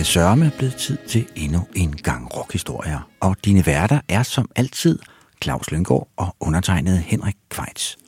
Det 0.00 0.06
sørme 0.06 0.52
blevet 0.58 0.76
tid 0.76 0.98
til 1.08 1.26
endnu 1.36 1.68
en 1.76 1.96
gang 1.96 2.36
rockhistorier. 2.36 3.10
Og 3.20 3.36
dine 3.44 3.66
værter 3.66 4.00
er 4.08 4.22
som 4.22 4.50
altid 4.56 4.98
Claus 5.42 5.70
Lynggaard 5.70 6.08
og 6.16 6.36
undertegnet 6.40 6.98
Henrik 6.98 7.34
Kvejts. 7.48 7.98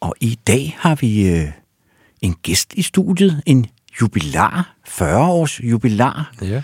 Og 0.00 0.14
i 0.20 0.38
dag 0.46 0.76
har 0.78 0.94
vi 0.94 1.28
øh, 1.28 1.48
en 2.20 2.34
gæst 2.42 2.74
i 2.74 2.82
studiet, 2.82 3.42
en 3.46 3.66
jubilar, 4.00 4.76
40 4.86 5.26
års 5.26 5.60
jubilar. 5.60 6.32
Ja. 6.42 6.62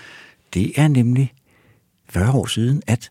Det 0.55 0.73
er 0.77 0.89
nemlig 0.89 1.33
40 2.09 2.33
år 2.33 2.47
siden, 2.47 2.83
at 2.87 3.11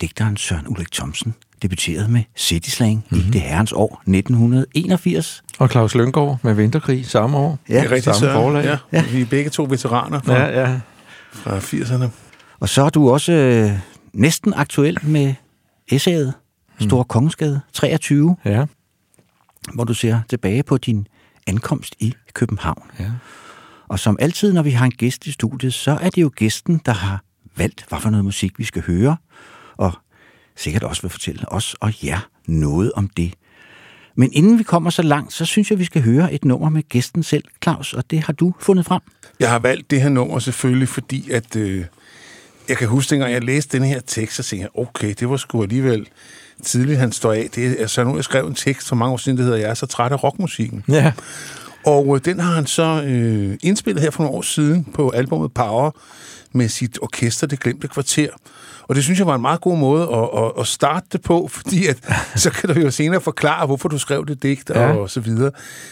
digteren 0.00 0.36
Søren 0.36 0.68
Ulrik 0.68 0.92
Thomsen 0.92 1.34
debuterede 1.62 2.08
med 2.08 2.22
City 2.36 2.70
Slang 2.70 3.04
mm-hmm. 3.10 3.28
i 3.28 3.30
det 3.30 3.40
herrens 3.40 3.72
år 3.72 4.02
1981. 4.06 5.42
Og 5.58 5.68
Claus 5.70 5.94
Lynggaard 5.94 6.38
med 6.42 6.54
Vinterkrig 6.54 7.06
samme 7.06 7.36
år. 7.36 7.58
Ja, 7.68 7.74
Det 7.74 7.84
er 7.84 7.90
rigtigt, 7.90 8.16
samme 8.16 8.32
forlag. 8.34 8.64
Ja. 8.64 8.78
Ja. 8.92 9.04
Vi 9.12 9.20
er 9.20 9.26
begge 9.26 9.50
to 9.50 9.62
veteraner 9.70 10.20
fra, 10.20 10.34
Ja, 10.34 10.60
ja. 10.60 10.80
fra 11.32 11.58
80'erne. 11.58 12.08
Og 12.60 12.68
så 12.68 12.82
er 12.82 12.88
du 12.90 13.10
også 13.10 13.32
øh, 13.32 13.70
næsten 14.12 14.54
aktuel 14.56 14.98
med 15.02 15.34
essayet 15.88 16.34
Store 16.80 17.04
Kongensgade 17.04 17.60
23, 17.72 18.36
Ja, 18.44 18.64
hvor 19.74 19.84
du 19.84 19.94
ser 19.94 20.20
tilbage 20.30 20.62
på 20.62 20.76
din 20.78 21.06
ankomst 21.46 21.94
i 21.98 22.14
København. 22.34 22.82
ja. 23.00 23.10
Og 23.88 23.98
som 23.98 24.16
altid, 24.20 24.52
når 24.52 24.62
vi 24.62 24.70
har 24.70 24.84
en 24.86 24.90
gæst 24.92 25.26
i 25.26 25.32
studiet, 25.32 25.74
så 25.74 25.90
er 25.90 26.10
det 26.10 26.22
jo 26.22 26.30
gæsten, 26.36 26.80
der 26.86 26.92
har 26.92 27.22
valgt, 27.56 27.84
hvad 27.88 27.98
for 28.00 28.10
noget 28.10 28.24
musik 28.24 28.58
vi 28.58 28.64
skal 28.64 28.82
høre, 28.82 29.16
sikkert 30.56 30.82
også 30.82 31.02
vil 31.02 31.10
fortælle 31.10 31.52
os 31.52 31.76
og 31.80 32.04
jer 32.04 32.28
noget 32.46 32.92
om 32.92 33.08
det. 33.08 33.32
Men 34.14 34.30
inden 34.32 34.58
vi 34.58 34.62
kommer 34.62 34.90
så 34.90 35.02
langt, 35.02 35.32
så 35.32 35.44
synes 35.44 35.70
jeg, 35.70 35.78
vi 35.78 35.84
skal 35.84 36.02
høre 36.02 36.32
et 36.32 36.44
nummer 36.44 36.68
med 36.68 36.82
gæsten 36.88 37.22
selv, 37.22 37.44
Claus, 37.62 37.94
og 37.94 38.10
det 38.10 38.20
har 38.20 38.32
du 38.32 38.54
fundet 38.60 38.86
frem. 38.86 39.02
Jeg 39.40 39.50
har 39.50 39.58
valgt 39.58 39.90
det 39.90 40.02
her 40.02 40.08
nummer 40.08 40.38
selvfølgelig, 40.38 40.88
fordi 40.88 41.30
at... 41.30 41.56
Øh, 41.56 41.84
jeg 42.68 42.76
kan 42.76 42.88
huske, 42.88 43.10
dengang 43.10 43.32
jeg 43.32 43.44
læste 43.44 43.78
den 43.78 43.86
her 43.86 44.00
tekst, 44.00 44.36
så 44.36 44.42
tænkte 44.42 44.68
okay, 44.78 45.14
det 45.20 45.30
var 45.30 45.36
sgu 45.36 45.62
alligevel 45.62 46.08
tidligt, 46.62 46.98
han 46.98 47.12
står 47.12 47.32
af. 47.32 47.48
Det 47.54 47.82
er 47.82 47.86
så 47.86 48.04
nu, 48.04 48.14
jeg 48.16 48.24
skrev 48.24 48.46
en 48.46 48.54
tekst 48.54 48.88
for 48.88 48.96
mange 48.96 49.12
år 49.12 49.16
siden, 49.16 49.38
der 49.38 49.44
hedder, 49.44 49.58
jeg 49.58 49.70
er 49.70 49.74
så 49.74 49.86
træt 49.86 50.12
af 50.12 50.24
rockmusikken. 50.24 50.84
Ja, 50.88 51.12
Og 51.86 52.16
øh, 52.16 52.24
den 52.24 52.40
har 52.40 52.54
han 52.54 52.66
så 52.66 53.02
øh, 53.06 53.58
indspillet 53.62 54.02
her 54.02 54.10
for 54.10 54.22
nogle 54.22 54.36
år 54.36 54.42
siden 54.42 54.84
på 54.94 55.10
albumet 55.10 55.52
Power 55.54 55.90
med 56.52 56.68
sit 56.68 56.98
orkester, 57.02 57.46
Det 57.46 57.60
Glemte 57.60 57.88
Kvarter. 57.88 58.28
Og 58.88 58.94
det 58.94 59.04
synes 59.04 59.18
jeg 59.18 59.26
var 59.26 59.34
en 59.34 59.40
meget 59.40 59.60
god 59.60 59.78
måde 59.78 60.02
at, 60.02 60.44
at, 60.44 60.52
at 60.60 60.66
starte 60.66 61.06
det 61.12 61.22
på, 61.22 61.48
fordi 61.56 61.86
at, 61.86 61.98
så 62.36 62.50
kan 62.50 62.68
du 62.74 62.80
jo 62.80 62.90
senere 62.90 63.20
forklare, 63.20 63.66
hvorfor 63.66 63.88
du 63.88 63.98
skrev 63.98 64.26
det 64.26 64.42
digt 64.42 64.70
og, 64.70 64.76
Ja. 64.76 64.96
og 64.96 65.10
så 65.10 65.20
videre. 65.20 65.50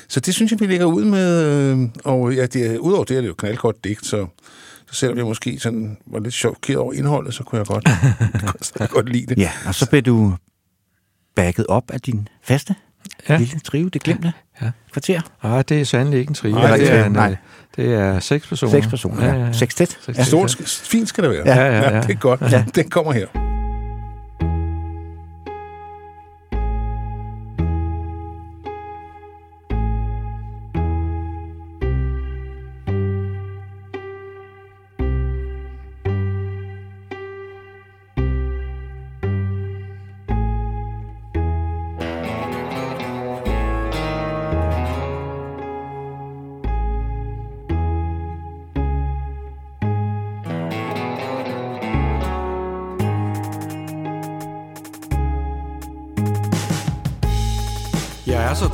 Så 0.08 0.20
det 0.20 0.34
synes 0.34 0.52
jeg, 0.52 0.60
vi 0.60 0.66
lægger 0.66 0.86
ud 0.86 1.04
med. 1.04 1.42
øh, 1.72 1.88
Og 2.04 2.34
ja, 2.34 2.46
det 2.46 2.66
er, 2.74 2.78
udover 2.78 3.04
det 3.04 3.16
er 3.16 3.20
det 3.20 3.28
jo 3.28 3.34
knaldgodt 3.34 3.84
digt, 3.84 4.06
så, 4.06 4.26
så 4.90 4.94
selvom 4.94 5.16
jeg 5.18 5.26
måske 5.26 5.58
sådan 5.58 5.96
var 6.06 6.18
lidt 6.20 6.34
chokeret 6.34 6.78
over 6.78 6.92
indholdet, 6.92 7.34
så 7.34 7.42
kunne 7.44 7.58
jeg 7.58 7.66
godt, 7.66 7.88
godt, 8.46 8.90
godt 8.94 9.08
lide 9.08 9.26
det. 9.34 9.38
Ja, 9.38 9.50
og 9.66 9.74
så 9.74 9.90
blev 9.90 10.02
du 10.02 10.34
backet 11.36 11.66
op 11.66 11.90
af 11.90 12.00
din 12.00 12.28
faste 12.42 12.74
ja. 13.28 13.36
Lille 13.38 13.60
trive, 13.60 13.90
det 13.90 14.02
glemte 14.02 14.32
Ja. 14.62 14.70
kvarter. 14.92 15.20
Ej, 15.42 15.62
det 15.62 15.80
er 15.80 15.84
sandelig 15.84 16.18
ikke 16.20 16.30
en 16.30 16.34
trio. 16.34 16.52
Nej, 16.54 16.76
det, 16.76 16.90
er 16.90 16.94
er- 16.94 17.06
en, 17.06 17.12
nej. 17.12 17.36
Det 17.76 17.94
er 17.94 18.20
seks 18.20 18.46
personer. 18.48 18.72
Seks 18.72 18.86
personer, 18.86 19.26
ja. 19.26 19.34
ja. 19.34 19.52
Sextet. 19.52 19.88
Sextet. 19.88 20.18
Ja. 20.18 20.24
Stort, 20.24 20.56
fint 20.82 21.08
skal 21.08 21.24
det 21.24 21.30
være. 21.30 21.42
Ja, 21.46 21.64
ja, 21.64 21.94
ja. 21.94 22.00
det 22.00 22.10
er 22.10 22.14
godt. 22.14 22.40
Ja. 22.40 22.64
Den 22.74 22.90
kommer 22.90 23.12
her. 23.12 23.43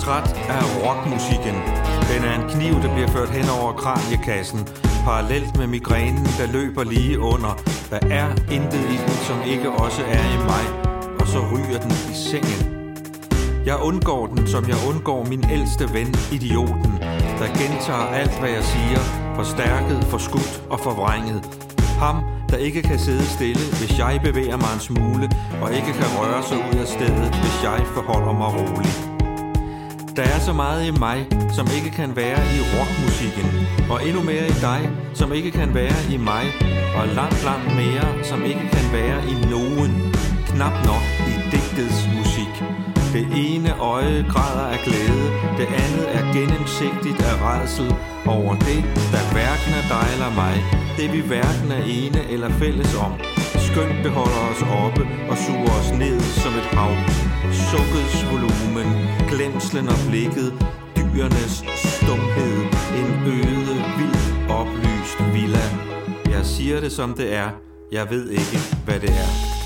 Portræt 0.01 0.37
er 0.49 0.53
af 0.53 0.69
rockmusikken. 0.85 1.57
Den 2.13 2.21
er 2.29 2.35
en 2.41 2.47
kniv, 2.51 2.75
der 2.83 2.95
bliver 2.95 3.09
ført 3.09 3.31
hen 3.31 3.49
over 3.61 3.73
kraniekassen. 3.73 4.69
Parallelt 5.05 5.57
med 5.59 5.67
migrænen, 5.67 6.25
der 6.39 6.47
løber 6.53 6.85
lige 6.85 7.19
under. 7.19 7.53
Der 7.91 7.99
er 8.11 8.29
intet 8.57 8.85
i 8.95 8.97
den, 9.07 9.17
som 9.29 9.39
ikke 9.47 9.71
også 9.71 10.03
er 10.03 10.25
i 10.37 10.39
mig. 10.53 10.65
Og 11.21 11.27
så 11.27 11.39
ryger 11.53 11.79
den 11.81 11.91
i 11.91 12.15
sengen. 12.31 12.61
Jeg 13.67 13.77
undgår 13.83 14.27
den, 14.27 14.47
som 14.47 14.69
jeg 14.69 14.79
undgår 14.89 15.25
min 15.25 15.45
ældste 15.51 15.85
ven, 15.95 16.15
idioten, 16.33 16.93
der 17.41 17.49
gentager 17.61 18.09
alt, 18.21 18.39
hvad 18.41 18.51
jeg 18.51 18.65
siger, 18.65 19.01
forstærket, 19.37 20.05
forskudt 20.05 20.63
og 20.71 20.81
forvrænget. 20.81 21.41
Ham, 21.99 22.17
der 22.51 22.57
ikke 22.57 22.83
kan 22.83 22.99
sidde 22.99 23.27
stille, 23.27 23.65
hvis 23.79 23.99
jeg 23.99 24.21
bevæger 24.25 24.57
mig 24.57 24.73
en 24.75 24.81
smule, 24.81 25.31
og 25.63 25.73
ikke 25.73 25.93
kan 25.93 26.09
røre 26.19 26.43
sig 26.43 26.59
ud 26.59 26.79
af 26.85 26.89
stedet, 26.89 27.35
hvis 27.43 27.57
jeg 27.63 27.81
forholder 27.95 28.33
mig 28.33 28.49
roligt. 28.55 29.20
Der 30.17 30.23
er 30.23 30.39
så 30.39 30.53
meget 30.53 30.87
i 30.87 30.91
mig, 30.91 31.27
som 31.57 31.67
ikke 31.77 31.91
kan 31.91 32.17
være 32.17 32.41
i 32.57 32.59
rockmusikken, 32.75 33.47
og 33.91 33.99
endnu 34.07 34.23
mere 34.23 34.47
i 34.55 34.57
dig, 34.69 34.91
som 35.15 35.33
ikke 35.33 35.51
kan 35.51 35.75
være 35.75 35.99
i 36.15 36.17
mig, 36.17 36.45
og 36.99 37.09
langt, 37.09 37.45
langt 37.45 37.71
mere, 37.81 38.25
som 38.25 38.45
ikke 38.45 38.67
kan 38.73 38.87
være 38.93 39.19
i 39.33 39.35
nogen, 39.55 39.93
knap 40.51 40.77
nok 40.91 41.05
i 41.33 41.35
digtets 41.53 42.01
musik. 42.17 42.55
Det 43.15 43.27
ene 43.47 43.71
øje 43.79 44.27
græder 44.33 44.67
af 44.75 44.79
glæde, 44.87 45.27
det 45.59 45.69
andet 45.85 46.07
er 46.17 46.23
gennemsigtigt 46.37 47.21
af 47.31 47.37
redsel 47.49 47.95
over 48.27 48.55
det, 48.69 48.81
der 49.13 49.23
hverken 49.35 49.73
er 49.81 49.87
dig 49.95 50.07
eller 50.15 50.31
mig, 50.43 50.57
det 50.99 51.13
vi 51.13 51.21
hverken 51.31 51.71
er 51.79 51.83
ene 51.99 52.21
eller 52.35 52.51
fælles 52.63 52.95
om. 53.07 53.13
Skønt 53.69 54.05
det 54.05 54.13
holder 54.19 54.43
os 54.51 54.63
oppe 54.85 55.03
og 55.31 55.37
suger 55.45 55.73
os 55.81 55.91
ned 56.03 56.21
som 56.21 56.53
et 56.61 56.69
hav. 56.79 57.30
Sukkets 57.53 58.27
volumen, 58.31 58.89
glemslen 59.29 59.89
og 59.89 59.99
blikket, 60.09 60.53
dyrenes 60.97 61.65
stumhed, 61.75 62.57
en 63.01 63.11
øde, 63.27 63.75
vild, 63.99 64.51
oplyst 64.51 65.19
villa. 65.35 65.65
Jeg 66.31 66.47
siger 66.47 66.81
det 66.81 66.93
som 66.93 67.15
det 67.15 67.35
er, 67.35 67.51
jeg 67.93 68.11
ved 68.11 68.31
ikke, 68.31 68.59
hvad 68.85 69.01
det 69.01 69.11
er. 69.11 69.60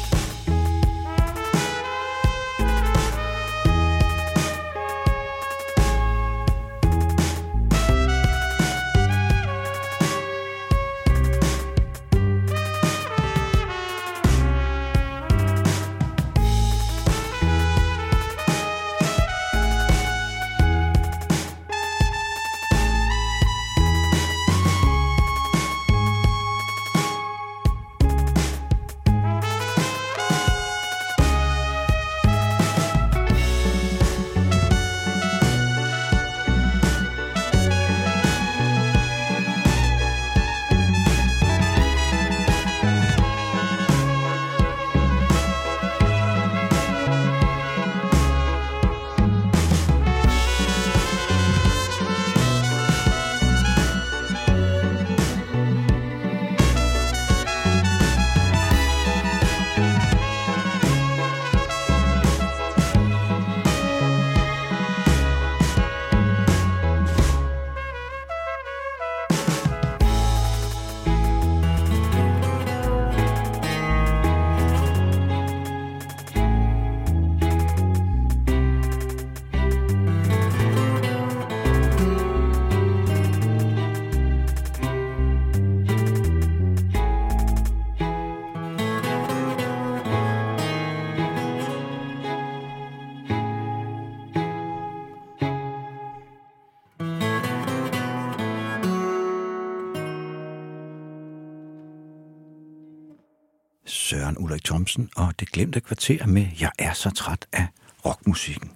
Thomsen 104.94 105.08
og 105.16 105.32
Det 105.40 105.52
Glemte 105.52 105.80
Kvarter 105.80 106.26
med 106.26 106.46
Jeg 106.60 106.70
er 106.78 106.92
så 106.92 107.10
træt 107.10 107.46
af 107.52 107.66
rockmusikken. 108.06 108.70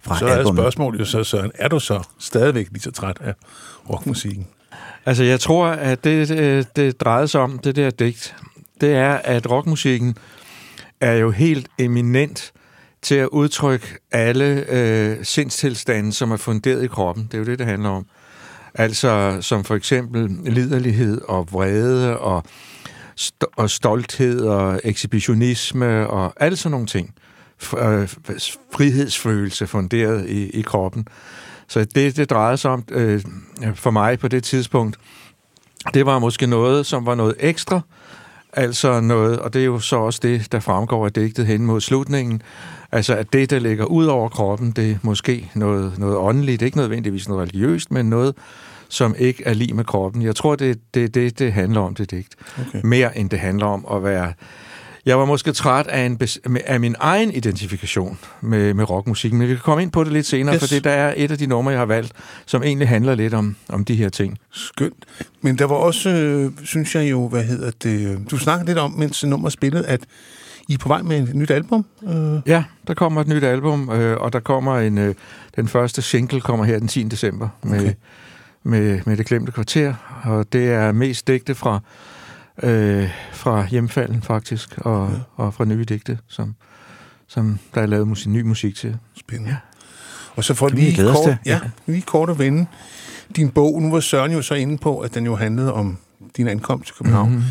Fra 0.00 0.18
Så 0.18 0.26
er 0.26 0.36
albumet. 0.36 0.58
spørgsmålet 0.58 1.00
jo 1.00 1.04
så, 1.04 1.24
Søren, 1.24 1.52
er 1.54 1.68
du 1.68 1.80
så 1.80 2.02
stadigvæk 2.18 2.68
lige 2.70 2.82
så 2.82 2.90
træt 2.90 3.18
af 3.20 3.34
rockmusikken? 3.90 4.46
Altså, 5.06 5.24
jeg 5.24 5.40
tror, 5.40 5.66
at 5.66 6.04
det, 6.04 6.28
det, 6.28 6.76
det 6.76 7.00
drejede 7.00 7.28
sig 7.28 7.40
om, 7.40 7.58
det 7.58 7.76
der 7.76 7.90
digt, 7.90 8.36
det 8.80 8.94
er, 8.94 9.12
at 9.12 9.50
rockmusikken 9.50 10.16
er 11.00 11.12
jo 11.12 11.30
helt 11.30 11.68
eminent 11.78 12.52
til 13.02 13.14
at 13.14 13.28
udtrykke 13.28 13.86
alle 14.12 14.64
øh, 14.68 15.24
sindstilstande, 15.24 16.12
som 16.12 16.32
er 16.32 16.36
funderet 16.36 16.84
i 16.84 16.86
kroppen. 16.86 17.24
Det 17.24 17.34
er 17.34 17.38
jo 17.38 17.44
det, 17.44 17.58
det 17.58 17.66
handler 17.66 17.88
om. 17.88 18.06
Altså, 18.74 19.38
som 19.40 19.64
for 19.64 19.74
eksempel 19.74 20.30
liderlighed 20.44 21.20
og 21.20 21.48
vrede 21.52 22.18
og, 22.18 22.44
st- 23.20 23.52
og 23.56 23.70
stolthed 23.70 24.40
og 24.40 24.80
ekshibitionisme 24.84 26.06
og 26.06 26.32
alle 26.36 26.56
sådan 26.56 26.70
nogle 26.70 26.86
ting. 26.86 27.14
F- 27.62 27.84
øh, 27.84 28.08
frihedsfølelse 28.74 29.66
funderet 29.66 30.28
i, 30.28 30.50
i 30.50 30.62
kroppen. 30.62 31.06
Så 31.68 31.84
det, 31.84 32.16
det 32.16 32.30
drejede 32.30 32.56
sig 32.56 32.70
om 32.70 32.84
øh, 32.90 33.22
for 33.74 33.90
mig 33.90 34.18
på 34.18 34.28
det 34.28 34.44
tidspunkt, 34.44 34.96
det 35.94 36.06
var 36.06 36.18
måske 36.18 36.46
noget, 36.46 36.86
som 36.86 37.06
var 37.06 37.14
noget 37.14 37.34
ekstra, 37.38 37.80
altså 38.52 39.00
noget, 39.00 39.38
og 39.38 39.52
det 39.54 39.60
er 39.60 39.66
jo 39.66 39.78
så 39.78 39.96
også 39.96 40.20
det, 40.22 40.52
der 40.52 40.60
fremgår 40.60 41.04
af 41.04 41.12
digtet 41.12 41.46
hen 41.46 41.66
mod 41.66 41.80
slutningen, 41.80 42.42
altså 42.92 43.14
at 43.14 43.32
det, 43.32 43.50
der 43.50 43.58
ligger 43.58 43.84
ud 43.84 44.06
over 44.06 44.28
kroppen, 44.28 44.70
det 44.70 44.90
er 44.90 44.96
måske 45.02 45.50
noget, 45.54 45.98
noget 45.98 46.16
åndeligt, 46.16 46.62
ikke 46.62 46.76
nødvendigvis 46.76 47.28
noget 47.28 47.42
religiøst, 47.42 47.90
men 47.90 48.10
noget, 48.10 48.34
som 48.88 49.14
ikke 49.18 49.42
er 49.46 49.54
lige 49.54 49.74
med 49.74 49.84
kroppen. 49.84 50.22
Jeg 50.22 50.36
tror, 50.36 50.56
det 50.56 50.70
er 50.70 50.74
det, 50.94 51.14
det, 51.14 51.38
det 51.38 51.52
handler 51.52 51.80
om, 51.80 51.94
det 51.94 52.10
digt. 52.10 52.34
Okay. 52.68 52.80
Mere 52.84 53.18
end 53.18 53.30
det 53.30 53.38
handler 53.38 53.66
om 53.66 53.86
at 53.92 54.04
være... 54.04 54.32
Jeg 55.06 55.18
var 55.18 55.24
måske 55.24 55.52
træt 55.52 55.86
af, 55.86 56.00
en, 56.06 56.20
af 56.66 56.80
min 56.80 56.94
egen 56.98 57.30
identifikation 57.30 58.18
med, 58.40 58.74
med 58.74 58.90
rockmusik, 58.90 59.32
men 59.32 59.40
vi 59.48 59.52
kan 59.54 59.62
komme 59.62 59.82
ind 59.82 59.90
på 59.90 60.04
det 60.04 60.12
lidt 60.12 60.26
senere, 60.26 60.54
Yes. 60.54 60.60
for 60.62 60.66
det 60.74 60.84
der 60.84 60.90
er 60.90 61.14
et 61.16 61.30
af 61.30 61.38
de 61.38 61.46
numre, 61.46 61.70
jeg 61.70 61.78
har 61.80 61.86
valgt, 61.86 62.12
som 62.46 62.62
egentlig 62.62 62.88
handler 62.88 63.14
lidt 63.14 63.34
om, 63.34 63.56
om 63.68 63.84
de 63.84 63.94
her 63.94 64.08
ting. 64.08 64.38
Skønt. 64.50 65.04
Men 65.40 65.58
der 65.58 65.64
var 65.64 65.74
også, 65.74 66.10
øh, 66.10 66.50
synes 66.64 66.94
jeg 66.94 67.10
jo, 67.10 67.28
hvad 67.28 67.44
hedder 67.44 67.70
det, 67.82 68.08
øh, 68.10 68.16
du 68.30 68.38
snakkede 68.38 68.66
lidt 68.66 68.78
om, 68.78 68.90
mens 68.92 69.24
nummeret 69.24 69.52
spillede, 69.52 69.86
at 69.86 70.00
I 70.68 70.74
er 70.74 70.78
på 70.78 70.88
vej 70.88 71.02
med 71.02 71.22
et 71.28 71.34
nyt 71.34 71.50
album. 71.50 71.84
Øh, 72.08 72.40
Ja, 72.46 72.64
der 72.86 72.94
kommer 72.94 73.20
et 73.20 73.28
nyt 73.28 73.44
album, 73.44 73.90
øh, 73.90 74.16
og 74.20 74.32
der 74.32 74.40
kommer 74.40 74.78
en... 74.78 74.98
Øh, 74.98 75.14
den 75.56 75.68
første 75.68 76.02
single 76.02 76.40
kommer 76.40 76.64
her 76.64 76.78
den 76.78 76.88
10. 76.88 77.02
december 77.02 77.48
med, 77.62 77.80
Okay. 77.80 77.92
Med, 78.64 79.00
med 79.06 79.16
Det 79.16 79.26
Glemte 79.26 79.52
Kvarter, 79.52 79.94
og 80.24 80.52
det 80.52 80.70
er 80.70 80.92
mest 80.92 81.26
digte 81.26 81.54
fra, 81.54 81.80
øh, 82.62 83.10
fra 83.32 83.66
hjemfalden 83.70 84.22
faktisk, 84.22 84.78
og, 84.78 85.10
ja. 85.12 85.44
og 85.44 85.54
fra 85.54 85.64
nye 85.64 85.84
digte, 85.84 86.18
som, 86.28 86.54
som 87.28 87.58
der 87.74 87.80
er 87.82 87.86
lavet 87.86 88.08
musik, 88.08 88.28
ny 88.28 88.42
musik 88.42 88.76
til. 88.76 88.96
Spændende. 89.16 89.50
Ja. 89.50 89.56
Og 90.36 90.44
så 90.44 90.54
får 90.54 90.68
Det 90.68 90.78
lige 90.78 90.96
kort, 91.12 91.24
til. 91.24 91.36
ja, 91.46 91.60
lige 91.86 92.02
kort 92.02 92.30
at 92.30 92.38
vende 92.38 92.66
din 93.36 93.50
bog. 93.50 93.82
Nu 93.82 93.90
var 93.90 94.00
Søren 94.00 94.32
jo 94.32 94.42
så 94.42 94.54
inde 94.54 94.78
på, 94.78 94.98
at 94.98 95.14
den 95.14 95.24
jo 95.24 95.36
handlede 95.36 95.72
om 95.72 95.98
din 96.36 96.48
ankomst 96.48 96.86
til 96.86 96.96
København. 96.96 97.28
Mhm. 97.28 97.36
Mm-hmm. 97.38 97.50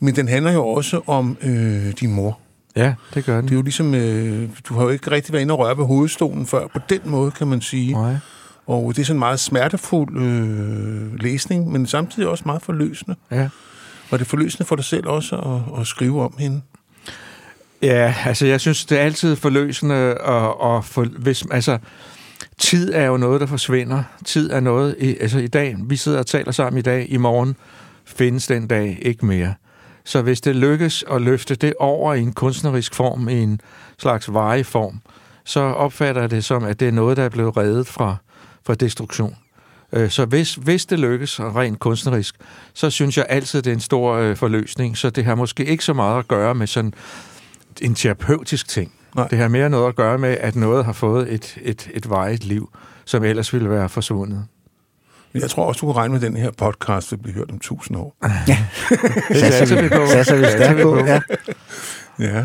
Men 0.00 0.16
den 0.16 0.28
handler 0.28 0.52
jo 0.52 0.66
også 0.66 1.00
om 1.06 1.36
øh, 1.42 1.92
din 2.00 2.12
mor. 2.12 2.38
Ja, 2.76 2.94
det 3.14 3.24
gør 3.24 3.36
den. 3.36 3.44
Det 3.44 3.50
er 3.52 3.56
jo 3.56 3.62
ligesom, 3.62 3.94
øh, 3.94 4.48
du 4.68 4.74
har 4.74 4.82
jo 4.82 4.88
ikke 4.88 5.10
rigtig 5.10 5.32
været 5.32 5.42
inde 5.42 5.54
og 5.54 5.58
røre 5.58 5.78
ved 5.78 5.84
hovedstolen 5.84 6.46
før, 6.46 6.66
på 6.66 6.78
den 6.88 7.00
måde 7.04 7.30
kan 7.30 7.46
man 7.46 7.60
sige. 7.60 7.92
Nej. 7.92 8.16
Og 8.66 8.92
det 8.96 9.02
er 9.02 9.04
sådan 9.04 9.16
en 9.16 9.18
meget 9.18 9.40
smertefuld 9.40 10.22
øh, 10.22 11.20
læsning, 11.20 11.72
men 11.72 11.86
samtidig 11.86 12.28
også 12.28 12.42
meget 12.46 12.62
forløsende. 12.62 13.16
Ja. 13.30 13.48
Og 14.10 14.18
det 14.18 14.24
er 14.24 14.28
forløsende 14.28 14.64
for 14.64 14.76
dig 14.76 14.84
selv 14.84 15.06
også 15.06 15.36
at, 15.36 15.80
at 15.80 15.86
skrive 15.86 16.22
om 16.22 16.34
hende. 16.38 16.60
Ja, 17.82 18.14
altså 18.24 18.46
jeg 18.46 18.60
synes, 18.60 18.84
det 18.84 18.98
er 18.98 19.02
altid 19.02 19.36
forløsende 19.36 19.94
at, 19.94 20.54
at 20.64 20.84
for, 20.84 21.04
hvis, 21.04 21.44
altså, 21.50 21.78
tid 22.58 22.92
er 22.94 23.06
jo 23.06 23.16
noget, 23.16 23.40
der 23.40 23.46
forsvinder. 23.46 24.02
Tid 24.24 24.50
er 24.50 24.60
noget, 24.60 24.96
i, 24.98 25.16
altså 25.20 25.38
i 25.38 25.46
dag, 25.46 25.76
vi 25.78 25.96
sidder 25.96 26.18
og 26.18 26.26
taler 26.26 26.52
sammen 26.52 26.78
i 26.78 26.82
dag, 26.82 27.06
i 27.08 27.16
morgen 27.16 27.56
findes 28.04 28.46
den 28.46 28.66
dag 28.66 28.98
ikke 29.02 29.26
mere. 29.26 29.54
Så 30.04 30.22
hvis 30.22 30.40
det 30.40 30.56
lykkes 30.56 31.04
at 31.10 31.22
løfte 31.22 31.54
det 31.54 31.74
over 31.78 32.14
i 32.14 32.20
en 32.20 32.32
kunstnerisk 32.32 32.94
form, 32.94 33.28
i 33.28 33.42
en 33.42 33.60
slags 33.98 34.32
varig 34.32 34.66
form, 34.66 35.00
så 35.44 35.60
opfatter 35.60 36.20
jeg 36.20 36.30
det 36.30 36.44
som, 36.44 36.64
at 36.64 36.80
det 36.80 36.88
er 36.88 36.92
noget, 36.92 37.16
der 37.16 37.22
er 37.22 37.28
blevet 37.28 37.56
reddet 37.56 37.86
fra, 37.86 38.16
fra 38.66 38.74
destruktion. 38.74 39.36
Øh, 39.92 40.10
Så 40.10 40.24
hvis, 40.24 40.54
hvis 40.54 40.86
det 40.86 40.98
lykkes 40.98 41.40
rent 41.40 41.78
kunstnerisk, 41.78 42.34
så 42.74 42.90
synes 42.90 43.16
jeg 43.18 43.26
altid, 43.28 43.62
det 43.62 43.70
er 43.70 43.74
en 43.74 43.80
stor 43.80 44.14
øh, 44.14 44.36
forløsning. 44.36 44.98
Så 44.98 45.10
det 45.10 45.24
har 45.24 45.34
måske 45.34 45.64
ikke 45.64 45.84
så 45.84 45.92
meget 45.92 46.18
at 46.18 46.28
gøre 46.28 46.54
med 46.54 46.66
sådan 46.66 46.94
en 47.80 47.94
terapeutisk 47.94 48.68
ting. 48.68 48.92
Nej. 49.16 49.28
Det 49.28 49.38
har 49.38 49.48
mere 49.48 49.70
noget 49.70 49.88
at 49.88 49.96
gøre 49.96 50.18
med, 50.18 50.36
at 50.40 50.56
noget 50.56 50.84
har 50.84 50.92
fået 50.92 51.32
et, 51.32 51.58
et, 51.62 51.90
et 51.94 52.08
vejet 52.08 52.44
liv, 52.44 52.70
som 53.04 53.24
ellers 53.24 53.52
ville 53.52 53.70
være 53.70 53.88
forsvundet. 53.88 54.44
Men 55.32 55.42
jeg 55.42 55.50
tror 55.50 55.64
også, 55.64 55.78
du 55.80 55.86
kan 55.86 55.96
regne 55.96 56.12
med, 56.14 56.20
at 56.22 56.26
den 56.32 56.36
her 56.36 56.50
podcast 56.50 57.12
vil 57.12 57.16
blive 57.18 57.34
hørt 57.34 57.50
om 57.50 57.58
tusind 57.58 57.96
år. 57.96 58.16
Det 59.28 59.36
satser 59.36 59.82
vi 59.82 59.88
på. 59.88 60.06
Satser 60.06 60.36
vi 60.36 60.42
Satser 60.44 60.58
stærkt 60.58 60.78
vi 60.78 60.82
på, 60.82 60.90
på. 60.94 60.98
ja. 61.06 61.20
Ja. 62.18 62.44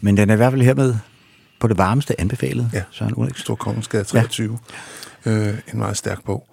Men 0.00 0.16
den 0.16 0.30
er 0.30 0.34
i 0.34 0.36
hvert 0.36 0.52
fald 0.52 0.62
hermed 0.62 0.94
på 1.60 1.68
det 1.68 1.78
varmeste 1.78 2.20
anbefalet, 2.20 2.70
Ja. 2.72 2.82
Søren 2.90 3.14
Ulrik. 3.16 3.36
Stor 3.38 3.54
Kongensgade 3.54 4.04
23. 4.04 4.58
Ja. 4.72 4.76
Øh, 5.26 5.54
en 5.72 5.78
meget 5.78 5.96
stærk 5.96 6.24
bog. 6.24 6.46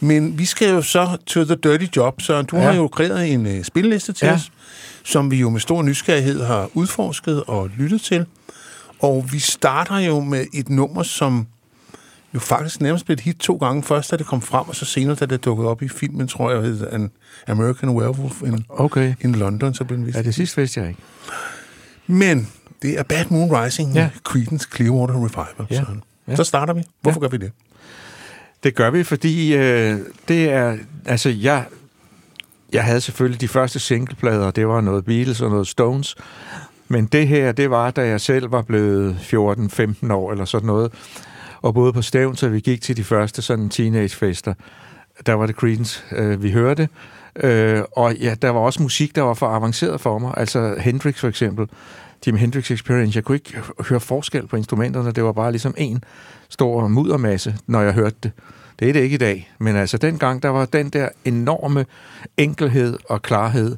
Men 0.00 0.38
vi 0.38 0.44
skal 0.44 0.68
jo 0.70 0.82
så 0.82 1.16
to 1.26 1.44
the 1.44 1.54
dirty 1.54 1.86
job, 1.96 2.22
så 2.22 2.42
du 2.42 2.56
ja. 2.56 2.62
Har 2.62 2.74
jo 2.74 2.88
kreeret 2.88 3.32
en 3.32 3.46
øh, 3.46 3.64
spilleliste 3.64 4.12
til 4.12 4.26
ja. 4.26 4.34
Os, 4.34 4.52
som 5.04 5.30
vi 5.30 5.36
jo 5.36 5.50
med 5.50 5.60
stor 5.60 5.82
nysgerrighed 5.82 6.44
har 6.44 6.70
udforsket 6.74 7.42
og 7.46 7.68
lyttet 7.78 8.00
til. 8.02 8.26
Og 9.00 9.24
vi 9.32 9.38
starter 9.38 9.98
jo 9.98 10.20
med 10.20 10.44
et 10.54 10.68
nummer, 10.68 11.02
som 11.02 11.46
jo 12.34 12.40
faktisk 12.40 12.80
nærmest 12.80 13.04
blev 13.04 13.14
et 13.14 13.20
hit 13.20 13.36
to 13.36 13.56
gange. 13.56 13.82
Først 13.82 14.10
da 14.10 14.16
det 14.16 14.26
kom 14.26 14.42
frem, 14.42 14.68
og 14.68 14.76
så 14.76 14.84
senere 14.84 15.14
da 15.14 15.26
det 15.26 15.44
dukkede 15.44 15.68
op 15.68 15.82
i 15.82 15.88
filmen, 15.88 16.28
tror 16.28 16.50
jeg, 16.50 16.62
hed 16.62 16.86
An 16.92 17.10
American 17.48 17.88
Werewolf 17.90 18.42
in, 18.42 18.64
Okay. 18.68 19.14
in 19.20 19.34
London, 19.34 19.74
så 19.74 19.84
blev 19.84 19.98
den 19.98 20.06
vist. 20.06 20.16
Ja, 20.16 20.22
det 20.22 20.34
sidste 20.34 20.56
vidste 20.56 20.80
jeg 20.80 20.88
ikke. 20.88 21.00
Men 22.06 22.48
det 22.82 22.98
er 22.98 23.02
Bad 23.02 23.24
Moon 23.28 23.62
Rising, 23.62 23.94
ja. 23.94 24.10
Creedence 24.24 24.68
Clearwater 24.76 25.14
Revival. 25.14 25.66
Ja. 25.70 25.76
Søren. 25.76 26.02
Ja. 26.28 26.36
Så 26.36 26.44
starter 26.44 26.74
vi. 26.74 26.82
Hvorfor 27.00 27.20
ja. 27.20 27.28
gør 27.28 27.28
vi 27.28 27.36
det? 27.36 27.52
Det 28.62 28.74
gør 28.74 28.90
vi, 28.90 29.04
fordi 29.04 29.54
øh, 29.56 29.98
det 30.28 30.50
er... 30.50 30.76
Altså, 31.06 31.28
jeg, 31.28 31.64
jeg 32.72 32.84
havde 32.84 33.00
selvfølgelig 33.00 33.40
de 33.40 33.48
første 33.48 33.78
singleplader, 33.78 34.50
det 34.50 34.68
var 34.68 34.80
noget 34.80 35.04
Beatles 35.04 35.40
og 35.40 35.50
noget 35.50 35.66
Stones. 35.66 36.16
Men 36.88 37.06
det 37.06 37.28
her, 37.28 37.52
det 37.52 37.70
var, 37.70 37.90
da 37.90 38.06
jeg 38.06 38.20
selv 38.20 38.52
var 38.52 38.62
blevet 38.62 39.16
14-15 39.20 40.12
år 40.12 40.32
eller 40.32 40.44
sådan 40.44 40.66
noget, 40.66 40.92
og 41.62 41.74
boede 41.74 41.92
på 41.92 42.02
Stævn, 42.02 42.36
så 42.36 42.48
vi 42.48 42.60
gik 42.60 42.82
til 42.82 42.96
de 42.96 43.04
første 43.04 43.42
sådan 43.42 43.68
teenagefester. 43.68 44.54
Der 45.26 45.32
var 45.32 45.46
det 45.46 45.54
Creedence, 45.54 46.02
øh, 46.12 46.42
vi 46.42 46.50
hørte. 46.50 46.88
Øh, 47.36 47.82
og 47.96 48.14
ja, 48.14 48.34
der 48.42 48.50
var 48.50 48.60
også 48.60 48.82
musik, 48.82 49.14
der 49.14 49.22
var 49.22 49.34
for 49.34 49.46
avanceret 49.46 50.00
for 50.00 50.18
mig. 50.18 50.34
Altså 50.36 50.74
Hendrix 50.80 51.18
for 51.18 51.28
eksempel. 51.28 51.68
Jimi 52.26 52.38
Hendrix 52.38 52.70
Experience. 52.70 53.16
Jeg 53.16 53.24
kunne 53.24 53.36
ikke 53.36 53.58
høre 53.88 54.00
forskel 54.00 54.46
på 54.46 54.56
instrumenterne. 54.56 55.12
Det 55.12 55.24
var 55.24 55.32
bare 55.32 55.50
ligesom 55.50 55.74
en 55.76 56.04
stor 56.48 56.88
muddermasse, 56.88 57.56
når 57.66 57.80
jeg 57.82 57.92
hørte 57.92 58.16
det. 58.22 58.32
Det 58.78 58.88
er 58.88 58.92
det 58.92 59.00
ikke 59.00 59.14
i 59.14 59.18
dag. 59.18 59.52
Men 59.58 59.76
altså 59.76 59.98
dengang, 59.98 60.42
der 60.42 60.48
var 60.48 60.64
den 60.64 60.88
der 60.88 61.08
enorme 61.24 61.86
enkelhed 62.36 62.98
og 63.08 63.22
klarhed, 63.22 63.76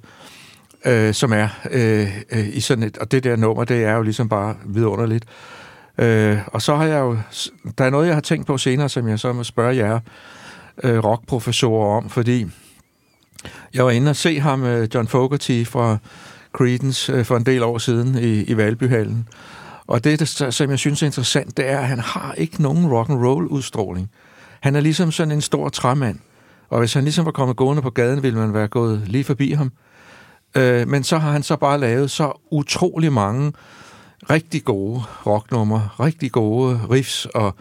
øh, 0.85 1.15
som 1.15 1.33
er 1.33 1.49
øh, 1.71 2.23
øh, 2.33 2.49
i 2.57 2.61
sådan 2.61 2.85
et... 2.85 2.99
Og 2.99 3.13
det 3.13 3.25
der 3.25 3.37
nummer, 3.37 3.65
det 3.65 3.85
er 3.85 3.95
jo 3.95 4.03
ligesom 4.03 4.29
bare 4.29 4.57
vidunderligt. 4.67 5.25
Øh, 5.99 6.39
og 6.47 6.63
så 6.63 6.77
har 6.77 6.85
jeg 6.85 7.01
jo... 7.01 7.19
Der 7.79 7.85
er 7.85 7.91
noget, 7.91 8.07
jeg 8.07 8.15
har 8.15 8.21
tænkt 8.21 8.47
på 8.47 8.59
senere, 8.59 8.89
som 8.89 9.09
jeg 9.09 9.19
så 9.19 9.33
må 9.33 9.45
spørge 9.45 9.77
jer 9.77 10.01
øh, 10.83 11.05
rockprofessorer 11.05 11.97
om, 11.97 12.11
fordi 12.11 12.47
jeg 13.75 13.85
var 13.85 13.91
inde 13.91 14.11
og 14.11 14.17
se 14.17 14.41
ham, 14.41 14.65
øh, 14.65 14.89
John 14.95 15.09
Fogerty 15.09 15.65
fra 15.65 15.99
Creedence, 16.53 17.13
øh, 17.13 17.25
for 17.25 17.37
en 17.37 17.47
del 17.47 17.63
år 17.63 17.79
siden 17.79 18.19
i, 18.19 18.43
i 18.43 18.57
Valbyhallen. 18.57 19.29
Og 19.87 20.05
det, 20.05 20.21
der, 20.21 20.51
som 20.51 20.71
jeg 20.71 20.79
synes 20.79 21.03
er 21.03 21.07
interessant, 21.07 21.57
det 21.57 21.69
er, 21.69 21.79
at 21.79 21.89
han 21.89 21.99
har 21.99 22.35
ikke 22.37 22.63
nogen 22.63 22.87
rock 22.87 23.11
and 23.11 23.25
roll 23.27 23.47
udstråling. 23.47 24.11
Han 24.61 24.77
er 24.77 24.81
ligesom 24.81 25.13
sådan 25.13 25.33
en 25.33 25.41
stor 25.41 25.69
træmand. 25.69 26.19
Og 26.69 26.79
hvis 26.79 26.95
han 26.95 27.05
ligesom 27.05 27.25
var 27.25 27.33
kommet 27.33 27.57
gående 27.57 27.83
på 27.83 27.91
gaden, 27.91 28.23
ville 28.23 28.39
man 28.39 28.55
være 28.55 28.69
gået 28.69 29.03
lige 29.07 29.25
forbi 29.25 29.53
ham. 29.53 29.73
Øh, 30.57 30.89
men 30.89 31.05
så 31.05 31.19
har 31.19 31.33
han 31.33 31.43
så 31.43 31.57
bare 31.57 31.81
lavet 31.81 32.11
så 32.11 32.33
utrolig 32.51 33.13
mange 33.13 33.53
rigtig 34.31 34.65
gode 34.65 35.03
rocknumre, 35.27 35.89
rigtig 36.01 36.33
gode 36.33 36.81
riffs, 36.91 37.27
og, 37.27 37.55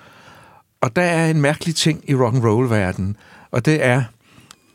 og 0.81 0.95
der 0.95 1.01
er 1.01 1.29
en 1.29 1.41
mærkelig 1.41 1.75
ting 1.75 2.09
i 2.09 2.15
rock 2.15 2.35
and 2.35 2.45
roll 2.45 2.69
verdenen, 2.69 3.17
og 3.51 3.65
det 3.65 3.85
er, 3.85 4.03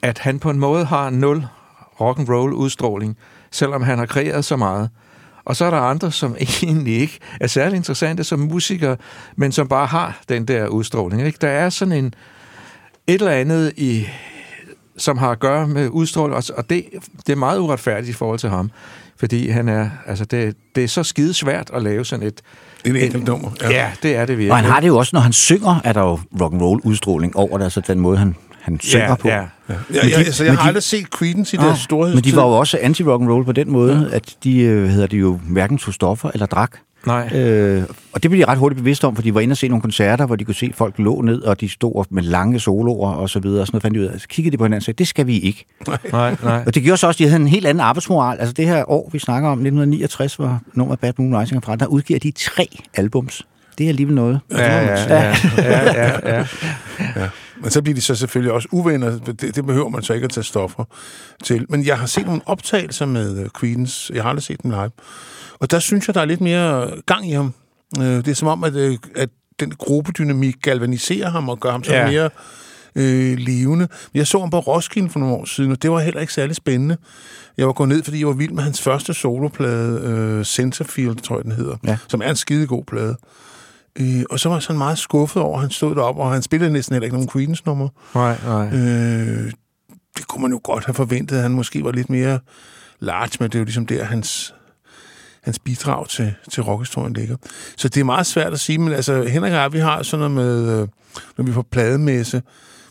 at 0.02 0.18
han 0.18 0.38
på 0.38 0.50
en 0.50 0.58
måde 0.58 0.84
har 0.84 1.10
nul 1.10 1.46
rock 2.00 2.18
and 2.18 2.28
roll 2.28 2.52
udstråling, 2.52 3.16
selvom 3.56 3.82
han 3.82 3.98
har 3.98 4.06
kreeret 4.06 4.44
så 4.44 4.56
meget. 4.56 4.88
Og 5.44 5.56
så 5.56 5.64
er 5.64 5.70
der 5.70 5.78
andre, 5.78 6.12
som 6.12 6.36
egentlig 6.62 7.00
ikke 7.00 7.18
er 7.40 7.46
særlig 7.46 7.76
interessante 7.76 8.24
som 8.24 8.38
musikere, 8.38 8.96
men 9.36 9.52
som 9.52 9.68
bare 9.68 9.86
har 9.86 10.20
den 10.28 10.44
der 10.48 10.66
udstråling. 10.68 11.26
Ikke? 11.26 11.38
Der 11.40 11.48
er 11.48 11.70
sådan 11.70 11.92
en 11.92 12.06
et 13.06 13.14
eller 13.14 13.30
andet 13.30 13.72
i 13.76 14.06
som 14.98 15.18
har 15.18 15.30
at 15.30 15.40
gøre 15.40 15.68
med 15.68 15.88
udstråling, 15.88 16.36
og- 16.56 16.70
det, 16.70 16.84
det 17.26 17.32
er 17.32 17.36
meget 17.36 17.58
uretfærdigt 17.58 18.08
i 18.08 18.12
forhold 18.12 18.38
til 18.38 18.48
ham. 18.50 18.70
Fordi 19.18 19.48
han 19.48 19.68
er, 19.68 19.90
altså 20.06 20.24
det, 20.24 20.56
det 20.74 20.84
er 20.84 20.88
så 20.88 21.02
skide 21.02 21.34
svært 21.34 21.70
at 21.74 21.82
lave 21.82 22.04
sådan 22.04 22.26
et... 22.26 22.40
En 22.84 22.96
enkelt 22.96 23.24
nummer. 23.24 23.50
Ja. 23.62 23.70
ja, 23.70 23.90
det 24.02 24.16
er 24.16 24.20
det 24.26 24.28
virkelig. 24.38 24.50
Og 24.52 24.56
han 24.58 24.64
har 24.70 24.80
det 24.80 24.86
jo 24.88 24.98
også, 24.98 25.10
når 25.16 25.20
han 25.20 25.32
synger, 25.32 25.80
er 25.84 25.92
der 25.92 26.00
jo 26.00 26.18
rock 26.40 26.52
and 26.52 26.62
roll 26.62 26.80
udstråling 26.84 27.36
over 27.36 27.58
det, 27.58 27.64
altså 27.64 27.80
den 27.86 28.00
måde, 28.00 28.18
han, 28.18 28.36
han 28.66 28.80
synger 28.80 29.06
ja, 29.08 29.14
på. 29.14 29.28
Ja. 29.28 29.34
Ja, 29.34 29.44
jeg, 29.90 30.02
de- 30.04 30.14
altså, 30.16 30.44
jeg 30.44 30.50
men 30.52 30.56
har 30.56 30.64
de- 30.64 30.68
aldrig 30.68 30.82
set 30.82 31.06
Creedence 31.06 31.56
i 31.56 31.58
deres 31.58 31.70
Ah, 31.70 31.78
storhedstid. 31.78 32.22
men 32.22 32.32
de 32.32 32.36
var 32.36 32.42
jo 32.46 32.52
også 32.52 32.76
anti-rock 32.76 33.22
and 33.22 33.30
roll 33.30 33.44
på 33.44 33.52
den 33.52 33.70
måde, 33.70 34.08
ja. 34.10 34.16
at 34.16 34.36
de, 34.44 34.60
øh, 34.60 34.88
hedder 34.88 35.06
de 35.06 35.16
jo, 35.16 35.40
hverken 35.50 35.78
tog 35.78 35.94
stoffer 35.94 36.30
eller 36.34 36.46
drak. 36.46 36.70
Nej. 37.06 37.30
Øh, 37.36 37.82
og 38.12 38.22
det 38.22 38.30
blev 38.30 38.40
de 38.46 38.50
ret 38.50 38.58
hurtigt 38.58 38.78
bevidste 38.78 39.04
om, 39.04 39.14
for 39.14 39.22
de 39.22 39.34
var 39.34 39.40
inde 39.40 39.52
og 39.52 39.56
se 39.56 39.68
nogle 39.68 39.82
koncerter, 39.82 40.26
hvor 40.26 40.36
de 40.36 40.44
kunne 40.44 40.54
se, 40.54 40.66
at 40.66 40.74
folk 40.74 40.94
lå 40.98 41.20
ned, 41.20 41.42
og 41.42 41.60
de 41.60 41.68
stod 41.68 42.04
med 42.10 42.22
lange 42.22 42.60
soloer 42.60 43.10
og 43.12 43.30
så 43.30 43.40
videre. 43.40 43.60
Og 43.60 43.66
sådan 43.66 43.74
noget 43.74 43.82
fandt 43.82 43.94
de 43.94 44.00
ud 44.00 44.06
af. 44.06 44.20
Så 44.20 44.28
kiggede 44.28 44.52
de 44.52 44.58
på 44.58 44.64
hinanden 44.64 44.76
og 44.78 44.82
sagde, 44.82 44.98
det 44.98 45.08
skal 45.08 45.26
vi 45.26 45.38
ikke. 45.38 45.64
Nej, 46.12 46.36
nej. 46.42 46.62
Og 46.66 46.74
det 46.74 46.82
gjorde 46.82 46.96
så 46.96 47.06
også, 47.06 47.16
at 47.16 47.18
de 47.18 47.24
havde 47.30 47.42
en 47.42 47.48
helt 47.48 47.66
anden 47.66 47.80
arbejdsmoral. 47.80 48.38
Altså 48.38 48.52
det 48.52 48.66
her 48.66 48.90
år, 48.90 49.08
vi 49.12 49.18
snakker 49.18 49.48
om, 49.48 49.58
1969, 49.58 50.34
hvor 50.34 50.60
nummeret 50.74 51.00
Bad 51.00 51.12
Moon 51.18 51.40
Rising 51.40 51.56
er 51.56 51.60
fra, 51.60 51.76
der 51.76 51.86
udgiver 51.86 52.20
de 52.20 52.30
tre 52.30 52.66
albums. 52.94 53.42
Det 53.78 53.84
er 53.84 53.88
alligevel 53.88 54.14
noget. 54.14 54.40
Ja, 54.50 54.84
ja, 54.84 55.14
ja, 55.14 55.34
ja, 55.58 55.92
ja, 56.02 56.36
ja. 56.36 56.46
Ja. 57.16 57.28
Men 57.62 57.70
så 57.70 57.82
bliver 57.82 57.94
de 57.94 58.00
så 58.00 58.14
selvfølgelig 58.14 58.52
også 58.52 58.68
uvenner. 58.72 59.18
Det, 59.18 59.56
det 59.56 59.66
behøver 59.66 59.88
man 59.88 60.02
så 60.02 60.12
ikke 60.12 60.24
at 60.24 60.30
tage 60.30 60.44
stoffer 60.44 60.84
til. 61.44 61.66
Men 61.68 61.86
jeg 61.86 61.98
har 61.98 62.06
set 62.06 62.26
nogle 62.26 62.40
optagelser 62.46 63.06
med 63.06 63.38
øh, 63.42 63.48
Creedence. 63.48 64.12
Jeg 64.14 64.22
har 64.22 64.30
aldrig 64.30 64.42
set 64.42 64.62
dem 64.62 64.70
live. 64.70 64.90
Og 65.58 65.70
der 65.70 65.78
synes 65.78 66.08
jeg, 66.08 66.14
der 66.14 66.20
er 66.20 66.24
lidt 66.24 66.40
mere 66.40 66.90
gang 67.06 67.28
i 67.30 67.32
ham. 67.32 67.54
Øh, 67.98 68.04
Det 68.04 68.28
er 68.28 68.34
som 68.34 68.48
om, 68.48 68.64
at, 68.64 68.74
øh, 68.74 68.98
at 69.16 69.28
den 69.60 69.70
gruppedynamik 69.78 70.56
galvaniserer 70.62 71.30
ham 71.30 71.48
og 71.48 71.60
gør 71.60 71.70
ham 71.70 71.84
så 71.84 71.94
ja. 71.94 72.10
mere 72.10 72.30
øh, 72.96 73.38
levende. 73.38 73.88
Jeg 74.14 74.26
så 74.26 74.40
ham 74.40 74.50
på 74.50 74.58
Roskilde 74.58 75.10
for 75.10 75.18
nogle 75.18 75.34
år 75.34 75.44
siden, 75.44 75.72
og 75.72 75.82
det 75.82 75.90
var 75.90 75.98
heller 76.00 76.20
ikke 76.20 76.32
særlig 76.32 76.56
spændende. 76.56 76.96
Jeg 77.58 77.66
var 77.66 77.72
gået 77.72 77.88
ned, 77.88 78.02
fordi 78.02 78.18
jeg 78.18 78.26
var 78.26 78.32
vild 78.34 78.52
med 78.52 78.62
hans 78.62 78.80
første 78.82 79.14
soloplade, 79.14 80.00
øh, 80.04 80.44
Centerfield, 80.44 81.16
tror 81.16 81.36
jeg, 81.36 81.44
den 81.44 81.52
hedder, 81.52 81.76
Ja. 81.86 81.96
som 82.08 82.22
er 82.24 82.30
en 82.30 82.36
skidegod 82.36 82.84
plade. 82.84 83.16
Øh, 84.00 84.24
og 84.30 84.40
så 84.40 84.48
var 84.48 84.56
jeg 84.56 84.62
sådan 84.62 84.78
meget 84.78 84.98
skuffet 84.98 85.42
over, 85.42 85.54
at 85.56 85.60
han 85.60 85.70
stod 85.70 85.94
deroppe, 85.94 86.22
og 86.22 86.32
han 86.32 86.42
spillede 86.42 86.72
næsten 86.72 86.94
heller 86.94 87.04
ikke 87.04 87.16
nogen 87.16 87.28
Creedence-nummer. 87.28 87.88
Nej, 88.14 88.38
nej. 88.44 88.66
Øh, 88.66 89.52
det 90.16 90.26
kunne 90.28 90.42
man 90.42 90.50
jo 90.50 90.60
godt 90.64 90.84
have 90.84 90.94
forventet, 90.94 91.36
at 91.36 91.42
han 91.42 91.50
måske 91.50 91.84
var 91.84 91.92
lidt 91.92 92.10
mere 92.10 92.38
large, 93.00 93.30
men 93.40 93.48
det 93.48 93.54
er 93.54 93.58
jo 93.58 93.64
ligesom 93.64 93.86
der, 93.86 94.04
hans, 94.04 94.54
hans 95.42 95.58
bidrag 95.58 96.08
til, 96.08 96.34
til 96.50 96.62
rockhistorien 96.62 97.12
ligger. 97.12 97.36
Så 97.76 97.88
det 97.88 98.00
er 98.00 98.04
meget 98.04 98.26
svært 98.26 98.52
at 98.52 98.60
sige, 98.60 98.78
men 98.78 98.92
altså, 98.92 99.22
Henrik 99.22 99.52
og 99.52 99.58
jeg, 99.58 99.72
vi 99.72 99.78
har 99.78 100.02
sådan 100.02 100.30
noget 100.30 100.46
med, 100.46 100.80
øh, 100.80 100.88
når 101.36 101.44
vi 101.44 101.52
får 101.52 101.66
plademesse, 101.70 102.42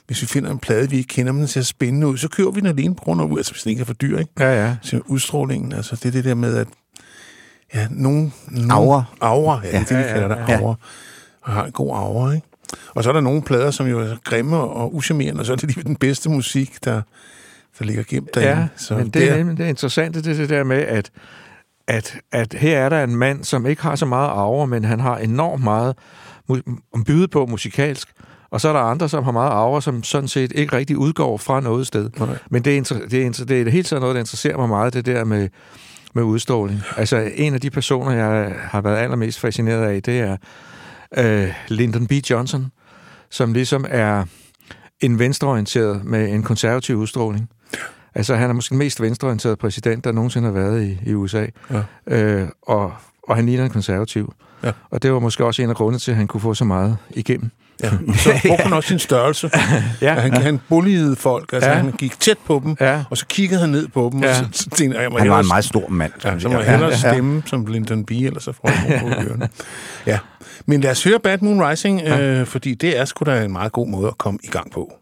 hvis 0.07 0.21
vi 0.21 0.27
finder 0.27 0.51
en 0.51 0.59
plade, 0.59 0.89
vi 0.89 0.97
ikke 0.97 1.07
kender, 1.07 1.31
men 1.31 1.39
den 1.39 1.47
ser 1.47 1.61
spændende 1.61 2.07
ud, 2.07 2.17
så 2.17 2.29
køber 2.29 2.51
vi 2.51 2.59
den 2.59 2.67
alene 2.67 2.95
på 2.95 3.03
grund 3.03 3.21
af, 3.21 3.37
altså 3.37 3.51
hvis 3.51 3.63
den 3.63 3.69
ikke 3.69 3.81
er 3.81 3.85
for 3.85 3.93
dyr, 3.93 4.17
ikke? 4.17 4.31
Ja, 4.39 4.65
ja. 4.65 4.75
Så 4.81 5.01
udstrålingen, 5.05 5.73
altså 5.73 5.95
det 5.95 6.05
er 6.05 6.11
det 6.11 6.23
der 6.23 6.33
med, 6.33 6.57
at 6.57 6.67
ja, 7.75 7.87
nogen... 7.91 8.33
nogen 8.51 8.71
Aura. 8.71 9.03
Aura, 9.21 9.61
ja, 9.63 9.67
det 9.69 9.75
er 9.75 9.79
det, 9.83 9.91
Ja, 9.91 9.99
ja, 10.07 10.13
kalder 10.13 10.27
det, 10.45 10.49
ja. 10.49 10.57
aura. 10.59 10.75
Og 11.41 11.51
har 11.53 11.65
en 11.65 11.71
god 11.71 11.89
aura, 11.95 12.31
ikke? 12.33 12.47
Og 12.95 13.03
så 13.03 13.09
er 13.09 13.13
der 13.13 13.21
nogle 13.21 13.41
plader, 13.41 13.71
som 13.71 13.87
jo 13.87 13.99
er 13.99 14.15
grimme 14.23 14.57
og 14.57 14.95
uschammerende, 14.95 15.39
og 15.41 15.45
så 15.45 15.51
er 15.51 15.55
det 15.57 15.75
lige 15.75 15.83
den 15.83 15.95
bedste 15.95 16.29
musik, 16.29 16.85
der, 16.85 17.01
der 17.79 17.85
ligger 17.85 18.03
gemt 18.07 18.35
derinde. 18.35 18.61
Ja, 18.61 18.67
så 18.75 18.95
men 18.97 19.09
det 19.09 19.31
er, 19.31 19.37
nemlig- 19.37 19.57
det 19.57 19.63
er 19.65 19.69
interessant, 19.69 20.15
det, 20.15 20.27
er 20.27 20.33
det 20.33 20.49
der 20.49 20.63
med, 20.63 20.77
at, 20.77 21.11
at, 21.87 22.17
at 22.31 22.53
her 22.53 22.79
er 22.79 22.89
der 22.89 23.03
en 23.03 23.15
mand, 23.15 23.43
som 23.43 23.65
ikke 23.65 23.81
har 23.81 23.95
så 23.95 24.05
meget 24.05 24.27
arver, 24.29 24.65
men 24.65 24.85
han 24.85 24.99
har 24.99 25.17
enormt 25.17 25.63
meget 25.63 25.95
mu- 26.51 27.03
byde 27.05 27.27
på 27.27 27.45
musikalsk. 27.45 28.07
Og 28.51 28.61
så 28.61 28.69
er 28.69 28.73
der 28.73 28.79
andre, 28.79 29.09
som 29.09 29.23
har 29.23 29.31
meget 29.31 29.49
arver, 29.51 29.79
som 29.79 30.03
sådan 30.03 30.27
set 30.27 30.51
ikke 30.55 30.75
rigtig 30.75 30.97
udgår 30.97 31.37
fra 31.37 31.59
noget 31.59 31.87
sted. 31.87 32.09
Nej. 32.17 32.27
Men 32.49 32.61
det 32.65 32.73
er, 32.77 32.81
inter- 32.81 33.07
det, 33.09 33.21
er, 33.21 33.29
inter- 33.29 33.45
det 33.45 33.61
er 33.67 33.71
helt 33.71 33.87
sådan 33.87 34.01
noget, 34.01 34.13
der 34.15 34.19
interesserer 34.19 34.57
mig 34.57 34.69
meget, 34.69 34.93
det 34.93 35.05
der 35.05 35.23
med, 35.23 35.49
med 36.15 36.23
udstråling. 36.23 36.81
Altså, 36.97 37.31
en 37.35 37.53
af 37.53 37.61
de 37.61 37.69
personer, 37.69 38.11
jeg 38.11 38.55
har 38.61 38.81
været 38.81 38.97
allermest 38.97 39.39
fascineret 39.39 39.83
af, 39.87 40.03
det 40.03 40.19
er 40.19 40.37
øh, 41.17 41.53
Lyndon 41.69 42.07
B. 42.07 42.11
Johnson, 42.11 42.71
som 43.29 43.53
ligesom 43.53 43.85
er 43.89 44.23
en 45.01 45.19
venstreorienteret 45.19 46.05
med 46.05 46.29
en 46.29 46.43
konservativ 46.43 46.95
udstråling. 46.95 47.49
Altså, 48.15 48.35
han 48.35 48.49
er 48.49 48.53
måske 48.53 48.69
den 48.69 48.77
mest 48.77 49.01
venstreorienterede 49.01 49.55
præsident, 49.55 50.03
der 50.03 50.11
nogensinde 50.11 50.45
har 50.45 50.53
været 50.53 50.83
i, 50.83 50.99
i 51.05 51.13
USA. 51.13 51.45
Ja. 51.71 51.81
Øh, 52.07 52.47
og, 52.61 52.93
og 53.27 53.35
han 53.35 53.45
ligner 53.45 53.63
en 53.63 53.69
konservativ. 53.69 54.33
Ja. 54.63 54.71
Og 54.91 55.03
det 55.03 55.13
var 55.13 55.19
måske 55.19 55.45
også 55.45 55.61
en 55.61 55.69
af 55.69 55.75
grundene 55.75 55.99
til, 55.99 56.11
at 56.11 56.17
han 56.17 56.27
kunne 56.27 56.41
få 56.41 56.53
så 56.53 56.65
meget 56.65 56.97
igennem. 57.09 57.49
Ja. 57.83 57.89
Så 58.17 58.29
brugte 58.47 58.63
han 58.63 58.73
også 58.73 58.87
sin 58.89 58.99
størrelse. 58.99 59.49
Ja, 60.01 60.13
ja, 60.13 60.13
han, 60.13 60.33
han 60.33 60.59
bulliede 60.69 61.15
folk, 61.15 61.53
altså 61.53 61.69
Ja. 61.69 61.75
ja. 61.77 61.83
han 61.83 61.91
gik 61.91 62.19
tæt 62.19 62.37
på 62.45 62.61
dem, 62.63 62.75
Ja. 62.79 63.03
og 63.09 63.17
så 63.17 63.25
kiggede 63.27 63.59
han 63.61 63.69
ned 63.69 63.87
på 63.87 64.09
dem, 64.13 64.23
Ja. 64.23 64.29
og 64.29 64.35
så, 64.35 64.45
så 64.51 64.69
tænkte 64.69 64.99
jeg, 64.99 65.11
må 65.11 65.17
Han 65.17 65.29
var 65.29 65.35
hellere- 65.35 65.39
en 65.39 65.47
meget 65.47 65.65
stor 65.65 65.87
mand. 65.89 66.11
Ja, 66.23 66.39
så 66.39 66.47
må 66.49 66.53
jeg 66.57 66.65
Ja. 66.65 66.71
hellere 66.71 66.97
stemme 66.97 67.43
som 67.45 67.65
Lyndon 67.65 68.05
B, 68.05 68.11
eller 68.11 68.39
så 68.39 68.51
får 68.51 68.69
jeg 68.91 68.99
på 69.01 69.07
ørerne. 69.07 69.49
Ja, 70.05 70.19
men 70.65 70.81
lad 70.81 70.91
os 70.91 71.03
høre 71.03 71.19
Bad 71.19 71.37
Moon 71.41 71.69
Rising, 71.69 72.01
øh, 72.01 72.45
fordi 72.45 72.73
det 72.73 72.99
er 72.99 73.05
sgu 73.05 73.25
da 73.25 73.43
en 73.43 73.51
meget 73.51 73.71
god 73.71 73.87
måde 73.87 74.07
at 74.07 74.17
komme 74.17 74.39
i 74.43 74.47
gang 74.47 74.71
på. 74.71 74.93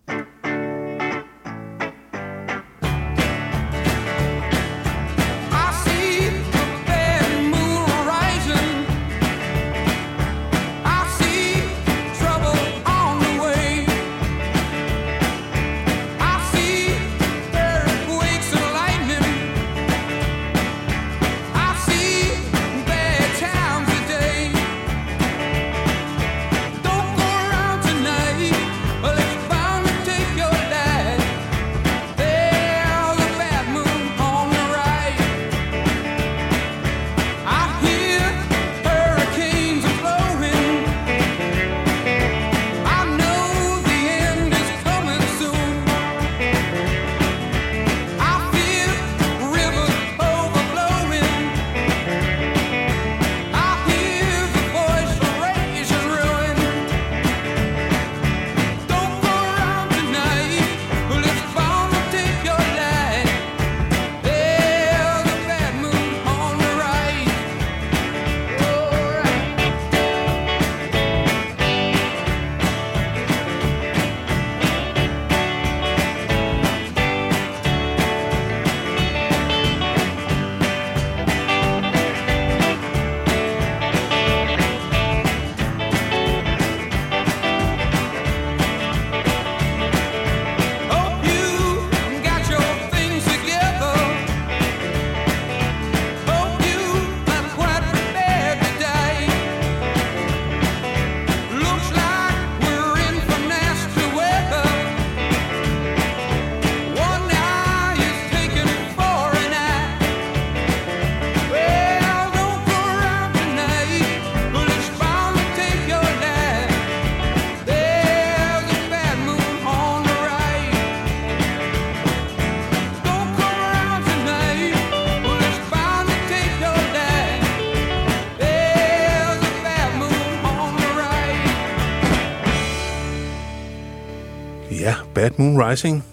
Rising. 135.74 136.03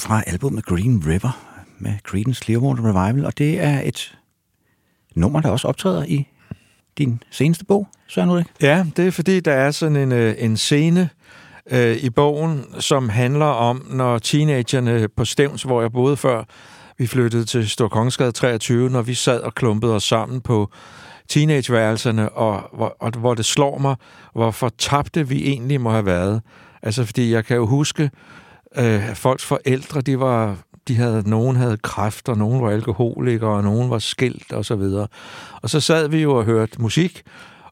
Fra 0.00 0.22
albumet 0.26 0.64
Green 0.66 1.02
River 1.06 1.38
med 1.78 1.92
Creedence 2.04 2.44
Clearwater 2.44 2.82
Revival, 2.84 3.26
og 3.26 3.38
det 3.38 3.60
er 3.60 3.80
et 3.84 4.18
nummer, 5.14 5.40
der 5.40 5.48
også 5.50 5.68
optræder 5.68 6.04
i 6.04 6.28
din 6.98 7.22
seneste 7.30 7.64
bog, 7.64 7.88
Søren 8.08 8.30
Ulrik. 8.30 8.46
Ja, 8.62 8.86
det 8.96 9.06
er 9.06 9.10
fordi, 9.10 9.40
der 9.40 9.52
er 9.52 9.70
sådan 9.70 9.96
en, 9.96 10.12
øh, 10.12 10.34
en 10.38 10.56
scene 10.56 11.08
øh, 11.70 11.96
i 11.96 12.10
bogen, 12.10 12.64
som 12.78 13.08
handler 13.08 13.46
om, 13.46 13.86
når 13.90 14.18
teenagerne 14.18 15.08
på 15.08 15.24
Stævns, 15.24 15.62
hvor 15.62 15.80
jeg 15.80 15.92
boede 15.92 16.16
før, 16.16 16.44
vi 16.98 17.06
flyttede 17.06 17.44
til 17.44 17.68
Storkongensgade 17.70 18.32
23, 18.32 18.90
når 18.90 19.02
vi 19.02 19.14
sad 19.14 19.40
og 19.40 19.54
klumpede 19.54 19.94
os 19.94 20.04
sammen 20.04 20.40
på 20.40 20.70
teenageværelserne, 21.28 22.28
og, 22.28 22.62
hvor- 22.76 22.96
og 23.00 23.10
hvor 23.10 23.34
det 23.34 23.44
slår 23.44 23.78
mig, 23.78 23.96
hvor 24.32 24.50
fortabte 24.50 25.28
vi 25.28 25.46
egentlig 25.48 25.80
må 25.80 25.90
have 25.90 26.06
været. 26.06 26.42
Altså, 26.86 27.04
fordi 27.04 27.32
jeg 27.32 27.44
kan 27.44 27.56
jo 27.56 27.66
huske, 27.66 28.10
øh, 28.76 29.14
folks 29.14 29.44
forældre, 29.44 30.00
de 30.00 30.20
var 30.20 30.56
de 30.88 30.96
havde, 30.96 31.30
nogen 31.30 31.56
havde 31.56 31.76
kræft, 31.76 32.28
og 32.28 32.38
nogen 32.38 32.62
var 32.62 32.70
alkoholikere, 32.70 33.50
og 33.50 33.62
nogen 33.62 33.90
var 33.90 33.98
skilt, 33.98 34.52
og 34.52 34.64
så 34.64 34.76
videre. 34.76 35.06
Og 35.62 35.70
så 35.70 35.80
sad 35.80 36.08
vi 36.08 36.22
jo 36.22 36.34
og 36.34 36.44
hørte 36.44 36.82
musik, 36.82 37.22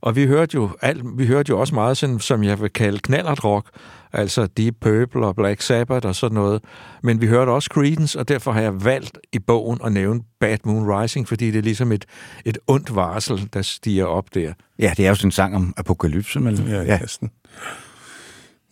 og 0.00 0.16
vi 0.16 0.26
hørte 0.26 0.54
jo, 0.54 0.70
alt, 0.82 1.02
vi 1.16 1.26
hørte 1.26 1.50
jo 1.50 1.60
også 1.60 1.74
meget, 1.74 1.96
sådan, 1.96 2.20
som 2.20 2.44
jeg 2.44 2.60
vil 2.60 2.70
kalde 2.70 2.98
knallert 2.98 3.44
rock, 3.44 3.68
altså 4.12 4.46
Deep 4.46 4.74
Purple 4.80 5.26
og 5.26 5.36
Black 5.36 5.60
Sabbath 5.60 6.06
og 6.06 6.14
sådan 6.14 6.34
noget. 6.34 6.62
Men 7.02 7.20
vi 7.20 7.26
hørte 7.26 7.50
også 7.50 7.68
Creedence, 7.72 8.18
og 8.18 8.28
derfor 8.28 8.52
har 8.52 8.60
jeg 8.60 8.84
valgt 8.84 9.18
i 9.32 9.38
bogen 9.38 9.78
at 9.84 9.92
nævne 9.92 10.20
Bad 10.40 10.58
Moon 10.64 11.00
Rising, 11.00 11.28
fordi 11.28 11.50
det 11.50 11.58
er 11.58 11.62
ligesom 11.62 11.92
et, 11.92 12.04
et 12.44 12.58
ondt 12.66 12.94
varsel, 12.94 13.48
der 13.52 13.62
stiger 13.62 14.04
op 14.04 14.34
der. 14.34 14.52
Ja, 14.78 14.92
det 14.96 15.04
er 15.04 15.08
jo 15.08 15.14
sådan 15.14 15.28
en 15.28 15.32
sang 15.32 15.56
om 15.56 15.74
apokalypse. 15.76 16.40
Men, 16.40 16.54
Ja, 16.54 16.82
ja. 16.82 16.98
Kasten. 16.98 17.30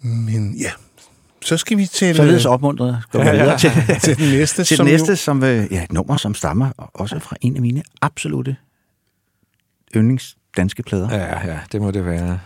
Men 0.02 0.54
ja, 0.60 0.70
så 1.42 1.56
skal 1.56 1.78
vi 1.78 1.86
til, 1.86 2.16
Således 2.16 2.44
øh, 2.44 2.52
opmuntret 2.52 3.02
går 3.10 3.18
vi 3.24 3.30
videre 3.38 3.58
til, 3.58 3.70
til 4.04 4.18
den 4.18 4.38
næste. 4.38 4.64
til 4.64 4.76
som 4.76 4.86
det 4.86 4.92
næste, 4.92 5.12
Jo, 5.12 5.16
som 5.16 5.44
øh, 5.44 5.66
ja, 5.72 5.84
et 5.84 5.92
nummer, 5.92 6.16
som 6.16 6.34
stammer 6.34 6.70
også 6.94 7.18
fra 7.18 7.36
en 7.40 7.56
af 7.56 7.62
mine 7.62 7.82
absolute 8.02 8.56
yndlings 9.96 10.36
danske 10.56 10.82
plader. 10.82 11.08
Ja, 11.10 11.24
Ja, 11.24 11.52
ja, 11.52 11.58
det 11.72 11.80
må 11.82 11.90
det 11.90 12.06
være. 12.06 12.38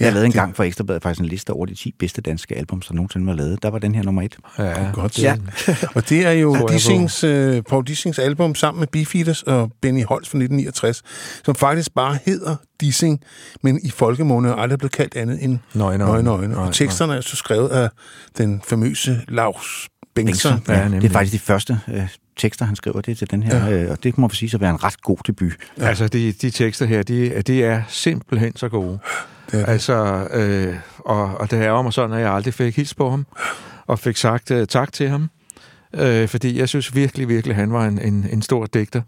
Jeg 0.00 0.06
har 0.08 0.12
lavet 0.12 0.24
en 0.26 0.32
det- 0.32 0.40
gang 0.40 0.56
for 0.56 0.64
Ekstrabladet 0.64 1.02
faktisk 1.02 1.20
en 1.20 1.26
liste 1.26 1.50
over 1.50 1.66
de 1.66 1.74
10 1.74 1.94
bedste 1.98 2.20
danske 2.20 2.56
album, 2.56 2.80
der 2.80 2.94
nogensinde 2.94 3.26
var 3.26 3.32
lavet. 3.34 3.62
Der 3.62 3.70
var 3.70 3.78
den 3.78 3.94
her 3.94 4.02
nummer 4.02 4.22
et. 4.22 4.36
Ja, 4.58 4.90
Godt. 4.92 5.18
Ja. 5.22 5.36
Og 5.94 6.08
det 6.08 6.26
er 6.26 6.30
jo 6.32 6.68
Dissings, 6.72 7.24
øh, 7.24 7.62
Paul 7.62 7.84
Dissings 7.86 8.18
album 8.18 8.54
sammen 8.54 8.78
med 8.80 8.86
Beefeaters 8.88 9.42
og 9.42 9.72
Benny 9.82 10.04
Holst 10.04 10.30
fra 10.30 10.38
1969, 10.38 11.02
som 11.44 11.54
faktisk 11.54 11.94
bare 11.94 12.18
hedder 12.26 12.56
Dissing, 12.80 13.20
men 13.62 13.80
i 13.84 13.90
folkemåne 13.90 14.48
er 14.48 14.54
aldrig 14.54 14.78
blevet 14.78 14.92
kaldt 14.92 15.16
andet 15.16 15.44
end 15.44 15.58
Nøgne 15.74 15.98
Nøgne 15.98 16.30
Øjne. 16.30 16.54
Nej, 16.54 16.66
Og 16.66 16.74
teksterne 16.74 17.14
er 17.16 17.20
så 17.20 17.36
skrevet 17.36 17.68
af 17.68 17.88
den 18.38 18.62
famøse 18.68 19.20
Lars 19.28 19.88
Bengtsson. 20.14 20.62
Ja, 20.68 20.80
Ja, 20.82 20.88
det 20.88 21.04
er 21.04 21.08
faktisk 21.10 21.32
de 21.32 21.38
første 21.46 21.80
øh, 21.94 22.08
tekster, 22.36 22.64
han 22.64 22.76
skriver 22.76 23.00
det 23.00 23.18
til 23.18 23.30
den 23.30 23.42
her, 23.42 23.66
ja. 23.66 23.72
øh, 23.82 23.90
og 23.90 24.02
det 24.04 24.18
må 24.18 24.28
vi 24.28 24.36
sige 24.36 24.50
så 24.50 24.58
være 24.58 24.70
en 24.70 24.84
ret 24.84 25.02
god 25.02 25.16
debut. 25.26 25.52
Ja. 25.78 25.86
Altså, 25.88 26.08
de, 26.08 26.32
de 26.32 26.50
tekster 26.50 26.86
her, 26.86 27.02
de, 27.02 27.42
de 27.42 27.64
er 27.64 27.82
simpelthen 27.88 28.56
så 28.56 28.68
gode. 28.68 28.98
Det 29.46 29.52
det. 29.52 29.68
Altså, 29.68 30.28
øh, 30.32 30.74
og, 30.98 31.24
og 31.24 31.50
det 31.50 31.56
ærger 31.56 31.82
mig 31.82 31.92
sådan, 31.92 32.16
at 32.16 32.22
jeg 32.22 32.32
aldrig 32.32 32.54
fik 32.54 32.76
hils 32.76 32.94
på 32.94 33.10
ham, 33.10 33.26
og 33.86 33.98
fik 33.98 34.16
sagt 34.16 34.50
uh, 34.50 34.64
tak 34.68 34.92
til 34.92 35.08
ham. 35.08 35.30
Øh, 35.94 36.28
fordi 36.28 36.58
jeg 36.58 36.68
synes 36.68 36.94
virkelig, 36.94 37.28
virkelig, 37.28 37.56
han 37.56 37.72
var 37.72 37.84
en, 37.86 37.98
en, 37.98 38.26
en 38.32 38.42
stor 38.42 38.66
digter. 38.66 39.02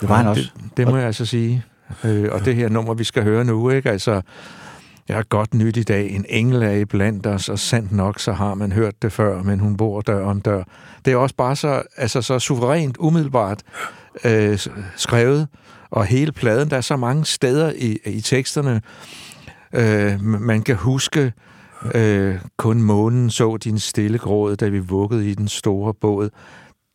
Det 0.00 0.08
var 0.08 0.16
han 0.16 0.26
også. 0.26 0.50
Det, 0.56 0.76
det 0.76 0.88
må 0.88 0.96
jeg 0.96 1.06
altså 1.06 1.26
sige. 1.26 1.64
Øh, 2.04 2.28
og 2.32 2.44
det 2.44 2.54
her 2.54 2.68
nummer, 2.68 2.94
vi 2.94 3.04
skal 3.04 3.22
høre 3.22 3.44
nu, 3.44 3.70
ikke? 3.70 3.90
Altså, 3.90 4.20
jeg 5.08 5.16
har 5.16 5.22
godt 5.22 5.54
nyt 5.54 5.76
i 5.76 5.82
dag. 5.82 6.10
En 6.10 6.24
engel 6.28 6.62
er 6.62 6.72
i 6.72 6.84
blandt 6.84 7.26
os, 7.26 7.48
og 7.48 7.58
sandt 7.58 7.92
nok, 7.92 8.20
så 8.20 8.32
har 8.32 8.54
man 8.54 8.72
hørt 8.72 9.02
det 9.02 9.12
før, 9.12 9.42
men 9.42 9.60
hun 9.60 9.76
bor 9.76 10.00
dør 10.00 10.24
om 10.24 10.40
dør. 10.40 10.62
Det 11.04 11.12
er 11.12 11.16
også 11.16 11.34
bare 11.34 11.56
så, 11.56 11.82
altså, 11.96 12.22
så 12.22 12.38
suverænt, 12.38 12.96
umiddelbart 12.98 13.62
øh, 14.24 14.58
skrevet, 14.96 15.48
og 15.90 16.04
hele 16.04 16.32
pladen, 16.32 16.70
der 16.70 16.76
er 16.76 16.80
så 16.80 16.96
mange 16.96 17.24
steder 17.24 17.72
i, 17.76 17.98
i 18.04 18.20
teksterne, 18.20 18.82
øh, 19.72 20.20
man 20.22 20.62
kan 20.62 20.76
huske, 20.76 21.32
øh, 21.94 22.38
kun 22.56 22.82
månen 22.82 23.30
så 23.30 23.56
din 23.56 23.78
stille 23.78 24.18
gråd, 24.18 24.56
da 24.56 24.68
vi 24.68 24.78
vuggede 24.78 25.30
i 25.30 25.34
den 25.34 25.48
store 25.48 25.94
båd. 25.94 26.30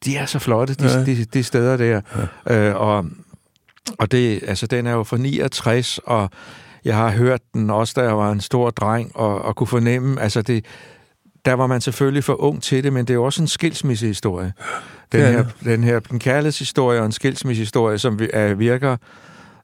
De 0.06 0.18
er 0.18 0.26
så 0.26 0.40
flotte, 0.40 0.74
de, 0.74 0.84
Ja. 0.84 0.98
ja. 1.00 1.06
de, 1.06 1.26
de 1.26 1.44
steder 1.44 1.78
der. 1.78 2.02
Ja. 2.48 2.70
Øh, 2.70 2.76
og 2.82 3.06
og 4.00 4.12
det, 4.12 4.44
altså, 4.48 4.68
den 4.68 4.88
er 4.88 4.92
jo 4.92 5.04
fra 5.04 5.18
69, 5.18 6.00
og 6.06 6.30
jeg 6.86 6.96
har 6.96 7.12
hørt 7.12 7.42
den 7.54 7.70
også, 7.70 7.94
da 7.96 8.02
jeg 8.02 8.18
var 8.18 8.32
en 8.32 8.42
stor 8.42 8.70
dreng, 8.70 9.12
og, 9.16 9.42
og 9.42 9.56
kunne 9.56 9.68
fornemme, 9.68 10.22
altså 10.22 10.42
det, 10.42 10.66
der 11.46 11.54
var 11.54 11.68
man 11.68 11.82
selvfølgelig 11.82 12.24
for 12.24 12.42
ung 12.42 12.64
til 12.64 12.84
det, 12.84 12.94
men 12.94 13.06
det 13.06 13.10
er 13.10 13.16
jo 13.16 13.24
også 13.24 13.42
en 13.42 13.48
skilsmissehistorie. 13.48 14.54
Den 15.12 15.22
er 15.22 15.32
her, 15.32 15.46
den 15.64 15.84
her 15.84 16.00
en 16.12 16.20
kærlighedshistorie 16.20 17.00
og 17.00 17.06
en 17.06 17.12
skilsmissehistorie, 17.12 17.98
som 17.98 18.20
er, 18.34 18.54
virker 18.54 18.98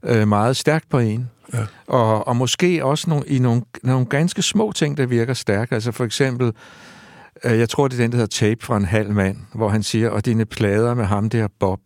øh, 0.03 0.27
meget 0.27 0.57
stærkt 0.57 0.89
på 0.89 0.99
en. 0.99 1.29
Ja. 1.53 1.65
Og, 1.87 2.27
og 2.27 2.35
måske 2.35 2.85
også 2.85 3.09
nogle, 3.09 3.27
i 3.27 3.39
nogle, 3.39 3.61
nogle 3.83 4.05
ganske 4.05 4.41
små 4.41 4.71
ting, 4.71 4.97
der 4.97 5.05
virker 5.05 5.33
stærkt. 5.33 5.71
Altså 5.71 5.91
for 5.91 6.05
eksempel, 6.05 6.53
øh, 7.43 7.59
jeg 7.59 7.69
tror, 7.69 7.87
det 7.87 7.99
er 7.99 8.03
den, 8.03 8.11
der 8.11 8.17
hedder 8.17 8.47
Tape 8.47 8.65
fra 8.65 8.77
en 8.77 8.85
halv 8.85 9.11
mand, 9.11 9.37
hvor 9.53 9.69
han 9.69 9.83
siger, 9.83 10.09
og 10.09 10.25
dine 10.25 10.45
plader 10.45 10.93
med 10.93 11.05
ham 11.05 11.29
der 11.29 11.47
Bob, 11.59 11.79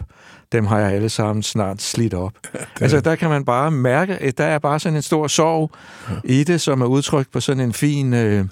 dem 0.52 0.65
har 0.65 0.80
jeg 0.80 0.91
alle 0.91 1.10
sammen 1.10 1.43
snart 1.43 1.82
slidt 1.82 2.13
op. 2.13 2.34
altså 2.82 2.99
der 2.99 3.15
kan 3.15 3.30
man 3.30 3.45
bare 3.45 3.71
mærke, 3.71 4.13
at 4.13 4.38
der 4.38 4.45
er 4.45 4.60
bare 4.60 4.80
sådan 4.80 4.95
en 4.95 5.02
stor 5.02 5.28
sorg 5.28 5.71
ja. 6.10 6.15
i 6.23 6.43
det, 6.43 6.62
som 6.62 6.82
er 6.82 6.86
udtrykt 6.86 7.32
på 7.32 7.39
sådan 7.39 7.63
en 7.63 7.73
fin... 7.73 8.13
Øh, 8.13 8.45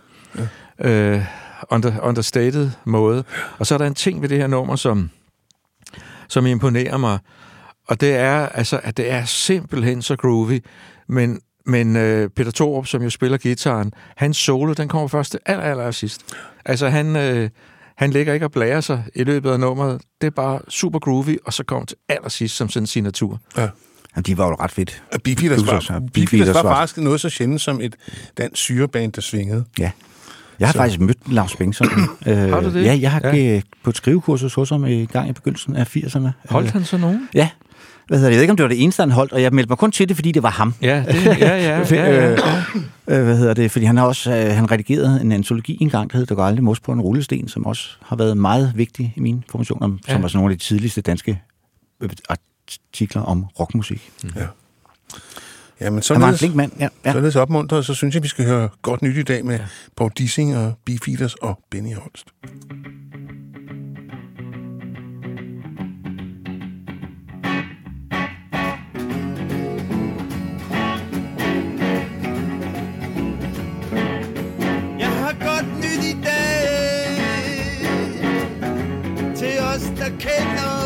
øh, 0.80 1.26
under, 1.69 2.00
understated 2.02 2.71
måde. 2.86 3.24
Og 3.60 3.67
så 3.67 3.74
er 3.74 3.78
der 3.78 3.86
en 3.86 3.95
ting 3.95 4.21
ved 4.21 4.30
det 4.30 4.38
her 4.38 4.47
nummer, 4.47 4.76
som, 4.76 5.10
som 6.28 6.45
imponerer 6.45 6.97
mig, 6.97 7.19
og 7.88 8.02
det 8.02 8.15
er, 8.15 8.47
altså, 8.47 8.80
at 8.84 8.97
det 8.97 9.12
er 9.12 9.26
simpelthen 9.26 10.02
så 10.02 10.15
groovy, 10.15 10.60
men, 11.12 11.39
men 11.65 11.95
øh, 11.95 12.30
Peter 12.30 12.52
Thorup, 12.52 12.88
som 12.88 13.02
jo 13.04 13.10
spiller 13.10 13.38
gitaren, 13.38 13.91
hans 14.17 14.38
solo, 14.38 14.74
den 14.74 14.88
kommer 14.88 15.08
først 15.08 15.32
til 15.32 15.39
aller, 15.45 15.63
aller 15.63 15.91
sidst. 15.91 16.21
Altså, 16.65 16.89
han, 16.89 17.15
øh, 17.15 17.50
han 17.97 18.10
ligger 18.12 18.34
ikke 18.34 18.45
og 18.45 18.52
blærer 18.52 18.82
sig 18.82 19.04
i 19.15 19.24
løbet 19.24 19.50
af 19.52 19.60
nummeret. 19.60 20.02
Det 20.21 20.28
er 20.28 20.32
bare 20.32 20.60
super 20.69 21.00
groovy, 21.00 21.38
og 21.45 21.54
så 21.54 21.63
kommer 21.63 21.86
til 21.86 21.97
allersidst 22.10 22.56
som 22.56 22.69
sådan 22.69 22.84
en 22.84 22.88
signatur. 22.88 23.39
Jamen, 23.58 24.24
de 24.26 24.38
var 24.38 24.47
jo 24.47 24.56
ret 24.60 24.71
fedt. 24.71 25.04
Og 25.13 25.21
Beefeaters 25.24 25.63
Blues 25.63 25.89
var, 25.89 25.95
ja. 25.95 26.00
Beefeaters 26.13 26.56
var 26.56 26.62
faktisk 26.76 26.97
noget 26.97 27.21
så 27.21 27.30
sjældent 27.30 27.62
som 27.62 27.82
et 27.82 27.95
dansk 28.38 28.62
syreband, 28.62 29.13
der 29.13 29.21
svingede. 29.21 29.65
Ja. 29.80 29.91
Jeg 30.60 30.67
har 30.67 30.74
Så- 30.74 30.78
faktisk 30.80 31.00
mødt 31.00 31.34
Lars 31.34 31.56
Bengtsson. 31.56 31.88
øh, 32.28 32.38
Har 32.54 32.62
du 32.62 32.74
det? 32.74 32.84
Ja, 32.86 32.97
jeg 33.02 33.12
har 33.12 33.21
Ja. 33.24 33.36
ja. 33.36 33.62
på 33.84 33.89
et 33.89 33.97
skrivekursus 33.97 34.54
hos 34.54 34.69
ham 34.69 34.86
i 34.86 35.06
gang 35.06 35.30
i 35.30 35.34
begyndelsen 35.34 35.76
af 35.76 35.95
80'erne. 35.97 36.28
Holdt 36.50 36.67
Øh, 36.67 36.74
han 36.74 36.84
så 36.86 36.97
nogen? 36.97 37.30
Ja. 37.34 37.50
Hvad 38.08 38.18
hedder 38.18 38.30
det? 38.30 38.34
Jeg 38.34 38.38
ved 38.38 38.42
ikke, 38.42 38.52
om 38.52 38.58
det 38.58 38.64
var 38.64 38.70
det 38.70 38.84
eneste, 38.84 39.02
han 39.02 39.12
holdt, 39.12 39.34
og 39.34 39.42
jeg 39.42 39.54
meldte 39.54 39.70
mig 39.70 39.78
kun 39.78 39.92
til 39.92 40.10
det, 40.10 40.18
fordi 40.18 40.32
det 40.32 40.44
var 40.44 40.50
ham. 40.50 40.74
Ja, 40.82 41.04
det, 41.08 41.26
ja, 41.26 41.34
ja, 41.36 41.80
ja, 41.92 42.12
ja, 42.12 42.30
ja. 42.30 42.36
Øh, 43.08 43.24
hvad 43.26 43.38
hedder 43.38 43.54
det? 43.54 43.72
Fordi 43.72 43.86
han 43.86 43.98
har 43.98 44.06
også 44.06 44.32
øh, 44.36 44.56
han 44.56 44.72
redigerede 44.72 45.22
en 45.22 45.32
antologi 45.32 45.78
engang, 45.82 46.12
der 46.12 46.18
hedder 46.18 46.36
går 46.36 46.44
aldrig 46.44 46.64
mos 46.64 46.80
på 46.80 46.92
en 46.92 47.02
rullesten, 47.02 47.48
som 47.48 47.66
også 47.66 47.90
har 48.02 48.16
været 48.16 48.38
meget 48.38 48.74
vigtig 48.76 49.14
i 49.18 49.20
mine 49.20 49.42
formationer, 49.50 49.88
som 49.88 50.00
Ja. 50.08 50.18
var 50.18 50.28
sådan 50.28 50.38
nogle 50.40 50.54
af 50.54 50.60
de 50.60 50.64
tidligste 50.66 51.02
danske 51.02 51.42
øh, 52.02 52.10
artikler 52.30 53.22
om 53.22 53.46
rockmusik. 53.60 54.12
Jamen, 55.82 56.02
Han 56.12 56.22
var 56.22 56.30
en 56.30 56.38
flink 56.38 56.56
mand, 56.56 56.72
ja. 56.80 56.88
ja. 57.06 57.12
således 57.12 57.36
opmuntret, 57.36 57.86
så 57.86 57.94
synes 57.94 58.16
jeg, 58.16 58.24
vi 58.24 58.28
skal 58.28 58.46
høre 58.46 58.70
godt 58.82 59.02
nyt 59.02 59.18
i 59.18 59.24
dag 59.24 59.46
med 59.46 59.60
Paul 59.98 60.12
Dissing 60.18 60.58
og 60.58 60.74
Beefeaters 60.86 61.36
og 61.36 61.60
Benny 61.72 61.96
Holst. 61.96 62.28
Jeg 62.44 62.50
Til 80.02 80.10
os 80.10 80.81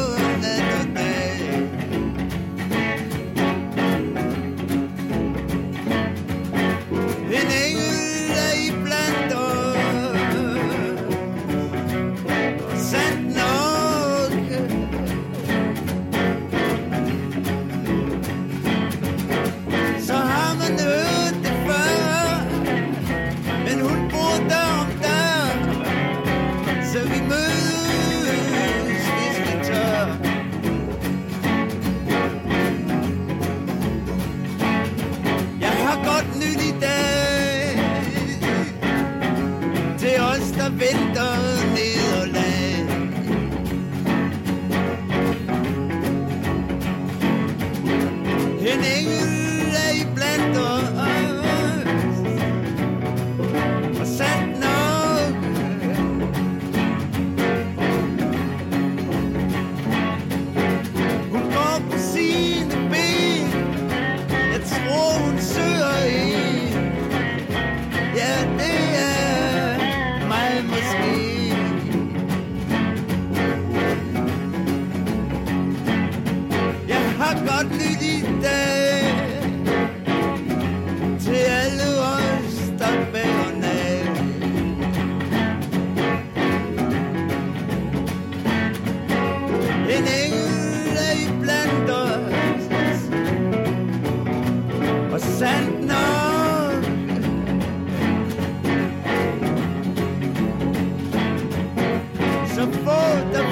Så 102.65 102.71
få 102.71 102.91
der 103.33 103.44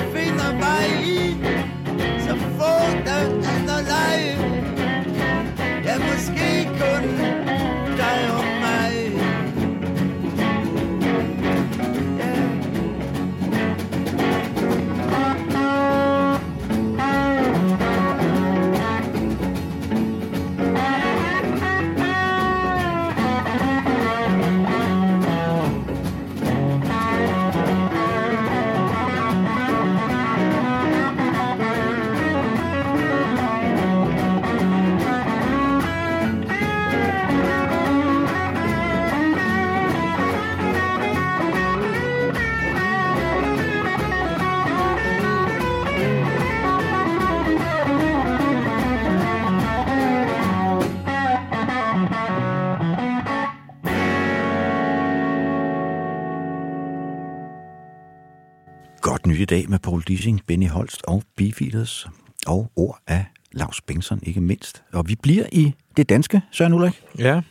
dag 59.54 59.70
med 59.70 59.80
Paul 59.80 60.02
Dissing, 60.02 60.42
Benny 60.48 60.70
Holst 60.70 61.02
og 61.08 61.24
Beefeaters. 61.38 62.08
Og 62.48 62.72
ord 62.76 63.00
af 63.08 63.26
Lars 63.52 63.82
Bengtsson, 63.82 64.20
ikke 64.24 64.42
mindst. 64.42 64.84
Og 64.94 65.08
vi 65.08 65.16
bliver 65.16 65.46
i 65.52 65.74
det 65.98 66.10
danske, 66.10 66.42
Søren 66.52 66.74
Ulrik. 66.74 67.02
Ja, 67.18 67.42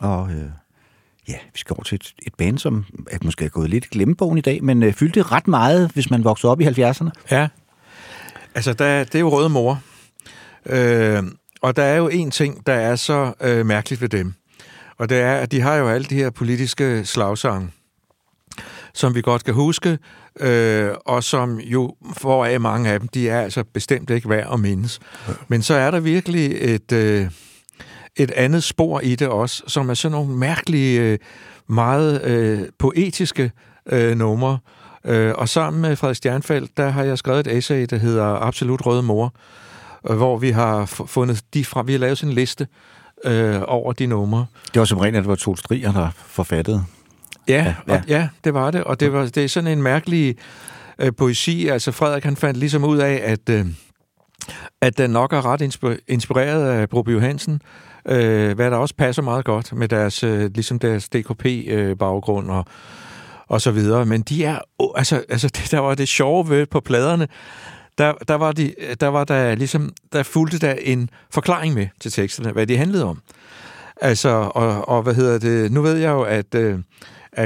Og 0.00 0.30
øh, 0.30 0.50
ja, 1.28 1.34
vi 1.52 1.58
skal 1.58 1.74
over 1.74 1.82
til 1.82 1.94
et, 1.96 2.14
et 2.26 2.34
band, 2.34 2.58
som 2.58 2.84
er 3.10 3.18
måske 3.24 3.44
er 3.44 3.48
gået 3.48 3.70
lidt 3.70 3.90
glemmebogen 3.90 4.38
i 4.38 4.40
dag, 4.40 4.64
men 4.64 4.82
øh, 4.82 4.92
fyldte 4.92 5.22
ret 5.22 5.48
meget, 5.48 5.90
hvis 5.90 6.10
man 6.10 6.24
voksede 6.24 6.50
op 6.50 6.60
i 6.60 6.64
70'erne. 6.64 7.10
Ja. 7.30 7.48
Altså, 8.54 8.72
der, 8.72 9.04
det 9.04 9.14
er 9.14 9.20
jo 9.20 9.28
Røde 9.28 9.48
Mor. 9.48 9.82
Øh, 10.66 11.22
og 11.62 11.76
der 11.76 11.82
er 11.82 11.96
jo 11.96 12.08
en 12.08 12.30
ting, 12.30 12.66
der 12.66 12.74
er 12.74 12.96
så 12.96 13.32
øh, 13.40 13.66
mærkeligt 13.66 14.00
ved 14.00 14.08
dem. 14.08 14.34
Og 14.98 15.08
det 15.08 15.20
er, 15.20 15.34
at 15.34 15.52
de 15.52 15.60
har 15.60 15.76
jo 15.76 15.88
alle 15.88 16.04
de 16.04 16.14
her 16.14 16.30
politiske 16.30 17.04
slagsange, 17.04 17.70
som 18.94 19.14
vi 19.14 19.22
godt 19.22 19.44
kan 19.44 19.54
huske, 19.54 19.98
øh, 20.40 20.90
og 21.06 21.24
som 21.24 21.60
jo, 21.60 21.94
for 22.16 22.44
af 22.44 22.60
mange 22.60 22.90
af 22.90 23.00
dem, 23.00 23.08
de 23.08 23.28
er 23.28 23.40
altså 23.40 23.64
bestemt 23.72 24.10
ikke 24.10 24.28
værd 24.28 24.52
at 24.52 24.60
mindes. 24.60 25.00
Men 25.48 25.62
så 25.62 25.74
er 25.74 25.90
der 25.90 26.00
virkelig 26.00 26.74
et, 26.74 26.92
øh, 26.92 27.26
et 28.16 28.30
andet 28.30 28.64
spor 28.64 29.00
i 29.00 29.14
det 29.14 29.28
også, 29.28 29.62
som 29.66 29.90
er 29.90 29.94
sådan 29.94 30.12
nogle 30.12 30.36
mærkelige, 30.36 31.00
øh, 31.00 31.18
meget 31.68 32.24
øh, 32.24 32.60
poetiske 32.78 33.50
øh, 33.92 34.16
numre. 34.16 34.58
Øh, 35.04 35.34
og 35.34 35.48
sammen 35.48 35.82
med 35.82 35.96
Frederik 35.96 36.16
Stjernfeldt, 36.16 36.76
der 36.76 36.88
har 36.88 37.02
jeg 37.02 37.18
skrevet 37.18 37.46
et 37.46 37.56
essay, 37.56 37.86
der 37.90 37.96
hedder 37.96 38.24
Absolut 38.24 38.86
Røde 38.86 39.02
Mor, 39.02 39.34
øh, 40.10 40.16
hvor 40.16 40.38
vi 40.38 40.50
har 40.50 40.84
fundet 40.86 41.42
de 41.54 41.64
fra, 41.64 41.82
vi 41.82 41.92
har 41.92 41.98
lavet 41.98 42.18
sådan 42.18 42.30
en 42.30 42.34
liste 42.34 42.66
øh, 43.24 43.60
over 43.64 43.92
de 43.92 44.06
numre. 44.06 44.46
Det 44.74 44.80
var 44.80 44.84
som 44.84 44.98
rent, 44.98 45.16
at 45.16 45.22
det 45.22 45.28
var 45.28 45.34
to 45.34 45.56
striger, 45.56 45.92
der 45.92 46.08
forfattede. 46.16 46.84
Ja, 47.48 47.74
Ja. 47.88 47.94
Og, 47.94 48.00
ja 48.08 48.28
det 48.44 48.54
var 48.54 48.70
det. 48.70 48.84
Og 48.84 49.00
det, 49.00 49.12
var, 49.12 49.24
det 49.24 49.44
er 49.44 49.48
sådan 49.48 49.70
en 49.70 49.82
mærkelig 49.82 50.36
øh, 50.98 51.12
poesi. 51.18 51.68
Altså 51.68 51.92
Frederik 51.92 52.24
han 52.24 52.36
fandt 52.36 52.58
ligesom 52.58 52.84
ud 52.84 52.98
af, 52.98 53.20
at, 53.24 53.48
øh, 53.50 53.66
at 54.80 54.98
den 54.98 55.10
nok 55.10 55.32
er 55.32 55.46
ret 55.46 55.62
insp- 55.62 56.04
inspireret 56.08 56.68
af 56.68 56.88
Broby 56.88 57.14
Johansen, 57.14 57.62
øh, 58.08 58.54
hvad 58.56 58.70
der 58.70 58.76
også 58.76 58.94
passer 58.94 59.22
meget 59.22 59.44
godt 59.44 59.72
med 59.72 59.88
deres, 59.88 60.24
øh, 60.24 60.50
ligesom 60.54 60.78
deres 60.78 61.08
DKP-baggrund 61.08 62.50
og, 62.50 62.64
og 63.48 63.60
så 63.60 63.70
videre. 63.70 64.06
Men 64.06 64.22
de 64.22 64.44
er, 64.44 64.58
oh, 64.78 64.90
altså, 64.96 65.22
altså 65.28 65.48
det, 65.48 65.70
der 65.70 65.78
var 65.78 65.94
det 65.94 66.08
sjove 66.08 66.48
ved 66.48 66.66
på 66.66 66.80
pladerne, 66.80 67.28
der, 67.98 68.12
der, 68.28 68.34
var 68.34 68.52
de, 68.52 68.74
der 69.00 69.08
var 69.08 69.24
der 69.24 69.54
ligesom, 69.54 69.90
der 70.12 70.22
fulgte 70.22 70.58
der 70.58 70.74
en 70.80 71.10
forklaring 71.30 71.74
med 71.74 71.86
til 72.00 72.12
teksterne, 72.12 72.52
hvad 72.52 72.66
de 72.66 72.76
handlede 72.76 73.04
om. 73.04 73.18
Altså, 74.00 74.28
og, 74.28 74.88
og 74.88 75.02
hvad 75.02 75.14
hedder 75.14 75.38
det, 75.38 75.72
nu 75.72 75.82
ved 75.82 75.96
jeg 75.96 76.10
jo, 76.10 76.22
at, 76.22 76.54
øh, 76.54 76.74
at 76.74 76.82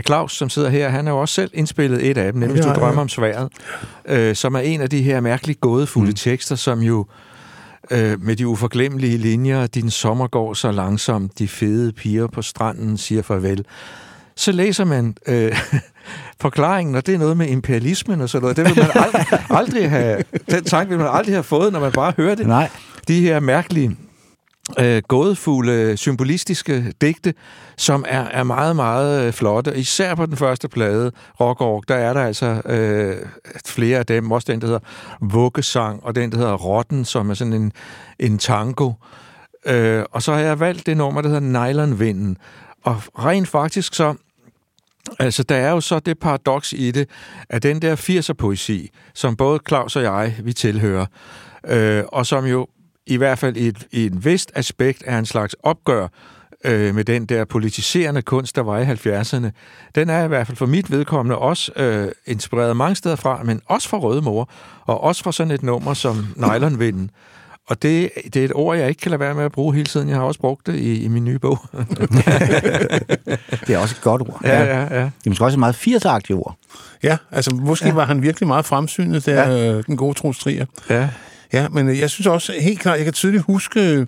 Claus, 0.07 0.37
som 0.37 0.49
sidder 0.49 0.69
her, 0.69 0.89
han 0.89 1.07
har 1.07 1.13
jo 1.13 1.21
også 1.21 1.35
selv 1.35 1.51
indspillet 1.55 2.11
et 2.11 2.19
af 2.19 2.33
dem, 2.33 2.41
nemlig 2.41 2.65
Ja, 2.65 2.73
Du 2.73 2.81
drømmer 2.81 3.03
om 3.03 3.09
sværet, 3.09 3.49
øh, 4.09 4.35
som 4.35 4.55
er 4.55 4.61
en 4.61 4.81
af 4.81 4.91
de 4.91 5.03
her 5.03 5.21
mærkeligt 5.21 5.61
gådefulde 5.61 6.11
mm. 6.11 6.15
tekster, 6.15 6.57
som 6.57 6.81
jo 6.81 7.07
øh, 7.91 8.23
med 8.23 8.37
de 8.37 8.47
uforglemmelige 8.47 9.19
linjer, 9.19 9.67
din 9.67 9.91
sommer 9.91 10.27
går 10.27 10.55
så 10.55 10.73
langsomt, 10.73 11.39
de 11.39 11.49
fede 11.49 11.93
piger 11.93 12.27
på 12.27 12.43
stranden 12.43 12.97
siger 12.97 13.23
farvel. 13.23 13.65
Så 14.37 14.53
læser 14.53 14.85
man 14.85 15.17
øh, 15.27 15.57
forklaringen, 16.43 16.95
og 16.95 17.07
det 17.07 17.15
er 17.15 17.19
noget 17.19 17.37
med 17.37 17.47
imperialismen 17.49 18.21
og 18.21 18.29
sådan 18.29 18.43
noget. 18.43 18.57
Det 18.57 18.65
vil 18.65 18.77
man 18.77 18.91
aldrig, 19.05 19.27
aldrig 19.51 19.91
have, 19.91 20.23
den 20.51 20.65
tanke 20.65 20.89
vil 20.89 20.99
man 20.99 21.09
aldrig 21.13 21.35
have 21.35 21.43
fået, 21.43 21.73
når 21.73 21.81
man 21.81 21.93
bare 21.93 22.13
hører 22.17 22.35
det 22.35 22.47
Nej. 22.47 22.71
de 23.09 23.21
her 23.21 23.41
mærkelige, 23.41 23.97
øh, 24.79 25.03
gådefulde, 25.09 25.97
symbolistiske 25.97 26.93
digte, 27.01 27.35
som 27.77 28.05
er, 28.09 28.25
er 28.25 28.43
meget, 28.43 28.77
meget 28.77 29.27
øh, 29.27 29.33
flotte. 29.33 29.79
Især 29.79 30.15
på 30.15 30.27
den 30.27 30.37
første 30.37 30.69
plade, 30.69 31.13
Rockorg, 31.41 31.85
der 31.89 31.95
er 31.95 32.13
der 32.13 32.21
altså 32.21 32.63
øh, 32.65 33.17
flere 33.67 33.99
af 33.99 34.07
dem. 34.07 34.33
Også 34.33 34.53
den, 34.53 34.61
der 34.61 34.67
hedder 34.67 34.81
Vuggesang, 35.21 36.05
og 36.05 36.15
den, 36.15 36.33
der 36.33 36.39
hedder 36.39 36.55
Rotten, 36.55 37.05
som 37.05 37.31
er 37.31 37.35
sådan 37.35 37.53
en, 37.53 37.73
en 38.19 38.39
tango. 38.39 38.93
Øh, 39.67 40.05
og 40.11 40.23
så 40.23 40.33
har 40.33 40.41
jeg 40.41 40.61
valgt 40.61 40.87
det 40.87 40.97
nummer, 40.97 41.21
der 41.21 41.29
hedder 41.29 41.69
Nylonvinden. 41.69 42.37
Og 42.83 43.03
rent 43.19 43.49
faktisk 43.49 43.95
så 43.95 44.15
Altså, 45.19 45.43
der 45.43 45.57
er 45.57 45.71
jo 45.71 45.81
så 45.81 45.99
det 45.99 46.19
paradoks 46.19 46.73
i 46.73 46.91
det, 46.91 47.09
at 47.49 47.63
den 47.63 47.83
der 47.83 47.97
80'er-poesi, 47.97 48.91
som 49.15 49.37
både 49.37 49.61
Claus 49.69 49.97
og 49.97 50.03
jeg, 50.03 50.35
vi 50.43 50.53
tilhører, 50.53 51.07
øh, 51.69 52.05
og 52.09 52.27
som 52.27 52.45
jo 52.45 52.67
i 53.07 53.17
hvert 53.17 53.39
fald 53.39 53.57
i 53.57 53.69
et, 53.69 53.87
i 53.93 54.07
et 54.07 54.25
vist 54.25 54.53
aspekt 54.55 55.03
er 55.07 55.19
en 55.19 55.27
slags 55.27 55.57
opgør 55.63 56.09
øh, 56.65 56.95
med 56.95 57.05
den 57.05 57.27
der 57.27 57.45
politiserende 57.45 58.23
kunst, 58.23 58.57
der 58.57 58.63
var 58.63 58.79
i 58.79 58.85
70'erne, 58.85 59.51
den 59.95 60.11
er 60.11 60.25
i 60.25 60.29
hvert 60.29 60.47
fald 60.47 60.57
for 60.57 60.67
mit 60.67 60.91
vedkommende 60.91 61.39
også 61.39 61.73
øh, 61.77 62.09
inspireret 62.27 62.77
mange 62.77 62.97
steder 62.97 63.17
fra, 63.17 63.43
men 63.43 63.61
også 63.67 63.89
fra 63.89 63.99
Røde 63.99 64.23
Mor, 64.23 64.49
og 64.85 65.03
også 65.03 65.23
fra 65.23 65.33
sådan 65.33 65.51
et 65.51 65.63
nummer 65.63 65.95
som 65.95 66.27
Nylonvinden. 66.37 67.11
Og 67.69 67.83
det, 67.83 68.11
det 68.25 68.37
er 68.37 68.45
et 68.45 68.53
ord, 68.55 68.77
jeg 68.77 68.89
ikke 68.89 69.01
kan 69.01 69.11
lade 69.11 69.21
være 69.21 69.35
med 69.35 69.45
at 69.45 69.53
bruge 69.53 69.75
hele 69.75 69.87
tiden. 69.87 70.09
Jeg 70.09 70.17
har 70.17 70.25
også 70.25 70.41
brugt 70.41 70.67
det 70.67 70.75
i, 70.75 71.05
i 71.05 71.09
min 71.09 71.25
nye 71.25 71.39
bog. 71.39 71.59
Det 73.67 73.75
er 73.75 73.79
også 73.79 73.95
et 73.99 74.03
godt 74.03 74.23
ord. 74.23 74.41
ja, 74.45 74.65
ja, 74.65 74.81
ja. 74.81 75.01
Det 75.01 75.27
er 75.27 75.31
måske 75.31 75.45
også 75.45 75.57
et 75.57 75.59
meget 75.59 75.75
80'er 75.75 76.35
ord. 76.35 76.57
Ja, 77.03 77.17
altså 77.33 77.55
måske 77.55 77.87
ja. 77.87 77.95
var 77.95 78.05
han 78.05 78.23
virkelig 78.23 78.47
meget 78.47 78.65
fremsynet, 78.65 79.27
der 79.27 79.51
ja. 79.51 79.81
den 79.83 79.97
gode 79.97 80.15
Troels 80.15 80.39
Trier. 80.39 80.67
ja. 80.91 81.09
Ja, 81.53 81.69
men 81.69 81.89
øh, 81.89 81.99
jeg 82.01 82.11
synes 82.11 82.27
også 82.27 82.53
helt 82.61 82.81
klart, 82.81 82.97
jeg 82.97 83.05
kan 83.05 83.13
tydeligt 83.13 83.43
huske 83.45 83.81
øh, 83.81 84.07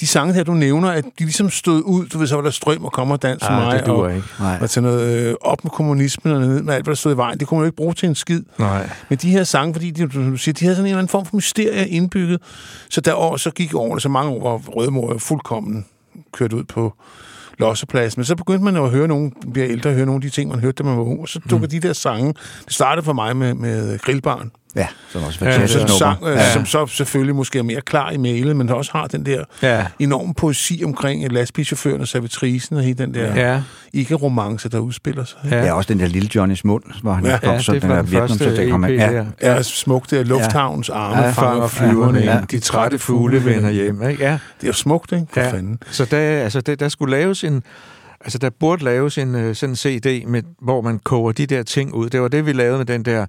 de 0.00 0.06
sange 0.06 0.34
her, 0.34 0.42
du 0.44 0.54
nævner, 0.54 0.88
at 0.90 1.04
de 1.04 1.24
ligesom 1.24 1.50
stod 1.50 1.82
ud. 1.84 2.06
Du 2.06 2.18
ved, 2.18 2.26
så 2.26 2.34
var 2.34 2.42
der 2.42 2.50
strøm 2.50 2.84
og 2.84 2.92
kommer 2.92 3.14
og 3.14 3.22
dans 3.22 3.42
Ah, 3.42 3.62
mig. 3.62 3.78
det 3.80 3.88
og, 3.88 4.14
ikke. 4.14 4.26
Nej. 4.40 4.58
Og 4.60 4.70
til 4.70 4.82
noget 4.82 5.28
øh, 5.28 5.34
op 5.40 5.64
med 5.64 5.70
kommunismen 5.70 6.34
og 6.34 6.40
ned 6.40 6.62
med 6.62 6.74
alt, 6.74 6.84
hvad 6.84 6.92
der 6.94 6.96
stod 6.96 7.14
i 7.14 7.16
vejen. 7.16 7.40
Det 7.40 7.48
kunne 7.48 7.58
man 7.58 7.64
jo 7.64 7.66
ikke 7.66 7.76
bruge 7.76 7.94
til 7.94 8.08
en 8.08 8.14
skid. 8.14 8.42
Nej. 8.58 8.90
Men 9.08 9.18
de 9.18 9.30
her 9.30 9.44
sange, 9.44 9.74
fordi 9.74 9.90
de, 9.90 10.08
du 10.08 10.36
siger, 10.36 10.52
de 10.52 10.64
havde 10.64 10.76
sådan 10.76 10.86
en 10.86 10.90
eller 10.90 10.98
anden 10.98 11.08
form 11.10 11.26
for 11.26 11.36
mysterie 11.36 11.88
indbygget. 11.88 12.40
Så 12.90 13.00
der 13.00 13.14
år, 13.14 13.36
så 13.36 13.50
gik 13.50 13.74
årene, 13.74 14.00
så 14.00 14.08
mange 14.08 14.30
år 14.30 14.50
var 14.50 14.56
Rødemor 14.58 15.12
jo 15.12 15.18
fuldkommen 15.18 15.84
kørt 16.32 16.52
ud 16.52 16.64
på 16.64 16.94
lossepladsen. 17.58 18.20
Men 18.20 18.24
så 18.24 18.36
begyndte 18.36 18.64
man 18.64 18.76
jo 18.76 18.84
at 18.84 18.90
høre 18.90 19.08
nogle, 19.08 19.30
bliver 19.52 19.68
ældre 19.68 19.90
at 19.90 19.96
høre 19.96 20.06
nogle 20.06 20.16
af 20.18 20.22
de 20.22 20.30
ting, 20.30 20.50
man 20.50 20.60
hørte, 20.60 20.82
da 20.82 20.82
man 20.82 20.96
var 20.96 21.04
ung. 21.04 21.20
Og 21.20 21.28
så 21.28 21.40
dukker 21.50 21.66
de 21.66 21.80
der 21.80 21.92
sange. 21.92 22.34
Det 22.64 22.72
startede 22.72 23.04
for 23.04 23.12
mig 23.12 23.36
med, 23.36 23.54
med 23.54 23.98
Grillbarn. 23.98 24.50
Ja, 24.76 24.86
som 25.12 25.22
også 25.22 25.44
Ja, 25.44 25.66
Så 25.66 25.78
en 25.78 25.86
nummer. 25.86 25.98
sang, 25.98 26.24
øh, 26.26 26.52
som 26.52 26.66
så 26.66 26.86
selvfølgelig 26.86 27.34
måske 27.34 27.58
er 27.58 27.62
mere 27.62 27.80
klar 27.80 28.10
i 28.10 28.16
mailet, 28.16 28.56
men 28.56 28.68
også 28.68 28.90
har 28.94 29.06
den 29.06 29.26
der 29.26 29.44
Ja. 29.62 29.86
enorm 29.98 30.34
poesi 30.34 30.82
omkring 30.84 31.32
lastbilchaufføren 31.32 32.00
og 32.00 32.08
servitrisen 32.08 32.76
og 32.76 32.82
hele 32.82 32.98
den 32.98 33.14
der 33.14 33.34
Ja. 33.50 33.62
ikke-romance, 33.92 34.68
der 34.68 34.78
udspiller 34.78 35.24
sig. 35.24 35.38
Ja. 35.50 35.64
Ja, 35.64 35.72
også 35.72 35.92
den 35.92 36.00
der 36.00 36.06
lille 36.06 36.28
Johnnys 36.34 36.64
mund, 36.64 36.82
hvor 37.02 37.12
han 37.12 37.24
Ja, 37.24 37.30
ja, 37.30 37.38
kom 37.38 37.52
ja, 37.54 37.60
så 37.60 37.72
det 37.72 37.82
den 37.82 37.88
var 37.90 37.94
der 37.96 38.02
den 38.02 38.10
Vietnam, 38.12 38.38
så 38.38 38.44
det 38.50 38.70
kom 38.70 38.84
ja. 38.84 38.90
der. 39.12 39.26
Ja, 39.42 39.62
smukt 39.62 40.10
det 40.10 40.20
er 40.20 40.24
lufthavns 40.24 40.90
arme 40.90 41.16
Ja, 41.16 41.24
ja, 41.24 41.30
fanger 41.30 41.66
flyverne. 41.68 42.18
Ja. 42.20 42.40
De 42.50 42.58
trætte 42.60 42.98
fugle 42.98 43.44
vender 43.44 43.70
hjem, 43.70 44.08
ikke? 44.08 44.24
Ja. 44.24 44.38
Det 44.60 44.68
er 44.68 44.72
smukt, 44.72 45.12
ikke? 45.12 45.26
For 45.32 45.40
Ja. 45.40 45.50
fanden. 45.52 45.78
Så 45.90 46.04
der, 46.04 46.18
altså, 46.42 46.60
der, 46.60 46.74
der 46.74 46.88
skulle 46.88 47.16
laves 47.16 47.44
en... 47.44 47.62
Altså, 48.20 48.38
der 48.38 48.50
burde 48.60 48.84
laves 48.84 49.18
en 49.18 49.34
øh, 49.34 49.54
sådan 49.54 49.72
en 49.72 49.76
CD, 49.76 50.26
med, 50.26 50.42
hvor 50.62 50.80
man 50.80 50.98
koger 50.98 51.32
de 51.32 51.46
der 51.46 51.62
ting 51.62 51.94
ud. 51.94 52.10
Det 52.10 52.20
var 52.22 52.28
det, 52.28 52.46
vi 52.46 52.52
lavede 52.52 52.78
med 52.78 52.86
den 52.86 53.02
der... 53.04 53.26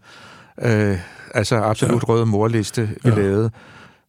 Øh, 0.62 0.97
altså, 1.36 1.56
absolut 1.56 2.04
ja. 2.04 2.13
røde 2.13 2.26
morliste, 2.26 2.89
vi 3.04 3.10
Ja. 3.10 3.15
lavede. 3.15 3.52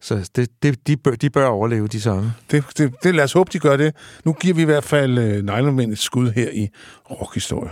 Så 0.01 0.29
det, 0.35 0.49
det, 0.63 0.87
de, 0.87 0.97
bør, 0.97 1.11
de 1.11 1.29
bør 1.29 1.45
overleve, 1.45 1.87
de 1.87 2.01
sange. 2.01 2.31
Det, 2.51 2.63
det, 2.77 2.93
det, 3.03 3.15
lad 3.15 3.23
os 3.23 3.33
håbe, 3.33 3.49
de 3.53 3.59
gør 3.59 3.77
det. 3.77 3.95
Nu 4.25 4.33
giver 4.33 4.53
vi 4.53 4.61
i 4.61 4.65
hvert 4.65 4.83
fald 4.83 5.17
øh, 5.17 5.43
Nylonmænd 5.43 5.91
et 5.91 5.99
skud 5.99 6.31
her 6.31 6.49
i 6.53 6.69
rockhistorie. 7.11 7.71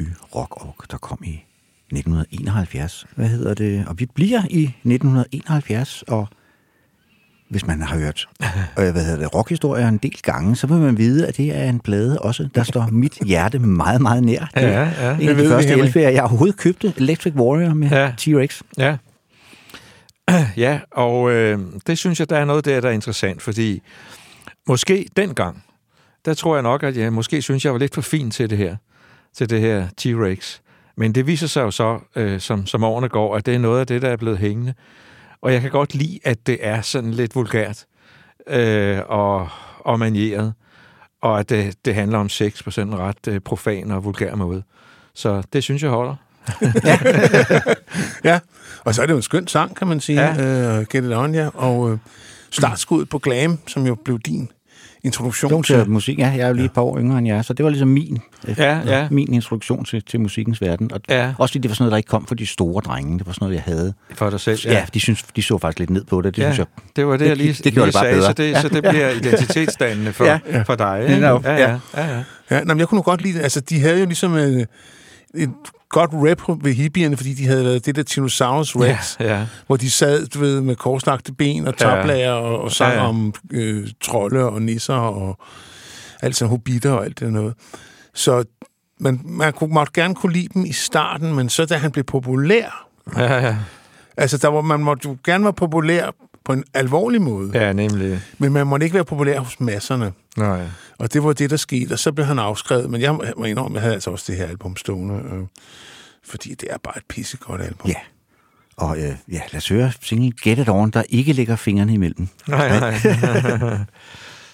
Debut 0.00 0.34
Rock 0.34 0.66
Ork, 0.66 0.90
der 0.90 0.98
kom 0.98 1.18
i 1.24 1.44
1971. 1.92 3.06
Hvad 3.16 3.28
hedder 3.28 3.54
det? 3.54 3.84
Og 3.88 3.98
vi 3.98 4.06
bliver 4.06 4.42
i 4.50 4.62
1971, 4.64 6.04
og 6.08 6.28
hvis 7.50 7.66
man 7.66 7.82
har 7.82 7.98
hørt 7.98 8.28
øh, 8.78 8.90
hvad 8.92 9.04
hedder 9.04 9.18
det, 9.18 9.34
rockhistorier 9.34 9.88
en 9.88 9.98
del 9.98 10.16
gange, 10.22 10.56
så 10.56 10.66
vil 10.66 10.76
man 10.76 10.98
vide, 10.98 11.26
at 11.26 11.36
det 11.36 11.56
er 11.56 11.64
en 11.68 11.80
plade 11.80 12.18
også, 12.18 12.48
der 12.54 12.62
står 12.62 12.86
mit 12.92 13.18
hjerte 13.26 13.58
meget, 13.58 14.00
meget 14.00 14.22
nær. 14.24 14.44
Det 14.54 14.64
er 14.64 14.68
Ja, 14.68 15.10
ja. 15.10 15.16
en 15.20 15.28
af 15.28 15.34
de 15.34 15.48
første 15.48 15.72
elfærd, 15.72 16.12
jeg 16.12 16.22
overhovedet 16.22 16.56
købte, 16.56 16.92
Electric 16.96 17.34
Warrior 17.34 17.74
med 17.74 17.88
Ja. 17.90 18.12
T-Rex. 18.20 18.60
Ja. 18.78 18.96
Ja, 20.56 20.80
og 20.90 21.30
øh, 21.32 21.58
det 21.86 21.98
synes 21.98 22.20
jeg, 22.20 22.30
der 22.30 22.36
er 22.38 22.44
noget 22.44 22.64
der, 22.64 22.80
der 22.80 22.88
er 22.88 22.92
interessant, 22.92 23.42
fordi 23.42 23.82
måske 24.68 25.06
dengang, 25.16 25.64
der 26.24 26.34
tror 26.34 26.54
jeg 26.56 26.62
nok, 26.62 26.82
at 26.82 26.96
jeg 26.96 27.12
måske 27.12 27.42
synes, 27.42 27.64
jeg 27.64 27.72
var 27.72 27.78
lidt 27.78 27.94
for 27.94 28.00
fin 28.00 28.30
til 28.30 28.50
det 28.50 28.58
her, 28.58 28.76
til 29.36 29.50
det 29.50 29.60
her 29.60 29.86
T-Rex. 30.00 30.60
Men 30.96 31.14
det 31.14 31.26
viser 31.26 31.46
sig 31.46 31.62
jo 31.62 31.70
så, 31.70 31.98
øh, 32.16 32.40
som, 32.40 32.66
som 32.66 32.84
årene 32.84 33.08
går, 33.08 33.36
at 33.36 33.46
det 33.46 33.54
er 33.54 33.58
noget 33.58 33.80
af 33.80 33.86
det, 33.86 34.02
der 34.02 34.08
er 34.08 34.16
blevet 34.16 34.38
hængende. 34.38 34.74
Og 35.42 35.52
jeg 35.52 35.60
kan 35.60 35.70
godt 35.70 35.94
lide, 35.94 36.18
at 36.24 36.46
det 36.46 36.58
er 36.60 36.80
sådan 36.80 37.10
lidt 37.10 37.34
vulgært 37.34 37.86
øh, 38.46 38.98
og, 39.06 39.48
og 39.78 39.98
manieret, 39.98 40.54
og 41.22 41.40
at 41.40 41.50
det, 41.50 41.84
det 41.84 41.94
handler 41.94 42.18
om 42.18 42.28
sex 42.28 42.64
på 42.64 42.70
sådan 42.70 42.92
en 42.92 42.98
ret 42.98 43.28
øh, 43.28 43.40
profan 43.40 43.90
og 43.90 44.04
vulgær 44.04 44.34
måde. 44.34 44.62
Så 45.14 45.42
det 45.52 45.62
synes 45.62 45.82
jeg 45.82 45.90
holder. 45.90 46.16
Ja, 48.24 48.40
og 48.84 48.94
så 48.94 49.02
er 49.02 49.06
det 49.06 49.12
jo 49.12 49.16
en 49.16 49.22
skøn 49.22 49.46
sang, 49.46 49.76
kan 49.76 49.86
man 49.86 50.00
sige. 50.00 50.20
Ja. 50.22 50.78
Uh, 50.78 50.86
Get 50.86 51.04
It 51.04 51.12
On, 51.12 51.34
ja. 51.34 51.48
Og 51.54 51.78
uh, 51.78 51.98
startskuddet 52.50 53.08
på 53.08 53.18
Glam, 53.18 53.58
som 53.66 53.86
jo 53.86 53.94
blev 53.94 54.18
din 54.18 54.50
introduktion 55.04 55.48
Introduktion 55.50 55.82
til 55.84 55.90
musik, 55.90 56.18
ja, 56.18 56.26
jeg 56.28 56.38
er 56.40 56.48
jo 56.48 56.54
lige 56.54 56.64
et 56.64 56.72
par 56.72 56.82
år 56.82 56.98
yngre 56.98 57.18
end 57.18 57.26
jer, 57.28 57.42
så 57.42 57.52
det 57.52 57.64
var 57.64 57.70
ligesom 57.70 57.88
min, 57.88 58.18
øh, 58.48 58.54
Ja, 58.58 58.80
ja. 58.86 59.08
min 59.10 59.34
introduktion 59.34 59.84
til, 59.84 60.02
til 60.02 60.20
musikkens 60.20 60.60
verden. 60.60 60.92
Og 60.92 61.00
Ja. 61.08 61.34
Også 61.38 61.52
fordi 61.52 61.58
det 61.62 61.68
var 61.68 61.74
sådan 61.74 61.82
noget, 61.84 61.90
der 61.90 61.96
ikke 61.96 62.06
kom 62.08 62.26
for 62.26 62.34
de 62.34 62.46
store 62.46 62.80
drenge. 62.82 63.18
Det 63.18 63.26
var 63.26 63.32
sådan 63.32 63.44
noget, 63.44 63.54
jeg 63.54 63.62
havde. 63.62 63.94
For 64.14 64.30
dig 64.30 64.40
selv, 64.40 64.58
Ja, 64.64 64.72
ja 64.72 64.84
de, 64.94 65.00
synes, 65.00 65.22
de 65.22 65.42
så 65.42 65.58
faktisk 65.58 65.78
lidt 65.78 65.90
ned 65.90 66.04
på 66.04 66.20
det. 66.20 66.36
Det 66.36 66.42
ja, 66.42 66.52
synes 66.52 66.58
jeg. 66.58 66.66
det 66.96 67.06
var 67.06 67.16
det, 67.16 67.26
jeg 67.28 67.36
lige, 67.36 67.52
det- 67.52 67.64
det 67.64 67.72
gjorde 67.72 67.86
lige 67.86 67.92
det 67.92 67.94
bare 67.94 68.04
sagde, 68.04 68.16
bedre. 68.16 68.54
så 68.54 68.62
det, 68.62 68.72
så 68.72 68.82
det 68.82 68.90
bliver 68.90 69.10
identitetsdannende 69.10 70.12
for, 70.12 70.24
Ja. 70.24 70.38
ja. 70.52 70.62
for 70.62 70.74
dig. 70.74 71.04
Ja, 71.08 71.14
Ikke? 71.14 71.26
ja. 71.26 71.38
Ja, 71.44 71.52
ja, 71.70 71.78
ja, 71.96 72.06
ja. 72.16 72.22
Ja, 72.50 72.60
nå, 72.64 72.74
men 72.74 72.78
jeg 72.78 72.88
kunne 72.88 73.02
godt 73.02 73.22
lide 73.22 73.34
det. 73.38 73.42
Altså, 73.42 73.60
de 73.60 73.80
havde 73.80 73.98
jo 74.00 74.06
ligesom 74.06 74.34
øh, 74.36 74.66
et 75.34 75.50
godt 75.90 76.10
rap 76.14 76.64
ved 76.64 76.72
hippierne, 76.72 77.16
fordi 77.16 77.34
de 77.34 77.46
havde 77.46 77.62
lavet 77.64 77.86
det 77.86 77.96
der 77.96 78.02
Tyrannosaurus 78.02 78.76
Rex, 78.76 79.20
Ja, 79.20 79.38
ja. 79.38 79.46
hvor 79.66 79.76
de 79.76 79.90
sad 79.90 80.26
du 80.26 80.38
ved, 80.38 80.60
med 80.60 80.76
korslagte 80.76 81.32
ben 81.34 81.66
og 81.66 81.74
Ja. 81.80 81.86
taplager 81.96 82.32
og, 82.32 82.60
og 82.60 82.72
sang 82.72 82.92
Ja, 82.94 83.02
ja, 83.02 83.08
om 83.08 83.34
øh, 83.52 83.88
trolde 84.04 84.44
og 84.44 84.62
nisser 84.62 84.94
og 84.94 85.38
alt 86.22 86.36
sådan 86.36 86.50
hobitter 86.50 86.90
og 86.92 87.04
alt 87.04 87.20
det 87.20 87.32
noget. 87.32 87.54
Så 88.14 88.44
man, 89.00 89.20
man 89.24 89.52
kunne, 89.52 89.74
måtte 89.74 89.92
gerne 89.94 90.14
kunne 90.14 90.32
lide 90.32 90.48
dem 90.54 90.64
i 90.66 90.72
starten, 90.72 91.34
men 91.34 91.48
så 91.48 91.64
da 91.66 91.74
han 91.76 91.90
blev 91.90 92.04
populær, 92.04 92.86
ja, 93.16 93.46
ja. 93.46 93.56
altså 94.16 94.38
der 94.38 94.48
var, 94.48 94.60
man 94.60 94.80
måtte 94.80 95.08
jo 95.08 95.16
gerne 95.24 95.44
være 95.44 95.52
populær 95.52 96.10
på 96.50 96.54
en 96.54 96.64
alvorlig 96.74 97.22
måde, 97.22 97.50
ja. 97.54 97.72
nemlig. 97.72 98.20
men 98.38 98.52
man 98.52 98.66
måtte 98.66 98.84
ikke 98.84 98.94
være 98.94 99.04
populær 99.04 99.40
hos 99.40 99.60
masserne. 99.60 100.12
Nej. 100.36 100.66
Og 100.98 101.12
det 101.12 101.24
var 101.24 101.32
det, 101.32 101.50
der 101.50 101.56
skete, 101.56 101.92
og 101.92 101.98
så 101.98 102.12
blev 102.12 102.26
han 102.26 102.38
afskrevet. 102.38 102.90
Men 102.90 103.00
jeg 103.00 103.14
må 103.14 103.44
indrømme, 103.44 103.74
jeg 103.74 103.82
havde 103.82 103.94
altså 103.94 104.10
også 104.10 104.24
det 104.28 104.36
her 104.36 104.46
album 104.46 104.76
stående, 104.76 105.14
øh, 105.14 105.46
fordi 106.24 106.54
det 106.54 106.68
er 106.70 106.78
bare 106.82 106.94
et 106.96 107.02
pissegodt 107.08 107.62
album. 107.62 107.90
Ja. 107.90 107.94
Og 108.76 108.98
øh, 108.98 109.14
ja, 109.32 109.40
lad 109.52 109.56
os 109.56 109.68
høre 109.68 109.92
single 110.00 110.32
Get 110.42 110.58
It 110.58 110.68
On, 110.68 110.90
der 110.90 111.02
ikke 111.08 111.32
ligger 111.32 111.56
fingrene 111.56 111.92
imellem. 111.92 112.28
Nej, 112.48 112.80
nej. 112.80 113.78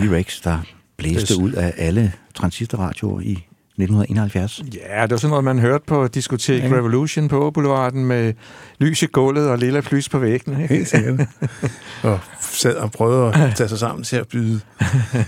Tilly 0.00 0.12
Rex, 0.12 0.40
der 0.42 0.58
blæste 0.96 1.36
ud 1.40 1.52
af 1.52 1.74
alle 1.76 2.12
transistorradioer 2.34 3.20
i 3.20 3.32
1971. 3.32 4.62
Ja, 4.74 5.02
det 5.02 5.10
var 5.10 5.16
sådan 5.16 5.30
noget, 5.30 5.44
man 5.44 5.58
hørte 5.58 5.84
på 5.86 6.06
Diskotek 6.08 6.62
Ja. 6.62 6.68
Revolution 6.68 7.28
på 7.28 7.50
Boulevarden 7.50 8.04
med 8.04 8.32
lys 8.78 9.02
i 9.02 9.06
gulvet 9.06 9.48
og 9.50 9.58
lilla 9.58 9.82
lys 9.90 10.08
på 10.08 10.18
væggene. 10.18 10.66
Helt 10.66 10.88
sikkert. 10.88 11.20
og 12.02 12.20
sad 12.40 12.76
og 12.76 12.92
prøvede 12.92 13.34
at 13.34 13.54
tage 13.54 13.68
sig 13.68 13.78
sammen 13.78 14.04
til 14.04 14.16
at 14.16 14.28
byde 14.28 14.60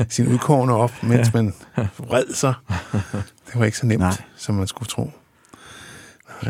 sine 0.08 0.28
udkårne 0.28 0.74
op, 0.74 0.92
mens 1.02 1.34
man 1.34 1.54
vred 1.98 2.34
sig. 2.34 2.54
Det 3.46 3.54
var 3.54 3.64
ikke 3.64 3.78
så 3.78 3.86
nemt, 3.86 4.00
Nej. 4.00 4.16
Som 4.36 4.54
man 4.54 4.66
skulle 4.66 4.88
tro. 4.88 5.10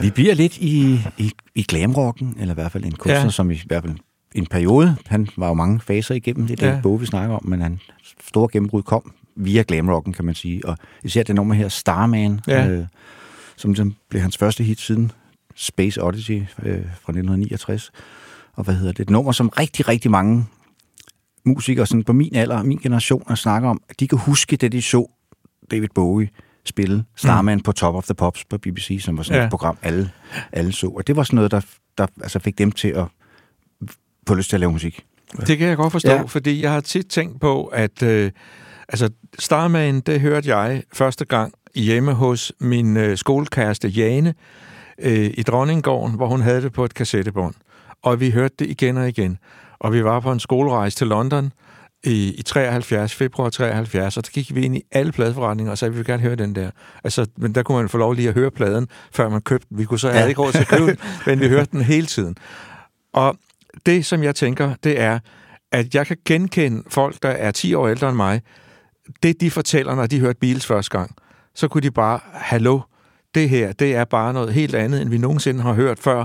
Vi 0.01 0.11
bliver 0.11 0.35
lidt 0.35 0.57
i, 0.57 1.01
i, 1.19 1.33
i 1.55 1.63
glamrocken, 1.63 2.37
eller 2.41 2.55
i 2.55 2.59
hvert 2.59 2.73
fald 2.73 2.85
en 2.85 2.93
kunstner, 2.93 3.21
Ja. 3.23 3.31
som 3.31 3.51
i 3.51 3.63
hvert 3.67 3.83
fald 3.83 3.95
en 4.37 4.47
periode, 4.47 4.97
han 5.07 5.29
var 5.37 5.49
jo 5.49 5.55
mange 5.55 5.81
faser 5.81 6.15
igennem 6.15 6.47
det, 6.47 6.61
den 6.61 6.69
Ja. 6.69 6.75
ja. 6.75 6.81
bog, 6.81 7.01
vi 7.01 7.07
snakker 7.07 7.35
om, 7.37 7.47
men 7.47 7.61
han 7.61 7.81
store 8.29 8.49
gennembrud 8.53 8.83
kom 8.83 9.13
via 9.37 9.65
glamrocken, 9.69 10.13
kan 10.13 10.25
man 10.25 10.35
sige. 10.35 10.67
Og 10.69 10.77
især 11.05 11.23
det 11.23 11.35
nummer 11.35 11.55
her, 11.55 11.69
Starman, 11.69 12.41
Ja. 12.49 12.69
øh, 12.69 12.87
som 13.57 13.71
ligesom 13.71 13.95
blev 14.09 14.23
hans 14.23 14.37
første 14.37 14.65
hit 14.65 14.81
siden 14.81 15.13
Space 15.55 16.03
Odyssey 16.03 16.35
øh, 16.63 16.85
fra 16.85 17.13
1969. 17.13 17.91
Og 18.55 18.65
hvad 18.65 18.75
hedder 18.75 18.93
det? 18.93 19.01
Et 19.01 19.11
nummer, 19.11 19.33
som 19.33 19.49
rigtig, 19.49 19.89
rigtig 19.89 20.11
mange 20.11 20.45
musikere 21.45 21.87
sådan 21.87 22.05
på 22.05 22.13
min 22.13 22.35
alder, 22.37 22.63
min 22.63 22.79
generation, 22.79 23.37
snakker 23.37 23.69
om, 23.69 23.81
at 23.89 24.01
de 24.01 24.09
kan 24.09 24.19
huske, 24.19 24.57
da 24.57 24.69
de 24.69 24.83
så 24.83 25.07
David 25.71 25.89
Bowie 25.95 26.29
spille 26.65 27.05
Starman 27.17 27.57
mm. 27.59 27.63
på 27.63 27.73
Top 27.73 27.95
of 27.95 28.05
the 28.05 28.15
Pops 28.15 28.45
på 28.45 28.59
BBC, 28.59 28.99
som 29.03 29.17
var 29.17 29.23
sådan 29.23 29.41
ja. 29.41 29.45
et 29.45 29.51
program, 29.51 29.79
alle, 29.83 30.11
alle 30.53 30.73
så. 30.73 30.87
Og 30.87 31.07
det 31.07 31.17
var 31.17 31.23
sådan 31.23 31.35
noget, 31.37 31.51
der, 31.51 31.61
der 31.99 32.07
altså 32.23 32.39
fik 32.39 32.59
dem 32.59 32.73
til 32.73 32.89
at 32.89 33.05
få 34.29 34.35
lyst 34.35 34.49
til 34.49 34.57
at 34.57 34.61
lave 34.61 34.73
musik. 34.73 35.05
Det 35.47 35.59
kan 35.59 35.69
jeg 35.69 35.77
godt 35.77 35.93
forstå, 35.93 36.11
ja. 36.13 36.23
Fordi 36.23 36.63
jeg 36.63 36.73
har 36.73 36.81
tit 36.81 37.07
tænkt 37.07 37.41
på, 37.41 37.65
at 37.65 38.03
øh, 38.03 38.31
altså, 38.89 39.11
Starman, 39.39 40.01
det 40.01 40.21
hørte 40.21 40.57
jeg 40.57 40.83
første 40.93 41.25
gang 41.25 41.53
hjemme 41.75 42.13
hos 42.13 42.53
min 42.61 42.97
øh, 42.97 43.17
skolekæreste 43.19 43.89
Jane 43.89 44.35
øh, 44.99 45.31
i 45.35 45.43
Dronninggården, 45.43 46.17
hvor 46.17 46.27
hun 46.27 46.41
havde 46.41 46.63
det 46.63 46.73
på 46.73 46.85
et 46.85 46.95
kassettebånd. 46.95 47.55
Og 48.03 48.21
vi 48.21 48.31
hørte 48.31 48.55
det 48.59 48.67
igen 48.71 48.97
og 48.97 49.09
igen. 49.09 49.39
Og 49.79 49.93
vi 49.93 50.05
var 50.05 50.21
på 50.21 50.33
en 50.33 50.41
skolerejse 50.41 50.97
til 50.97 51.07
London 51.07 51.53
i, 52.05 52.35
i 52.39 52.43
73, 52.43 53.15
februar 53.15 53.51
73, 53.51 54.17
og 54.17 54.25
der 54.27 54.31
gik 54.31 54.55
vi 54.55 54.61
ind 54.65 54.77
i 54.77 54.83
alle 54.93 55.13
pladeforretninger 55.13 55.71
og 55.71 55.79
sagde, 55.79 55.93
vi 55.93 55.97
vil 55.97 56.07
gerne 56.07 56.23
høre 56.23 56.37
den 56.37 56.55
der. 56.55 56.71
Altså, 57.05 57.27
men 57.37 57.55
der 57.55 57.63
kunne 57.63 57.79
man 57.79 57.89
få 57.89 57.99
lov 57.99 58.13
lige 58.13 58.29
at 58.29 58.35
høre 58.35 58.51
pladen, 58.51 58.89
før 59.13 59.29
man 59.29 59.41
købte 59.41 59.67
den. 59.71 59.79
Vi 59.79 59.85
kunne 59.85 59.99
så 59.99 60.09
Ja. 60.09 60.27
ikke 60.27 60.41
råd 60.41 60.53
til 60.53 60.59
at 60.59 60.69
købe 60.69 60.87
den, 60.87 60.99
men 61.27 61.41
vi 61.41 61.49
hørte 61.49 61.71
den 61.73 61.83
hele 61.83 62.07
tiden. 62.07 62.37
Og 63.13 63.37
det, 63.87 64.07
som 64.07 64.23
jeg 64.23 64.35
tænker, 64.35 64.75
det 64.85 65.01
er, 65.01 65.19
at 65.73 65.95
jeg 65.95 66.07
kan 66.07 66.17
genkende 66.25 66.83
folk, 66.89 67.23
der 67.23 67.29
er 67.29 67.51
10 67.51 67.75
år 67.75 67.89
ældre 67.89 68.09
end 68.09 68.17
mig. 68.17 68.43
Det, 69.23 69.41
de 69.41 69.51
fortæller, 69.51 69.95
når 69.95 70.07
de 70.07 70.21
hørte 70.21 70.39
Beatles 70.39 70.67
første 70.67 70.99
gang, 70.99 71.17
så 71.55 71.69
kunne 71.69 71.83
de 71.83 71.91
bare, 71.91 72.21
hallo, 72.33 72.81
det 73.35 73.49
her, 73.49 73.73
det 73.73 73.95
er 73.95 74.05
bare 74.05 74.33
noget 74.33 74.53
helt 74.53 74.75
andet, 74.75 75.03
end 75.03 75.11
vi 75.11 75.19
nogensinde 75.19 75.63
har 75.63 75.73
hørt 75.73 75.99
før. 75.99 76.25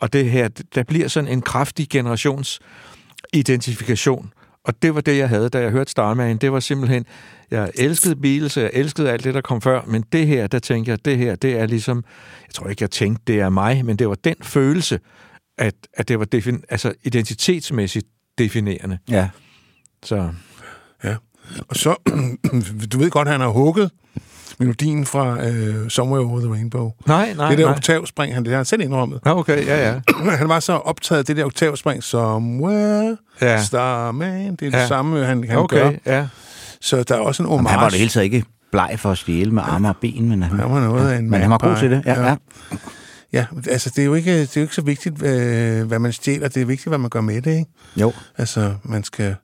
Og 0.00 0.12
det 0.12 0.30
her, 0.30 0.48
der 0.74 0.82
bliver 0.82 1.08
sådan 1.08 1.28
en 1.28 1.42
kraftig 1.42 1.88
generationsidentifikation. 1.88 4.32
Og 4.64 4.82
det 4.82 4.94
var 4.94 5.00
det, 5.00 5.18
jeg 5.18 5.28
havde, 5.28 5.48
da 5.48 5.60
jeg 5.60 5.70
hørte 5.70 5.90
Starman. 5.90 6.36
Det 6.36 6.52
var 6.52 6.60
simpelthen, 6.60 7.04
jeg 7.50 7.70
elskede 7.74 8.16
Beatles, 8.16 8.56
jeg 8.56 8.70
elskede 8.72 9.10
alt 9.10 9.24
det, 9.24 9.34
der 9.34 9.40
kom 9.40 9.60
før, 9.60 9.82
men 9.86 10.04
det 10.12 10.26
her, 10.26 10.46
der 10.46 10.58
tænker 10.58 10.92
jeg, 10.92 11.04
det 11.04 11.18
her, 11.18 11.34
det 11.34 11.60
er 11.60 11.66
ligesom, 11.66 12.04
jeg 12.46 12.54
tror 12.54 12.68
ikke, 12.68 12.82
jeg 12.82 12.90
tænkte, 12.90 13.22
det 13.26 13.40
er 13.40 13.48
mig, 13.48 13.84
men 13.84 13.96
det 13.96 14.08
var 14.08 14.14
den 14.14 14.36
følelse, 14.42 15.00
at, 15.60 15.74
at 15.94 16.08
det 16.08 16.18
var 16.18 16.24
defin, 16.24 16.62
altså 16.68 16.92
identitetsmæssigt 17.04 18.06
definerende. 18.38 18.98
Ja. 19.10 19.28
Så 20.04 20.28
Ja. 21.04 21.14
Og 21.68 21.76
så, 21.76 21.94
du 22.92 22.98
ved 22.98 23.10
godt, 23.10 23.28
han 23.28 23.40
har 23.40 23.48
hugget 23.48 23.90
melodien 24.58 25.06
fra 25.06 25.32
uh, 25.48 25.88
Somewhere 25.88 26.24
Over 26.26 26.40
the 26.40 26.50
Rainbow. 26.52 26.90
nej, 27.06 27.34
nej, 27.36 27.48
det 27.48 27.58
der 27.58 27.64
nej. 27.64 27.74
oktavspring, 27.76 28.34
han 28.34 28.44
det 28.44 28.54
har 28.54 28.62
selv 28.64 28.82
indrømmet. 28.82 29.20
Ja, 29.26 29.38
okay, 29.38 29.66
ja, 29.66 29.88
ja. 29.92 30.00
han 30.38 30.48
var 30.48 30.60
så 30.60 30.72
optaget 30.72 31.18
af 31.18 31.24
det 31.24 31.36
der 31.36 31.44
oktavspring, 31.44 32.02
Somewhere 32.02 33.16
Ja. 33.42 33.62
Starman. 33.62 34.50
Det 34.56 34.66
er 34.66 34.70
det 34.70 34.78
Ja. 34.78 34.86
samme, 34.86 35.24
han, 35.24 35.44
han 35.48 35.58
Okay, 35.58 35.76
gør. 35.76 35.90
ja. 36.06 36.26
Så 36.80 37.02
der 37.02 37.14
er 37.14 37.18
også 37.20 37.42
en 37.42 37.46
Jamen, 37.48 37.58
homage. 37.58 37.72
han 37.72 37.80
var 37.80 37.88
det 37.90 37.98
hele 37.98 38.10
taget 38.10 38.24
ikke 38.24 38.44
bleg 38.72 38.94
for 38.98 39.10
at 39.10 39.18
stjæle 39.18 39.50
med 39.50 39.62
arme 39.66 39.88
og 39.88 39.96
ben, 39.96 40.28
men 40.28 40.42
han, 40.42 40.58
Han 40.60 40.70
var 40.70 40.80
noget 40.80 41.10
af 41.12 41.18
en 41.18 41.30
men 41.30 41.40
han 41.40 41.50
var 41.50 41.58
god 41.58 41.76
til 41.76 41.90
det. 41.90 42.02
Ja, 42.06 42.20
ja. 42.22 42.28
Ja, 42.28 42.36
altså 43.68 43.90
det 43.90 44.02
er 44.02 44.06
jo 44.06 44.14
ikke, 44.14 44.40
det 44.40 44.56
er 44.56 44.60
jo 44.60 44.62
ikke 44.62 44.74
så 44.74 44.82
vigtigt, 44.82 45.22
øh, 45.22 45.86
hvad 45.86 45.98
man 45.98 46.12
stjæler. 46.12 46.48
Det 46.48 46.62
er 46.62 46.66
vigtigt, 46.66 46.88
hvad 46.88 46.98
man 46.98 47.10
gør 47.10 47.20
med 47.20 47.42
det, 47.42 47.50
ikke? 47.58 47.70
Jo. 47.96 48.12
Altså, 48.38 48.74
man 48.84 49.04
skal 49.04 49.34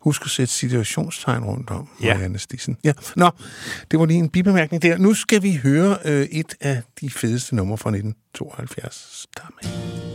huske 0.00 0.24
at 0.24 0.30
sætte 0.30 0.52
situationstegn 0.52 1.44
rundt 1.44 1.70
om, 1.70 1.88
Ja. 2.02 2.14
Marianne. 2.14 2.38
Ja, 2.84 2.92
nå, 3.16 3.30
det 3.90 3.98
var 4.00 4.06
lige 4.06 4.18
en 4.18 4.28
bibemærkning 4.28 4.82
der. 4.82 4.98
Nu 4.98 5.14
skal 5.14 5.42
vi 5.42 5.54
høre 5.62 5.98
øh, 6.04 6.22
et 6.22 6.54
af 6.60 6.82
de 7.00 7.10
fedeste 7.10 7.56
numre 7.56 7.78
fra 7.78 7.90
1972. 7.90 9.26
Starman. 9.34 10.13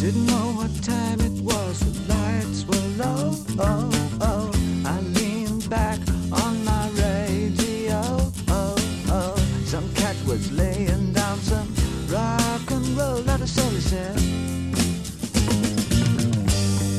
Didn't 0.00 0.26
know 0.26 0.52
what 0.52 0.70
time 0.84 1.20
it 1.20 1.42
was, 1.42 1.80
the 1.80 2.14
lights 2.14 2.64
were 2.64 2.88
low. 3.02 3.34
Oh, 3.58 3.90
oh. 4.20 4.50
I 4.86 5.00
leaned 5.00 5.68
back 5.68 5.98
on 6.30 6.64
my 6.64 6.88
radio. 6.90 8.00
Oh, 8.48 8.76
oh. 9.08 9.36
Some 9.64 9.92
cat 9.94 10.14
was 10.24 10.52
laying 10.52 11.12
down 11.12 11.38
some 11.40 11.74
rock 12.08 12.70
and 12.70 12.86
roll, 12.96 13.22
that 13.22 13.40
all 13.40 13.70
he 13.70 13.80
said. 13.80 14.16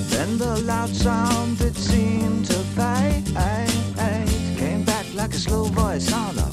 Then 0.10 0.38
the 0.38 0.62
loud 0.66 0.90
sound 0.90 1.58
that 1.60 1.76
seemed 1.76 2.48
to 2.48 2.60
fade. 2.76 3.26
Came 4.58 4.84
back 4.84 5.06
like 5.16 5.34
a 5.34 5.40
slow 5.40 5.64
voice 5.64 6.12
on 6.12 6.38
a 6.38 6.49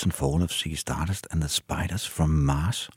Rise 0.00 0.06
and 0.06 0.12
Fall 0.12 0.42
of 0.42 0.50
Ziggy 0.50 0.76
Stardust 0.76 1.26
and 1.30 1.40
the 1.40 1.48
Spiders 1.48 2.08
from 2.08 2.28
Mars. 2.28 2.90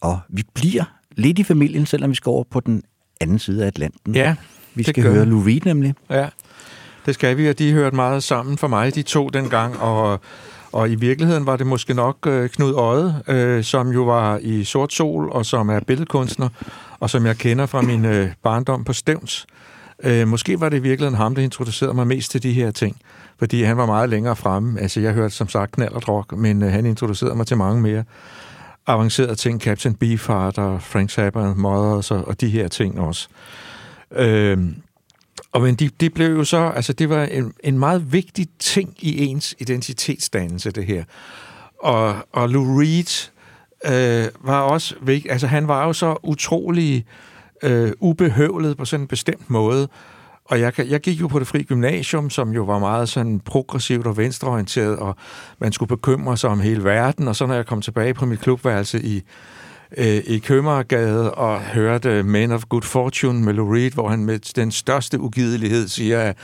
Og 0.00 0.20
vi 0.28 0.42
bliver 0.54 0.84
lidt 1.16 1.38
i 1.38 1.44
familien, 1.44 1.86
selvom 1.86 2.10
vi 2.10 2.14
skal 2.14 2.30
over 2.30 2.44
på 2.50 2.60
den 2.60 2.82
anden 3.20 3.38
side 3.38 3.62
af 3.62 3.66
Atlanten. 3.66 4.14
Ja, 4.14 4.34
vi 4.74 4.82
skal 4.82 5.02
gør 5.02 5.12
høre. 5.12 5.24
Lou 5.24 5.42
Reed 5.42 5.60
nemlig. 5.64 5.94
Ja, 6.10 6.28
det 7.06 7.14
skal 7.14 7.36
vi, 7.36 7.48
og 7.48 7.58
de 7.58 7.72
hørte 7.72 7.96
meget 7.96 8.22
sammen 8.22 8.58
for 8.58 8.68
mig, 8.68 8.94
de 8.94 9.02
to 9.02 9.28
dengang, 9.28 9.78
og, 9.78 10.20
og 10.72 10.90
i 10.90 10.94
virkeligheden 10.94 11.46
var 11.46 11.56
det 11.56 11.66
måske 11.66 11.94
nok 11.94 12.26
øh, 12.26 12.48
Knud 12.48 12.74
Øde, 12.74 13.22
øh, 13.28 13.64
som 13.64 13.88
jo 13.88 14.02
var 14.02 14.38
i 14.42 14.64
Sort 14.64 14.92
Sol, 14.92 15.30
og 15.30 15.46
som 15.46 15.68
er 15.68 15.80
billedkunstner, 15.80 16.48
og 17.00 17.10
som 17.10 17.26
jeg 17.26 17.36
kender 17.36 17.66
fra 17.66 17.82
min 17.82 18.04
øh, 18.04 18.30
barndom 18.42 18.84
på 18.84 18.92
Stævns. 18.92 19.46
Øh, 20.02 20.28
måske 20.28 20.60
var 20.60 20.68
det 20.68 20.76
i 20.76 20.80
virkeligheden 20.80 21.16
ham, 21.16 21.34
der 21.34 21.42
introducerede 21.42 21.94
mig 21.94 22.06
mest 22.06 22.30
til 22.30 22.42
de 22.42 22.52
her 22.52 22.70
ting, 22.70 22.96
fordi 23.40 23.62
han 23.62 23.76
var 23.76 23.86
meget 23.86 24.08
længere 24.08 24.36
fremme. 24.36 24.80
Altså, 24.80 25.00
jeg 25.00 25.12
hørte 25.12 25.34
som 25.34 25.48
sagt 25.48 25.72
knallertrock, 25.72 26.32
men 26.36 26.62
øh, 26.62 26.72
han 26.72 26.86
introducerede 26.86 27.34
mig 27.34 27.46
til 27.46 27.56
mange 27.56 27.82
mere 27.82 28.04
avancerede 28.86 29.34
ting, 29.34 29.60
Captain 29.60 29.94
Beefheart 29.94 30.58
og 30.58 30.82
Frank 30.82 31.10
Zappa 31.10 31.40
og 31.40 31.58
Mothers 31.58 32.10
og, 32.10 32.28
og 32.28 32.40
de 32.40 32.48
her 32.48 32.68
ting 32.68 33.00
også. 33.00 33.28
Øh, 34.12 34.58
og 35.52 35.62
men 35.62 35.74
de, 35.74 35.88
de 35.88 36.10
blev 36.10 36.36
jo 36.36 36.44
så, 36.44 36.72
altså 36.76 36.92
det 36.92 37.08
var 37.08 37.24
en, 37.24 37.52
en 37.64 37.78
meget 37.78 38.12
vigtig 38.12 38.46
ting 38.58 38.94
i 38.98 39.24
ens 39.24 39.54
identitetsdannelse, 39.58 40.70
det 40.70 40.86
her. 40.86 41.04
Og, 41.78 42.16
og 42.32 42.48
Lou 42.48 42.78
Reed 42.78 43.30
øh, 43.84 44.30
var 44.40 44.60
også 44.60 44.94
vigtig, 45.02 45.30
altså 45.30 45.46
han 45.46 45.68
var 45.68 45.86
jo 45.86 45.92
så 45.92 46.16
utrolig 46.22 47.04
øh, 47.62 47.92
ubehøvlet 48.00 48.76
på 48.76 48.84
sådan 48.84 49.04
en 49.04 49.08
bestemt 49.08 49.50
måde. 49.50 49.88
Og 50.50 50.60
jeg, 50.60 50.72
jeg 50.78 51.00
gik 51.00 51.20
jo 51.20 51.28
på 51.28 51.38
det 51.38 51.46
fri 51.46 51.62
gymnasium, 51.62 52.30
som 52.30 52.50
jo 52.50 52.62
var 52.62 52.78
meget 52.78 53.08
sådan 53.08 53.40
progressivt 53.40 54.06
og 54.06 54.16
venstreorienteret, 54.16 54.96
og 54.96 55.16
man 55.58 55.72
skulle 55.72 55.88
bekymre 55.88 56.36
sig 56.36 56.50
om 56.50 56.60
hele 56.60 56.84
verden. 56.84 57.28
Og 57.28 57.36
så 57.36 57.46
når 57.46 57.54
jeg 57.54 57.66
kom 57.66 57.82
tilbage 57.82 58.14
på 58.14 58.26
mit 58.26 58.40
klubværelse 58.40 59.02
i, 59.02 59.22
øh, 59.96 60.06
i 60.06 60.38
Købmagergade 60.38 61.34
og 61.34 61.60
hørte 61.60 62.22
Men 62.22 62.52
of 62.52 62.64
Good 62.68 62.82
Fortune 62.82 63.44
med 63.44 63.52
Lou 63.52 63.72
Reed, 63.72 63.90
hvor 63.90 64.08
han 64.08 64.24
med 64.24 64.54
den 64.56 64.70
største 64.70 65.20
ugidelighed 65.20 65.88
siger, 65.88 66.20
at 66.20 66.36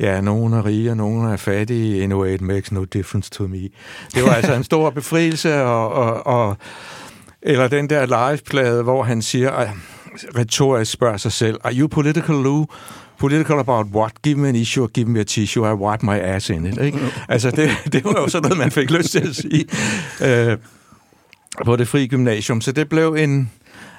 ja, 0.00 0.20
nogen 0.20 0.52
er 0.52 0.66
rige, 0.66 0.90
og 0.90 0.96
nogen 0.96 1.28
er 1.28 1.36
fattige, 1.36 2.02
anyway, 2.02 2.34
it 2.34 2.40
makes 2.40 2.72
no 2.72 2.84
difference 2.84 3.30
to 3.30 3.46
me. 3.46 3.68
Det 4.14 4.24
var 4.24 4.30
altså 4.30 4.54
en 4.54 4.64
stor 4.64 4.90
befrielse, 4.90 5.62
og, 5.62 5.92
og, 5.92 6.26
og 6.26 6.56
eller 7.42 7.68
den 7.68 7.90
der 7.90 8.30
liveplade, 8.30 8.82
hvor 8.82 9.02
han 9.02 9.22
siger, 9.22 9.66
retorisk 10.36 10.92
spørger 10.92 11.16
sig 11.16 11.32
selv, 11.32 11.60
are 11.64 11.74
you 11.74 11.88
political, 11.88 12.34
Lou? 12.34 12.66
Political 13.18 13.58
about 13.58 13.86
what? 13.86 14.22
Give 14.22 14.38
me 14.38 14.48
an 14.48 14.56
issue, 14.56 14.88
give 14.88 15.08
me 15.08 15.20
a 15.20 15.24
tissue, 15.24 15.64
I 15.70 15.74
wipe 15.74 16.02
my 16.02 16.18
ass 16.18 16.50
in 16.50 16.66
it. 16.66 16.78
Ikke? 16.78 16.98
Altså, 17.28 17.50
det, 17.50 17.70
det 17.92 18.04
var 18.04 18.20
jo 18.20 18.28
sådan 18.28 18.42
noget, 18.42 18.58
man 18.58 18.70
fik 18.70 18.90
lyst 18.90 19.10
til 19.10 19.28
at 19.28 19.36
sige 19.36 19.66
øh, 20.24 20.58
på 21.64 21.76
det 21.76 21.88
frie 21.88 22.08
gymnasium. 22.08 22.60
Så 22.60 22.72
det 22.72 22.88
blev 22.88 23.14
en, 23.14 23.50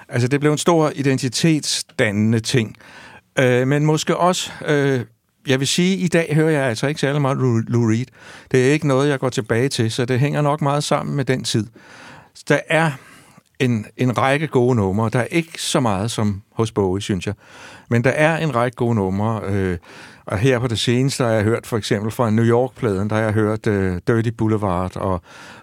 altså, 0.10 0.28
det 0.28 0.40
blev 0.40 0.52
en 0.52 0.58
stor 0.58 0.92
identitetsdannende 0.96 2.40
ting. 2.40 2.76
Øh, 3.40 3.68
men 3.68 3.86
måske 3.86 4.18
også, 4.18 4.52
øh, 4.66 5.02
jeg 5.48 5.60
vil 5.60 5.68
sige, 5.68 5.98
i 5.98 6.08
dag 6.08 6.36
hører 6.36 6.50
jeg 6.50 6.64
altså 6.64 6.88
ikke 6.88 7.02
særlig 7.02 7.22
meget 7.22 7.38
Lou, 7.38 7.62
Lou 7.68 7.90
Reed. 7.90 8.06
Det 8.52 8.68
er 8.68 8.72
ikke 8.72 8.88
noget, 8.88 9.10
jeg 9.10 9.20
går 9.20 9.30
tilbage 9.30 9.70
til, 9.70 9.92
så 9.92 10.06
det 10.06 10.20
hænger 10.20 10.42
nok 10.42 10.62
meget 10.62 10.84
sammen 10.84 11.16
med 11.16 11.26
den 11.26 11.44
tid. 11.44 11.68
Der 12.50 12.60
er 12.70 12.92
en, 13.60 13.86
en 13.98 14.18
række 14.18 14.48
gode 14.48 14.76
numre. 14.76 15.10
Der 15.14 15.20
er 15.20 15.28
ikke 15.32 15.62
så 15.62 15.80
meget 15.80 16.12
som 16.12 16.42
hos 16.52 16.72
Bowie, 16.72 17.02
synes 17.02 17.28
jeg. 17.28 17.34
Men 17.90 18.04
der 18.04 18.10
er 18.10 18.38
en 18.38 18.56
række 18.56 18.76
gode 18.76 18.96
numre. 18.96 19.42
Øh, 19.46 19.78
og 20.26 20.38
her 20.38 20.60
på 20.60 20.68
det 20.68 20.80
seneste 20.80 21.24
har 21.24 21.32
jeg 21.32 21.44
hørt 21.44 21.68
for 21.68 21.78
eksempel 21.78 22.12
fra 22.12 22.30
New 22.30 22.46
York-pladen, 22.46 23.10
der 23.10 23.16
har 23.16 23.24
jeg 23.24 23.34
hørt 23.34 23.68
øh, 23.68 23.98
Dirty 24.08 24.30
Boulevard 24.30 24.98
og 24.98 25.22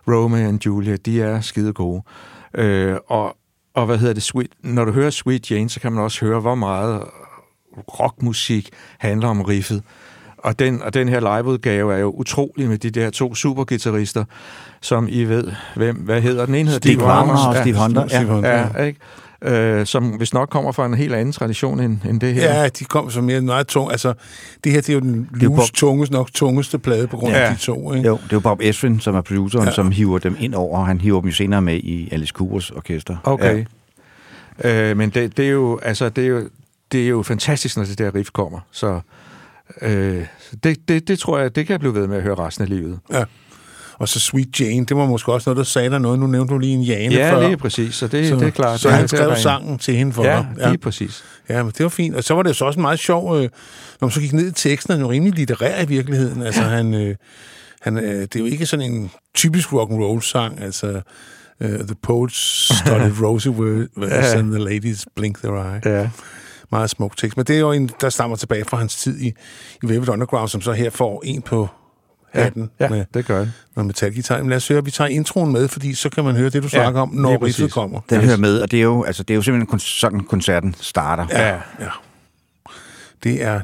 Romeo 0.09 0.49
and 0.49 0.67
Julia. 0.67 0.97
De 0.97 1.23
er 1.23 1.41
skide 1.41 1.73
gode. 1.73 2.03
Øh, 2.55 2.97
og, 3.07 3.37
og 3.75 3.87
hvad 3.87 3.99
hedder 3.99 4.15
det? 4.15 4.23
Sweet, 4.23 4.51
når 4.63 4.85
du 4.85 4.93
hører 4.93 5.11
Sweet 5.11 5.51
Jane, 5.51 5.71
så 5.71 5.81
kan 5.81 5.93
man 5.93 6.05
også 6.05 6.25
høre, 6.25 6.41
hvor 6.41 6.55
meget 6.55 7.03
rockmusik 8.01 8.71
handler 8.99 9.29
om 9.29 9.41
riffet. 9.41 9.83
Og 10.39 10.59
den, 10.59 10.83
og 10.83 10.95
den 10.95 11.09
her 11.09 11.21
liveudgave 11.21 11.95
er 11.95 11.99
jo 11.99 12.11
utrolig 12.11 12.69
med 12.69 12.79
de 12.79 12.91
der 12.91 13.11
to 13.11 13.35
supergitarrister, 13.35 14.25
som 14.81 15.09
I 15.11 15.25
ved, 15.25 15.53
hvem, 15.77 15.97
hvad 15.97 16.21
hedder 16.21 16.47
den 16.47 16.55
ene? 16.55 16.71
hedder 16.71 16.91
Steve 16.91 17.05
Wonder 17.05 17.47
og 17.49 17.55
Ja, 17.55 17.63
Steve 17.63 17.83
Hunter. 17.83 18.07
Ja. 18.11 18.25
Hunter. 18.25 18.51
Ja, 18.51 18.83
ikke? 18.85 19.01
Øh, 19.47 19.87
som 19.87 20.05
hvis 20.09 20.35
nok 20.35 20.49
kommer 20.49 20.73
fra 20.73 20.87
en 20.87 20.95
helt 20.95 21.15
anden 21.15 21.33
tradition 21.33 21.81
end, 21.81 21.99
end 22.09 22.21
det 22.21 22.35
her. 22.35 22.55
Ja, 22.63 22.69
de 22.69 22.85
kom 22.85 23.11
så 23.11 23.21
mere 23.21 23.41
meget 23.41 23.67
tung. 23.67 23.91
Altså, 23.91 24.15
det 24.65 24.73
her 24.73 24.81
det 24.81 24.89
er 24.89 24.95
jo 24.95 25.01
den 25.01 25.29
Bob- 25.57 25.71
tungeste, 25.75 26.13
nok 26.15 26.33
tungeste 26.35 26.79
plade 26.79 27.07
på 27.07 27.17
grund 27.17 27.35
af 27.35 27.41
Ja. 27.49 27.53
de 27.55 27.59
to. 27.59 27.93
Ikke? 27.95 28.09
Jo, 28.09 28.17
det 28.17 28.23
er 28.23 28.37
jo 28.37 28.41
Bob 28.41 28.61
Esrin, 28.63 29.01
som 29.01 29.15
er 29.15 29.21
produceren, 29.21 29.65
Ja. 29.65 29.71
ja. 29.71 29.75
som 29.75 29.91
hiver 29.91 30.19
dem 30.19 30.37
ind 30.41 30.55
over. 30.55 30.85
Han 30.85 31.01
hiver 31.01 31.21
dem 31.21 31.29
jo 31.29 31.35
senere 31.35 31.63
med 31.63 31.75
i 31.77 32.09
Alice 32.13 32.33
Coopers 32.33 32.71
orkester. 32.71 33.17
Okay. 33.25 33.65
Ja. 34.65 34.91
Øh, 34.91 34.97
men 34.97 35.11
det, 35.11 35.37
det, 35.37 35.47
er 35.47 35.51
jo, 35.51 35.79
altså, 35.83 36.09
det, 36.09 36.25
er 36.25 36.29
jo, 36.29 36.49
det 36.93 37.05
er 37.05 37.09
jo 37.09 37.23
fantastisk, 37.23 37.77
når 37.77 37.85
det 37.85 37.99
der 37.99 38.15
riff 38.15 38.31
kommer. 38.31 38.61
Så 38.73 39.01
øh, 39.83 40.25
det, 40.65 40.89
det, 40.89 41.09
det 41.09 41.19
tror 41.19 41.39
jeg, 41.39 41.57
det 41.57 41.67
kan 41.67 41.73
jeg 41.73 41.81
blive 41.81 41.95
ved 41.95 42.07
med 42.07 42.17
at 42.17 42.23
høre 42.23 42.35
resten 42.35 42.63
af 42.63 42.69
livet. 42.69 42.99
Ja. 43.13 43.25
Og 43.99 44.09
så 44.09 44.21
Sweet 44.21 44.61
Jane, 44.61 44.87
det 44.87 44.97
var 44.97 45.07
måske 45.07 45.33
også 45.33 45.51
noget, 45.51 45.57
der 45.59 45.65
sagde 45.65 45.91
dig 45.91 46.01
noget. 46.01 46.19
Nu 46.19 46.27
nævnte 46.27 46.55
du 46.55 46.59
lige 46.59 46.75
en 46.75 46.83
Jane 46.83 47.15
Ja, 47.15 47.33
før. 47.33 47.47
lige 47.47 47.57
præcis. 47.57 47.95
Så 47.95 48.07
det, 48.07 48.29
så, 48.29 48.35
det 48.37 48.43
er 48.47 48.51
klart. 48.51 48.81
Så 48.81 48.89
det, 48.89 48.95
han 48.95 49.03
det 49.03 49.11
skrev 49.11 49.29
en- 49.31 49.37
sangen 49.37 49.79
til 49.79 49.95
hende 49.97 50.13
for 50.13 50.25
Ja, 50.25 50.47
dig. 50.57 50.69
lige 50.69 50.79
præcis. 50.79 51.25
Ja, 51.49 51.63
men 51.63 51.73
det 51.79 51.83
var 51.83 51.89
fint. 51.89 52.17
Og 52.17 52.25
så 52.25 52.35
var 52.35 52.43
det 52.43 52.49
jo 52.51 52.55
så 52.55 52.65
også 52.65 52.79
en 52.79 52.83
meget 52.83 52.99
sjov, 52.99 53.37
øh, 53.37 53.43
når 53.43 53.49
man 54.07 54.11
så 54.11 54.21
gik 54.21 54.33
ned 54.33 54.49
i 54.49 54.53
teksten, 54.53 54.93
han 54.93 55.01
er 55.01 55.05
jo 55.07 55.11
rimelig 55.11 55.35
litterær 55.35 55.83
i 55.83 55.87
virkeligheden. 55.89 56.43
Altså, 56.43 56.63
han, 56.63 56.95
øh, 56.95 57.15
han, 57.81 57.99
øh, 57.99 58.21
det 58.23 58.37
er 58.37 58.41
jo 58.41 58.47
ikke 58.47 58.67
sådan 58.67 58.93
en 58.93 59.11
typisk 59.35 59.73
rock 59.73 59.91
and 59.91 60.01
roll 60.01 60.23
sang, 60.23 60.61
altså 60.63 61.01
uh, 61.61 61.69
The 61.69 61.97
Poets 62.03 62.71
Started 62.79 63.13
Rosy 63.25 63.49
Words 63.49 63.89
Ja. 64.35 64.39
and 64.39 64.53
the 64.53 64.65
Ladies 64.65 65.07
Blink 65.17 65.39
Their 65.39 65.55
Eye. 65.55 65.81
Ja. 65.99 66.11
Meget 66.73 66.91
smuk 66.91 67.17
tekst. 67.17 67.37
Men 67.37 67.47
det 67.47 67.57
er 67.57 67.61
jo 67.61 67.73
en, 67.73 67.91
der 68.01 68.09
stammer 68.11 68.37
tilbage 68.37 68.65
fra 68.65 68.77
hans 68.77 68.97
tid 68.97 69.21
i, 69.21 69.27
i 69.83 69.89
Velvet 69.89 70.09
Underground, 70.09 70.49
som 70.49 70.61
så 70.61 70.73
her 70.73 70.91
får 70.91 71.23
en 71.27 71.43
på 71.43 71.69
hatten 72.33 72.71
Ja, 72.81 72.89
med, 72.89 73.05
det 73.15 73.27
gør 73.27 73.39
det. 73.39 73.53
med 73.77 73.85
metalgitar. 73.85 74.39
Men 74.39 74.49
lad 74.49 74.57
os 74.57 74.69
høre, 74.69 74.85
vi 74.85 74.91
tager 74.91 75.09
introen 75.09 75.53
med, 75.53 75.69
fordi 75.69 75.95
så 75.95 76.09
kan 76.11 76.25
man 76.25 76.37
høre 76.37 76.51
det, 76.51 76.63
du 76.63 76.69
snakker 76.69 77.01
om, 77.01 77.09
når 77.15 77.45
riffet 77.45 77.73
kommer. 77.73 78.01
Den 78.11 78.21
hører 78.21 78.37
med, 78.37 78.61
og 78.61 78.71
det 78.71 78.79
er 78.79 78.83
jo, 78.83 79.03
altså, 79.05 79.23
det 79.23 79.35
er 79.35 79.37
jo 79.37 79.43
simpelthen 79.43 79.79
sådan, 79.79 80.21
koncerten 80.21 80.75
starter. 80.81 81.27
Ja. 81.31 81.49
Ja. 81.81 81.89
Det 83.25 83.43
er 83.43 83.61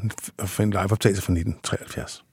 en 0.59 0.69
liveoptagelse 0.69 1.21
fra 1.21 1.33
1973. 1.33 2.23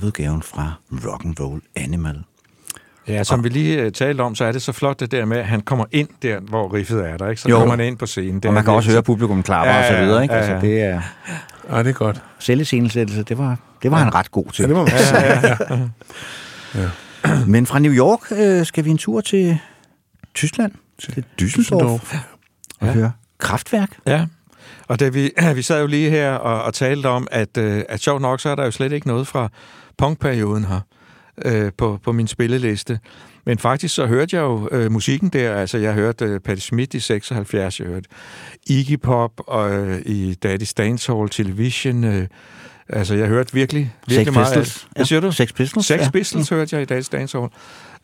liveudgaven 0.00 0.42
fra 0.42 0.72
Rock'n'Roll 0.92 1.60
Animal. 1.76 2.22
Ja, 3.08 3.24
som 3.24 3.44
vi 3.44 3.48
lige 3.48 3.86
uh, 3.86 3.92
talte 3.92 4.20
om, 4.22 4.34
så 4.34 4.44
er 4.44 4.52
det 4.52 4.62
så 4.62 4.72
flot 4.72 5.00
det 5.00 5.12
der 5.12 5.24
med, 5.24 5.36
at 5.38 5.46
han 5.46 5.60
kommer 5.60 5.84
ind 5.92 6.08
der, 6.22 6.40
hvor 6.40 6.74
riffet 6.74 7.08
er 7.08 7.16
der, 7.16 7.28
ikke? 7.28 7.42
Så 7.42 7.48
Jo. 7.48 7.58
kommer 7.58 7.76
han 7.76 7.84
ind 7.86 7.96
på 7.98 8.06
scenen. 8.06 8.34
Det 8.34 8.44
Og 8.44 8.54
man 8.54 8.64
kan 8.64 8.72
også 8.72 8.90
høre 8.90 9.02
publikum 9.02 9.42
klapper 9.42 9.72
Ja, 9.72 9.78
og 9.78 9.84
så 9.86 9.92
ja, 9.94 10.04
videre, 10.04 10.22
ikke? 10.22 10.34
ja, 10.34 10.40
Altså, 10.40 10.54
ja. 10.54 10.60
det 10.60 10.80
er 10.82 11.02
Ja, 11.70 11.78
det 11.78 11.88
er 11.88 11.92
godt. 11.92 12.22
selviscenesættelse, 12.38 13.22
det 13.22 13.38
var, 13.38 13.56
det 13.82 13.90
var 13.90 13.96
han 13.98 14.14
ret 14.14 14.30
god 14.30 14.44
til. 14.52 14.62
Ja, 14.62 14.68
det 14.68 14.76
må 14.76 14.82
man 14.82 14.92
sige. 14.98 15.90
Men 17.46 17.66
fra 17.66 17.78
New 17.78 17.92
York 17.92 18.20
øh, 18.32 18.66
skal 18.66 18.84
vi 18.84 18.90
en 18.90 18.98
tur 18.98 19.20
til 19.20 19.58
Tyskland, 20.34 20.72
til 20.98 21.24
Düsseldorf, 21.42 22.16
og 22.80 22.86
Ja. 22.86 22.92
høre 22.92 23.12
Kraftværk. 23.38 23.90
Ja, 24.06 24.26
og 24.88 25.00
da 25.00 25.08
vi, 25.08 25.30
vi 25.54 25.62
sad 25.62 25.80
jo 25.80 25.86
lige 25.86 26.10
her 26.10 26.32
og, 26.32 26.62
og 26.62 26.74
talte 26.74 27.06
om, 27.06 27.26
at, 27.30 27.56
øh, 27.58 27.82
at 27.88 28.00
sjovt 28.00 28.22
nok, 28.22 28.40
så 28.40 28.48
er 28.48 28.54
der 28.54 28.64
jo 28.64 28.70
slet 28.70 28.92
ikke 28.92 29.06
noget 29.06 29.26
fra 29.26 29.48
punkperioden 30.00 30.64
her 30.64 30.80
øh, 31.44 31.72
på, 31.78 31.98
på 32.04 32.12
min 32.12 32.26
spilleliste. 32.26 32.98
Men 33.46 33.58
faktisk 33.58 33.94
så 33.94 34.06
hørte 34.06 34.36
jeg 34.36 34.42
jo 34.42 34.68
øh, 34.72 34.92
musikken 34.92 35.28
der, 35.28 35.54
altså 35.54 35.78
jeg 35.78 35.94
hørte 35.94 36.24
øh, 36.24 36.40
Patti 36.40 36.62
Smith 36.62 36.96
i 36.96 37.00
76, 37.00 37.80
jeg 37.80 37.88
hørte 37.88 38.08
Iggy 38.66 38.98
Pop 39.02 39.32
og 39.46 39.70
øh, 39.72 40.00
i 40.06 40.36
Daddy's 40.46 40.72
Dancehall 40.78 41.28
Television, 41.28 42.04
øh, 42.04 42.26
altså 42.88 43.14
jeg 43.14 43.26
hørte 43.28 43.52
virkelig, 43.54 43.94
virkelig 44.06 44.26
Sex 44.26 44.34
meget 44.34 44.52
af- 44.52 44.58
Pistols. 44.62 44.88
Hvad 44.96 45.04
siger 45.04 45.20
du? 45.20 45.32
Sex 45.32 45.54
Pistols. 45.54 45.86
Sex 45.86 46.00
ja. 46.00 46.10
Pistols 46.10 46.48
hørte 46.48 46.76
jeg 46.76 46.90
i 46.90 46.94
Daddy's 46.98 47.08
Dancehall. 47.12 47.48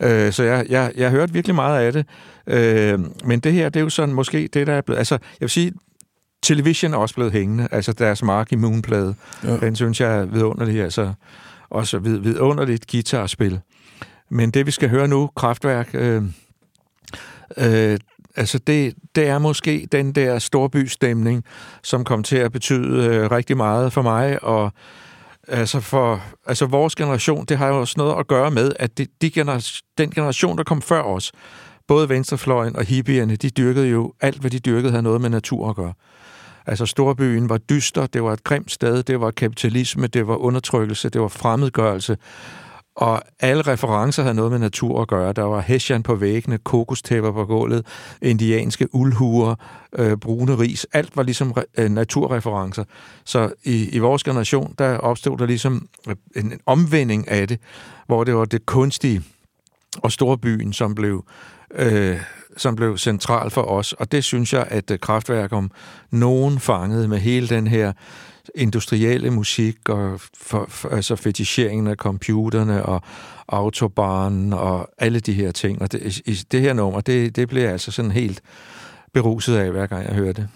Øh, 0.02 0.32
så 0.32 0.42
jeg, 0.42 0.66
jeg, 0.68 0.92
jeg 0.96 1.10
hørte 1.10 1.32
virkelig 1.32 1.54
meget 1.54 1.80
af 1.86 1.92
det. 1.92 2.06
Øh, 2.46 2.98
men 3.24 3.40
det 3.40 3.52
her, 3.52 3.68
det 3.68 3.80
er 3.80 3.84
jo 3.84 3.90
sådan 3.90 4.14
måske 4.14 4.48
det, 4.54 4.66
der 4.66 4.72
er 4.72 4.80
blevet... 4.80 4.98
Altså, 4.98 5.14
jeg 5.14 5.40
vil 5.40 5.50
sige, 5.50 5.72
Television 6.42 6.94
er 6.94 6.98
også 6.98 7.14
blevet 7.14 7.32
hængende. 7.32 7.68
Altså 7.70 7.92
deres 7.92 8.22
Marky 8.22 8.54
Moon-plade. 8.54 9.14
Ja. 9.44 9.50
Ja. 9.52 9.56
Den 9.58 9.76
synes 9.76 10.00
jeg 10.00 10.18
er 10.18 10.24
vidunderlig. 10.24 10.82
Altså, 10.82 11.12
og 11.70 11.86
så 11.86 11.98
vid, 11.98 12.18
vidunderligt 12.18 12.90
guitarspil. 12.90 13.60
Men 14.30 14.50
det, 14.50 14.66
vi 14.66 14.70
skal 14.70 14.88
høre 14.88 15.08
nu, 15.08 15.30
Kraftværk, 15.36 15.90
øh, 15.94 16.22
øh, 17.56 17.98
altså 18.36 18.58
det, 18.58 18.94
det 19.14 19.28
er 19.28 19.38
måske 19.38 19.88
den 19.92 20.12
der 20.12 20.38
storbystemning, 20.38 21.44
som 21.82 22.04
kom 22.04 22.22
til 22.22 22.36
at 22.36 22.52
betyde 22.52 23.06
øh, 23.06 23.30
rigtig 23.30 23.56
meget 23.56 23.92
for 23.92 24.02
mig, 24.02 24.44
og 24.44 24.72
altså 25.48 25.80
for 25.80 26.22
altså 26.46 26.66
vores 26.66 26.94
generation, 26.94 27.44
det 27.44 27.58
har 27.58 27.68
jo 27.68 27.80
også 27.80 27.94
noget 27.96 28.18
at 28.18 28.26
gøre 28.26 28.50
med, 28.50 28.72
at 28.78 28.98
det, 28.98 29.08
de 29.22 29.30
gener, 29.30 29.80
den 29.98 30.10
generation, 30.10 30.58
der 30.58 30.64
kom 30.64 30.82
før 30.82 31.02
os, 31.02 31.32
både 31.88 32.08
venstrefløjen 32.08 32.76
og 32.76 32.84
hippierne, 32.84 33.36
de 33.36 33.50
dyrkede 33.50 33.88
jo 33.88 34.12
alt, 34.20 34.40
hvad 34.40 34.50
de 34.50 34.58
dyrkede, 34.58 34.90
havde 34.90 35.02
noget 35.02 35.20
med 35.20 35.30
natur 35.30 35.70
at 35.70 35.76
gøre. 35.76 35.92
Altså 36.66 36.86
storbyen 36.86 37.48
var 37.48 37.58
dyster, 37.58 38.06
det 38.06 38.22
var 38.22 38.32
et 38.32 38.44
grimt 38.44 38.72
sted, 38.72 39.02
det 39.02 39.20
var 39.20 39.30
kapitalisme, 39.30 40.06
det 40.06 40.26
var 40.26 40.36
undertrykkelse, 40.36 41.08
det 41.08 41.20
var 41.20 41.28
fremmedgørelse, 41.28 42.16
og 42.96 43.22
alle 43.40 43.62
referencer 43.62 44.22
havde 44.22 44.34
noget 44.34 44.50
med 44.52 44.58
natur 44.58 45.02
at 45.02 45.08
gøre. 45.08 45.32
Der 45.32 45.42
var 45.42 45.60
hessian 45.60 46.02
på 46.02 46.14
væggene, 46.14 46.58
kokostæpper 46.58 47.32
på 47.32 47.44
gulvet, 47.44 47.86
indianske 48.22 48.94
uldhuer, 48.94 49.54
øh, 49.98 50.16
brune 50.16 50.58
ris. 50.58 50.86
Alt 50.92 51.16
var 51.16 51.22
ligesom 51.22 51.54
øh, 51.78 51.90
naturreferencer. 51.90 52.84
Så 53.24 53.52
i, 53.64 53.88
i 53.88 53.98
vores 53.98 54.24
generation, 54.24 54.74
der 54.78 54.98
opstod 54.98 55.38
der 55.38 55.46
ligesom 55.46 55.88
øh, 56.08 56.16
en, 56.36 56.52
en 56.52 56.60
omvending 56.66 57.28
af 57.28 57.48
det, 57.48 57.60
hvor 58.06 58.24
det 58.24 58.34
var 58.34 58.44
det 58.44 58.66
kunstige 58.66 59.22
og 60.02 60.12
storbyen, 60.12 60.72
som 60.72 60.94
blev, 60.94 61.24
øh, 61.74 62.20
som 62.56 62.76
blev 62.76 62.98
central 62.98 63.50
for 63.50 63.62
os. 63.62 63.92
Og 63.92 64.12
det 64.12 64.24
synes 64.24 64.52
jeg, 64.52 64.66
at 64.70 64.90
øh, 64.90 64.98
Kraftværk 64.98 65.52
om 65.52 65.70
nogen 66.10 66.60
fangede 66.60 67.08
med 67.08 67.18
hele 67.18 67.48
den 67.48 67.66
her 67.66 67.92
industrielle 68.54 69.30
musik 69.30 69.88
og 69.88 70.20
for, 70.40 70.66
for, 70.68 70.88
altså 70.88 71.16
feticheringen 71.16 71.86
af 71.86 71.96
computerne 71.96 72.86
og 72.86 73.02
autobahnen 73.48 74.52
og 74.52 74.88
alle 74.98 75.20
de 75.20 75.32
her 75.32 75.52
ting. 75.52 75.82
Og 75.82 75.92
det, 75.92 76.18
i, 76.18 76.34
det 76.52 76.60
her 76.60 76.72
nummer, 76.72 77.00
det, 77.00 77.36
det 77.36 77.48
bliver 77.48 77.70
altså 77.70 77.90
sådan 77.90 78.10
helt 78.10 78.40
beruset 79.12 79.56
af, 79.56 79.70
hver 79.70 79.86
gang 79.86 80.06
jeg 80.06 80.14
hører 80.14 80.32
det. 80.32 80.48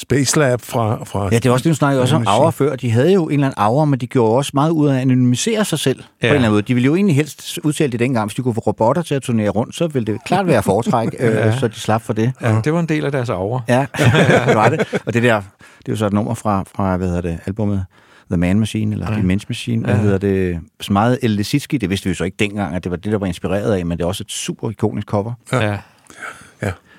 Space 0.00 0.38
Lab 0.38 0.60
fra... 0.60 1.04
fra 1.04 1.28
Ja, 1.32 1.36
det 1.36 1.46
er 1.46 1.50
også 1.50 1.62
det, 1.62 1.70
du 1.70 1.74
snakkede 1.76 2.02
også 2.02 2.16
om 2.16 2.24
aura 2.26 2.50
før. 2.50 2.76
De 2.76 2.90
havde 2.90 3.12
jo 3.12 3.24
en 3.24 3.32
eller 3.32 3.46
anden 3.46 3.58
aura, 3.58 3.84
men 3.84 3.98
de 4.00 4.06
gjorde 4.06 4.36
også 4.36 4.50
meget 4.54 4.70
ud 4.70 4.88
af 4.88 4.94
at 4.94 5.00
anonymisere 5.00 5.64
sig 5.64 5.78
selv 5.78 5.98
ja. 5.98 6.02
på 6.04 6.16
en 6.20 6.26
eller 6.26 6.36
anden 6.38 6.50
måde. 6.52 6.62
De 6.62 6.74
ville 6.74 6.86
jo 6.86 6.94
egentlig 6.94 7.16
helst 7.16 7.58
udtale 7.64 7.92
det 7.92 8.00
dengang. 8.00 8.26
Hvis 8.28 8.34
de 8.34 8.42
kunne 8.42 8.54
få 8.54 8.60
robotter 8.60 9.02
til 9.02 9.14
at 9.14 9.22
turnere 9.22 9.48
rundt, 9.48 9.74
så 9.74 9.86
ville 9.86 10.12
det 10.12 10.24
klart 10.24 10.46
være 10.46 10.62
foretræk, 10.62 11.08
øh, 11.20 11.58
så 11.58 11.68
de 11.68 11.74
slap 11.74 12.02
for 12.02 12.12
det. 12.12 12.32
Ja, 12.40 12.60
det 12.64 12.72
var 12.72 12.80
en 12.80 12.86
del 12.88 13.04
af 13.04 13.12
deres 13.12 13.28
aura. 13.28 13.60
Ja, 13.68 13.86
det 14.46 14.54
var 14.56 14.68
det. 14.68 15.00
Og 15.06 15.14
det 15.14 15.22
der, 15.22 15.36
det 15.78 15.88
er 15.88 15.92
jo 15.92 15.96
så 15.96 16.06
et 16.06 16.12
nummer 16.12 16.34
fra, 16.34 16.64
fra 16.76 16.96
hvad 16.96 17.06
hedder 17.06 17.20
det, 17.22 17.38
albumet 17.46 17.84
The 18.30 18.36
Man 18.36 18.58
Machine, 18.58 18.92
eller 18.92 19.06
ja. 19.12 19.18
The 19.18 19.34
Men's 19.34 19.44
Machine, 19.48 19.84
hvad 19.84 19.94
Ja. 19.94 20.00
hedder 20.00 20.18
det, 20.18 20.60
så 20.80 20.92
meget 20.92 21.18
El 21.22 21.36
det 21.36 21.90
vidste 21.90 22.04
vi 22.04 22.10
jo 22.10 22.14
så 22.14 22.24
ikke 22.24 22.36
dengang, 22.38 22.74
at 22.74 22.84
det 22.84 22.90
var 22.90 22.96
det, 22.96 23.12
der 23.12 23.18
var 23.18 23.26
inspireret 23.26 23.72
af, 23.72 23.86
men 23.86 23.98
det 23.98 24.04
er 24.04 24.08
også 24.08 24.22
et 24.22 24.32
super 24.32 24.70
ikonisk 24.70 25.06
cover. 25.06 25.32
Ja. 25.52 25.70
Ja, 25.70 25.78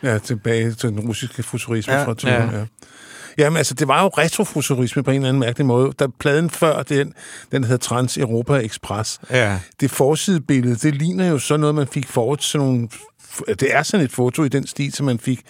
ja, 0.04 0.18
tilbage 0.18 0.72
til 0.72 0.90
den 0.90 1.00
russiske 1.00 1.44
futurisme 1.44 1.94
Ja, 1.94 2.04
fra 2.04 2.14
turen, 2.14 2.34
ja. 2.34 2.52
ja. 2.52 2.60
ja. 2.60 2.66
Jamen, 3.38 3.58
altså, 3.58 3.74
det 3.74 3.88
var 3.88 4.04
jo 4.04 4.08
retrofuturisme 4.08 5.04
på 5.04 5.12
en 5.12 5.16
eller 5.16 5.30
anden 5.30 5.40
mærkelig 5.40 5.66
måde. 5.66 5.92
Da 6.00 6.08
pladen 6.20 6.50
før, 6.50 6.84
den, 6.84 7.14
den 7.52 7.64
hed 7.64 7.78
Trans 7.78 8.18
Europa 8.18 8.54
Express, 8.54 9.20
ja. 9.30 9.60
det 9.80 9.92
forsidebillede, 9.92 10.76
det 10.76 10.96
ligner 10.96 11.28
jo 11.28 11.40
sådan 11.40 11.60
noget, 11.60 11.76
man 11.76 11.88
fik 11.88 12.08
forud 12.08 12.38
sådan 12.40 12.68
nogle... 12.68 12.90
Det 13.48 13.76
er 13.76 13.84
sådan 13.84 14.06
et 14.06 14.12
foto 14.12 14.44
i 14.44 14.48
den 14.48 14.68
stil, 14.68 14.94
som 14.94 15.06
man 15.06 15.20
fik 15.20 15.42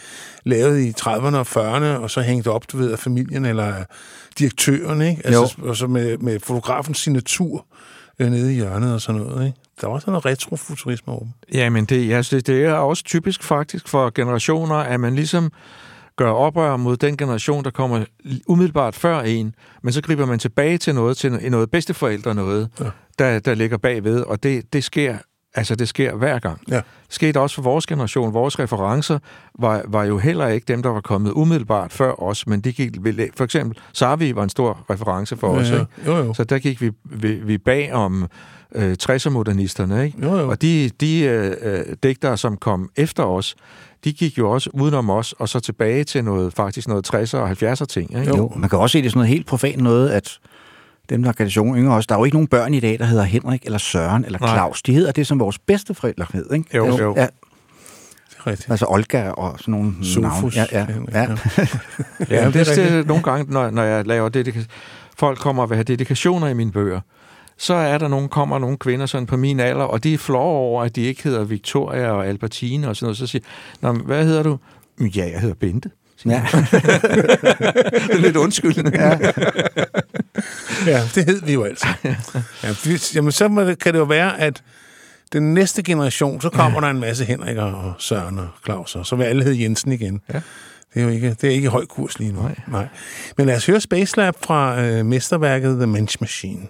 lavet 0.46 0.80
i 0.80 0.94
30'erne 1.02 1.36
og 1.36 1.48
40'erne, 1.48 2.02
og 2.02 2.12
så 2.12 2.22
hængt 2.22 2.48
op, 2.48 2.72
du 2.72 2.78
ved, 2.78 2.92
af 2.92 3.00
familien 3.00 3.46
eller 3.46 3.74
direktøren, 4.40 5.02
ikke? 5.02 5.22
Altså, 5.26 5.56
og 5.62 5.78
så 5.78 5.88
med, 5.88 6.18
med 6.18 6.40
fotografens 6.40 6.98
signatur 6.98 7.66
øh, 8.20 8.30
nede 8.32 8.52
i 8.52 8.56
hjørnet 8.56 8.94
og 8.94 9.02
sådan 9.02 9.22
noget, 9.22 9.46
ikke? 9.46 9.60
Der 9.82 9.88
var 9.88 10.00
sådan 10.00 10.12
noget 10.12 10.26
retrofuturisme 10.26 11.14
over 11.14 11.24
dem. 11.24 11.32
Ja, 11.54 11.70
men 11.70 11.86
det, 11.86 12.14
altså, 12.14 12.36
det, 12.36 12.48
det 12.48 12.66
er 12.66 12.74
også 12.74 13.04
typisk 13.04 13.44
faktisk 13.44 13.88
for 13.88 14.10
generationer, 14.16 14.76
at 14.76 15.00
man 15.00 15.16
ligesom 15.16 15.52
gør 16.16 16.32
oprør 16.32 16.78
mod 16.78 16.98
den 16.98 17.18
generation, 17.18 17.64
der 17.64 17.72
kommer 17.72 18.06
umiddelbart 18.48 18.96
før 18.96 19.22
en, 19.22 19.56
men 19.84 19.94
så 19.94 20.02
griber 20.02 20.26
man 20.26 20.40
tilbage 20.40 20.78
til 20.78 20.96
noget, 20.96 21.18
til 21.18 21.52
noget 21.52 21.72
bedsteforældre 21.72 22.36
noget, 22.36 22.70
ja. 22.80 22.86
der, 23.20 23.40
der 23.40 23.54
ligger 23.56 23.78
bagved, 23.78 24.22
og 24.22 24.44
det, 24.44 24.74
det 24.74 24.84
sker 24.84 25.18
Altså, 25.56 25.76
det 25.76 25.88
sker 25.88 26.16
hver 26.16 26.40
gang. 26.40 26.62
Ja. 26.70 26.76
Det 26.76 26.84
skete 27.10 27.40
også 27.40 27.56
for 27.56 27.62
vores 27.62 27.86
generation. 27.86 28.34
Vores 28.34 28.60
referencer 28.60 29.20
var, 29.60 29.84
var 29.88 30.04
jo 30.04 30.18
heller 30.18 30.48
ikke 30.48 30.66
dem, 30.66 30.84
der 30.84 30.90
var 30.90 31.02
kommet 31.02 31.32
umiddelbart 31.32 31.94
før 31.94 32.24
os, 32.24 32.48
men 32.48 32.62
de 32.62 32.72
gik, 32.74 32.98
for 33.38 33.44
eksempel, 33.44 33.78
Sarvi 33.94 34.36
var 34.36 34.44
en 34.44 34.50
stor 34.50 34.86
reference 34.90 35.38
for 35.38 35.48
os, 35.48 35.70
Ja, 35.70 35.76
ja. 35.76 35.82
ikke? 35.82 36.12
Jo, 36.12 36.18
jo. 36.18 36.34
Så 36.34 36.44
der 36.44 36.60
gik 36.60 36.82
vi, 36.82 36.92
vi, 37.04 37.34
vi 37.34 37.58
bag 37.58 37.94
om 37.94 38.28
øh, 38.76 38.96
60'er-modernisterne, 39.04 40.00
ikke? 40.02 40.18
Jo, 40.22 40.38
jo. 40.38 40.50
Og 40.50 40.62
de, 40.62 40.90
de 41.02 41.22
øh, 41.22 41.56
øh, 41.62 41.86
digtere, 42.04 42.38
som 42.38 42.58
kom 42.58 42.90
efter 42.96 43.24
os, 43.24 43.56
de 44.04 44.14
gik 44.14 44.38
jo 44.38 44.52
også 44.52 44.70
udenom 44.74 45.10
os, 45.10 45.34
og 45.40 45.50
så 45.50 45.60
tilbage 45.60 46.04
til 46.04 46.24
noget, 46.24 46.54
faktisk 46.54 46.88
noget 46.88 47.14
60'er 47.14 47.38
og 47.38 47.52
70'er 47.52 47.86
ting, 47.86 48.10
ikke? 48.20 48.30
Jo. 48.30 48.38
jo. 48.38 48.52
Man 48.56 48.70
kan 48.70 48.80
også 48.80 48.92
se 48.92 49.02
det 49.02 49.12
sådan 49.12 49.18
noget 49.18 49.30
helt 49.30 49.46
profan 49.48 49.80
noget, 49.80 50.10
at 50.10 50.40
dem, 51.10 51.22
der 51.24 51.30
er 51.30 51.34
generation 51.34 51.78
yngre 51.78 51.96
også, 51.96 52.08
der 52.10 52.16
er 52.16 52.20
jo 52.20 52.26
ikke 52.26 52.36
nogen 52.36 52.48
børn 52.48 52.74
i 52.74 52.80
dag, 52.80 53.00
der 53.00 53.06
hedder 53.06 53.24
Henrik 53.24 53.66
eller 53.66 53.78
Søren 53.78 54.26
eller 54.26 54.40
Nej. 54.40 54.56
Claus. 54.56 54.82
De 54.82 54.94
hedder 54.94 55.12
det, 55.12 55.28
som 55.28 55.40
vores 55.40 55.60
bedsteforældre 55.60 56.26
hed, 56.34 56.52
ikke? 56.54 56.78
Jo, 56.78 56.86
jo. 56.98 57.14
Ja, 57.18 57.22
Det 57.22 58.38
er 58.46 58.48
rigtigt. 58.48 58.72
altså 58.72 58.86
Olga 58.90 59.30
og 59.30 59.60
sådan 59.60 59.72
nogle 59.72 59.94
Sofus. 60.04 60.56
navne. 60.56 60.68
Ja, 60.72 60.80
ja, 60.80 60.88
ja. 61.14 61.22
Ja, 61.22 61.28
Ja, 62.30 62.46
det, 62.46 62.54
det 62.54 62.68
er 62.70 62.76
det, 62.76 62.92
det 62.92 63.08
nogle 63.08 63.24
gange, 63.24 63.54
når, 63.54 63.70
når 63.70 63.84
jeg 63.84 64.08
laver 64.08 64.30
dedika- 64.30 64.66
folk 65.18 65.38
kommer 65.40 65.64
og 65.64 65.70
vil 65.70 65.76
have 65.76 65.84
dedikationer 65.84 66.48
i 66.48 66.54
mine 66.54 66.72
bøger, 66.72 67.00
så 67.60 67.74
er 67.74 67.98
der 67.98 68.08
nogen, 68.08 68.30
kommer 68.30 68.60
nogle 68.60 68.78
kvinder 68.78 69.06
sådan 69.06 69.26
på 69.28 69.38
min 69.38 69.60
alder, 69.60 69.84
og 69.84 70.04
de 70.04 70.14
er 70.14 70.18
flove 70.18 70.44
over, 70.58 70.84
at 70.84 70.96
de 70.96 71.02
ikke 71.02 71.24
hedder 71.24 71.44
Victoria 71.44 72.12
og 72.12 72.28
Albertine 72.28 72.88
og 72.90 72.96
sådan 72.96 73.06
noget. 73.06 73.18
Så 73.18 73.28
siger 73.28 73.44
"Nå, 73.82 73.92
hvad 73.94 74.26
hedder 74.26 74.44
du? 74.44 74.58
Ja, 75.02 75.30
jeg 75.32 75.40
hedder 75.40 75.56
Bente. 75.56 75.90
ja. 76.26 76.46
Det 78.08 78.16
er 78.16 78.18
lidt 78.20 78.36
undskyldende. 78.38 78.92
Ja. 78.94 79.18
Ja, 80.88 81.02
det 81.16 81.26
hed 81.26 81.42
vi 81.46 81.54
jo 81.54 81.64
altså. 81.64 81.88
Ja, 82.64 82.70
hvis, 82.84 83.16
jamen, 83.16 83.32
så 83.32 83.48
må 83.48 83.62
det, 83.62 83.80
kan 83.80 83.94
det 83.94 84.00
jo 84.00 84.04
være, 84.04 84.40
at 84.40 84.64
den 85.34 85.54
næste 85.54 85.84
generation, 85.84 86.42
så 86.42 86.50
kommer 86.50 86.80
der 86.80 86.88
en 86.88 87.00
masse 87.00 87.26
Henriker 87.26 87.64
og 87.64 87.94
Søren 88.00 88.40
og 88.40 88.48
Claus, 88.66 88.96
og 88.96 89.06
så 89.06 89.16
vil 89.16 89.24
alle 89.24 89.44
hedde 89.44 89.62
Jensen 89.64 89.92
igen. 89.92 90.22
Ja. 90.34 90.42
Det 90.94 91.00
er 91.00 91.04
jo 91.04 91.10
ikke, 91.10 91.30
det 91.30 91.44
er 91.44 91.50
ikke 91.54 91.70
høj 91.70 91.86
kurs 91.86 92.20
lige 92.20 92.32
nu. 92.32 92.42
Nej. 92.42 92.56
Nej. 92.68 92.88
Men 93.38 93.48
lad 93.48 93.56
os 93.56 93.66
høre 93.66 93.82
Space 93.82 94.18
Lab 94.18 94.34
fra 94.44 94.82
øh, 94.82 95.06
mesterværket 95.06 95.78
The 95.78 95.88
Mensch 95.88 96.18
Machine. 96.22 96.62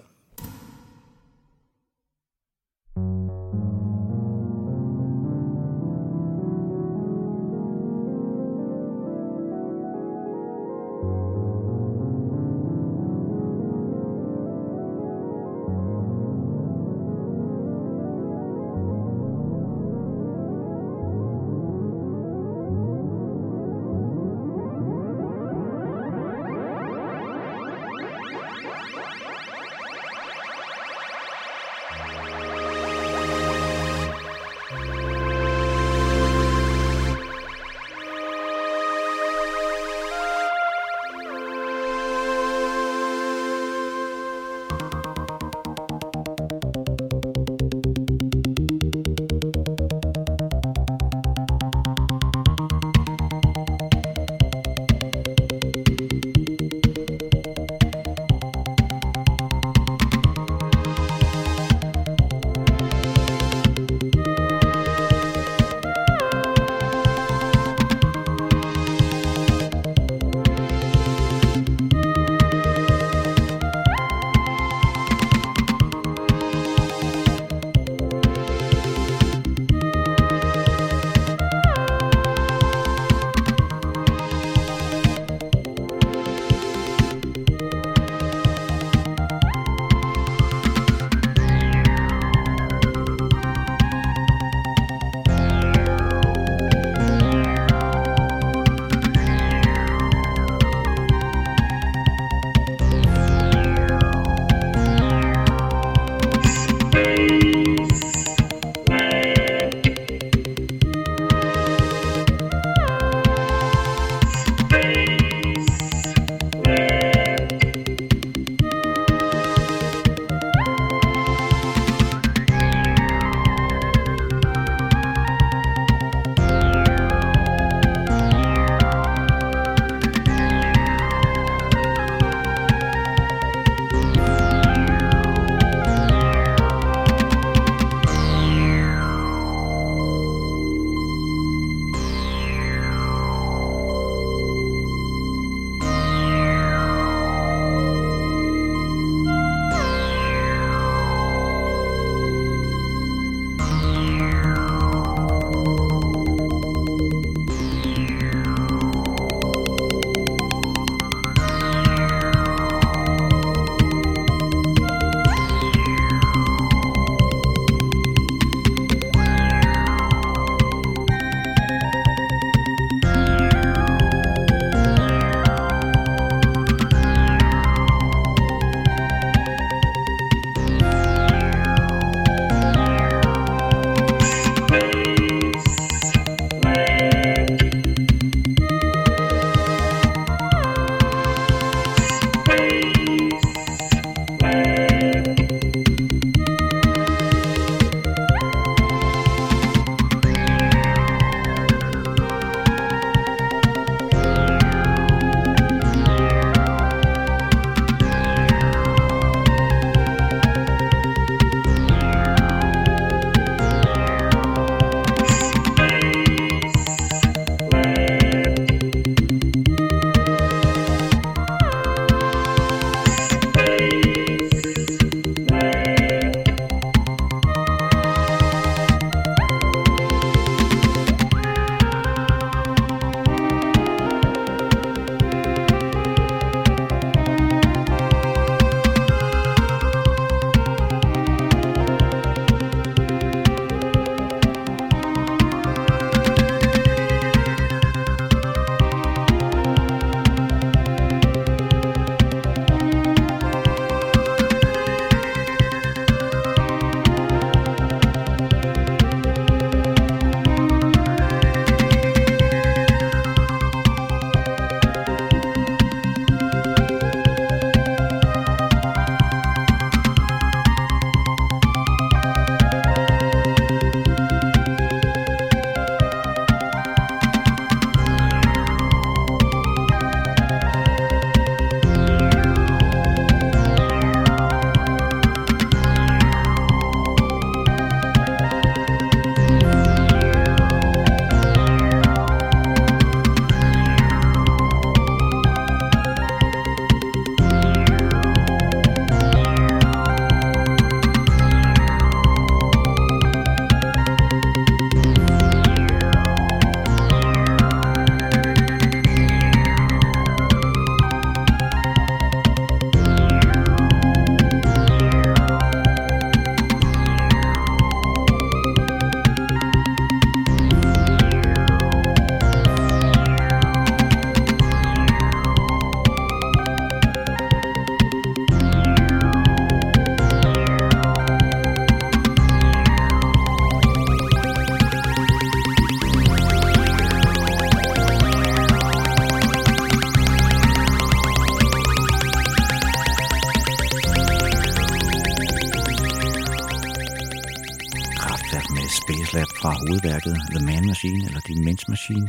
Fra 350.24 350.30
The 350.30 350.66
Man 350.66 350.86
Machine, 350.86 351.26
eller 351.26 351.40
The 351.40 351.54
Men's 351.54 351.84
Machine. 351.88 352.28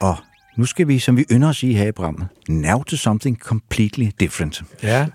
Og 0.00 0.16
nu 0.56 0.64
skal 0.64 0.88
vi, 0.88 0.98
som 0.98 1.16
vi 1.16 1.24
ynder 1.32 1.48
at 1.48 1.56
sige 1.56 1.74
her 1.74 1.88
i 1.88 1.92
programmet, 1.92 2.28
now 2.48 2.82
to 2.82 2.96
something 2.96 3.38
completely 3.38 4.08
different. 4.20 4.62
Ja. 4.82 5.06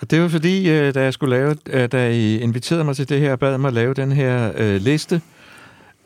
Og 0.00 0.10
det 0.10 0.20
var 0.20 0.28
fordi, 0.28 0.70
øh, 0.70 0.94
da 0.94 1.02
jeg 1.02 1.12
skulle 1.12 1.36
lave, 1.36 1.56
øh, 1.66 1.88
da 1.88 2.10
I 2.10 2.38
inviterede 2.38 2.84
mig 2.84 2.96
til 2.96 3.08
det 3.08 3.20
her, 3.20 3.32
og 3.32 3.38
bad 3.38 3.58
mig 3.58 3.68
at 3.68 3.74
lave 3.74 3.94
den 3.94 4.12
her 4.12 4.52
øh, 4.56 4.80
liste, 4.80 5.20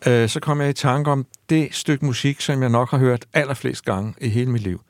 øh, 0.07 0.29
så 0.29 0.41
kom 0.41 0.61
jeg 0.61 0.71
i 0.71 0.73
tanke 0.73 1.11
om 1.11 1.27
det 1.51 1.69
stykke 1.73 2.05
musik, 2.05 2.41
som 2.41 2.63
jeg 2.63 2.71
nok 2.71 2.91
har 2.91 2.99
hørt 2.99 3.25
allerflest 3.35 3.85
gange 3.85 4.15
i 4.21 4.29
hele 4.29 4.51
mit 4.51 4.63
liv. 4.63 4.81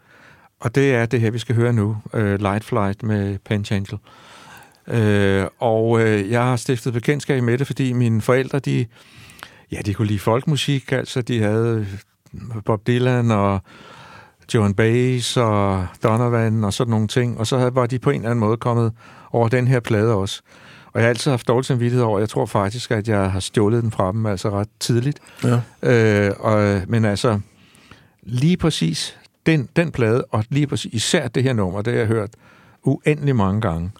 Og 0.60 0.74
det 0.74 0.94
er 0.94 1.06
det 1.06 1.20
her, 1.20 1.30
vi 1.30 1.38
skal 1.38 1.54
høre 1.54 1.72
nu, 1.72 1.96
øh, 2.14 2.40
Light 2.40 2.64
Flight 2.64 3.02
med 3.02 3.38
Pentangle. 3.38 3.98
Øh, 4.88 5.46
og 5.58 6.00
øh, 6.00 6.30
jeg 6.30 6.42
har 6.42 6.56
stiftet 6.56 6.92
bekendtskab 6.92 7.42
med 7.42 7.58
det, 7.58 7.66
fordi 7.66 7.92
mine 7.92 8.22
forældre, 8.22 8.58
de, 8.58 8.86
ja, 9.72 9.80
de 9.86 9.94
kunne 9.94 10.08
lide 10.08 10.18
folkmusik, 10.18 10.92
altså 10.92 11.22
de 11.22 11.42
havde 11.42 11.86
Bob 12.64 12.86
Dylan 12.86 13.30
og 13.30 13.60
Joan 14.54 14.74
Baez 14.74 15.36
og 15.36 15.86
Donovan 16.02 16.64
og 16.64 16.72
sådan 16.72 16.90
nogle 16.90 17.08
ting, 17.08 17.38
og 17.38 17.46
så 17.46 17.70
var 17.70 17.86
de 17.86 17.98
på 17.98 18.10
en 18.10 18.16
eller 18.16 18.30
anden 18.30 18.40
måde 18.40 18.56
kommet 18.56 18.92
over 19.32 19.48
den 19.48 19.68
her 19.68 19.80
plade 19.80 20.14
også. 20.14 20.42
Og 20.92 21.00
jeg 21.00 21.02
har 21.02 21.08
altid 21.08 21.30
haft 21.30 21.48
dårlig 21.48 21.64
samvittighed 21.64 22.04
over, 22.04 22.18
jeg 22.18 22.28
tror 22.28 22.46
faktisk, 22.46 22.90
at 22.90 23.08
jeg 23.08 23.30
har 23.30 23.40
stjålet 23.40 23.82
den 23.82 23.90
fra 23.90 24.12
dem, 24.12 24.26
altså 24.26 24.50
ret 24.50 24.68
tidligt. 24.80 25.18
Ja. 25.44 25.60
Øh, 25.82 26.32
og, 26.38 26.82
men 26.88 27.04
altså, 27.04 27.40
lige 28.22 28.56
præcis 28.56 29.18
den, 29.46 29.68
den 29.76 29.92
plade, 29.92 30.24
og 30.24 30.44
lige 30.48 30.66
præcis 30.66 30.94
især 30.94 31.28
det 31.28 31.42
her 31.42 31.52
nummer, 31.52 31.82
det 31.82 31.92
har 31.92 31.98
jeg 31.98 32.08
hørt 32.08 32.30
uendelig 32.84 33.36
mange 33.36 33.60
gange. 33.60 33.90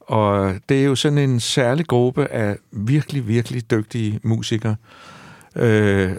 Og 0.00 0.54
det 0.68 0.80
er 0.80 0.84
jo 0.84 0.94
sådan 0.94 1.18
en 1.18 1.40
særlig 1.40 1.86
gruppe 1.86 2.26
af 2.26 2.56
virkelig, 2.72 3.28
virkelig 3.28 3.70
dygtige 3.70 4.20
musikere, 4.22 4.76
øh, 5.56 6.12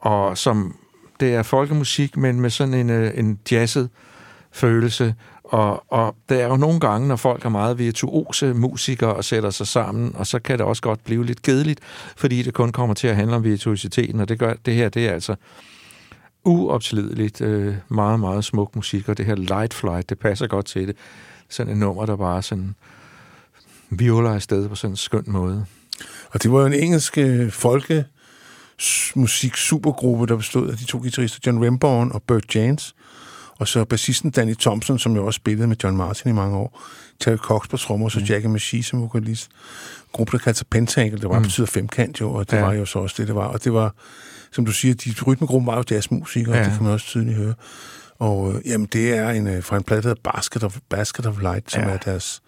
og 0.00 0.38
som 0.38 0.76
det 1.20 1.34
er 1.34 1.42
folkemusik, 1.42 2.16
men 2.16 2.40
med 2.40 2.50
sådan 2.50 2.74
en, 2.74 2.90
øh, 2.90 3.12
en 3.14 3.38
jazzet 3.50 3.90
følelse. 4.52 5.14
Og, 5.44 5.92
og 5.92 6.16
der 6.28 6.36
er 6.36 6.46
jo 6.46 6.56
nogle 6.56 6.80
gange, 6.80 7.08
når 7.08 7.16
folk 7.16 7.44
er 7.44 7.48
meget 7.48 7.78
virtuose 7.78 8.54
musikere 8.54 9.14
og 9.14 9.24
sætter 9.24 9.50
sig 9.50 9.66
sammen, 9.66 10.16
og 10.16 10.26
så 10.26 10.38
kan 10.38 10.58
det 10.58 10.66
også 10.66 10.82
godt 10.82 11.04
blive 11.04 11.26
lidt 11.26 11.42
kedeligt, 11.42 11.80
fordi 12.16 12.42
det 12.42 12.54
kun 12.54 12.72
kommer 12.72 12.94
til 12.94 13.08
at 13.08 13.16
handle 13.16 13.36
om 13.36 13.44
virtuositeten, 13.44 14.20
og 14.20 14.28
det 14.28 14.38
gør 14.38 14.54
det 14.66 14.74
her, 14.74 14.88
det 14.88 15.08
er 15.08 15.12
altså 15.12 15.34
uopslideligt, 16.44 17.40
øh, 17.40 17.74
meget, 17.88 18.20
meget 18.20 18.44
smuk 18.44 18.76
musik, 18.76 19.08
og 19.08 19.18
det 19.18 19.26
her 19.26 19.34
Light 19.34 19.74
Flight, 19.74 20.08
det 20.08 20.18
passer 20.18 20.46
godt 20.46 20.66
til 20.66 20.88
det. 20.88 20.96
Sådan 21.48 21.72
et 21.72 21.78
nummer, 21.78 22.06
der 22.06 22.16
bare 22.16 22.42
sådan 22.42 22.74
violer 23.90 24.30
afsted 24.30 24.68
på 24.68 24.74
sådan 24.74 24.92
en 24.92 24.96
skøn 24.96 25.24
måde. 25.26 25.66
Og 26.30 26.42
det 26.42 26.52
var 26.52 26.60
jo 26.60 26.66
en 26.66 26.72
engelsk 26.72 27.18
øh, 27.18 27.50
folke 27.50 28.04
s- 28.80 29.12
musik 29.16 29.56
supergruppe, 29.56 30.26
der 30.26 30.36
bestod 30.36 30.70
af 30.70 30.76
de 30.76 30.84
to 30.84 30.98
guitarister, 30.98 31.38
John 31.46 31.64
Remborn 31.64 32.10
og 32.12 32.22
Burt 32.22 32.54
James, 32.54 32.94
og 33.58 33.68
så 33.68 33.84
bassisten 33.84 34.30
Danny 34.30 34.54
Thompson, 34.54 34.98
som 34.98 35.14
jo 35.16 35.26
også 35.26 35.36
spillede 35.36 35.66
med 35.68 35.76
John 35.84 35.96
Martin 35.96 36.30
i 36.30 36.34
mange 36.34 36.56
år, 36.56 36.80
Terry 37.20 37.36
Cox 37.36 37.68
på 37.68 37.76
trommer, 37.76 38.06
og 38.06 38.10
så 38.12 38.20
Jackie 38.28 38.50
Machie 38.50 38.82
som 38.82 39.00
vokalist. 39.02 39.48
Gruppen, 40.12 40.32
der 40.38 40.44
kaldte 40.44 40.58
sig 40.58 40.66
Pentacle, 40.70 41.18
det 41.18 41.28
var 41.28 41.38
mm. 41.38 41.42
betyder 41.44 41.66
femkant 41.66 42.20
jo, 42.20 42.30
og 42.32 42.50
det 42.50 42.56
Ja. 42.56 42.62
var 42.62 42.72
jo 42.72 42.84
så 42.84 42.98
også 42.98 43.14
det, 43.18 43.26
det 43.28 43.34
var. 43.34 43.44
Og 43.46 43.64
det 43.64 43.72
var, 43.72 43.94
som 44.52 44.66
du 44.66 44.72
siger, 44.72 44.94
de 44.94 45.14
rytmegruppen 45.26 45.66
var 45.66 45.76
jo 45.76 45.84
jazzmusikere, 45.90 46.56
Ja. 46.56 46.64
det 46.64 46.72
kan 46.72 46.82
man 46.82 46.92
også 46.92 47.06
tydeligt 47.06 47.36
høre. 47.36 47.54
Og 48.18 48.54
øh, 48.54 48.60
jamen, 48.66 48.86
det 48.92 49.16
er 49.16 49.30
en, 49.30 49.46
øh, 49.46 49.62
fra 49.62 49.76
en 49.76 49.82
plade, 49.82 50.02
der 50.02 50.08
hedder 50.08 50.30
Basket 50.32 50.64
of, 50.64 50.76
Basket 50.90 51.26
of 51.26 51.40
Light, 51.40 51.72
som 51.72 51.82
Ja. 51.82 51.88
er 51.88 51.96
deres 51.96 52.42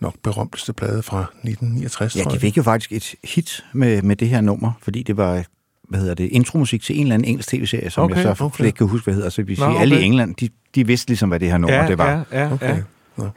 nok 0.00 0.14
berømteste 0.22 0.72
plade 0.72 1.02
fra 1.02 1.20
1969, 1.20 2.16
Ja, 2.16 2.24
de 2.24 2.40
fik 2.40 2.56
jo 2.56 2.62
faktisk 2.62 2.92
et 2.92 3.14
hit 3.24 3.64
med, 3.74 4.02
med 4.02 4.16
det 4.16 4.28
her 4.28 4.40
nummer, 4.40 4.72
fordi 4.82 5.02
det 5.02 5.16
var 5.16 5.44
hvad 5.92 6.00
hedder 6.00 6.14
det, 6.14 6.24
intromusik 6.32 6.82
til 6.82 6.96
en 6.96 7.02
eller 7.02 7.14
anden 7.14 7.28
engelsk 7.28 7.48
tv-serie, 7.48 7.90
som 7.90 8.04
Okay, 8.04 8.12
okay, 8.14 8.24
jeg 8.28 8.36
så 8.36 8.44
okay. 8.44 8.54
okay. 8.54 8.64
ikke 8.64 8.76
kan 8.76 8.86
huske, 8.86 9.04
hvad 9.04 9.14
hedder. 9.14 9.28
Så 9.30 9.42
vi 9.42 9.54
siger, 9.54 9.68
alle 9.68 9.94
i 9.94 9.98
okay. 9.98 10.06
England, 10.06 10.34
de, 10.34 10.48
de 10.74 10.86
vidste 10.86 11.08
ligesom, 11.10 11.28
hvad 11.28 11.40
det 11.40 11.50
her 11.50 11.58
nummer 11.58 11.86
det 11.86 11.98
var. 11.98 12.24
ja, 12.32 12.42
ja, 12.44 12.52
Okay. 12.52 12.68
ja. 12.76 12.82
Nå. 13.16 13.28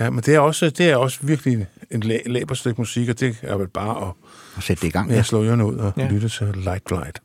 Ja, 0.00 0.10
men 0.10 0.22
det 0.26 0.34
er 0.34 0.38
også, 0.38 0.70
det 0.70 0.90
er 0.90 0.96
også 0.96 1.18
virkelig 1.22 1.66
en 1.90 2.00
læ- 2.00 2.44
stykke 2.54 2.80
musik, 2.80 3.08
og 3.08 3.20
det 3.20 3.36
er 3.42 3.56
vel 3.56 3.68
bare 3.68 3.96
at 4.08 4.12
Og 4.56 4.62
sætte 4.62 4.80
det 4.82 4.88
i 4.88 4.90
gang. 4.90 5.10
ja. 5.10 5.16
Ja. 5.16 5.22
slå 5.22 5.44
ørerne 5.44 5.66
ud 5.66 5.74
og 5.76 5.92
Ja. 5.96 6.02
ja. 6.02 6.10
lytte 6.10 6.28
til 6.28 6.46
Light 6.54 6.82
Flight. 6.88 7.18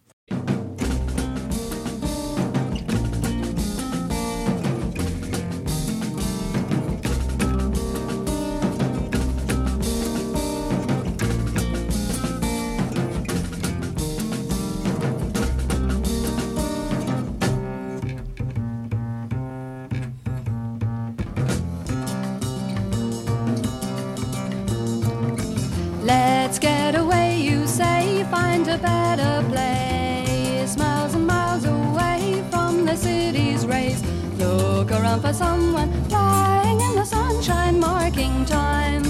For 35.22 35.34
someone 35.34 35.89
lying 36.10 36.80
in 36.80 36.95
the 36.95 37.06
sunshine, 37.06 37.80
marking 37.80 38.45
time. 38.45 39.07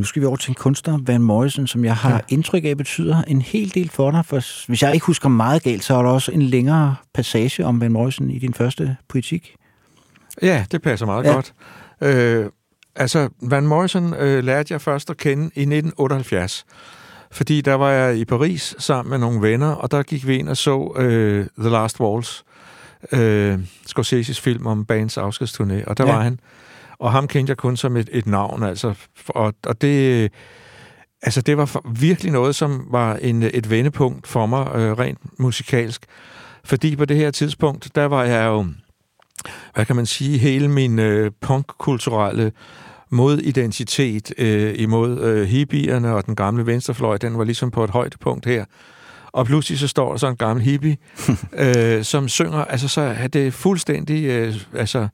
Nu 0.00 0.04
skal 0.04 0.22
vi 0.22 0.26
over 0.26 0.36
til 0.36 0.50
en 0.50 0.54
kunstner, 0.54 0.98
Van 1.02 1.22
Morrison, 1.22 1.66
som 1.66 1.84
jeg 1.84 1.96
har 1.96 2.12
ja. 2.14 2.18
indtryk 2.28 2.64
af 2.64 2.76
betyder 2.76 3.22
en 3.22 3.42
hel 3.42 3.74
del 3.74 3.90
for 3.90 4.10
dig. 4.10 4.24
For 4.26 4.66
hvis 4.66 4.82
jeg 4.82 4.94
ikke 4.94 5.06
husker 5.06 5.28
meget 5.28 5.62
galt, 5.62 5.84
så 5.84 5.94
er 5.94 6.02
der 6.02 6.10
også 6.10 6.32
en 6.32 6.42
længere 6.42 6.96
passage 7.14 7.66
om 7.66 7.80
Van 7.80 7.92
Morrison 7.92 8.30
i 8.30 8.38
din 8.38 8.54
første 8.54 8.96
poetik. 9.08 9.54
Ja, 10.42 10.64
det 10.72 10.82
passer 10.82 11.06
meget 11.06 11.24
Ja. 11.24 11.32
godt. 11.32 11.54
Øh, 12.00 12.46
altså, 12.96 13.28
Van 13.42 13.66
Morrison 13.66 14.14
øh, 14.14 14.44
lærte 14.44 14.72
jeg 14.72 14.80
først 14.80 15.10
at 15.10 15.16
kende 15.16 15.42
i 15.42 15.60
1978. 15.60 16.64
Fordi 17.32 17.60
der 17.60 17.74
var 17.74 17.90
jeg 17.90 18.16
i 18.16 18.24
Paris 18.24 18.74
sammen 18.78 19.10
med 19.10 19.18
nogle 19.18 19.42
venner, 19.42 19.70
og 19.72 19.90
der 19.90 20.02
gik 20.02 20.26
vi 20.26 20.38
ind 20.38 20.48
og 20.48 20.56
så 20.56 20.94
øh, 20.96 21.46
The 21.58 21.70
Last 21.70 22.00
Waltz, 22.00 22.40
øh, 23.12 23.58
Scorseses 23.86 24.40
film 24.40 24.66
om 24.66 24.84
bands 24.84 25.18
afskedsturné, 25.18 25.84
og 25.86 25.98
der 25.98 26.06
ja. 26.06 26.12
var 26.12 26.20
han. 26.20 26.40
Og 27.00 27.12
ham 27.12 27.28
kendte 27.28 27.50
jeg 27.50 27.56
kun 27.56 27.76
som 27.76 27.96
et, 27.96 28.08
et 28.12 28.26
navn, 28.26 28.62
altså. 28.62 28.94
Og, 29.28 29.54
og 29.66 29.82
det, 29.82 30.32
altså, 31.22 31.40
det 31.40 31.56
var 31.56 31.90
virkelig 32.00 32.32
noget, 32.32 32.54
som 32.54 32.86
var 32.90 33.14
en, 33.14 33.42
et 33.42 33.70
vendepunkt 33.70 34.26
for 34.26 34.46
mig, 34.46 34.68
øh, 34.74 34.98
rent 34.98 35.18
musikalsk. 35.38 36.06
Fordi 36.64 36.96
på 36.96 37.04
det 37.04 37.16
her 37.16 37.30
tidspunkt, 37.30 37.94
der 37.94 38.04
var 38.04 38.24
jeg 38.24 38.46
jo, 38.46 38.66
hvad 39.74 39.84
kan 39.84 39.96
man 39.96 40.06
sige, 40.06 40.38
hele 40.38 40.68
min 40.68 40.98
øh, 40.98 41.30
punkkulturelle 41.40 42.52
modidentitet 43.10 44.32
øh, 44.38 44.74
imod 44.76 45.20
øh, 45.20 45.48
hippierne 45.48 46.14
og 46.14 46.26
den 46.26 46.36
gamle 46.36 46.66
venstrefløj, 46.66 47.16
den 47.16 47.38
var 47.38 47.44
ligesom 47.44 47.70
på 47.70 47.84
et 47.84 47.90
højdepunkt 47.90 48.46
her. 48.46 48.64
Og 49.32 49.46
pludselig 49.46 49.78
så 49.78 49.88
står 49.88 50.10
der 50.10 50.16
så 50.16 50.26
en 50.26 50.36
gammel 50.36 50.64
hippie, 50.64 50.96
øh, 51.64 52.04
som 52.04 52.28
synger, 52.28 52.64
altså 52.64 52.88
så 52.88 53.00
er 53.00 53.26
det 53.28 53.54
fuldstændig, 53.54 54.24
øh, 54.24 54.54
altså, 54.74 55.08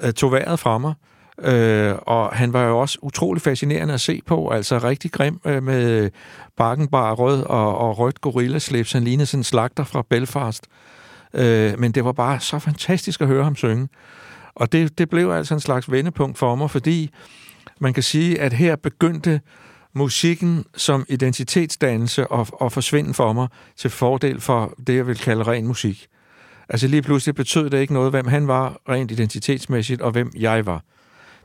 øh, 0.00 0.12
tog 0.12 0.32
vejret 0.32 0.58
fra 0.58 0.78
mig. 0.78 0.94
Øh, 1.42 1.94
og 2.02 2.36
han 2.36 2.52
var 2.52 2.64
jo 2.64 2.78
også 2.78 2.98
utrolig 3.02 3.42
fascinerende 3.42 3.94
at 3.94 4.00
se 4.00 4.22
på, 4.26 4.48
altså 4.48 4.78
rigtig 4.78 5.12
grim 5.12 5.40
øh, 5.44 5.62
med 5.62 6.10
bakken 6.56 6.88
bare 6.88 7.14
rød 7.14 7.42
og, 7.42 7.78
og 7.78 7.98
rødt 7.98 8.20
gorillaslips. 8.20 8.92
Han 8.92 9.04
lignede 9.04 9.26
sådan 9.26 9.40
en 9.40 9.44
slagter 9.44 9.84
fra 9.84 10.02
Belfast. 10.10 10.66
Øh, 11.34 11.78
men 11.78 11.92
det 11.92 12.04
var 12.04 12.12
bare 12.12 12.40
så 12.40 12.58
fantastisk 12.58 13.20
at 13.20 13.26
høre 13.26 13.44
ham 13.44 13.56
synge. 13.56 13.88
Og 14.54 14.72
det, 14.72 14.98
det 14.98 15.10
blev 15.10 15.30
altså 15.30 15.54
en 15.54 15.60
slags 15.60 15.90
vendepunkt 15.90 16.38
for 16.38 16.54
mig, 16.54 16.70
fordi 16.70 17.10
man 17.80 17.94
kan 17.94 18.02
sige, 18.02 18.40
at 18.40 18.52
her 18.52 18.76
begyndte 18.76 19.40
musikken 19.94 20.64
som 20.76 21.06
identitetsdannelse 21.08 22.26
og, 22.26 22.46
og 22.52 22.72
forsvinde 22.72 23.14
for 23.14 23.32
mig 23.32 23.48
til 23.76 23.90
fordel 23.90 24.40
for 24.40 24.74
det, 24.86 24.96
jeg 24.96 25.06
vil 25.06 25.18
kalde 25.18 25.42
ren 25.42 25.66
musik. 25.66 26.06
Altså 26.68 26.88
lige 26.88 27.02
pludselig 27.02 27.34
betød 27.34 27.70
det 27.70 27.80
ikke 27.80 27.92
noget, 27.92 28.10
hvem 28.10 28.26
han 28.26 28.48
var 28.48 28.80
rent 28.88 29.10
identitetsmæssigt, 29.10 30.02
og 30.02 30.10
hvem 30.10 30.32
jeg 30.36 30.66
var. 30.66 30.82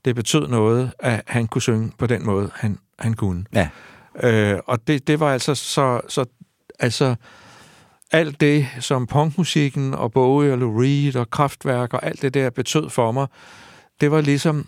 Det 0.06 0.16
betød 0.16 0.48
noget, 0.48 0.92
at 1.00 1.22
han 1.28 1.48
kunne 1.48 1.62
synge 1.62 1.92
på 1.98 2.08
den 2.08 2.26
måde, 2.26 2.50
han, 2.56 2.78
han 3.00 3.14
kunne. 3.14 3.46
Ja. 3.54 3.70
Øh, 4.24 4.60
og 4.66 4.88
det, 4.88 5.08
det 5.08 5.20
var 5.20 5.34
altså 5.34 5.56
så, 5.56 6.02
så 6.08 6.26
altså 6.80 7.16
alt 8.12 8.42
det, 8.42 8.68
som 8.80 9.08
punkmusikken 9.08 9.94
og 9.94 10.12
Bowie 10.12 10.52
og 10.52 10.58
Lou 10.58 10.82
Reed 10.82 11.16
og 11.16 11.30
Kraftværk 11.30 11.94
og 11.94 12.06
alt 12.06 12.22
det 12.22 12.34
der 12.34 12.50
betød 12.50 12.90
for 12.90 13.12
mig, 13.12 13.28
det 14.02 14.12
var 14.12 14.22
ligesom, 14.22 14.68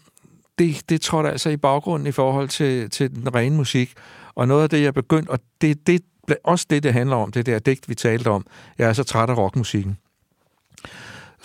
det, 0.60 0.90
det 0.90 1.02
trådte 1.02 1.32
altså 1.32 1.50
i 1.50 1.58
baggrunden 1.58 2.08
i 2.08 2.12
forhold 2.12 2.50
til, 2.50 2.90
til 2.90 3.16
den 3.16 3.36
rene 3.36 3.56
musik. 3.56 3.94
Og 4.36 4.48
noget 4.48 4.64
af 4.64 4.70
det, 4.70 4.82
jeg 4.82 4.94
begyndte, 4.94 5.30
og 5.30 5.40
det, 5.62 5.88
det 5.88 6.02
blev 6.28 6.38
også 6.44 6.66
det, 6.70 6.84
det 6.84 6.94
handler 6.94 7.16
om, 7.16 7.32
det 7.32 7.46
der 7.46 7.60
digt, 7.60 7.90
vi 7.90 7.96
talte 7.96 8.28
om. 8.28 8.46
Jeg 8.78 8.90
er 8.90 8.94
så 8.94 9.04
træt 9.04 9.30
af 9.30 9.38
rockmusikken. 9.38 9.98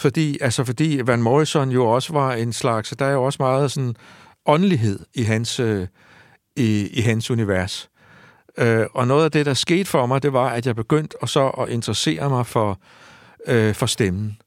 Fordi, 0.01 0.39
altså 0.41 0.65
fordi 0.65 1.01
Van 1.05 1.23
Morrison 1.23 1.71
jo 1.71 1.87
også 1.87 2.13
var 2.13 2.33
en 2.33 2.53
slags, 2.53 2.95
der 2.99 3.05
er 3.05 3.13
jo 3.13 3.25
også 3.25 3.37
meget 3.41 3.73
sådan 3.73 3.97
åndelighed 4.47 4.99
i 5.15 5.23
hans, 5.23 5.61
øh, 5.61 5.87
i, 6.57 6.89
i 6.93 7.01
hans 7.01 7.31
univers. 7.31 7.91
Øh, 8.59 8.87
og 8.95 9.07
noget 9.07 9.25
af 9.25 9.31
det, 9.31 9.47
der 9.47 9.55
skete 9.55 9.85
for 9.85 10.07
mig, 10.07 10.23
det 10.23 10.33
var, 10.33 10.49
at 10.49 10.67
jeg 10.67 10.77
begyndte 10.77 11.23
og 11.23 11.29
så 11.29 11.49
at 11.49 11.69
interessere 11.69 12.29
mig 12.29 12.47
for, 12.47 12.81
øh, 13.47 13.75
for 13.75 13.87
stemmen. 13.87 14.39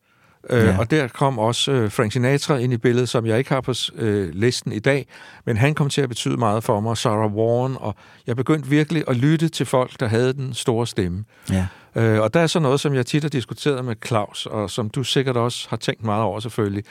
Øh, 0.50 0.64
Ja. 0.66 0.78
Og 0.80 0.92
der 0.92 1.08
kom 1.08 1.40
også 1.40 1.72
øh, 1.72 1.92
Frank 1.92 2.12
Sinatra 2.12 2.56
ind 2.58 2.74
i 2.74 2.78
billedet, 2.78 3.10
som 3.10 3.26
jeg 3.26 3.38
ikke 3.38 3.50
har 3.54 3.62
på 3.62 3.74
øh, 3.96 4.30
listen 4.34 4.72
i 4.72 4.80
dag, 4.80 5.06
men 5.46 5.58
han 5.58 5.74
kom 5.74 5.90
til 5.90 6.02
at 6.02 6.10
betyde 6.10 6.38
meget 6.38 6.64
for 6.64 6.80
mig, 6.80 6.98
Sarah 6.98 7.36
Vaughan, 7.36 7.78
og 7.80 7.96
jeg 8.28 8.36
begyndte 8.36 8.70
virkelig 8.70 9.04
at 9.08 9.18
lytte 9.18 9.50
til 9.50 9.66
folk, 9.66 10.00
der 10.00 10.08
havde 10.08 10.34
den 10.34 10.54
store 10.54 10.88
stemme. 10.88 11.24
Ja. 11.52 11.66
Øh, 11.96 12.22
og 12.22 12.34
der 12.34 12.40
er 12.40 12.48
så 12.48 12.60
noget, 12.60 12.80
som 12.80 12.94
jeg 12.94 13.06
tit 13.06 13.24
har 13.24 13.30
diskuteret 13.30 13.86
med 13.86 13.96
Claus, 14.06 14.46
og 14.46 14.70
som 14.70 14.90
du 14.90 15.04
sikkert 15.04 15.38
også 15.38 15.68
har 15.70 15.78
tænkt 15.78 16.04
meget 16.04 16.24
over 16.24 16.40
selvfølgelig. 16.40 16.84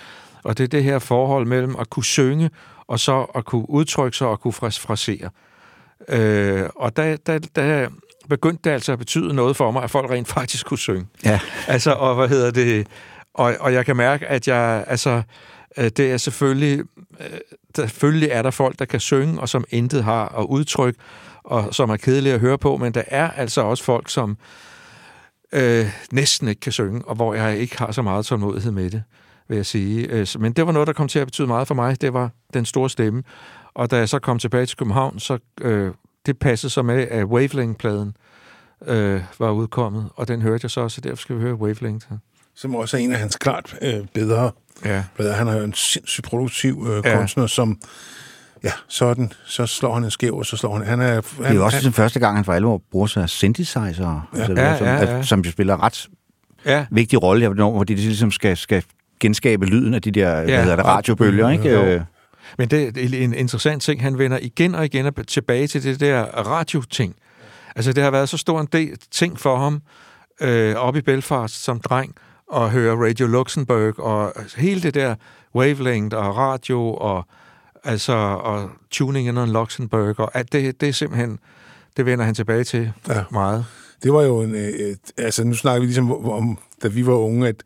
Og 0.44 0.58
det 0.58 0.64
er 0.64 0.68
det 0.68 0.84
her 0.84 0.98
forhold 0.98 1.46
mellem 1.46 1.76
at 1.80 1.90
kunne 1.90 2.04
synge, 2.04 2.50
og 2.86 3.00
så 3.00 3.20
at 3.34 3.44
kunne 3.44 3.70
udtrykke 3.70 4.16
sig 4.16 4.26
og 4.26 4.40
kunne 4.40 4.54
fras- 4.54 4.80
frasere. 4.80 5.28
Øh, 6.08 6.68
og 6.76 6.96
der, 6.96 7.16
der, 7.26 7.38
der 7.56 7.88
begyndte 8.28 8.60
det 8.64 8.70
altså 8.70 8.92
at 8.92 8.98
betyde 8.98 9.34
noget 9.34 9.56
for 9.56 9.70
mig, 9.70 9.82
at 9.82 9.90
folk 9.90 10.10
rent 10.10 10.28
faktisk 10.28 10.66
kunne 10.66 10.78
synge. 10.78 11.06
Ja. 11.24 11.40
Altså, 11.68 11.92
og 11.92 12.14
hvad 12.14 12.28
hedder 12.28 12.50
det? 12.50 12.86
Og, 13.34 13.56
og 13.60 13.72
jeg 13.72 13.86
kan 13.86 13.96
mærke, 13.96 14.26
at 14.26 14.48
jeg, 14.48 14.84
altså, 14.86 15.22
øh, 15.78 15.84
det 15.84 16.12
er 16.12 16.16
selvfølgelig, 16.16 16.78
øh, 17.20 17.38
selvfølgelig 17.76 18.28
er 18.28 18.42
der 18.42 18.50
folk, 18.50 18.78
der 18.78 18.84
kan 18.84 19.00
synge, 19.00 19.40
og 19.40 19.48
som 19.48 19.64
intet 19.70 20.04
har 20.04 20.38
at 20.38 20.46
udtrykke, 20.48 21.00
og 21.44 21.74
som 21.74 21.90
er 21.90 21.96
kedelige 21.96 22.34
at 22.34 22.40
høre 22.40 22.58
på, 22.58 22.76
men 22.76 22.94
der 22.94 23.02
er 23.06 23.30
altså 23.30 23.60
også 23.60 23.84
folk, 23.84 24.10
som 24.10 24.36
øh, 25.52 25.86
næsten 26.12 26.48
ikke 26.48 26.60
kan 26.60 26.72
synge, 26.72 27.02
og 27.04 27.14
hvor 27.14 27.34
jeg 27.34 27.58
ikke 27.58 27.78
har 27.78 27.92
så 27.92 28.02
meget 28.02 28.26
tålmodighed 28.26 28.72
med 28.72 28.90
det, 28.90 29.02
vil 29.48 29.56
jeg 29.56 29.66
sige. 29.66 30.06
Øh, 30.06 30.26
men 30.38 30.52
det 30.52 30.66
var 30.66 30.72
noget, 30.72 30.86
der 30.86 30.92
kom 30.92 31.08
til 31.08 31.18
at 31.18 31.26
betyde 31.26 31.46
meget 31.46 31.68
for 31.68 31.74
mig. 31.74 32.00
Det 32.00 32.12
var 32.12 32.30
den 32.54 32.64
store 32.64 32.90
stemme. 32.90 33.22
Og 33.74 33.90
da 33.90 33.96
jeg 33.96 34.08
så 34.08 34.18
kom 34.18 34.38
tilbage 34.38 34.66
til 34.66 34.78
København, 34.78 35.18
så 35.18 35.38
øh, 35.60 35.92
det 36.26 36.38
passede 36.38 36.70
så 36.70 36.82
med, 36.82 37.08
at 37.08 37.24
Wavelength-pladen 37.24 38.16
øh, 38.86 39.22
var 39.38 39.50
udkommet, 39.50 40.08
og 40.16 40.28
den 40.28 40.42
hørte 40.42 40.60
jeg 40.62 40.70
så, 40.70 40.88
så 40.88 41.00
derfor 41.00 41.20
skal 41.20 41.36
vi 41.36 41.40
høre 41.40 41.54
Wavelength. 41.54 42.06
Som 42.56 42.74
også 42.74 42.96
er 42.96 43.00
en 43.00 43.12
af 43.12 43.18
hans 43.18 43.36
klart 43.36 43.76
øh, 43.82 44.06
bedre 44.14 44.50
Ja. 44.84 45.02
Han 45.18 45.48
er 45.48 45.56
jo 45.56 45.64
en 45.64 45.74
sindssygt 45.74 46.26
produktiv 46.26 46.86
øh, 46.90 47.02
Ja. 47.04 47.16
kunstner, 47.16 47.46
som... 47.46 47.78
Ja, 48.64 48.72
sådan, 48.88 49.32
så 49.46 49.66
slår 49.66 49.94
han 49.94 50.04
en 50.04 50.10
skæv, 50.10 50.36
og 50.36 50.46
så 50.46 50.56
slår 50.56 50.76
han... 50.76 50.86
Han 50.86 51.00
er, 51.00 51.20
Det 51.20 51.24
er 51.40 51.44
han, 51.44 51.56
jo 51.56 51.64
også 51.64 51.76
han, 51.76 51.84
den 51.84 51.92
første 51.92 52.20
gang, 52.20 52.36
han 52.36 52.44
for 52.44 52.52
alvor 52.52 52.82
bruger 52.90 53.06
sig 53.06 53.22
af 53.22 53.28
synthesizer, 53.28 54.28
ja. 54.34 54.38
altså, 54.38 54.52
Ja, 54.62 54.78
som, 54.78 54.86
ja, 54.86 54.92
ja. 54.94 55.18
at- 55.18 55.26
som 55.26 55.40
jo 55.40 55.50
spiller 55.50 55.82
ret 55.82 56.08
Ja, 56.66 56.86
vigtig 56.90 57.22
rolle 57.22 57.40
her, 57.42 57.48
hvornår- 57.48 57.70
hvor 57.72 57.84
de 57.84 57.94
ligesom 57.94 58.30
skal, 58.30 58.56
skal 58.56 58.82
genskabe 59.20 59.66
lyden 59.66 59.94
af 59.94 60.02
de 60.02 60.10
der 60.10 60.36
ja, 60.38 60.44
hvad 60.44 60.62
hedder 60.62 60.76
det, 60.76 60.84
radiobølger, 60.84 61.50
ikke? 61.50 61.70
Jo. 61.70 61.82
Øh, 61.84 62.00
Men 62.58 62.68
det 62.70 62.98
er 63.18 63.24
en 63.24 63.34
interessant 63.34 63.82
ting. 63.82 64.02
Han 64.02 64.18
vender 64.18 64.38
igen 64.42 64.74
og 64.74 64.84
igen 64.84 65.12
tilbage 65.28 65.66
til 65.66 65.82
det 65.82 66.00
der 66.00 66.22
radioting. 66.24 67.14
Altså, 67.76 67.92
det 67.92 68.02
har 68.02 68.10
været 68.10 68.28
så 68.28 68.36
stor 68.36 68.60
en 68.60 68.68
del 68.72 68.96
ting 69.10 69.40
for 69.40 69.56
ham 69.56 69.82
øh, 70.40 70.74
oppe 70.74 70.98
i 70.98 71.02
Belfast 71.02 71.64
som 71.64 71.80
dreng 71.80 72.14
at 72.54 72.70
høre 72.70 73.08
Radio 73.08 73.26
Luxembourg 73.26 74.00
og 74.00 74.32
hele 74.56 74.82
det 74.82 74.94
der 74.94 75.14
wavelength 75.54 76.16
og 76.16 76.36
radio 76.36 76.94
og 76.94 77.26
altså 77.84 78.12
og 78.42 78.70
tuning 78.90 79.28
in 79.28 79.38
on 79.38 79.48
Luxembourg 79.48 80.20
og 80.20 80.30
alt 80.34 80.52
det, 80.52 80.80
det 80.80 80.88
er 80.88 80.92
simpelthen 80.92 81.38
det 81.96 82.06
vender 82.06 82.24
han 82.24 82.34
tilbage 82.34 82.64
til 82.64 82.92
Ja. 83.08 83.24
meget. 83.30 83.64
Det 84.02 84.12
var 84.12 84.22
jo 84.22 84.40
en... 84.40 84.54
Øh, 84.54 84.96
altså, 85.18 85.44
nu 85.44 85.54
snakker 85.54 85.80
vi 85.80 85.86
ligesom 85.86 86.30
om, 86.30 86.58
da 86.82 86.88
vi 86.88 87.06
var 87.06 87.14
unge, 87.14 87.48
at 87.48 87.62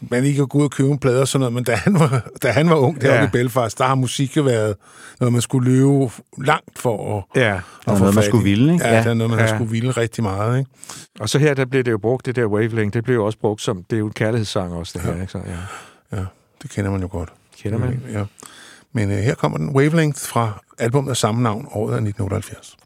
man 0.00 0.24
ikke 0.24 0.38
kunne 0.38 0.46
gå 0.48 0.58
ud 0.58 0.64
og 0.64 0.70
købe 0.70 0.88
en 0.90 0.98
plade 0.98 1.20
og 1.20 1.28
sådan 1.28 1.40
noget, 1.40 1.52
men 1.54 1.64
da 1.64 1.74
han 1.74 1.94
var, 1.94 2.22
da 2.42 2.50
han 2.50 2.70
var 2.70 2.76
ung 2.76 3.00
deroppe 3.00 3.18
Ja. 3.20 3.26
i 3.26 3.30
Belfast, 3.30 3.78
der 3.78 3.84
har 3.84 3.94
musik 3.94 4.36
jo 4.36 4.42
været 4.42 4.76
noget, 5.20 5.32
man 5.32 5.42
skulle 5.42 5.70
løbe 5.70 6.10
langt 6.38 6.78
for 6.78 7.18
at, 7.34 7.40
Ja. 7.42 7.54
at 7.56 7.62
få 7.86 7.98
noget, 7.98 8.14
man 8.14 8.24
skulle 8.24 8.44
ville, 8.44 8.72
ikke? 8.72 8.84
Ja, 8.86 8.92
Ja. 8.94 8.98
det 9.02 9.06
er 9.06 9.14
noget, 9.14 9.30
man 9.30 9.38
Ja. 9.40 9.54
skulle 9.54 9.70
ville 9.70 9.90
rigtig 9.90 10.22
meget, 10.24 10.58
ikke? 10.58 10.70
Og 11.20 11.28
så 11.28 11.38
her, 11.38 11.54
der 11.54 11.64
bliver 11.64 11.82
det 11.84 11.90
jo 11.90 11.98
brugt, 11.98 12.26
det 12.26 12.36
der 12.36 12.46
wavelength, 12.46 12.94
det 12.94 13.04
bliver 13.04 13.16
jo 13.16 13.26
også 13.26 13.38
brugt 13.38 13.62
som, 13.62 13.84
det 13.90 13.96
er 13.96 14.00
jo 14.00 14.06
en 14.06 14.12
kærlighedssang 14.12 14.72
også, 14.72 14.92
det 14.98 15.02
her, 15.06 15.20
ikke? 15.20 15.32
Så, 15.32 15.38
ja. 15.38 16.16
Ja, 16.18 16.24
det 16.62 16.70
kender 16.70 16.90
man 16.90 17.00
jo 17.00 17.08
godt. 17.10 17.28
Kender 17.62 17.78
man? 17.78 18.02
Ja. 18.12 18.24
Men 18.92 19.10
øh, 19.10 19.16
her 19.18 19.34
kommer 19.34 19.58
den 19.58 19.68
Wavelength 19.76 20.20
fra 20.20 20.62
albumet 20.78 21.10
af 21.10 21.16
samme 21.16 21.42
navn, 21.42 21.68
året 21.72 21.92
af 21.94 21.96
1978. 22.00 22.76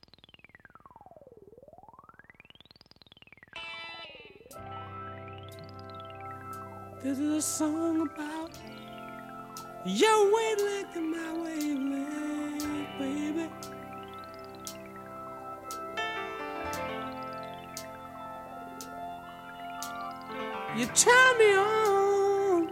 This 7.03 7.19
is 7.19 7.31
a 7.31 7.43
song 7.43 8.03
about 8.03 8.51
your 9.85 10.33
wavelength 10.33 10.95
and 10.95 11.11
my 11.11 11.33
wavelength, 11.43 12.89
baby. 12.97 13.51
You 20.77 20.87
turn 20.87 21.39
me 21.39 21.57
on 21.57 22.69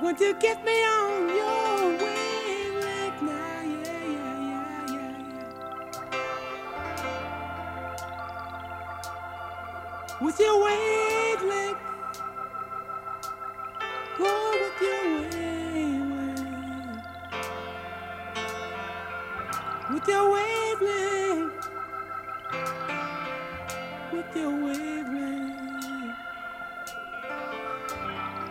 Would 0.00 0.20
you 0.20 0.34
get 0.38 0.64
me 0.64 0.84
on 0.84 1.28
your 1.28 1.98
wavelength 1.98 2.17
with 10.22 10.40
your 10.40 10.64
wavelength. 10.64 11.78
Go 14.18 14.52
with 14.52 14.82
your 14.82 15.20
wavelength. 15.20 17.04
With 19.92 20.08
your 20.08 20.32
wavelength. 20.32 21.68
With 24.12 24.36
your 24.36 24.50
wavelength. 24.66 26.16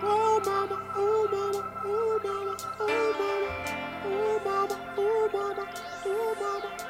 Oh 0.03 0.41
mama, 0.45 0.81
oh 0.95 1.27
mama, 1.31 1.65
oh 1.85 2.19
mama, 2.23 2.57
oh 2.79 3.15
mama, 3.19 3.49
oh 4.05 4.41
mama, 4.45 4.77
oh 4.97 5.29
mama, 5.33 5.67
oh 6.05 6.35
mama. 6.39 6.86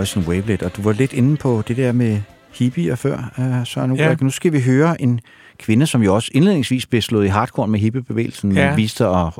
Noise 0.00 0.20
Wavelet, 0.20 0.62
og 0.62 0.76
du 0.76 0.82
var 0.82 0.92
lidt 0.92 1.12
inde 1.12 1.36
på 1.36 1.62
det 1.68 1.76
der 1.76 1.92
med 1.92 2.20
hippier 2.54 2.94
før, 2.94 3.32
uh, 3.38 3.66
Søren 3.66 3.96
Ja. 3.96 4.14
Nu 4.20 4.30
skal 4.30 4.52
vi 4.52 4.60
høre 4.60 5.02
en 5.02 5.20
kvinde, 5.58 5.86
som 5.86 6.02
jo 6.02 6.14
også 6.14 6.30
indledningsvis 6.34 6.86
blev 6.86 7.02
slået 7.02 7.24
i 7.24 7.28
hardcore 7.28 7.68
med 7.68 7.80
hippiebevægelsen, 7.80 8.52
ja. 8.52 8.68
men 8.68 8.76
viste 8.76 8.96
sig 8.96 9.26
at 9.26 9.32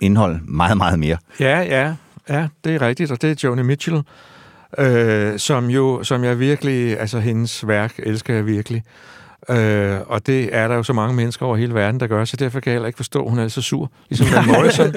indholde 0.00 0.40
meget, 0.44 0.76
meget 0.76 0.98
mere. 0.98 1.16
Ja, 1.40 1.60
ja, 1.60 1.94
ja, 2.28 2.48
det 2.64 2.74
er 2.74 2.82
rigtigt, 2.82 3.10
og 3.10 3.22
det 3.22 3.30
er 3.30 3.48
Joni 3.48 3.62
Mitchell, 3.62 4.02
øh, 4.78 5.38
som 5.38 5.70
jo, 5.70 6.02
som 6.02 6.24
jeg 6.24 6.40
virkelig, 6.40 7.00
altså 7.00 7.18
hendes 7.18 7.68
værk 7.68 7.94
elsker 7.98 8.34
jeg 8.34 8.46
virkelig. 8.46 8.82
Øh, 9.50 9.96
og 10.06 10.26
det 10.26 10.48
er 10.52 10.68
der 10.68 10.74
jo 10.74 10.82
så 10.82 10.92
mange 10.92 11.14
mennesker 11.16 11.46
over 11.46 11.56
hele 11.56 11.74
verden, 11.74 12.00
der 12.00 12.06
gør, 12.06 12.24
så 12.24 12.36
derfor 12.36 12.60
kan 12.60 12.70
jeg 12.70 12.74
heller 12.74 12.86
ikke 12.86 12.96
forstå, 12.96 13.24
at 13.24 13.30
hun 13.30 13.38
er 13.38 13.48
så 13.48 13.62
sur. 13.62 13.90
Ligesom 14.08 14.26
Van 14.34 14.46
Morrison. 14.54 14.94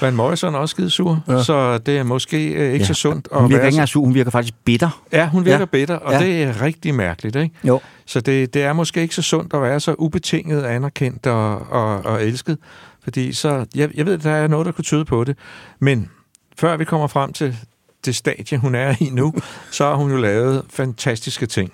Van 0.00 0.14
Morrison 0.16 0.54
er 0.54 0.58
også 0.58 0.72
skide 0.72 0.90
sur, 0.90 1.22
ja. 1.28 1.42
så 1.42 1.78
det 1.78 1.98
er 1.98 2.02
måske 2.02 2.48
øh, 2.48 2.72
ikke 2.72 2.76
ja. 2.78 2.84
så 2.84 2.94
sundt 2.94 3.28
at 3.32 3.40
Hun 3.40 3.50
virker 3.50 3.64
ikke 3.66 3.76
så... 3.76 3.86
sur, 3.86 4.04
hun 4.04 4.14
virker 4.14 4.30
faktisk 4.30 4.54
bitter. 4.64 5.02
Ja, 5.12 5.28
hun 5.28 5.44
virker 5.44 5.58
Ja. 5.58 5.64
bitter, 5.64 5.96
og 5.96 6.12
ja. 6.12 6.18
det 6.18 6.42
er 6.42 6.62
rigtig 6.62 6.94
mærkeligt, 6.94 7.36
ikke? 7.36 7.54
Jo. 7.64 7.80
Så 8.06 8.20
det, 8.20 8.54
det 8.54 8.62
er 8.62 8.72
måske 8.72 9.02
ikke 9.02 9.14
så 9.14 9.22
sundt 9.22 9.54
at 9.54 9.62
være 9.62 9.80
så 9.80 9.94
ubetinget 9.98 10.64
anerkendt 10.64 11.26
og, 11.26 11.70
og, 11.70 12.04
og 12.04 12.24
elsket, 12.24 12.58
fordi 13.04 13.32
så, 13.32 13.66
jeg, 13.74 13.88
jeg 13.94 14.06
ved, 14.06 14.18
der 14.18 14.30
er 14.30 14.48
noget, 14.48 14.66
der 14.66 14.72
kunne 14.72 14.84
tyde 14.84 15.04
på 15.04 15.24
det, 15.24 15.36
men 15.80 16.10
før 16.58 16.76
vi 16.76 16.84
kommer 16.84 17.06
frem 17.06 17.32
til 17.32 17.56
det 18.04 18.16
stadie, 18.16 18.58
hun 18.58 18.74
er 18.74 18.94
i 19.00 19.08
nu, 19.12 19.34
så 19.70 19.84
har 19.84 19.94
hun 19.94 20.10
jo 20.10 20.16
lavet 20.16 20.62
fantastiske 20.70 21.46
ting. 21.46 21.72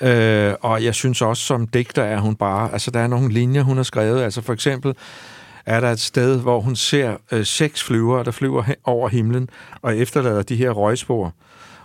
Øh, 0.00 0.54
og 0.60 0.84
jeg 0.84 0.94
synes 0.94 1.22
også, 1.22 1.42
som 1.42 1.66
digter 1.66 2.02
er 2.02 2.18
hun 2.20 2.36
bare, 2.36 2.72
altså 2.72 2.90
der 2.90 3.00
er 3.00 3.06
nogle 3.06 3.32
linjer, 3.32 3.62
hun 3.62 3.76
har 3.76 3.84
skrevet, 3.84 4.22
altså 4.22 4.42
for 4.42 4.52
eksempel 4.52 4.94
er 5.66 5.80
der 5.80 5.90
et 5.90 6.00
sted, 6.00 6.40
hvor 6.40 6.60
hun 6.60 6.76
ser 6.76 7.16
øh, 7.32 7.46
seks 7.46 7.82
flyvere, 7.84 8.24
der 8.24 8.30
flyver 8.30 8.62
over 8.84 9.08
himlen, 9.08 9.48
og 9.82 9.96
efterlader 9.96 10.42
de 10.42 10.56
her 10.56 10.70
røgspor, 10.70 11.34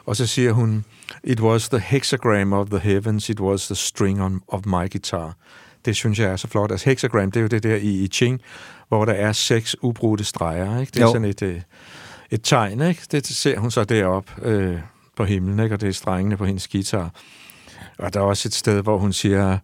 og 0.06 0.16
så 0.16 0.28
siger 0.28 0.52
hun, 0.52 0.86
It 1.24 1.40
was 1.42 1.70
the 1.70 1.80
hexagram 1.80 2.54
of 2.54 2.68
the 2.70 2.80
heavens, 2.80 3.30
it 3.30 3.40
was 3.40 3.66
the 3.66 3.76
string 3.76 4.22
on, 4.24 4.42
of 4.48 4.66
my 4.66 4.92
guitar. 4.92 5.34
Det 5.86 5.96
synes 5.96 6.20
jeg 6.20 6.30
er 6.30 6.36
så 6.36 6.48
flot. 6.48 6.72
Altså 6.72 6.90
hexagram, 6.90 7.32
det 7.32 7.40
er 7.40 7.42
jo 7.42 7.48
det 7.48 7.64
der 7.64 7.76
i 7.76 7.90
I 8.04 8.08
Ching, 8.08 8.42
hvor 8.88 9.06
der 9.06 9.14
er 9.14 9.32
seks 9.32 9.76
ubrudte 9.82 10.24
streger. 10.24 10.80
Ikke? 10.80 10.92
Det 10.92 11.00
er 11.00 11.06
Jo. 11.06 11.12
sådan 11.12 11.26
et, 11.26 11.42
øh, 11.42 11.62
et 12.32 12.40
tegn. 12.44 12.82
Ikke? 12.82 13.02
Det 13.12 13.28
ser 13.28 13.60
hun 13.60 13.72
så 13.72 13.84
deroppe 13.84 14.32
øh, 14.42 14.78
på 15.18 15.24
himlen, 15.24 15.60
ikke? 15.60 15.76
og 15.76 15.82
det 15.82 15.90
er 15.90 15.94
strengene 15.94 16.38
på 16.38 16.46
hendes 16.46 16.68
guitar. 16.68 17.10
Og 18.04 18.14
der 18.14 18.20
er 18.20 18.24
også 18.24 18.48
et 18.48 18.54
sted, 18.54 18.82
hvor 18.82 18.98
hun 18.98 19.14
siger, 19.14 19.58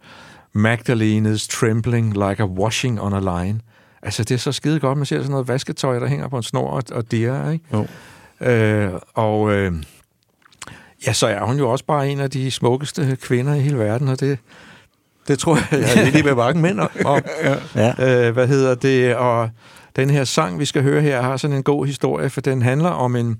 Magdalene 0.54 1.32
is 1.32 1.48
trembling 1.48 2.14
like 2.14 2.44
a 2.44 2.46
washing 2.46 3.02
on 3.02 3.14
a 3.14 3.20
line. 3.20 3.60
Altså, 4.02 4.24
det 4.24 4.36
er 4.36 4.40
så 4.40 4.52
skide 4.52 4.80
godt. 4.80 4.98
Man 4.98 5.06
ser 5.06 5.18
sådan 5.18 5.32
noget 5.32 5.48
vasketøj, 5.48 6.00
der 6.00 6.08
hænger 6.08 6.28
på 6.28 6.38
en 6.38 6.44
snor 6.44 6.70
og, 6.70 6.84
og 6.92 7.12
dirrer, 7.12 7.52
ikke? 7.52 7.66
Jo. 7.74 7.88
Øh, 8.48 8.92
og 9.14 9.54
øh, 9.54 9.74
ja, 11.08 11.14
så 11.14 11.28
er 11.28 11.46
hun 11.46 11.58
jo 11.58 11.70
også 11.70 11.86
bare 11.86 12.10
en 12.10 12.20
af 12.20 12.32
de 12.32 12.52
smukkeste 12.52 13.18
kvinder 13.22 13.54
i 13.54 13.60
hele 13.60 13.80
verden, 13.80 14.08
og 14.08 14.20
det, 14.20 14.40
det 15.28 15.40
tror 15.40 15.56
jeg, 15.56 15.82
jeg 15.82 16.06
er 16.06 16.12
lidt 16.12 16.26
med 16.26 16.36
mange 16.36 16.62
mænd 16.62 16.80
om. 16.80 16.90
Ja. 17.76 18.28
Øh, 18.28 18.34
hvad 18.34 18.48
hedder 18.48 18.76
det? 18.76 19.16
Og 19.16 19.50
den 19.96 20.10
her 20.10 20.24
sang, 20.24 20.60
vi 20.60 20.66
skal 20.66 20.84
høre 20.84 21.02
her, 21.02 21.22
har 21.22 21.38
sådan 21.38 21.56
en 21.56 21.64
god 21.64 21.86
historie, 21.86 22.30
for 22.30 22.42
den 22.42 22.62
handler 22.62 22.90
om 22.90 23.16
en, 23.16 23.40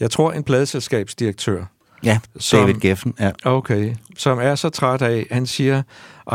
jeg 0.00 0.10
tror, 0.10 0.32
en 0.32 0.44
pladeselskabsdirektør, 0.44 1.64
Ja, 2.04 2.18
Som- 2.38 2.60
David 2.60 2.74
Geffen. 2.80 3.14
Ja. 3.20 3.30
Okay, 3.44 3.94
som 4.18 4.38
er 4.38 4.54
så 4.54 4.68
træt 4.68 5.02
af, 5.02 5.26
han 5.30 5.46
siger, 5.46 5.82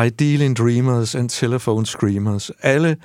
I 0.06 0.10
deal 0.10 0.41
in 0.41 0.53
dreamers 0.53 1.15
and 1.15 1.30
telephone 1.30 1.85
screamers. 1.85 2.52
Alle 2.61 2.98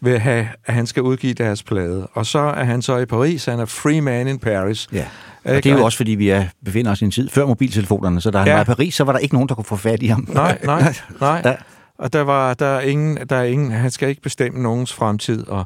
vil 0.00 0.18
have, 0.18 0.48
at 0.66 0.74
han 0.74 0.86
skal 0.86 1.02
udgive 1.02 1.34
deres 1.34 1.62
plade. 1.62 2.06
Og 2.12 2.26
så 2.26 2.38
er 2.38 2.64
han 2.64 2.82
så 2.82 2.96
i 2.98 3.06
Paris, 3.06 3.44
han 3.44 3.60
er 3.60 3.64
free 3.64 4.00
man 4.00 4.28
in 4.28 4.38
Paris. 4.38 4.88
ja. 4.92 5.04
Og 5.44 5.52
det 5.54 5.66
er 5.66 5.76
jo 5.76 5.84
også, 5.84 5.96
fordi 5.96 6.10
vi 6.10 6.28
er, 6.28 6.44
befinder 6.64 6.90
os 6.92 7.02
i 7.02 7.04
en 7.04 7.10
tid 7.10 7.28
før 7.28 7.46
mobiltelefonerne, 7.46 8.20
så 8.20 8.30
da 8.30 8.38
han 8.38 8.46
Ja. 8.46 8.54
var 8.54 8.60
i 8.62 8.64
Paris, 8.64 8.94
så 8.94 9.04
var 9.04 9.12
der 9.12 9.18
ikke 9.18 9.34
nogen, 9.34 9.48
der 9.48 9.54
kunne 9.54 9.64
få 9.64 9.76
fat 9.76 10.02
i 10.02 10.06
ham. 10.06 10.28
Nej, 10.32 10.58
nej, 10.64 10.94
nej. 11.20 11.42
Der- 11.42 11.56
Og 11.98 12.12
der 12.12 12.20
var 12.20 12.54
der 12.54 12.66
er 12.66 12.80
ingen, 12.80 13.16
der 13.30 13.36
er 13.36 13.42
ingen, 13.44 13.70
han 13.70 13.90
skal 13.90 14.08
ikke 14.08 14.22
bestemme 14.22 14.62
nogens 14.62 14.92
fremtid, 14.92 15.48
og, 15.48 15.64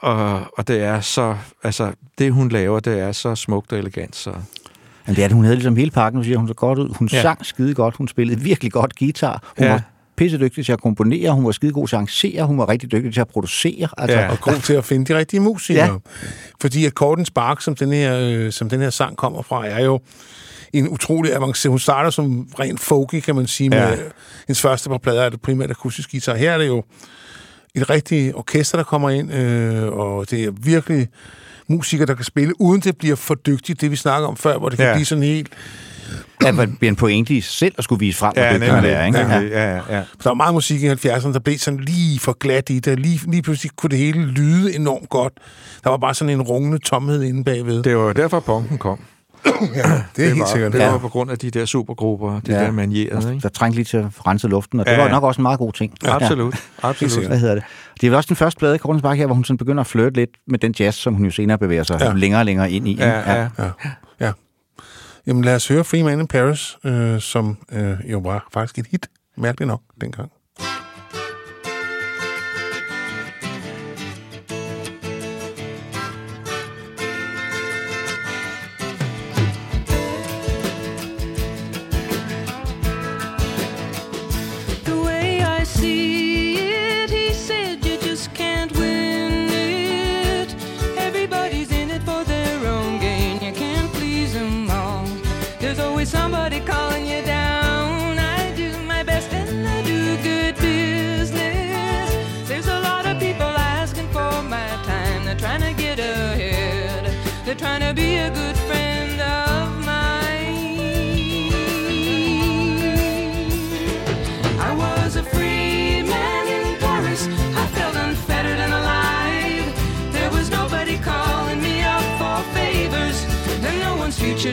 og, 0.00 0.40
og 0.58 0.68
det 0.68 0.82
er 0.82 1.00
så, 1.00 1.36
altså, 1.62 1.92
det 2.18 2.32
hun 2.32 2.48
laver, 2.48 2.80
det 2.80 3.00
er 3.00 3.12
så 3.12 3.34
smukt 3.34 3.72
og 3.72 3.78
elegant, 3.78 4.16
så... 4.16 4.32
Men 5.06 5.16
det 5.16 5.24
er 5.24 5.34
hun 5.34 5.44
havde 5.44 5.56
ligesom 5.56 5.76
hele 5.76 5.90
pakken. 5.90 6.18
Nu 6.18 6.24
siger 6.24 6.38
hun 6.38 6.48
så 6.48 6.54
godt 6.54 6.78
ud. 6.78 6.88
Hun 6.98 7.08
ja. 7.12 7.22
Sang 7.22 7.46
skide 7.46 7.74
godt. 7.74 7.96
Hun 7.96 8.08
spillede 8.08 8.40
virkelig 8.40 8.72
godt 8.72 8.96
guitar. 8.98 9.52
Hun 9.58 9.66
ja. 9.66 9.72
Var 9.72 9.82
pisse 10.16 10.38
dygtig 10.38 10.64
til 10.64 10.72
at 10.72 10.80
komponere. 10.82 11.30
Hun 11.32 11.44
var 11.44 11.52
skide 11.52 11.72
god 11.72 11.88
til 11.88 11.96
at 11.96 11.98
arrangere. 11.98 12.44
Hun 12.46 12.58
var 12.58 12.68
rigtig 12.68 12.92
dygtig 12.92 13.12
til 13.14 13.20
at 13.20 13.28
producere. 13.28 13.88
Altså, 13.98 14.18
Ja. 14.18 14.30
og 14.30 14.40
god 14.40 14.60
til 14.62 14.72
at 14.74 14.84
finde 14.84 15.12
de 15.12 15.18
rigtige 15.18 15.40
musikere. 15.40 15.84
Ja. 15.86 15.92
Fordi 16.60 16.86
Akkorden 16.86 17.24
Spark, 17.24 17.60
som 17.60 17.74
den, 17.76 17.92
her, 17.92 18.18
øh, 18.20 18.52
som 18.52 18.68
den 18.68 18.80
her 18.80 18.90
sang 18.90 19.16
kommer 19.16 19.42
fra, 19.42 19.66
er 19.66 19.84
jo 19.84 20.00
en 20.72 20.88
utrolig 20.88 21.34
avanceret... 21.34 21.70
Hun 21.70 21.78
starter 21.78 22.10
som 22.10 22.48
rent 22.60 22.80
folky, 22.80 23.20
kan 23.20 23.34
man 23.34 23.46
sige, 23.46 23.76
Ja. 23.76 23.88
med 23.90 23.98
hendes 24.48 24.60
første 24.62 24.88
par 24.88 24.98
plader 24.98 25.22
er 25.22 25.28
det 25.28 25.40
primært 25.40 25.70
akustisk 25.70 26.10
guitar. 26.10 26.34
Her 26.34 26.52
er 26.52 26.58
det 26.58 26.66
jo 26.66 26.82
et 27.74 27.90
rigtigt 27.90 28.34
orkester, 28.34 28.78
der 28.78 28.84
kommer 28.84 29.10
ind, 29.10 29.32
øh, 29.34 29.88
og 29.92 30.30
det 30.30 30.44
er 30.44 30.50
virkelig 30.62 31.08
musikere, 31.68 32.06
der 32.06 32.14
kan 32.14 32.24
spille, 32.24 32.60
uden 32.60 32.80
det 32.80 32.96
bliver 32.96 33.16
for 33.16 33.34
dygtigt, 33.34 33.80
det 33.80 33.90
vi 33.90 33.96
snakker 33.96 34.28
om 34.28 34.36
før, 34.36 34.58
hvor 34.58 34.68
det 34.68 34.78
kan 34.78 34.86
Ja. 34.86 34.94
blive 34.94 35.04
sådan 35.04 35.24
helt... 35.24 35.48
ja, 36.42 36.52
det 36.52 36.78
bliver 36.78 36.90
en 36.90 36.96
pointe 36.96 37.34
i 37.34 37.40
sig 37.40 37.52
selv 37.52 37.74
at 37.78 37.84
skulle 37.84 38.00
vise 38.00 38.18
frem, 38.18 38.32
hvor 38.34 38.42
Ja, 38.42 38.54
dygtig 38.54 38.72
man 38.72 38.84
er. 38.84 39.04
Ikke? 39.06 39.18
Ja, 39.18 39.38
Ja. 39.40 39.74
ja, 39.74 39.80
ja. 39.90 39.96
Der 39.96 40.04
var 40.30 40.34
meget 40.34 40.54
musik 40.54 40.82
i 40.82 40.88
70'erne, 40.88 41.32
der 41.32 41.38
blev 41.44 41.58
sådan 41.58 41.80
lige 41.80 42.18
for 42.20 42.32
glat 42.32 42.70
i 42.70 42.78
det. 42.78 42.98
Lige, 43.00 43.20
lige 43.30 43.42
pludselig 43.42 43.70
kunne 43.76 43.90
det 43.90 43.98
hele 43.98 44.26
lyde 44.26 44.74
enormt 44.74 45.08
godt. 45.08 45.32
Der 45.84 45.90
var 45.90 45.96
bare 45.96 46.14
sådan 46.14 46.34
en 46.34 46.42
rungende 46.42 46.78
tomhed 46.78 47.22
inde 47.22 47.44
bagved. 47.44 47.82
Det 47.82 47.96
var 47.96 48.12
derfor, 48.12 48.40
punken 48.40 48.78
kom. 48.78 48.98
Ja, 49.46 49.52
det 49.52 49.84
er 49.84 50.02
Det 50.16 50.24
helt 50.26 50.38
var, 50.40 50.46
sikkert. 50.46 50.72
det 50.72 50.78
Ja. 50.78 50.90
var 50.90 50.98
på 50.98 51.08
grund 51.08 51.30
af 51.30 51.38
de 51.38 51.50
der 51.50 51.64
supergrupper, 51.64 52.40
det 52.40 52.48
Ja. 52.48 52.54
der 52.64 52.70
manierede, 52.70 53.30
ikke? 53.34 53.42
Der 53.42 53.48
trængte 53.48 53.76
lige 53.76 53.84
til 53.84 53.96
at 53.96 54.06
rense 54.26 54.48
luften, 54.48 54.80
og 54.80 54.86
det 54.86 54.92
Ja. 54.92 55.02
var 55.02 55.08
nok 55.08 55.22
også 55.24 55.38
en 55.38 55.42
meget 55.42 55.58
god 55.58 55.72
ting. 55.72 55.92
Absolut, 56.04 56.54
Ja. 56.82 56.88
absolut. 56.88 57.26
Hvad 57.26 57.38
hedder 57.38 57.54
det? 57.54 57.64
Det 58.00 58.06
er 58.06 58.10
vel 58.10 58.16
også 58.16 58.28
den 58.28 58.36
første 58.36 58.58
plade 58.58 58.74
i 58.74 58.78
Kortens 58.78 59.02
Bakke 59.02 59.20
her, 59.20 59.26
hvor 59.26 59.34
hun 59.34 59.44
sådan 59.44 59.58
begynder 59.58 59.80
at 59.80 59.86
flirte 59.86 60.16
lidt 60.16 60.30
med 60.48 60.58
den 60.58 60.74
jazz, 60.80 60.96
som 60.96 61.14
hun 61.14 61.24
jo 61.24 61.30
senere 61.30 61.58
bevæger 61.58 61.82
sig 61.82 62.00
ja. 62.00 62.06
Ja. 62.06 62.12
længere 62.12 62.40
og 62.40 62.44
længere 62.46 62.70
ind 62.70 62.88
i. 62.88 62.90
ikke? 62.90 63.04
Ja, 63.04 63.32
ja. 63.40 63.48
Ja, 63.58 63.70
ja. 64.20 64.32
Jamen 65.26 65.44
lad 65.44 65.54
os 65.54 65.68
høre 65.68 65.84
Free 65.84 66.02
Man 66.02 66.20
in 66.20 66.26
Paris, 66.26 66.76
øh, 66.84 67.20
som 67.20 67.56
øh, 67.72 67.92
jo 68.12 68.18
var 68.18 68.48
faktisk 68.52 68.78
et 68.78 68.86
hit, 68.90 69.06
mærkeligt 69.36 69.68
nok, 69.68 69.80
dengang. 70.00 70.30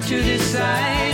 To 0.02 0.22
decide. 0.22 1.11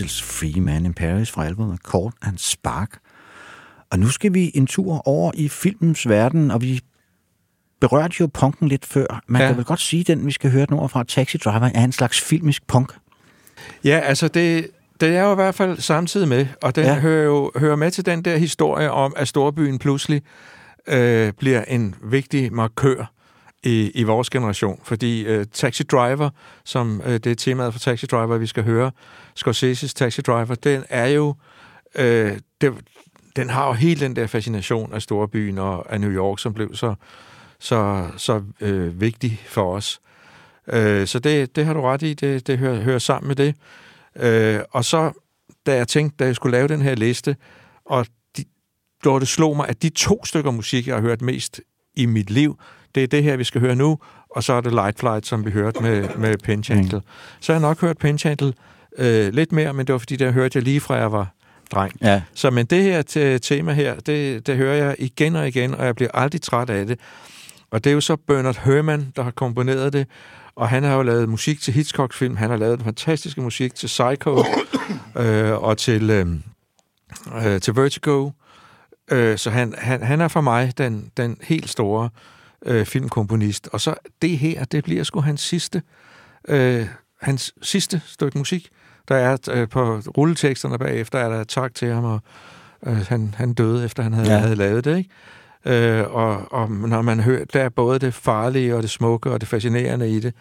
Mitchells 0.00 0.22
Free 0.22 0.60
Man 0.60 0.84
in 0.86 0.94
Paris 0.94 1.30
fra 1.30 1.46
albumet 1.46 1.78
Court 1.80 2.14
and 2.22 2.38
Spark. 2.38 2.98
Og 3.90 3.98
nu 3.98 4.08
skal 4.08 4.34
vi 4.34 4.50
en 4.54 4.66
tur 4.66 5.08
over 5.08 5.32
i 5.34 5.48
filmens 5.48 6.08
verden, 6.08 6.50
og 6.50 6.62
vi 6.62 6.80
berørte 7.80 8.14
jo 8.20 8.26
punken 8.26 8.68
lidt 8.68 8.86
før. 8.86 9.22
Man 9.26 9.42
Ja. 9.42 9.48
kan 9.48 9.56
vel 9.56 9.64
godt 9.64 9.80
sige, 9.80 10.00
at 10.00 10.06
den, 10.06 10.26
vi 10.26 10.30
skal 10.32 10.50
høre 10.50 10.66
nu 10.70 10.86
fra 10.88 11.04
Taxi 11.04 11.38
Driver, 11.38 11.70
er 11.74 11.84
en 11.84 11.92
slags 11.92 12.20
filmisk 12.20 12.66
punk. 12.66 12.92
Ja, 13.84 13.98
altså 13.98 14.28
det, 14.28 14.68
det 15.00 15.16
er 15.16 15.22
jo 15.22 15.32
i 15.32 15.34
hvert 15.34 15.54
fald 15.54 15.78
samtidig 15.78 16.28
med, 16.28 16.46
og 16.62 16.76
den. 16.76 16.84
Ja. 16.84 16.98
hører 17.00 17.24
jo 17.24 17.52
hører 17.56 17.76
med 17.76 17.90
til 17.90 18.06
den 18.06 18.22
der 18.24 18.36
historie 18.36 18.90
om, 18.90 19.12
at 19.16 19.28
storbyen 19.28 19.78
pludselig 19.78 20.22
øh, 20.88 21.32
bliver 21.38 21.64
en 21.64 21.94
vigtig 22.02 22.52
markør 22.52 23.12
i, 23.66 23.90
i 23.94 24.02
vores 24.02 24.30
generation. 24.30 24.80
Fordi 24.84 25.24
øh, 25.24 25.46
Taxi 25.52 25.82
Driver, 25.82 26.30
som 26.64 27.02
øh, 27.04 27.12
det 27.12 27.26
er 27.26 27.34
temaet 27.34 27.72
for 27.72 27.80
Taxi 27.80 28.06
Driver, 28.06 28.38
vi 28.38 28.46
skal 28.46 28.64
høre, 28.64 28.90
Scorsese's 29.40 29.92
Taxi 29.94 30.20
Driver, 30.20 30.54
den 30.54 30.84
er 30.88 31.06
jo... 31.06 31.34
Øh, 31.94 32.38
det, 32.60 32.74
den 33.36 33.50
har 33.50 33.66
jo 33.66 33.72
helt 33.72 34.00
den 34.00 34.16
der 34.16 34.26
fascination 34.26 34.92
af 34.92 35.02
storbyen 35.02 35.58
og 35.58 35.92
af 35.92 36.00
New 36.00 36.10
York, 36.10 36.38
som 36.38 36.54
blev 36.54 36.74
så, 36.74 36.94
så, 37.58 38.08
så 38.16 38.42
øh, 38.60 39.00
vigtig 39.00 39.42
for 39.46 39.74
os. 39.74 40.00
Øh, 40.68 41.06
så 41.06 41.18
det, 41.18 41.56
det 41.56 41.66
har 41.66 41.74
du 41.74 41.80
ret 41.80 42.02
i, 42.02 42.14
det, 42.14 42.46
det 42.46 42.58
hører, 42.58 42.80
hører 42.80 42.98
sammen 42.98 43.28
med 43.28 43.36
det. 43.36 43.54
Øh, 44.16 44.60
og 44.70 44.84
så, 44.84 45.12
da 45.66 45.76
jeg 45.76 45.88
tænkte, 45.88 46.16
da 46.18 46.24
jeg 46.24 46.34
skulle 46.34 46.56
lave 46.56 46.68
den 46.68 46.82
her 46.82 46.94
liste, 46.94 47.36
og 47.84 48.06
de, 48.36 48.44
det 49.04 49.28
slog 49.28 49.56
mig, 49.56 49.68
at 49.68 49.82
de 49.82 49.88
to 49.88 50.24
stykker 50.24 50.50
musik, 50.50 50.86
jeg 50.86 50.94
har 50.94 51.02
hørt 51.02 51.22
mest 51.22 51.60
i 51.94 52.06
mit 52.06 52.30
liv, 52.30 52.58
det 52.94 53.02
er 53.02 53.06
det 53.06 53.22
her, 53.22 53.36
vi 53.36 53.44
skal 53.44 53.60
høre 53.60 53.76
nu, 53.76 53.98
og 54.30 54.42
så 54.42 54.52
er 54.52 54.60
det 54.60 54.72
Light 54.72 54.98
Flight, 54.98 55.26
som 55.26 55.46
vi 55.46 55.50
hørte 55.50 55.82
med, 55.82 56.08
med 56.16 56.38
Pentangle. 56.38 57.02
Så 57.40 57.52
har 57.52 57.60
jeg 57.60 57.68
nok 57.68 57.80
hørt 57.80 57.98
Pentangle 57.98 58.52
øh, 58.98 59.32
lidt 59.32 59.52
mere, 59.52 59.72
men 59.72 59.86
det 59.86 59.92
var 59.92 59.98
fordi, 59.98 60.16
der 60.16 60.30
hørte 60.30 60.56
jeg 60.56 60.62
lige 60.62 60.80
fra 60.80 60.94
jeg 60.94 61.12
var 61.12 61.32
dreng. 61.72 61.92
Ja. 62.02 62.22
Så 62.34 62.50
men 62.50 62.66
det 62.66 62.82
her 62.82 63.02
te- 63.02 63.38
tema 63.38 63.72
her, 63.72 63.94
det, 63.94 64.46
det 64.46 64.56
hører 64.56 64.74
jeg 64.74 64.96
igen 64.98 65.36
og 65.36 65.48
igen, 65.48 65.74
og 65.74 65.86
jeg 65.86 65.94
bliver 65.96 66.10
aldrig 66.14 66.42
træt 66.42 66.70
af 66.70 66.86
det. 66.86 67.00
Og 67.70 67.84
det 67.84 67.90
er 67.90 67.94
jo 67.94 68.00
så 68.00 68.16
Bernard 68.16 68.60
Herrmann, 68.64 69.12
der 69.16 69.22
har 69.22 69.30
komponeret 69.30 69.92
det, 69.92 70.06
og 70.56 70.68
han 70.68 70.82
har 70.82 70.96
jo 70.96 71.02
lavet 71.02 71.28
musik 71.28 71.60
til 71.60 71.74
Hitchcocks 71.74 72.16
film, 72.16 72.36
han 72.36 72.50
har 72.50 72.56
lavet 72.56 72.78
den 72.78 72.84
fantastiske 72.84 73.40
musik 73.40 73.74
til 73.74 73.86
Psycho, 73.86 74.44
øh, 75.22 75.52
og 75.52 75.78
til, 75.78 76.10
øh, 76.10 76.26
øh, 77.46 77.60
til 77.60 77.76
Vertigo. 77.76 78.30
Øh, 79.10 79.38
så 79.38 79.50
han, 79.50 79.74
han, 79.78 80.02
han 80.02 80.20
er 80.20 80.28
for 80.28 80.40
mig 80.40 80.78
den, 80.78 81.10
den 81.16 81.36
helt 81.42 81.70
store 81.70 82.04
øh, 82.04 82.35
filmkomponist. 82.84 83.68
Og 83.72 83.80
så 83.80 83.94
det 84.22 84.38
her, 84.38 84.64
det 84.64 84.84
bliver 84.84 85.04
sgu 85.04 85.20
hans 85.20 85.40
sidste, 85.40 85.82
øh, 86.48 86.86
hans 87.20 87.54
sidste 87.62 88.02
stykke 88.06 88.38
musik. 88.38 88.68
Der 89.08 89.16
er 89.16 89.36
øh, 89.50 89.68
på 89.68 89.98
rulleteksterne 89.98 90.78
bagefter, 90.78 91.18
er 91.18 91.28
der 91.28 91.44
tak 91.44 91.74
til 91.74 91.92
ham, 91.92 92.04
og 92.04 92.20
øh, 92.86 92.96
han, 92.96 93.34
han 93.36 93.52
døde, 93.52 93.84
efter 93.84 94.02
han 94.02 94.12
havde. 94.12 94.32
Ja. 94.32 94.38
havde 94.38 94.56
lavet 94.56 94.84
det, 94.84 94.96
ikke? 94.98 95.10
Øh, 95.64 96.14
og, 96.14 96.52
og 96.52 96.70
når 96.70 97.02
man 97.02 97.20
hører, 97.20 97.44
der 97.44 97.62
er 97.62 97.68
både 97.68 97.98
det 97.98 98.14
farlige 98.14 98.76
og 98.76 98.82
det 98.82 98.90
smukke 98.90 99.30
og 99.30 99.40
det 99.40 99.48
fascinerende 99.48 100.10
i 100.10 100.20
det. 100.20 100.34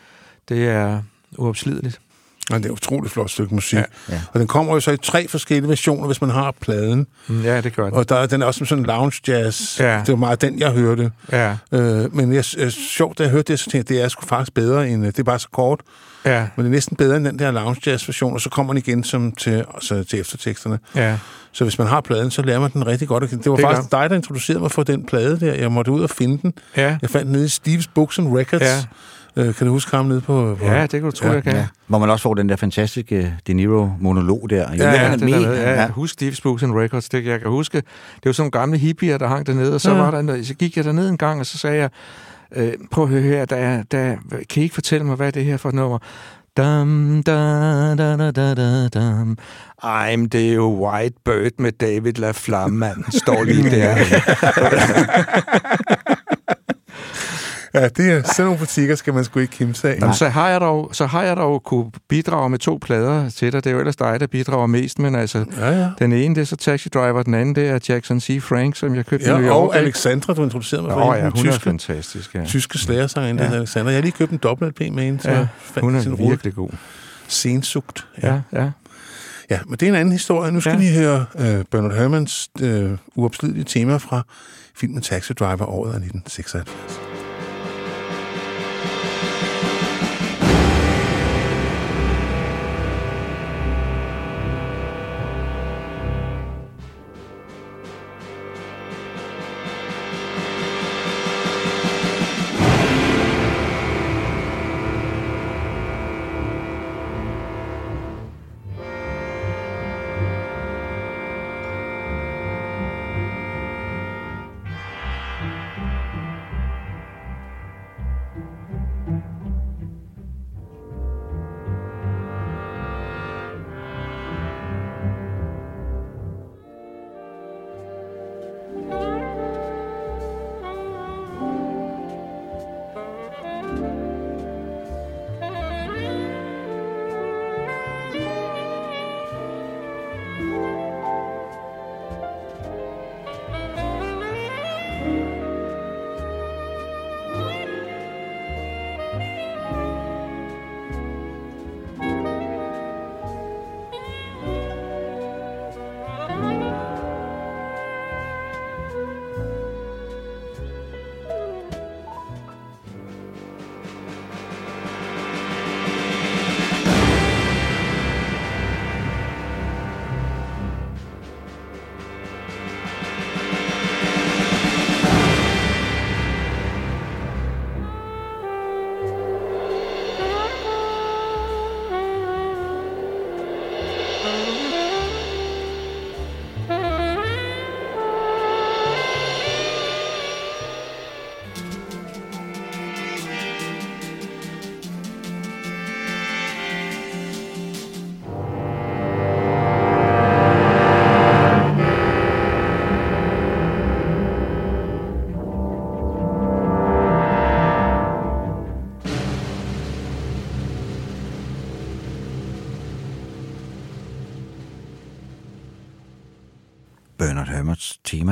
Det 0.50 0.68
er 0.68 1.02
uopslideligt. 1.38 2.02
Og 2.52 2.58
det 2.58 2.66
er 2.66 2.70
et 2.70 2.74
utroligt 2.74 3.14
flot 3.14 3.30
stykke 3.30 3.56
musik. 3.56 3.78
Ja. 3.80 3.84
Ja. 4.10 4.22
Og 4.34 4.40
den 4.40 4.48
kommer 4.48 4.74
jo 4.74 4.80
så 4.80 4.92
i 4.92 4.98
tre 4.98 5.28
forskellige 5.28 5.70
versioner, 5.70 6.06
hvis 6.08 6.22
man 6.22 6.30
har 6.30 6.54
pladen. 6.62 7.08
Mm, 7.28 7.42
Ja, 7.44 7.62
det 7.62 7.76
gør 7.76 7.84
det. 7.86 7.94
Og 7.94 8.10
der, 8.10 8.16
er- 8.16 8.26
den 8.26 8.42
er 8.42 8.46
også 8.46 8.58
som 8.58 8.68
sådan 8.68 8.82
en 8.84 8.86
lounge 8.88 9.22
jazz. 9.28 9.80
Ja. 9.80 9.98
Det 10.00 10.08
var 10.10 10.16
meget 10.16 10.42
den, 10.42 10.60
jeg 10.60 10.72
hørte. 10.72 11.12
Ja, 11.32 11.56
Øh, 11.72 12.16
men 12.16 12.34
jeg, 12.34 12.44
jeg, 12.58 12.72
sjovt, 12.72 13.18
da 13.18 13.24
jeg 13.24 13.32
hørte 13.32 13.52
det, 13.52 13.60
så 13.60 13.70
tænkte 13.70 13.94
jeg, 13.94 14.00
det 14.00 14.06
er 14.06 14.10
sgu 14.10 14.26
faktisk 14.26 14.54
bedre 14.54 14.90
end... 14.90 15.02
øh, 15.06 15.12
Det 15.12 15.20
er 15.20 15.24
bare 15.24 15.40
så 15.40 15.50
kort, 15.54 15.80
ja, 16.26 16.40
men 16.56 16.66
det 16.66 16.70
er 16.72 16.74
næsten 16.76 16.96
bedre 16.98 17.18
end 17.18 17.26
den 17.26 17.40
der 17.40 17.52
lounge 17.52 17.82
jazz 17.92 18.08
version, 18.08 18.34
og 18.34 18.42
så 18.42 18.50
kommer 18.50 18.74
den 18.74 18.78
igen 18.78 19.04
som 19.04 19.32
til, 19.32 19.66
altså, 19.76 20.04
til 20.04 20.20
efterteksterne. 20.20 20.80
ja. 20.96 21.18
Så 21.52 21.64
hvis 21.64 21.78
man 21.78 21.88
har 21.88 22.02
pladen, 22.02 22.32
så 22.32 22.42
lærer 22.42 22.60
man 22.60 22.72
den 22.72 22.88
rigtig 22.88 23.08
godt. 23.08 23.24
Det 23.24 23.32
var 23.32 23.38
Det 23.38 23.46
det 23.46 23.58
gør 23.58 23.74
faktisk 23.74 23.92
dig, 23.92 24.10
der 24.10 24.16
introducerede 24.16 24.62
mig 24.62 24.72
for 24.72 24.84
den 24.84 25.06
plade 25.06 25.40
der. 25.40 25.54
Jeg 25.54 25.72
måtte 25.72 25.92
ud 25.92 26.02
og 26.02 26.10
finde 26.10 26.38
den. 26.42 26.54
Ja, 26.78 26.98
Jeg 27.02 27.10
fandt 27.10 27.26
den 27.26 27.32
nede 27.32 27.46
i 27.46 27.48
Steve's 27.76 27.86
Books 27.96 28.20
and 28.20 28.38
Records. 28.38 28.62
Ja. 28.62 28.84
Øh, 29.38 29.56
kan 29.56 29.68
du 29.68 29.74
huske 29.74 29.96
ham 29.96 30.06
nede 30.06 30.22
på... 30.22 30.56
på 30.60 30.66
ja 30.66 30.82
det 30.82 30.90
kan 30.90 31.02
du 31.04 31.12
tro, 31.12 31.28
Ja, 31.28 31.34
jeg 31.34 31.44
kan. 31.44 31.54
Ja. 31.56 31.68
Hvor 31.88 32.00
man 32.00 32.10
også 32.10 32.24
får 32.24 32.34
den 32.34 32.50
der 32.50 32.56
fantastiske 32.56 33.34
De 33.48 33.54
Niro-monolog 33.54 34.48
der. 34.50 34.68
Ja, 34.78 34.92
ja, 34.92 35.12
det 35.12 35.22
med. 35.22 35.34
der, 35.44 35.52
ja, 35.52 35.82
ja. 35.82 35.88
Husk 35.90 36.22
Steve's 36.22 36.40
Books 36.44 36.64
and 36.64 36.76
Records. 36.76 37.10
Det, 37.10 37.26
jeg 37.26 37.40
kan 37.42 37.50
huske, 37.50 37.78
det 37.78 37.86
var 38.26 38.32
sådan 38.32 38.42
nogle 38.44 38.52
gamle 38.62 38.78
hippier, 38.78 39.18
der 39.18 39.28
hang 39.28 39.48
dernede, 39.48 39.74
og 39.76 39.82
så, 39.82 39.92
Ja. 39.92 39.98
var 39.98 40.22
der, 40.22 40.44
så 40.44 40.54
gik 40.54 40.78
jeg 40.78 40.86
derned 40.86 41.10
en 41.10 41.18
gang, 41.18 41.40
og 41.40 41.46
så 41.46 41.58
sagde 41.58 41.78
jeg, 41.78 41.90
øh, 42.56 42.74
prøv 42.92 43.04
at 43.04 43.10
høre 43.10 43.22
her, 43.22 43.46
der, 43.46 43.56
er- 43.56 43.84
der, 43.92 44.16
kan 44.50 44.62
I 44.62 44.64
ikke 44.64 44.76
fortælle 44.76 45.06
mig, 45.06 45.16
hvad 45.16 45.32
det 45.32 45.46
her 45.46 45.58
for 45.58 45.70
et 45.70 45.76
nummer? 45.76 45.98
Dum, 46.58 47.24
da, 47.26 47.32
da, 47.96 48.18
da, 48.18 48.32
da, 48.32 48.54
da, 48.54 48.88
dum. 48.88 49.38
Er 49.84 50.54
jo 50.56 50.88
White 50.88 51.16
Bird 51.26 51.52
med 51.60 51.72
David 51.72 52.14
LaFlamme. 52.14 52.86
Han 52.86 53.04
står 53.12 53.44
lige 53.44 53.70
der. 53.70 53.96
Ja, 57.82 57.88
det 57.88 58.12
er 58.12 58.24
sådan 58.24 58.46
nogle 58.46 58.60
butikker, 58.60 58.96
skal 58.96 59.14
man 59.14 59.24
sgu 59.24 59.40
ikke 59.40 59.52
kimse 59.52 59.90
af. 59.90 59.98
Jamen, 60.02 60.16
så 60.16 60.30
har 60.30 60.50
jeg 60.50 60.62
dog, 60.62 60.90
så 60.94 61.06
har 61.06 61.24
jeg 61.24 61.38
dog 61.38 61.64
kunne 61.64 61.92
bidrage 62.10 62.50
med 62.50 62.60
to 62.60 62.80
plader 62.82 63.30
til 63.30 63.54
dig. 63.54 63.64
Det 63.64 63.70
er 63.70 63.74
jo 63.74 63.80
ellers 63.80 63.96
dig, 63.96 64.20
der 64.20 64.28
bidrager 64.28 64.68
mest, 64.68 65.00
men 65.00 65.16
altså, 65.16 65.46
Ja, 65.58 65.70
ja. 65.82 65.90
den 66.00 66.14
ene, 66.14 66.36
det 66.36 66.42
er 66.42 66.46
så 66.46 66.56
Taxi 66.56 66.90
Driver, 66.90 67.24
den 67.24 67.34
anden, 67.34 67.56
det 67.56 67.68
er 67.70 67.80
Jackson 67.90 68.20
C. 68.20 68.42
Frank, 68.42 68.76
som 68.76 68.96
jeg 68.96 69.06
købte 69.06 69.26
i 69.26 69.30
New 69.30 69.40
Ja, 69.42 69.48
York. 69.48 69.56
og? 69.70 69.76
Alexandra, 69.78 70.34
du 70.34 70.44
introducerede 70.44 70.84
mig 70.88 70.94
for 70.94 71.10
Åh 71.12 71.18
ja, 71.18 71.22
hun 71.22 71.28
er 71.48 71.52
tyske, 71.52 71.64
fantastisk, 71.64 72.36
ja. 72.36 72.46
tyske 72.46 72.78
slagersanger, 72.78 73.44
ja. 73.44 73.50
Ja. 73.52 73.56
Alexandra. 73.58 73.90
Jeg 73.90 73.98
har 73.98 74.02
lige 74.02 74.12
købt 74.12 74.32
en 74.32 74.38
dobbelt 74.38 74.80
LP 74.80 74.94
med 74.94 75.04
hende, 75.04 75.20
så 75.22 75.30
Ja, 75.32 75.40
ja, 75.76 75.82
Hun 75.82 76.02
sin 76.02 76.12
er 76.12 76.16
rute. 76.16 76.30
virkelig 76.30 76.54
god. 76.56 76.70
Sensugt. 77.28 78.08
Ja, 78.24 78.40
ja. 78.54 78.70
Ja, 79.50 79.60
men 79.68 79.78
det 79.80 79.84
er 79.84 79.90
en 79.90 79.96
anden 79.96 80.12
historie. 80.12 80.52
Nu 80.52 80.62
skal 80.62 80.72
Ja. 80.74 80.78
vi 80.80 80.94
høre 81.00 81.26
uh, 81.34 81.42
Bernard 81.72 81.94
Herrmanns 81.94 82.50
uh, 82.64 82.92
uopslidelige 83.16 83.64
tema 83.64 83.98
fra 83.98 84.24
filmen 84.76 85.02
Taxi 85.02 85.34
Driver 85.34 85.66
året 85.66 85.90
af 85.94 85.96
1976. 85.96 87.05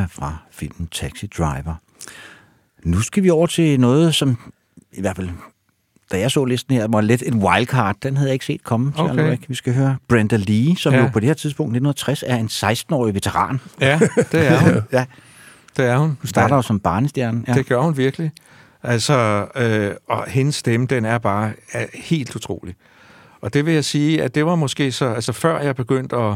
tema 0.03 0.25
fra 0.25 0.37
filmen 0.51 0.87
Taxi 0.91 1.27
Driver. 1.27 1.75
Nu 2.83 3.01
skal 3.01 3.23
vi 3.23 3.29
over 3.29 3.47
til 3.47 3.79
noget, 3.79 4.15
som 4.15 4.37
i 4.91 5.01
hvert 5.01 5.15
fald, 5.15 5.29
da 6.11 6.19
jeg 6.19 6.31
så 6.31 6.45
listen 6.45 6.75
her, 6.75 6.87
var 6.89 7.01
lidt 7.01 7.23
en 7.25 7.43
wildcard. 7.43 7.95
Den 8.03 8.17
havde 8.17 8.29
jeg 8.29 8.33
ikke 8.33 8.45
set 8.45 8.63
komme 8.63 8.91
til. 8.91 9.01
Okay. 9.01 9.13
Okay. 9.33 9.37
Vi 9.47 9.55
skal 9.55 9.73
høre 9.73 9.95
Brenda 10.09 10.35
Lee, 10.35 10.75
som 10.77 10.93
Ja. 10.93 10.99
jo 11.01 11.09
på 11.13 11.19
det 11.19 11.27
her 11.27 11.33
tidspunkt, 11.33 11.69
1960, 11.69 12.23
er 12.27 12.35
en 12.35 12.47
16-årig 12.47 13.13
veteran. 13.13 13.59
Ja, 13.81 13.99
det 14.31 14.47
er 14.47 14.59
hun. 14.59 14.81
Ja, 14.91 15.05
Det 15.77 15.85
er 15.85 15.97
hun. 15.97 16.07
hun 16.07 16.27
starter 16.27 16.55
jo 16.55 16.61
som 16.61 16.79
barnestjerne. 16.79 17.43
Ja. 17.47 17.53
Det 17.53 17.65
gør 17.65 17.81
hun 17.81 17.97
virkelig. 17.97 18.31
Altså, 18.83 19.47
øh, 19.55 19.91
og 20.09 20.25
hendes 20.27 20.55
stemme, 20.55 20.85
den 20.87 21.05
er 21.05 21.17
bare 21.17 21.51
er 21.73 21.85
helt 21.93 22.35
utrolig. 22.35 22.75
Og 23.41 23.53
det 23.53 23.65
vil 23.65 23.73
jeg 23.73 23.85
sige, 23.85 24.23
at 24.23 24.35
det 24.35 24.45
var 24.45 24.55
måske 24.55 24.91
så, 24.91 25.05
altså 25.05 25.33
før 25.33 25.59
jeg 25.59 25.75
begyndte 25.75 26.15
at, 26.15 26.35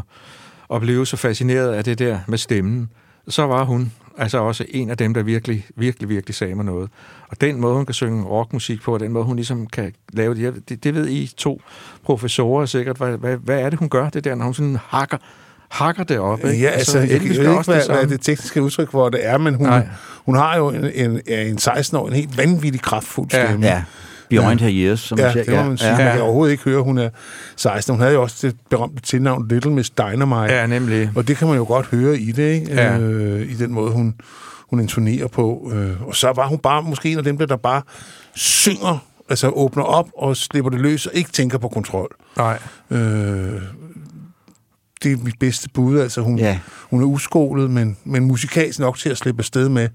at 0.74 0.82
blive 0.82 1.06
så 1.08 1.18
fascineret 1.18 1.74
af 1.74 1.84
det 1.84 2.00
der 2.00 2.20
med 2.28 2.38
stemmen, 2.38 2.90
så 3.30 3.44
var 3.44 3.64
hun 3.64 3.92
altså 4.18 4.38
også 4.38 4.66
en 4.70 4.90
af 4.90 4.98
dem, 4.98 5.14
der 5.14 5.24
virkelig, 5.24 5.66
virkelig, 5.76 6.10
virkelig 6.10 6.36
sagde 6.36 6.56
mig 6.56 6.66
noget. 6.66 6.90
Og 7.30 7.42
den 7.42 7.62
måde, 7.62 7.76
hun 7.76 7.86
kan 7.86 7.94
synge 7.94 8.24
rockmusik 8.24 8.82
på, 8.82 8.94
og 8.94 9.00
den 9.00 9.12
måde, 9.12 9.26
hun 9.26 9.36
ligesom 9.36 9.68
kan 9.68 9.94
lave 10.14 10.36
det, 10.36 10.70
det, 10.70 10.84
det 10.84 10.96
ved 10.96 11.08
I 11.08 11.32
to 11.38 11.62
professorer 12.04 12.66
sikkert, 12.66 12.98
hvad, 12.98 13.18
hvad, 13.18 13.38
hvad 13.38 13.60
er 13.60 13.70
det, 13.70 13.80
hun 13.80 13.90
gør 13.90 14.10
det 14.10 14.24
der, 14.24 14.36
når 14.36 14.46
hun 14.46 14.54
sådan 14.54 14.78
hakker, 14.88 15.18
hakker 15.70 16.04
det 16.04 16.20
op, 16.20 16.40
ikke? 16.46 16.60
Ja, 16.64 16.70
altså, 16.70 17.00
jeg, 17.00 17.10
Elvis 17.10 17.30
jeg 17.30 17.36
gør 17.38 17.44
ved 17.44 17.50
ikke, 17.50 17.60
også 17.60 17.72
hvad, 17.72 17.82
det 17.82 18.08
hvad 18.08 18.08
det 18.18 18.22
tekniske 18.22 18.62
udtryk 18.62 18.92
for 18.92 19.10
det 19.10 19.26
er, 19.26 19.38
men 19.38 19.56
hun, 19.56 19.68
Nej. 19.68 19.88
hun 20.26 20.36
har 20.36 20.58
jo 20.58 20.70
en, 20.70 20.86
en, 20.94 21.22
en 21.28 21.58
16-år, 21.62 22.08
en 22.08 22.14
helt 22.14 22.38
vanvittig 22.38 22.82
kraftfuld 22.82 23.30
Ja. 23.34 23.46
stemme. 23.48 23.66
Ja, 23.66 23.84
Beyond 24.30 24.60
Her 24.60 24.70
Years, 24.72 25.00
som 25.00 25.18
Ja, 25.20 25.24
man 25.24 25.34
siger. 25.34 25.44
det 25.44 25.54
må 25.56 25.64
man 25.64 25.78
sige. 25.78 25.90
Ja. 25.90 25.98
Man 26.04 26.14
kan 26.14 26.22
overhovedet 26.22 26.52
ikke 26.52 26.64
høre, 26.64 26.82
hun 26.84 26.98
er 26.98 27.10
16. 27.56 27.94
Hun 27.96 28.02
havde 28.02 28.14
jo 28.14 28.22
også 28.22 28.48
det 28.48 28.56
berømte 28.70 29.02
tilnavn 29.02 29.48
Little 29.48 29.72
Miss 29.72 29.90
Dynamite. 29.90 30.54
Ja, 30.54 30.68
nemlig. 30.68 31.12
Og 31.16 31.28
det 31.28 31.38
kan 31.38 31.48
man 31.48 31.58
jo 31.58 31.64
godt 31.64 31.86
høre 31.86 32.18
i 32.20 32.32
det, 32.32 32.52
ikke? 32.54 32.74
Ja. 32.74 32.98
Øh, 33.00 33.52
i 33.52 33.54
den 33.54 33.74
måde, 33.74 33.92
hun, 33.92 34.16
hun 34.70 34.80
intonerer 34.80 35.28
på. 35.28 35.72
Øh, 35.76 36.02
og 36.08 36.16
så 36.16 36.32
var 36.36 36.48
hun 36.48 36.58
bare 36.60 36.82
måske 36.82 37.12
en 37.12 37.18
af 37.18 37.24
dem, 37.24 37.38
der, 37.38 37.46
der 37.46 37.58
bare 37.58 37.82
synger, 38.36 39.06
altså 39.30 39.50
åbner 39.50 39.84
op 39.84 40.08
og 40.18 40.38
slipper 40.38 40.70
det 40.72 40.80
løs 40.82 41.06
og 41.06 41.12
ikke 41.16 41.32
tænker 41.32 41.58
på 41.58 41.68
kontrol. 41.68 42.16
Nej. 42.38 42.60
Øh, 42.92 43.00
det 45.04 45.12
er 45.12 45.18
mit 45.24 45.40
bedste 45.40 45.70
bud. 45.74 46.00
Altså, 46.00 46.22
hun, 46.22 46.38
Ja. 46.40 46.60
hun 46.90 47.02
er 47.02 47.06
uskolet, 47.06 47.70
men, 47.72 47.98
men 48.04 48.26
musikalsk 48.26 48.80
nok 48.80 48.98
til 48.98 49.10
at 49.10 49.18
slippe 49.18 49.40
afsted 49.42 49.70
med 49.70 49.90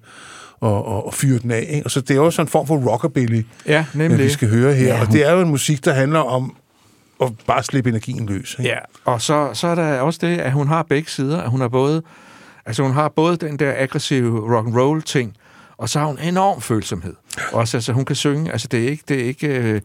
og, 0.62 0.86
og, 0.86 1.06
og 1.06 1.14
fyre 1.14 1.38
den 1.38 1.50
af. 1.50 1.66
Ikke? 1.70 1.84
Og 1.86 1.90
så 1.90 2.00
det 2.00 2.10
er 2.10 2.14
jo 2.14 2.30
sådan 2.30 2.46
en 2.46 2.50
form 2.50 2.66
for 2.66 2.76
rockabilly, 2.76 3.42
Ja, 3.66 3.84
nemlig. 3.94 4.08
nemlig. 4.08 4.26
vi 4.26 4.30
skal 4.32 4.48
høre 4.48 4.74
her. 4.74 4.86
Ja, 4.86 4.94
Ja, 4.94 5.00
og 5.00 5.06
hun- 5.06 5.16
det 5.16 5.26
er 5.26 5.32
jo 5.32 5.40
en 5.40 5.48
musik, 5.48 5.84
der 5.84 5.92
handler 5.92 6.18
om 6.20 6.56
at 7.22 7.32
bare 7.46 7.62
slippe 7.62 7.90
energien 7.90 8.26
løs. 8.26 8.56
Ikke? 8.58 8.70
Ja, 8.70 8.78
og 9.04 9.22
så, 9.22 9.50
så 9.52 9.66
er 9.68 9.74
der 9.74 10.00
også 10.00 10.18
det, 10.22 10.38
at 10.38 10.52
hun 10.52 10.68
har 10.68 10.82
begge 10.82 11.10
sider. 11.10 11.40
At 11.42 11.50
hun 11.50 11.60
har 11.60 11.68
både, 11.68 12.02
altså 12.66 12.82
hun 12.82 12.92
har 12.92 13.08
både 13.08 13.36
den 13.36 13.58
der 13.58 13.72
aggressive 13.76 14.56
rock 14.56 14.66
and 14.66 14.76
roll 14.76 15.02
ting, 15.02 15.36
og 15.76 15.88
så 15.88 15.98
har 15.98 16.06
hun 16.06 16.18
enorm 16.18 16.60
følsomhed. 16.60 17.14
Også, 17.52 17.76
altså 17.76 17.92
hun 17.92 18.04
kan 18.04 18.16
synge, 18.16 18.52
altså 18.52 18.68
det 18.70 18.84
er 18.84 18.88
ikke, 18.88 19.02
det 19.08 19.20
er 19.20 19.24
ikke 19.24 19.46
øh, 19.48 19.80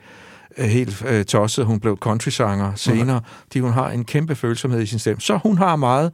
øh, 0.58 0.66
helt 0.66 1.06
øh, 1.08 1.26
tosset, 1.26 1.66
hun 1.66 1.80
blev 1.80 1.98
country-sanger 1.98 2.72
senere, 2.76 3.22
fordi 3.44 3.60
hun 3.60 3.74
har 3.74 3.90
en 3.90 4.06
kæmpe 4.06 4.36
følsomhed 4.36 4.82
i 4.82 4.86
sin 4.86 5.00
stemme. 5.00 5.22
Så 5.22 5.40
hun 5.44 5.58
har 5.58 5.76
meget, 5.76 6.12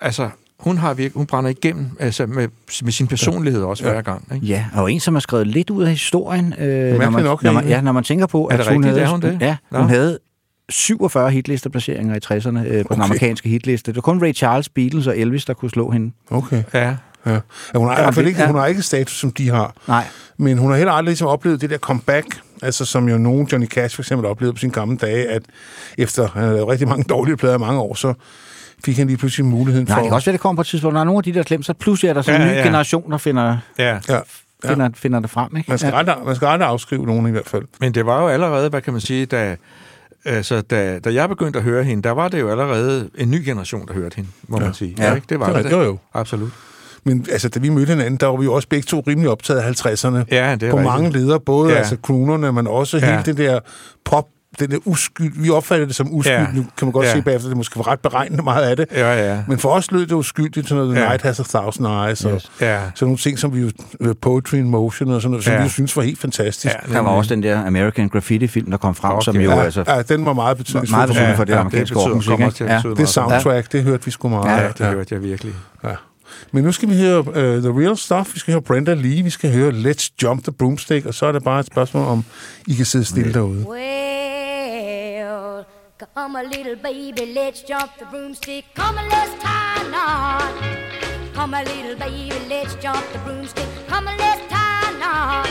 altså 0.00 0.30
hun 0.64 0.78
har 0.78 0.94
virke, 0.94 1.14
hun 1.14 1.26
brænder 1.26 1.50
igennem 1.50 1.86
altså 2.00 2.26
med, 2.26 2.48
med 2.82 2.92
sin 2.92 3.06
personlighed 3.06 3.62
også 3.62 3.84
Ja. 3.84 3.90
hver 3.92 4.02
gang. 4.02 4.28
Ikke? 4.34 4.46
Ja, 4.46 4.64
og 4.74 4.92
en, 4.92 5.00
som 5.00 5.16
er 5.16 5.20
skrevet 5.20 5.46
lidt 5.46 5.70
ud 5.70 5.82
af 5.82 5.90
historien. 5.90 6.54
Øh, 6.58 6.98
når, 6.98 7.10
man, 7.10 7.24
nok, 7.24 7.42
når, 7.42 7.52
man, 7.52 7.68
ja, 7.68 7.80
når 7.80 7.92
man 7.92 8.04
tænker 8.04 8.26
på, 8.26 8.48
Er 8.52 8.56
det 8.56 8.66
at 8.66 8.72
hun 8.72 8.84
rigtigt? 8.84 8.86
havde, 8.94 9.00
Er 9.06 9.10
hun 9.10 9.20
det? 9.22 9.38
Ja, 9.40 9.56
hun 9.72 9.88
havde 9.88 10.18
47 10.68 11.30
hitlisteplaceringer 11.30 12.14
i 12.14 12.18
60'erne 12.24 12.58
øh, 12.58 12.64
på 12.64 12.88
okay. 12.88 12.94
den 12.94 13.02
amerikanske 13.02 13.48
hitliste. 13.48 13.90
Det 13.92 13.96
var 13.96 14.02
kun 14.02 14.22
Ray 14.22 14.34
Charles, 14.34 14.68
Beatles 14.68 15.06
og 15.06 15.18
Elvis, 15.18 15.44
der 15.44 15.54
kunne 15.54 15.70
slå 15.70 15.90
hende. 15.90 16.12
Okay. 16.30 16.62
Ja, 16.74 16.96
Ja. 17.26 17.32
Ja, 17.32 17.38
hun, 17.78 17.88
har, 17.88 18.02
Ja, 18.02 18.10
det- 18.10 18.26
ikke, 18.26 18.40
ja. 18.40 18.46
hun 18.46 18.56
har 18.56 18.66
ikke 18.66 18.82
status, 18.82 19.18
som 19.18 19.32
de 19.32 19.48
har. 19.50 19.74
Nej, 19.88 20.04
Men 20.38 20.58
hun 20.58 20.70
har 20.70 20.76
heller 20.76 20.92
aldrig 20.92 21.10
ligesom 21.10 21.28
oplevet 21.28 21.60
det 21.60 21.70
der 21.70 21.78
comeback, 21.78 22.26
altså 22.62 22.84
som 22.84 23.08
jo 23.08 23.18
nogen, 23.18 23.46
Johnny 23.52 23.66
Cash 23.66 23.94
for 23.96 24.02
eksempel, 24.02 24.26
oplevede 24.26 24.54
på 24.54 24.58
sine 24.58 24.72
gamle 24.72 24.96
dage, 24.96 25.28
at 25.28 25.42
efter 25.98 26.28
han 26.28 26.42
havde 26.42 26.54
lavet 26.54 26.68
rigtig 26.68 26.88
mange 26.88 27.04
dårlige 27.08 27.36
plader 27.36 27.54
i 27.54 27.58
mange 27.58 27.80
år, 27.80 27.94
så 27.94 28.14
fik 28.84 28.96
han 28.98 29.06
lige 29.06 29.16
pludselig 29.16 29.46
muligheden 29.46 29.86
Nej, 29.88 29.94
for... 29.96 30.02
det 30.02 30.08
kan 30.10 30.14
også 30.14 30.26
være, 30.26 30.32
det 30.32 30.40
kommer 30.40 30.56
på 30.56 30.60
et 30.60 30.66
tidspunkt. 30.66 30.94
Der 30.94 31.00
er 31.00 31.04
nogle 31.04 31.18
af 31.18 31.22
de 31.22 31.34
der 31.34 31.42
glemt, 31.42 31.66
så 31.66 31.72
pludselig 31.74 32.08
er 32.08 32.12
der 32.12 32.22
sådan 32.22 32.40
Ja, 32.40 32.46
en 32.46 32.52
ny 32.52 32.56
ja. 32.58 32.62
generation, 32.64 33.10
der 33.10 33.18
finder, 33.18 33.56
ja. 33.78 33.98
Ja, 34.08 34.18
finder, 34.64 34.88
finder 34.94 35.20
det 35.20 35.30
frem. 35.30 35.56
Ikke? 35.56 35.70
man 35.70 35.78
skal, 35.78 35.88
ja. 35.92 35.98
aldrig, 35.98 36.16
man 36.26 36.36
skal 36.36 36.46
aldrig 36.46 36.68
afskrive 36.68 37.06
nogen 37.06 37.26
i 37.26 37.30
hvert 37.30 37.48
fald. 37.48 37.62
Men 37.80 37.94
det 37.94 38.06
var 38.06 38.22
jo 38.22 38.28
allerede, 38.28 38.68
hvad 38.68 38.80
kan 38.80 38.92
man 38.92 39.00
sige, 39.00 39.26
da, 39.26 39.56
altså, 40.24 40.60
da, 40.60 40.98
da 40.98 41.14
jeg 41.14 41.28
begyndte 41.28 41.58
at 41.58 41.62
høre 41.64 41.84
hende, 41.84 42.02
der 42.02 42.10
var 42.10 42.28
det 42.28 42.40
jo 42.40 42.50
allerede 42.50 43.10
en 43.18 43.30
ny 43.30 43.42
generation, 43.44 43.88
der 43.88 43.94
hørte 43.94 44.16
hende, 44.16 44.30
må 44.48 44.58
Ja. 44.58 44.64
man 44.64 44.74
sige. 44.74 44.94
Ja. 44.98 45.14
ikke? 45.14 45.26
Det 45.28 45.40
var 45.40 45.46
Det 45.46 45.54
var- 45.54 45.62
det. 45.62 45.70
jo, 45.72 45.82
jo. 45.82 45.98
Absolut. 46.14 46.50
Men 47.06 47.26
altså, 47.32 47.48
da 47.48 47.60
vi 47.60 47.68
mødte 47.68 47.90
hinanden, 47.90 48.16
der 48.16 48.26
var 48.26 48.36
vi 48.36 48.44
jo 48.44 48.52
også 48.52 48.68
begge 48.68 48.86
to 48.86 49.04
rimelig 49.06 49.30
optaget 49.30 49.60
af 49.60 49.64
50'erne. 49.70 50.06
Ja, 50.30 50.54
det 50.54 50.62
er 50.62 50.70
på 50.70 50.76
rigtigt. 50.76 50.82
mange 50.84 51.10
leder, 51.10 51.38
både 51.38 51.68
Ja. 51.68 51.72
ja. 51.74 51.78
altså 51.78 51.96
kronerne, 52.02 52.52
men 52.52 52.66
også 52.66 52.98
Ja. 52.98 53.06
ja. 53.06 53.10
hele 53.12 53.22
det 53.24 53.36
der 53.36 53.60
pop, 54.04 54.28
den 54.60 54.70
der 54.70 54.78
uskyld. 54.84 55.32
Vi 55.42 55.50
opfattede 55.50 55.88
det 55.88 55.96
som 55.96 56.08
uskyld. 56.14 56.32
Ja. 56.32 56.40
Ja. 56.40 56.46
Nu 56.54 56.62
kan 56.78 56.86
man 56.86 56.92
godt 56.92 57.04
Ja. 57.06 57.10
ja. 57.10 57.16
se 57.16 57.22
bagefter, 57.22 57.48
det 57.48 57.56
måske 57.56 57.76
var 57.76 57.88
ret 57.88 58.00
beregnende 58.00 58.42
meget 58.42 58.62
af 58.62 58.76
det. 58.76 58.86
Ja, 58.92 59.32
ja. 59.34 59.38
Men 59.48 59.58
for 59.58 59.68
os 59.70 59.90
lød 59.90 60.00
det 60.06 60.12
uskyldigt, 60.12 60.68
sådan 60.68 60.84
noget 60.84 60.96
Ja. 60.96 61.00
ja. 61.02 61.08
Night 61.08 61.22
Has 61.22 61.40
a 61.40 61.42
Thousand 61.42 61.86
Eyes, 61.86 62.24
og 62.24 62.34
Yes. 62.34 62.50
Ja, 62.60 62.80
sådan 62.80 62.92
nogle 63.00 63.16
ting, 63.16 63.38
som 63.38 63.54
vi 63.54 63.60
jo, 63.60 63.70
Poetry 64.22 64.54
in 64.56 64.70
Motion 64.70 65.10
og 65.10 65.22
sådan 65.22 65.30
noget, 65.30 65.44
som 65.44 65.52
Ja. 65.52 65.58
vi 65.58 65.62
jo 65.64 65.70
synes 65.70 65.96
var 65.96 66.02
helt 66.02 66.18
fantastisk. 66.18 66.74
ja 66.88 66.92
Der 66.94 67.00
var 67.00 67.10
også 67.10 67.34
den 67.34 67.42
der 67.42 67.66
American 67.66 68.08
Graffiti-film, 68.08 68.70
der 68.70 68.76
kom 68.76 68.94
frem, 68.94 69.12
Okay. 69.12 69.24
som 69.24 69.36
jo 69.36 69.50
ja, 69.50 69.62
altså... 69.62 69.84
ja, 69.88 70.02
den 70.02 70.26
var 70.26 70.32
meget 70.32 70.56
betydningsfuld. 70.56 70.98
Meget 70.98 71.28
mig. 71.28 71.36
for 71.36 71.44
det 71.44 71.52
ja, 71.52 71.58
amerikanske 71.60 71.96
rockmusik, 71.98 72.60
Ja. 72.60 72.82
Det 72.96 73.08
soundtrack, 73.08 73.72
det 73.72 73.82
hørte 73.82 74.04
vi 74.04 74.10
sgu 74.10 74.28
meget. 74.28 74.62
Ja, 74.62 74.68
det 74.78 74.86
hørte 74.86 75.14
jeg 75.14 75.22
virkelig. 75.22 75.54
Ja. 75.84 75.88
Men 76.52 76.64
nu 76.64 76.72
skal 76.72 76.88
vi 76.88 76.96
høre 76.98 77.18
uh, 77.20 77.34
The 77.62 77.80
Real 77.80 77.96
Stuff, 77.96 78.34
vi 78.34 78.38
skal 78.38 78.52
høre 78.52 78.62
Brenda 78.62 78.94
Lee, 78.94 79.22
vi 79.22 79.30
skal 79.30 79.52
høre 79.52 79.70
Let's 79.72 80.08
Jump 80.22 80.42
the 80.42 80.52
Broomstick, 80.52 81.06
og 81.06 81.14
så 81.14 81.26
er 81.26 81.32
det 81.32 81.44
bare 81.44 81.60
et 81.60 81.66
spørgsmål 81.66 82.06
om, 82.06 82.24
I 82.66 82.74
kan 82.74 82.84
sidde 82.84 83.04
stille 83.04 83.34
derude. 83.34 83.64
Well, 83.68 84.23
come 85.98 86.34
a 86.36 86.42
little 86.42 86.76
baby, 86.76 87.32
let's 87.34 87.62
jump 87.62 87.96
the 87.98 88.04
broomstick. 88.06 88.64
Come 88.74 88.98
and 88.98 89.08
let's 89.08 89.42
tie 89.42 89.80
a 89.80 89.90
knot. 89.90 91.34
Come 91.34 91.54
a 91.54 91.62
little 91.62 91.96
baby, 91.96 92.34
let's 92.48 92.74
jump 92.76 93.04
the 93.12 93.18
broomstick. 93.20 93.68
Come 93.86 94.08
and 94.08 94.18
let's 94.18 94.40
tie 94.52 94.90
a 94.90 94.98
knot. 94.98 95.46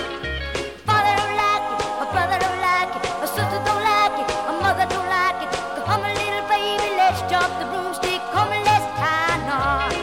Father 0.86 1.15
don't 1.15 1.36
like 1.40 1.65
it, 1.72 1.86
a 2.03 2.06
brother 2.11 2.40
don't 2.44 2.60
like 2.60 2.91
it, 2.98 3.03
a 3.24 3.28
sister 3.28 3.61
don't 3.64 3.84
like 3.84 4.20
it, 4.20 4.30
a 4.49 4.53
mother 4.60 4.86
don't 4.90 5.07
like 5.07 5.44
it. 5.44 5.52
Come 5.86 6.03
a 6.03 6.14
little 6.14 6.45
baby, 6.49 6.90
let's 6.98 7.22
jump 7.32 7.52
the 7.60 7.65
broomstick. 7.72 8.20
Come 8.32 8.52
and 8.52 8.65
let's 8.65 8.88
tie 8.99 9.36
a 9.36 9.45
knot. 9.48 9.94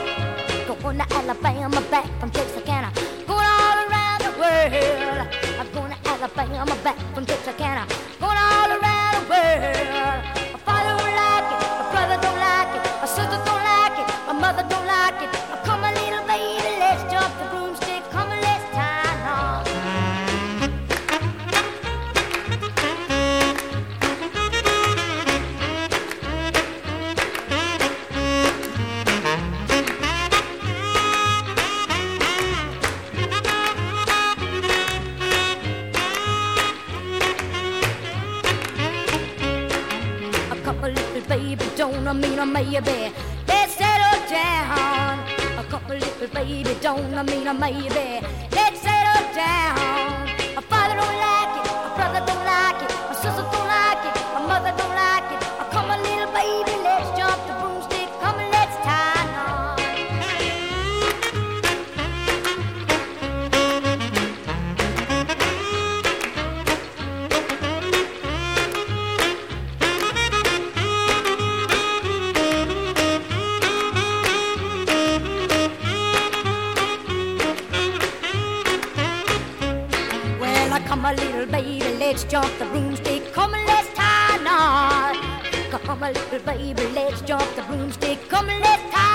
Going 0.83 0.97
to 0.97 1.15
Alabama, 1.15 1.81
back 1.91 2.09
from 2.19 2.31
Texarkana. 2.31 2.91
Going 3.27 3.45
all 3.45 3.79
around 3.87 4.21
the 4.25 4.33
world. 4.41 5.29
I'm 5.61 5.71
going 5.73 5.93
to 5.93 6.09
Alabama, 6.09 6.77
back 6.83 6.99
from 7.15 7.27
Texarkana. 7.27 7.87
Don't 42.13 42.21
mean 42.21 42.41
a 42.41 42.45
maybe. 42.47 43.13
Let's 43.47 43.75
settle 43.75 44.29
down. 44.29 45.21
A 45.59 45.65
couple 45.71 45.95
little 45.95 46.27
baby, 46.35 46.77
don't 46.81 47.27
mean 47.27 47.47
a 47.47 47.55
maybe. 47.55 48.27
Let's 48.51 48.81
settle 48.83 49.33
down. 49.33 50.29
A 50.57 50.63
father 50.63 50.97
don't 50.97 51.17
like 51.21 51.40
let's 82.11 82.25
jump 82.25 82.59
the 82.59 82.65
broomstick. 82.65 83.33
Come 83.33 83.55
and 83.55 83.65
let's 83.69 83.89
tie 83.95 84.37
a 84.37 84.43
knot. 84.43 85.15
Come 85.71 86.03
a 86.03 86.11
little 86.11 86.41
baby, 86.41 86.83
let's 86.93 87.21
jump 87.21 87.49
the 87.55 87.63
broomstick. 87.63 88.29
Come 88.29 88.49
and 88.49 88.61
let's 88.65 88.83
tie 88.93 89.10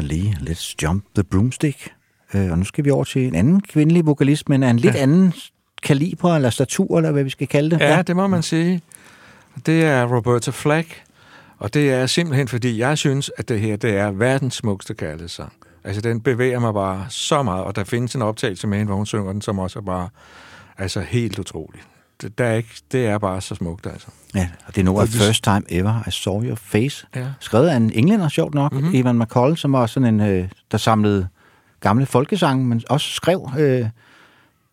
Brenda 0.00 0.14
Lee, 0.14 0.36
Let's 0.40 0.74
Jump 0.82 1.04
the 1.14 1.24
Broomstick. 1.24 1.92
Øh, 2.34 2.50
og 2.50 2.58
nu 2.58 2.64
skal 2.64 2.84
vi 2.84 2.90
over 2.90 3.04
til 3.04 3.26
en 3.26 3.34
anden 3.34 3.60
kvindelig 3.60 4.06
vokalist, 4.06 4.48
men 4.48 4.62
af 4.62 4.70
en 4.70 4.76
lidt 4.76 4.94
ja. 4.94 5.02
anden 5.02 5.32
kaliber 5.82 6.36
eller 6.36 6.50
statur, 6.50 6.96
eller 6.96 7.10
hvad 7.10 7.24
vi 7.24 7.30
skal 7.30 7.46
kalde 7.46 7.70
det. 7.70 7.80
Ja, 7.80 8.02
det 8.02 8.16
må 8.16 8.26
man 8.26 8.42
sige. 8.42 8.80
Det 9.66 9.84
er 9.84 10.16
Roberta 10.16 10.50
Flack, 10.50 11.02
og 11.58 11.74
det 11.74 11.92
er 11.92 12.06
simpelthen, 12.06 12.48
fordi 12.48 12.78
jeg 12.78 12.98
synes, 12.98 13.30
at 13.36 13.48
det 13.48 13.60
her 13.60 13.76
det 13.76 13.96
er 13.96 14.10
verdens 14.10 14.54
smukkeste 14.54 14.94
kærlighedssang. 14.94 15.52
Altså, 15.84 16.00
den 16.00 16.20
bevæger 16.20 16.58
mig 16.58 16.74
bare 16.74 17.06
så 17.08 17.42
meget, 17.42 17.64
og 17.64 17.76
der 17.76 17.84
findes 17.84 18.14
en 18.14 18.22
optagelse 18.22 18.66
med 18.66 18.78
hende, 18.78 18.88
hvor 18.88 18.96
hun 18.96 19.06
synger 19.06 19.32
den, 19.32 19.42
som 19.42 19.58
også 19.58 19.78
er 19.78 19.82
bare 19.82 20.08
altså, 20.78 21.00
helt 21.00 21.38
utrolig. 21.38 21.80
Det, 22.22 22.38
der 22.38 22.44
er 22.44 22.54
ikke, 22.54 22.68
det 22.92 23.06
er 23.06 23.18
bare 23.18 23.40
så 23.40 23.54
smukt, 23.54 23.86
altså. 23.86 24.06
Ja, 24.34 24.48
og 24.66 24.74
det 24.74 24.80
er 24.80 24.84
nu 24.84 25.00
First 25.06 25.44
Time 25.44 25.62
Ever 25.68 26.02
I 26.08 26.10
Saw 26.10 26.42
Your 26.44 26.54
Face. 26.56 27.06
Ja. 27.16 27.26
Skrevet 27.40 27.68
af 27.68 27.76
en 27.76 27.92
englænder, 27.94 28.28
sjovt 28.28 28.54
nok, 28.54 28.72
mm-hmm. 28.72 28.90
Evan 28.94 29.18
McCall, 29.18 29.56
som 29.56 29.72
var 29.72 29.86
sådan 29.86 30.14
en, 30.14 30.20
øh, 30.20 30.48
der 30.72 30.78
samlede 30.78 31.28
gamle 31.80 32.06
folkesange, 32.06 32.64
men 32.64 32.82
også 32.90 33.10
skrev 33.10 33.50
øh, 33.58 33.84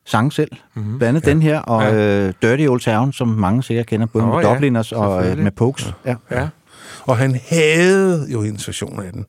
sange 0.06 0.32
selv. 0.32 0.52
Mm-hmm. 0.74 0.98
Blandt 0.98 1.10
andet 1.18 1.28
ja. 1.28 1.32
den 1.34 1.42
her, 1.42 1.60
og 1.60 1.82
Ja. 1.84 2.26
øh, 2.28 2.34
Dirty 2.42 2.64
Old 2.68 2.80
Town, 2.82 3.14
som 3.14 3.28
mange 3.28 3.64
sikkert 3.64 3.86
kender, 3.86 4.06
både 4.08 4.26
Nå, 4.26 4.36
med 4.36 4.44
ja, 4.44 4.54
Dubliners 4.54 4.92
og 4.92 5.28
øh, 5.28 5.38
med 5.38 5.52
Pokes. 5.52 5.94
Ja. 6.06 6.16
Ja. 6.32 6.40
Ja, 6.42 6.48
Og 7.04 7.18
han 7.18 7.40
havde 7.50 8.28
jo 8.34 8.42
hendes 8.42 8.68
version 8.68 9.04
af 9.04 9.12
den. 9.14 9.26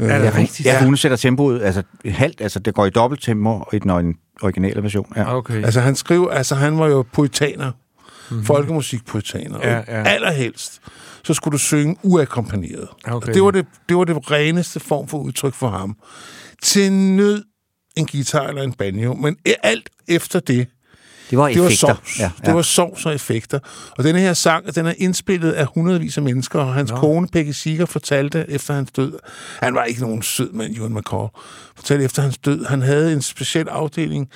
Øh, 0.00 0.08
er 0.08 0.18
det 0.18 0.24
Ja, 0.24 0.30
hun, 0.30 0.40
rigtigt? 0.40 0.66
ja, 0.66 0.84
hun 0.84 0.96
sætter 0.96 1.16
tempoet 1.16 1.62
altså 1.62 1.82
halvt, 2.04 2.40
altså 2.40 2.58
det 2.58 2.74
går 2.74 2.86
i 2.86 2.90
dobbelt 2.90 3.22
tempo 3.22 3.64
i 3.72 3.78
den 3.78 3.90
ori- 3.90 4.27
originale 4.42 4.82
version. 4.82 5.12
Ja. 5.16 5.36
Okay. 5.36 5.64
Altså 5.64 5.80
han 5.80 5.96
skrev, 5.96 6.28
altså 6.32 6.54
han 6.54 6.78
var 6.78 6.86
jo 6.86 7.04
poetaner, 7.12 7.72
mm-hmm. 7.72 8.44
folkemusikpoetaner, 8.44 9.58
Ja, 9.62 9.76
ja, 9.76 10.02
allerhelst, 10.02 10.80
så 11.24 11.34
skulle 11.34 11.52
du 11.52 11.58
synge 11.58 11.96
uakkompagneret. 12.02 12.88
Okay. 13.04 13.28
Og 13.28 13.34
det 13.34 13.42
var 13.42 13.50
det, 13.50 13.66
det 13.88 13.96
var 13.96 14.04
det 14.04 14.30
reneste 14.30 14.80
form 14.80 15.08
for 15.08 15.18
udtryk 15.18 15.54
for 15.54 15.68
ham. 15.68 15.96
Til 16.62 16.92
nød 16.92 17.44
en 17.96 18.06
guitar 18.06 18.46
eller 18.46 18.62
en 18.62 18.72
banjo, 18.72 19.14
men 19.14 19.36
alt 19.62 19.90
efter 20.08 20.40
det, 20.40 20.66
Det 21.30 21.38
var 21.38 21.48
det 21.48 21.60
var 21.60 21.66
effekter. 21.66 21.86
sovs. 21.94 22.18
Ja, 22.18 22.24
Ja. 22.42 22.46
Det 22.46 22.54
var 22.54 22.62
sovs 22.62 23.06
og 23.06 23.14
effekter. 23.14 23.58
Og 23.98 24.04
denne 24.04 24.20
her 24.20 24.32
sang, 24.32 24.74
den 24.74 24.86
er 24.86 24.94
indspillet 24.98 25.52
af 25.52 25.66
hundredvis 25.74 26.16
af 26.16 26.22
mennesker, 26.22 26.60
og 26.60 26.74
hans 26.74 26.90
Nå. 26.90 26.96
kone, 26.96 27.28
Peggy 27.28 27.50
Seeger, 27.50 27.86
fortalte 27.86 28.44
efter 28.48 28.74
hans 28.74 28.90
død, 28.92 29.12
han 29.62 29.74
var 29.74 29.84
ikke 29.84 30.00
nogen 30.00 30.22
sød 30.22 30.52
mand, 30.52 30.76
Ewan 30.76 30.94
McCall, 30.94 31.28
fortalte 31.76 32.04
efter 32.04 32.22
hans 32.22 32.38
død, 32.38 32.64
han 32.64 32.82
havde 32.82 33.12
en 33.12 33.22
speciel 33.22 33.68
afdeling 33.68 34.28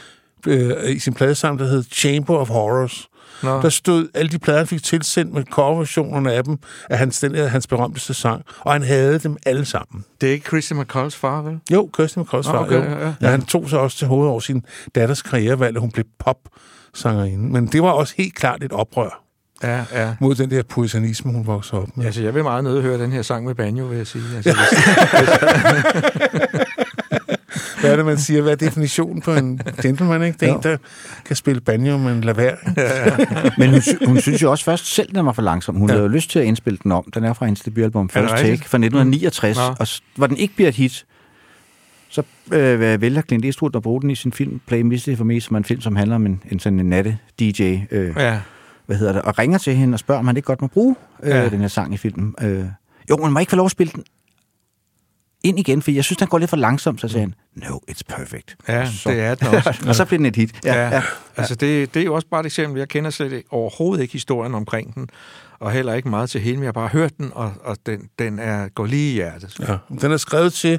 øh, 0.47 0.91
i 0.91 0.99
sin 0.99 1.15
pladesang, 1.15 1.59
der 1.59 1.65
hed 1.67 1.85
Chamber 1.93 2.37
of 2.37 2.49
Horrors. 2.49 3.09
Nå. 3.43 3.63
Der 3.63 3.69
stod 3.69 4.09
alle 4.15 4.31
de 4.31 4.39
plader, 4.39 4.59
han 4.59 4.67
fik 4.67 4.83
tilsendt 4.83 5.33
med 5.35 5.45
coverversionerne 5.53 6.33
af 6.33 6.45
dem, 6.45 6.59
af 6.91 6.99
hans, 6.99 7.21
den, 7.21 7.35
her, 7.35 7.47
hans 7.47 7.67
berømteste 7.67 8.15
sang, 8.15 8.43
og 8.61 8.73
han 8.73 8.83
havde 8.83 9.19
dem 9.19 9.37
alle 9.47 9.65
sammen. 9.65 10.05
Det 10.21 10.29
er 10.29 10.33
ikke 10.33 10.47
Christy 10.47 10.73
McCalls 10.73 11.17
far, 11.17 11.43
vel? 11.43 11.59
Jo, 11.73 11.91
Kirsten 11.97 12.23
McCalls 12.23 12.47
Nå, 12.47 12.53
far, 12.53 12.59
okay, 12.65 12.77
jo. 12.77 12.83
ja, 12.83 13.07
ja. 13.07 13.15
Ja, 13.21 13.29
han 13.29 13.43
tog 13.43 13.69
sig 13.71 13.79
også 13.79 13.97
til 13.99 14.07
hovedet 14.07 14.31
over 14.31 14.41
sin 14.41 14.65
datters 14.95 15.23
karrierevalg, 15.23 15.77
at 15.77 15.81
hun 15.81 15.91
blev 15.91 16.05
pop-sangerinde. 16.93 17.53
Men 17.53 17.67
det 17.67 17.83
var 17.83 17.91
også 17.91 18.15
helt 18.17 18.35
klart 18.35 18.63
et 18.65 18.73
oprør 18.73 19.19
Ja, 19.63 19.85
ja. 19.93 20.15
mod 20.21 20.35
den 20.35 20.51
der 20.51 20.63
puritanisme, 20.63 21.33
hun 21.33 21.47
voksede 21.47 21.83
op 21.83 21.97
med. 21.97 22.07
Altså, 22.07 22.23
jeg 22.23 22.35
vil 22.35 22.43
meget 22.43 22.65
nødt 22.65 22.83
høre 22.83 22.99
den 22.99 23.13
her 23.13 23.23
sang 23.23 23.45
med 23.47 23.55
banjo, 23.55 23.85
vil 23.85 23.97
jeg 23.97 24.07
sige. 24.07 24.25
Altså, 24.37 24.51
hvis, 25.19 25.29
Hvad 27.81 27.93
er 27.93 27.97
det, 27.97 28.07
man 28.07 28.19
siger? 28.19 28.43
Hvad 28.43 28.53
er 28.53 28.57
definitionen 28.57 29.23
på 29.23 29.33
en 29.35 29.61
gentleman, 29.83 30.23
ikke? 30.23 30.37
Det 30.41 30.49
er 30.49 30.51
Jo. 30.53 30.57
en, 30.57 30.63
der 30.63 30.77
kan 31.25 31.37
spille 31.37 31.61
banjo, 31.61 31.99
men 31.99 32.21
lad 32.21 32.35
være. 32.35 32.57
ikke? 32.69 33.53
Men 33.59 33.71
hun, 33.71 33.81
hun 34.07 34.21
synes 34.21 34.43
jo 34.43 34.51
også 34.51 34.65
først 34.65 34.95
selv, 34.95 35.15
den 35.15 35.27
var 35.27 35.33
for 35.33 35.43
langsom. 35.43 35.75
Hun 35.75 35.89
ja. 35.89 35.93
havde 35.95 36.03
jo 36.07 36.09
lyst 36.09 36.31
til 36.31 36.39
at 36.39 36.45
indspille 36.45 36.79
den 36.83 36.93
om. 36.93 37.05
Den 37.15 37.25
er 37.25 37.33
fra 37.33 37.47
hendes 37.47 37.61
debutalbum 37.63 38.09
First 38.09 38.31
Take 38.31 38.47
fra 38.47 38.79
1969. 38.79 39.57
Nå. 39.57 39.63
Og 39.79 39.87
hvor 40.17 40.27
den 40.27 40.37
ikke 40.37 40.55
bliver 40.55 40.69
et 40.69 40.75
hit, 40.75 41.05
så 42.13 42.23
øh, 42.53 43.01
vælger 43.01 43.23
Clint 43.23 43.45
Eastwood 43.45 43.77
at 43.77 43.83
bruge 43.83 44.03
den 44.03 44.11
i 44.11 44.15
sin 44.15 44.33
film 44.33 44.61
Play 44.67 44.81
Misty 44.81 45.15
for 45.17 45.25
Me, 45.25 45.41
som 45.41 45.55
er 45.55 45.59
en 45.59 45.65
film, 45.65 45.81
som 45.81 45.97
handler 45.97 46.17
om 46.17 46.27
en, 46.27 46.43
en 46.51 46.59
sådan 46.61 46.81
en 46.81 46.89
natte-DJ, 46.93 47.63
øh, 47.91 48.15
ja. 48.17 48.41
hvad 48.87 48.97
hedder 48.97 49.13
det, 49.13 49.23
og 49.23 49.39
ringer 49.39 49.59
til 49.59 49.75
hende 49.75 49.95
og 49.95 49.99
spørger, 49.99 50.19
om 50.19 50.27
han 50.27 50.37
ikke 50.37 50.47
godt 50.47 50.61
må 50.61 50.67
bruge 50.67 50.97
øh, 51.23 51.31
Ja. 51.31 51.49
den 51.49 51.61
her 51.61 51.69
sang 51.69 51.95
i 51.95 51.97
filmen. 51.97 52.35
Øh, 52.41 52.65
jo, 53.11 53.17
man 53.17 53.33
må 53.33 53.39
ikke 53.39 53.51
få 53.51 53.57
lov 53.57 53.65
at 53.67 53.71
spille 53.73 53.93
den 53.93 54.05
ind 55.45 55.59
igen, 55.59 55.83
for 55.83 55.91
jeg 55.91 56.05
synes, 56.05 56.17
den 56.19 56.29
går 56.29 56.39
lidt 56.39 56.51
for 56.51 56.57
langsomt, 56.57 57.01
så 57.01 57.09
siger 57.09 57.21
han, 57.21 57.35
no, 57.55 57.79
it's 57.91 58.01
perfect. 58.09 58.57
Ja, 58.69 58.91
så, 58.91 59.11
det 59.11 59.21
er 59.21 59.35
den 59.35 59.49
også. 59.49 59.85
og 59.89 59.95
så 59.95 60.05
bliver 60.05 60.19
den 60.19 60.27
et 60.27 60.37
hit. 60.37 60.61
Ja, 60.65 60.75
ja. 60.75 60.89
ja. 60.97 61.03
Altså, 61.37 61.55
det, 61.55 61.95
det 61.95 62.01
er 62.01 62.05
jo 62.05 62.15
også 62.15 62.29
bare 62.31 62.41
et 62.41 62.47
eksempel. 62.47 62.79
Jeg 62.79 62.89
kender 62.89 63.11
slet 63.11 63.33
ikke, 63.33 63.49
overhovedet 63.53 64.03
ikke 64.03 64.13
historien 64.13 64.55
omkring 64.55 64.95
den, 64.95 65.09
og 65.59 65.73
heller 65.73 65.93
ikke 65.95 66.09
meget 66.09 66.31
til 66.31 66.41
hele, 66.41 66.57
men 66.57 66.63
jeg 66.63 66.69
har 66.69 66.73
bare 66.73 66.89
hørt 66.89 67.19
den, 67.19 67.31
og, 67.35 67.53
og 67.65 67.77
den, 67.87 68.09
den 68.19 68.39
er, 68.39 68.69
går 68.69 68.87
lige 68.87 69.11
i 69.11 69.15
hjertet. 69.15 69.61
Ja. 69.69 69.77
Den 70.01 70.13
er 70.13 70.17
skrevet 70.17 70.53
til, 70.53 70.79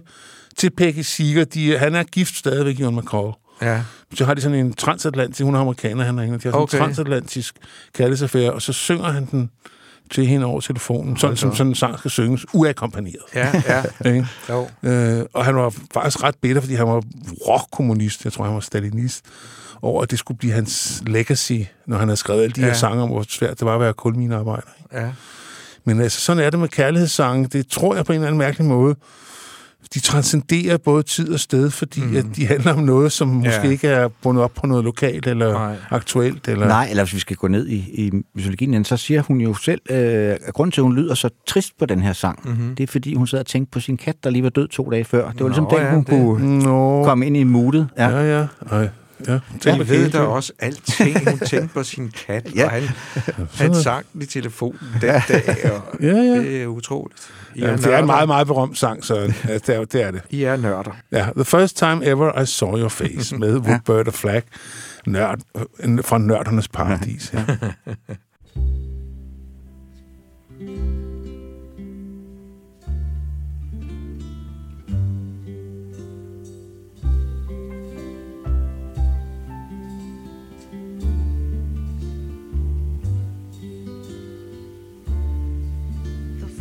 til 0.58 0.70
Peggy 0.70 1.00
Seeger. 1.02 1.46
De, 1.46 1.78
han 1.78 1.96
er 1.96 2.04
gift 2.04 2.36
stadigvæk, 2.38 2.80
Ewan 2.80 2.96
McCall. 2.96 3.32
Ja. 3.62 3.82
Så 4.14 4.26
har 4.26 4.34
de 4.34 4.42
sådan 4.42 4.58
en 4.58 4.74
transatlantisk, 4.74 5.44
hun 5.44 5.56
er 5.56 5.60
amerikaner, 5.60 6.04
han 6.04 6.20
er 6.20 6.24
englænder, 6.24 6.40
de 6.40 6.44
har 6.48 6.52
sådan 6.52 6.62
Okay. 6.64 6.78
en 6.78 6.84
transatlantisk 6.84 7.56
kærlighedsaffære, 7.96 8.54
og 8.54 8.62
så 8.62 8.74
synger 8.74 9.12
han 9.12 9.26
den 9.32 9.50
til 10.12 10.26
hende 10.28 10.46
over 10.46 10.62
telefonen, 10.62 11.18
sådan 11.18 11.38
som 11.38 11.56
sådan 11.56 11.72
en 11.72 11.76
sang 11.76 12.00
skal 12.00 12.12
synges, 12.12 12.46
uakkompagneret. 12.54 13.22
Ja, 13.36 13.62
ja. 13.68 13.84
Ikke? 14.12 14.28
Jo. 14.50 14.68
Øh, 14.84 15.26
og 15.34 15.46
han 15.46 15.56
var 15.56 15.74
faktisk 15.94 16.24
ret 16.24 16.36
bitter, 16.42 16.62
fordi 16.62 16.76
han 16.76 16.88
var 16.88 17.04
rockkommunist, 17.48 18.24
jeg 18.26 18.34
tror, 18.34 18.44
han 18.46 18.54
var 18.54 18.60
stalinist, 18.60 19.26
over 19.82 20.02
at 20.04 20.12
det 20.12 20.20
skulle 20.20 20.38
blive 20.38 20.54
hans 20.54 21.04
legacy, 21.08 21.60
når 21.88 21.98
han 21.98 22.08
havde 22.08 22.18
skrevet 22.18 22.44
alle 22.44 22.54
de. 22.54 22.62
Ja. 22.62 22.68
her 22.68 22.74
sange 22.74 23.04
om, 23.04 23.10
hvor 23.10 23.26
svært 23.30 23.60
det 23.60 23.66
var 23.66 23.74
at 23.76 23.80
være 23.82 23.94
kulminearbejder. 23.94 24.68
Ikke? 24.94 25.06
Ja. 25.06 25.12
Men 25.86 26.02
altså, 26.02 26.20
sådan 26.22 26.44
er 26.44 26.50
det 26.50 26.60
med 26.60 26.68
kærlighedssange. 26.68 27.48
Det 27.48 27.68
tror 27.68 27.96
jeg 27.96 28.06
på 28.06 28.12
en 28.12 28.16
eller 28.16 28.28
anden 28.28 28.38
mærkelig 28.40 28.68
måde. 28.68 28.96
De 29.94 30.00
transcenderer 30.00 30.78
både 30.78 31.04
tid 31.04 31.34
og 31.34 31.40
sted, 31.40 31.70
fordi 31.70 32.02
mm. 32.02 32.16
at 32.16 32.26
de 32.36 32.46
handler 32.48 32.74
om 32.74 32.80
noget, 32.80 33.12
som 33.12 33.28
måske 33.28 33.52
Ja. 33.64 33.70
ikke 33.70 33.88
er 33.88 34.08
bundet 34.08 34.44
op 34.44 34.52
på 34.54 34.68
noget 34.68 34.84
lokalt 34.84 35.28
eller 35.28 35.52
Nej. 35.54 35.76
aktuelt. 35.90 36.48
Eller... 36.48 36.68
Nej, 36.68 36.88
eller 36.90 37.04
hvis 37.04 37.14
vi 37.14 37.20
skal 37.20 37.36
gå 37.36 37.48
ned 37.48 37.68
i, 37.68 37.76
i 38.06 38.12
mytologien, 38.36 38.86
så 38.86 38.98
siger 38.98 39.22
hun 39.22 39.42
jo 39.42 39.54
selv, 39.54 39.82
øh, 39.90 39.98
at 39.98 40.54
grunden 40.54 40.72
til, 40.72 40.82
at 40.82 40.84
hun 40.84 40.96
lyder 40.96 41.14
så 41.16 41.30
trist 41.48 41.78
på 41.80 41.86
den 41.86 42.02
her 42.02 42.14
sang, 42.14 42.40
mm-hmm. 42.46 42.76
det 42.76 42.84
er, 42.84 42.88
fordi 42.92 43.14
hun 43.16 43.28
sad 43.28 43.40
og 43.40 43.46
tænkte 43.46 43.72
på 43.72 43.80
sin 43.80 43.98
kat, 43.98 44.16
der 44.24 44.30
lige 44.30 44.44
var 44.44 44.50
død 44.50 44.68
to 44.68 44.90
dage 44.92 45.04
før. 45.06 45.32
Det 45.32 45.40
var 45.42 45.48
ligesom 45.48 45.64
Nå, 45.64 45.70
den, 45.70 45.80
ja, 45.80 45.92
hun 45.94 46.00
det- 46.04 46.08
kunne 46.08 46.60
Nå, 46.64 47.04
komme 47.04 47.26
ind 47.28 47.38
i 47.38 47.44
moodet. 47.44 47.88
Ja. 47.98 48.10
ja, 48.10 48.40
ja. 48.40 48.48
Ej, 48.72 48.90
ja. 49.28 49.78
Vi 49.78 49.90
ved 49.90 50.10
da 50.10 50.20
også 50.20 50.54
alting. 50.60 51.30
Hun 51.30 51.40
tænkte 51.40 51.74
på 51.74 51.84
sin 51.84 52.12
kat, 52.28 52.50
Ja. 52.56 52.66
og 52.66 52.72
han, 52.72 52.84
han 53.54 53.76
sang 53.76 54.06
i 54.22 54.26
telefonen 54.26 54.80
den 55.02 55.22
dag, 55.28 55.72
og 55.74 55.82
Ja, 56.02 56.08
ja. 56.08 56.14
det 56.40 56.62
er 56.64 56.68
utroligt. 56.68 57.20
I 57.56 57.60
Ja, 57.60 57.68
er, 57.72 57.76
det 57.76 57.94
er 57.94 58.00
en 58.00 58.06
meget, 58.06 58.28
meget 58.28 58.48
berømt 58.48 58.78
sang, 58.78 59.06
så 59.06 59.16
det, 59.22 59.70
er, 59.70 59.86
det 59.86 60.02
er 60.02 60.12
det. 60.12 60.22
I 60.30 60.44
er 60.44 60.58
nørder. 60.58 60.92
Ja, 61.12 61.28
The 61.36 61.46
First 61.46 61.78
Time 61.78 62.06
Ever 62.06 62.42
I 62.42 62.46
Saw 62.46 62.78
Your 62.78 62.90
Face 62.90 63.36
med 63.38 63.58
Roberta 63.58 64.12
Flack 64.12 64.46
nørd, 65.08 65.40
øh, 65.80 66.04
fra 66.04 66.18
Nørdernes 66.18 66.68
Paradis. 66.68 67.34
Ja. 67.34 67.44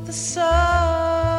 the 0.05 0.13
sun 0.13 1.34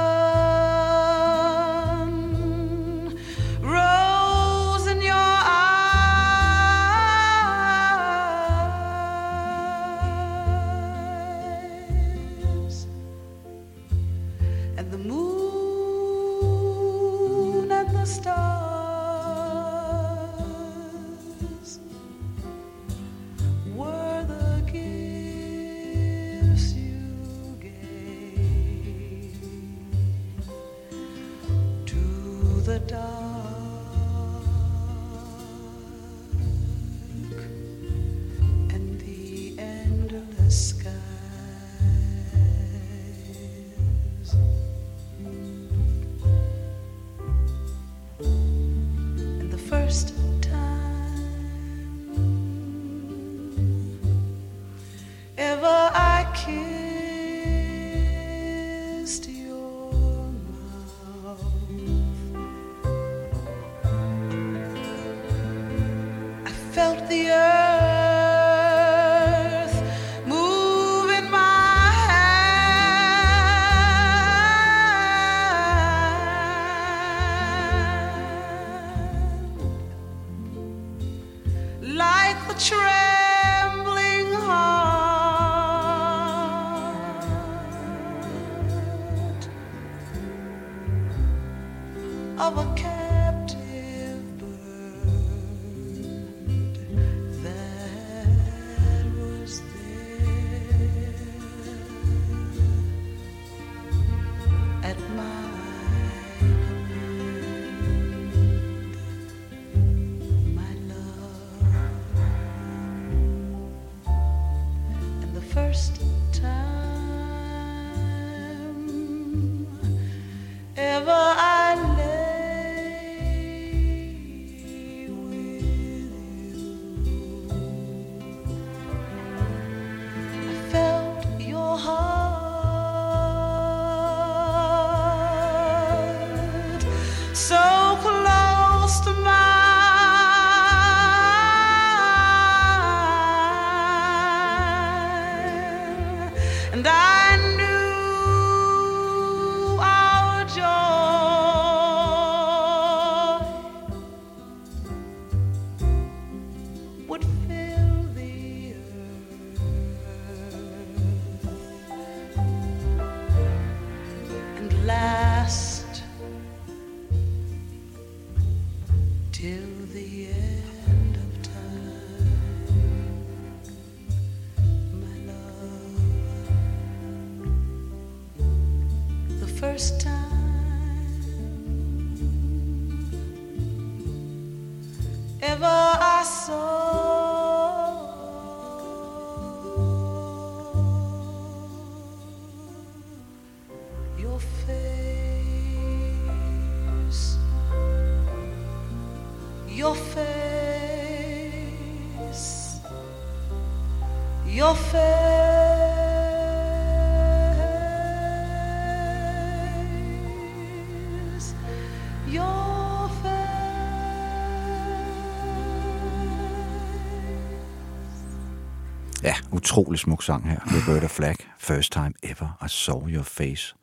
utrolig 219.77 219.99
smuk 219.99 220.23
sang 220.23 220.49
her. 220.51 220.59
Roberta 220.67 221.07
Flack, 221.07 221.47
First 221.59 221.93
Time 221.93 222.13
Ever 222.23 222.59
I 222.65 222.69
Saw 222.69 223.09
Your 223.09 223.23
Face. 223.23 223.75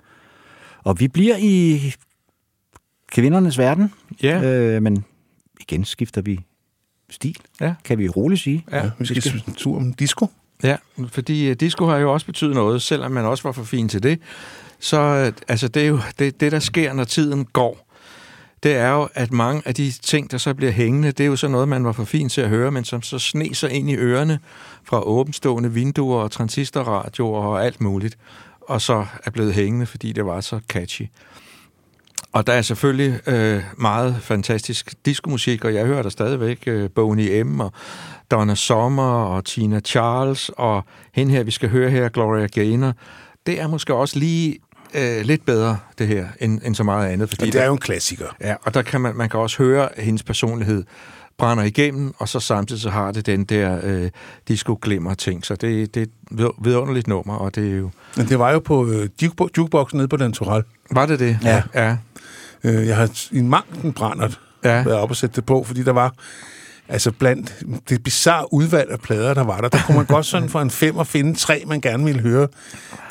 Og 0.83 0.99
vi 0.99 1.07
bliver 1.07 1.35
i 1.39 1.79
kvindernes 3.11 3.57
verden, 3.57 3.93
Ja. 4.23 4.41
øh, 4.43 4.81
men 4.81 5.05
igen 5.61 5.85
skifter 5.85 6.21
vi 6.21 6.39
stil, 7.09 7.37
Ja. 7.61 7.73
kan 7.83 7.97
vi 7.97 8.09
roligt 8.09 8.41
sige. 8.41 8.65
Ja, 8.71 8.89
Vi 8.99 9.05
skal 9.05 9.41
en 9.47 9.53
tur 9.53 9.77
om 9.77 9.93
disco. 9.93 10.27
Ja, 10.63 10.77
fordi 11.07 11.49
uh, 11.51 11.55
disco 11.59 11.85
har 11.85 11.97
jo 11.97 12.13
også 12.13 12.25
betydet 12.25 12.55
noget, 12.55 12.81
selvom 12.81 13.11
man 13.11 13.25
også 13.25 13.43
var 13.43 13.51
for 13.51 13.63
fin 13.63 13.89
til 13.89 14.03
det. 14.03 14.19
Så 14.79 15.27
uh, 15.27 15.33
altså, 15.47 15.67
det 15.67 15.83
er 15.83 15.87
jo 15.87 15.99
det, 16.19 16.39
det, 16.39 16.51
der 16.51 16.59
sker, 16.59 16.93
når 16.93 17.03
tiden 17.03 17.45
går. 17.45 17.82
Det 18.63 18.75
er 18.75 18.89
jo, 18.89 19.09
at 19.13 19.31
mange 19.31 19.61
af 19.65 19.75
de 19.75 19.91
ting, 19.91 20.31
der 20.31 20.37
så 20.37 20.53
bliver 20.53 20.71
hængende, 20.71 21.11
det 21.11 21.23
er 21.23 21.27
jo 21.27 21.35
så 21.35 21.47
noget, 21.47 21.67
man 21.67 21.85
var 21.85 21.91
for 21.91 22.03
fin 22.03 22.29
til 22.29 22.41
at 22.41 22.49
høre, 22.49 22.71
men 22.71 22.83
som 22.83 23.01
så 23.01 23.19
sneser 23.19 23.67
ind 23.67 23.89
i 23.89 23.95
ørerne 23.95 24.39
fra 24.83 25.01
åbenstående 25.01 25.73
vinduer 25.73 26.21
og 26.21 26.31
transistorradioer 26.31 27.41
og 27.43 27.65
alt 27.65 27.81
muligt, 27.81 28.17
og 28.61 28.81
så 28.81 29.05
er 29.25 29.31
blevet 29.31 29.53
hængende, 29.53 29.85
fordi 29.85 30.11
det 30.11 30.25
var 30.25 30.41
så 30.41 30.59
catchy. 30.69 31.05
Og 32.31 32.47
der 32.47 32.53
er 32.53 32.61
selvfølgelig 32.61 33.19
øh, 33.27 33.63
meget 33.77 34.15
fantastisk 34.21 34.93
diskomusik, 35.05 35.65
og 35.65 35.73
jeg 35.73 35.85
hører 35.85 36.01
der 36.01 36.09
stadigvæk 36.09 36.63
øh, 36.67 36.89
Boney 36.89 37.41
M. 37.41 37.59
og 37.59 37.71
Donna 38.31 38.55
Summer 38.55 39.23
og 39.23 39.45
Tina 39.45 39.79
Charles, 39.79 40.51
og 40.57 40.85
hende 41.13 41.33
her, 41.33 41.43
vi 41.43 41.51
skal 41.51 41.69
høre 41.69 41.89
her, 41.89 42.09
Gloria 42.09 42.47
Gaynor. 42.47 42.93
Det 43.45 43.61
er 43.61 43.67
måske 43.67 43.93
også 43.93 44.19
lige 44.19 44.57
øh, 44.93 45.21
lidt 45.25 45.45
bedre, 45.45 45.77
det 45.97 46.07
her, 46.07 46.27
end, 46.39 46.61
end 46.65 46.75
så 46.75 46.83
meget 46.83 47.09
andet. 47.09 47.29
Fordi 47.29 47.45
Men 47.45 47.53
det 47.53 47.61
er 47.61 47.65
jo 47.65 47.71
en 47.73 47.77
klassiker. 47.79 48.25
Ja, 48.41 48.55
og 48.61 48.73
der 48.73 48.81
kan 48.81 49.01
man, 49.01 49.15
man 49.15 49.29
kan 49.29 49.39
også 49.39 49.57
høre, 49.57 49.97
at 49.97 50.03
hendes 50.03 50.23
personlighed 50.23 50.83
brænder 51.37 51.63
igennem, 51.63 52.13
og 52.17 52.29
så 52.29 52.39
samtidig 52.39 52.81
så 52.81 52.89
har 52.89 53.11
det 53.11 53.25
den 53.25 53.43
der 53.43 53.79
øh, 53.83 54.09
disco-glimmer 54.47 55.13
ting. 55.13 55.45
Så 55.45 55.55
det, 55.55 55.95
det 55.95 56.01
er 56.01 56.05
et 56.05 56.11
vid- 56.31 56.63
vidunderligt 56.63 57.07
nummer, 57.07 57.35
og 57.35 57.55
det 57.55 57.71
er 57.71 57.77
jo... 57.77 57.89
Men 58.17 58.27
det 58.29 58.39
var 58.39 58.51
jo 58.51 58.59
på 58.59 58.87
øh, 58.87 59.09
jukebo- 59.23 59.47
jukeboxen 59.57 59.97
nede 59.97 60.07
på 60.07 60.17
Den 60.17 60.33
Toral. 60.33 60.63
Var 60.91 61.05
det 61.05 61.19
det? 61.19 61.37
Ja. 61.43 61.63
ja. 61.75 61.97
Øh, 62.63 62.87
jeg 62.87 62.97
har 62.97 63.09
i 63.31 63.39
en 63.39 63.49
mangten 63.49 63.93
brændert 63.93 64.39
Ja. 64.63 64.83
været 64.83 64.97
op 64.97 65.09
og 65.09 65.15
sætte 65.15 65.35
det 65.35 65.45
på, 65.45 65.63
fordi 65.63 65.83
der 65.83 65.91
var 65.91 66.13
altså 66.89 67.11
blandt 67.11 67.53
det 67.89 68.03
bizarre 68.03 68.53
udvalg 68.53 68.91
af 68.91 68.99
plader, 68.99 69.33
der 69.33 69.43
var 69.43 69.57
der, 69.61 69.67
der 69.69 69.77
kunne 69.85 69.97
man 69.97 70.05
godt 70.05 70.25
sådan 70.25 70.49
for 70.49 70.61
en 70.61 70.69
fem 70.69 70.97
og 70.97 71.07
finde 71.07 71.35
tre, 71.35 71.63
man 71.67 71.81
gerne 71.81 72.05
ville 72.05 72.21
høre 72.21 72.47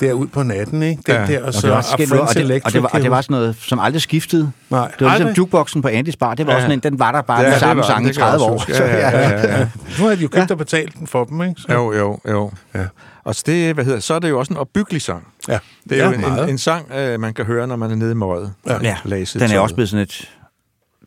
derud 0.01 0.27
på 0.27 0.43
natten, 0.43 0.82
ikke? 0.82 1.03
Den 1.07 1.15
Ja. 1.15 1.27
der, 1.27 1.40
og 1.40 1.47
Og 1.47 1.55
så 1.55 1.61
det, 1.66 1.70
var, 1.70 1.77
og, 2.19 2.35
det, 2.35 2.62
og, 2.65 2.73
det 2.73 2.82
var, 2.82 2.89
og 2.89 3.01
det 3.03 3.11
var 3.11 3.20
sådan 3.20 3.35
noget, 3.35 3.57
som 3.61 3.78
aldrig 3.78 4.03
skiftede. 4.03 4.53
Nej, 4.70 4.81
Det 4.81 5.01
var 5.01 5.07
ligesom 5.11 5.27
aldrig. 5.27 5.39
jukeboxen 5.39 5.82
på 5.82 5.89
Andys 5.89 6.16
Bar. 6.16 6.35
Det 6.35 6.47
var 6.47 6.53
Ja. 6.53 6.57
også 6.57 6.65
sådan 6.65 6.78
en, 6.78 6.82
den 6.93 6.99
var 6.99 7.12
der 7.12 7.23
bare 7.23 7.40
Ja, 7.40 7.43
ja, 7.47 7.49
det 7.49 7.55
den 7.55 7.61
samme 7.61 7.81
var 7.81 7.86
sang 7.86 8.05
i 8.05 8.09
Det 8.09 8.16
kan 8.16 8.24
jeg 8.27 8.31
30 8.39 8.47
også 8.55 8.73
år. 8.73 8.86
Ja, 8.86 9.09
ja, 9.11 9.20
ja, 9.20 9.59
ja. 9.59 9.69
Nu 9.99 10.07
har 10.09 10.15
de 10.15 10.23
jo 10.23 10.28
købt 10.28 10.51
og 10.51 10.59
betalt 10.59 10.99
den 10.99 11.07
for 11.07 11.24
dem, 11.24 11.43
ikke? 11.43 11.55
Så, 11.61 11.73
Jo, 11.73 11.93
jo, 11.93 12.19
jo. 12.28 12.51
Ja. 12.74 12.85
Og 13.24 13.35
så, 13.35 13.43
det, 13.47 13.74
hvad 13.74 13.85
hedder, 13.85 14.01
så 14.01 14.15
er 14.15 14.19
det 14.19 14.28
jo 14.31 14.39
også 14.39 14.53
en 14.53 14.57
opbyggelig 14.57 15.03
sang. 15.03 15.27
ja. 15.49 15.59
Det 15.89 15.93
er 15.93 15.97
ja, 16.05 16.09
jo 16.09 16.15
en, 16.15 16.20
meget. 16.20 16.43
en, 16.44 16.49
en 16.51 16.59
sang, 16.59 16.90
øh, 16.93 17.20
man 17.20 17.35
kan 17.35 17.44
høre, 17.44 17.66
når 17.66 17.77
man 17.77 17.90
er 17.90 17.94
nede 17.94 18.11
i 18.11 18.15
møget. 18.15 18.53
Ja. 18.66 18.73
ja, 18.82 18.97
den 19.05 19.12
er 19.12 19.24
tøjet. 19.24 19.59
også 19.59 19.74
blevet 19.74 19.89
sådan 19.89 20.03
et 20.03 20.28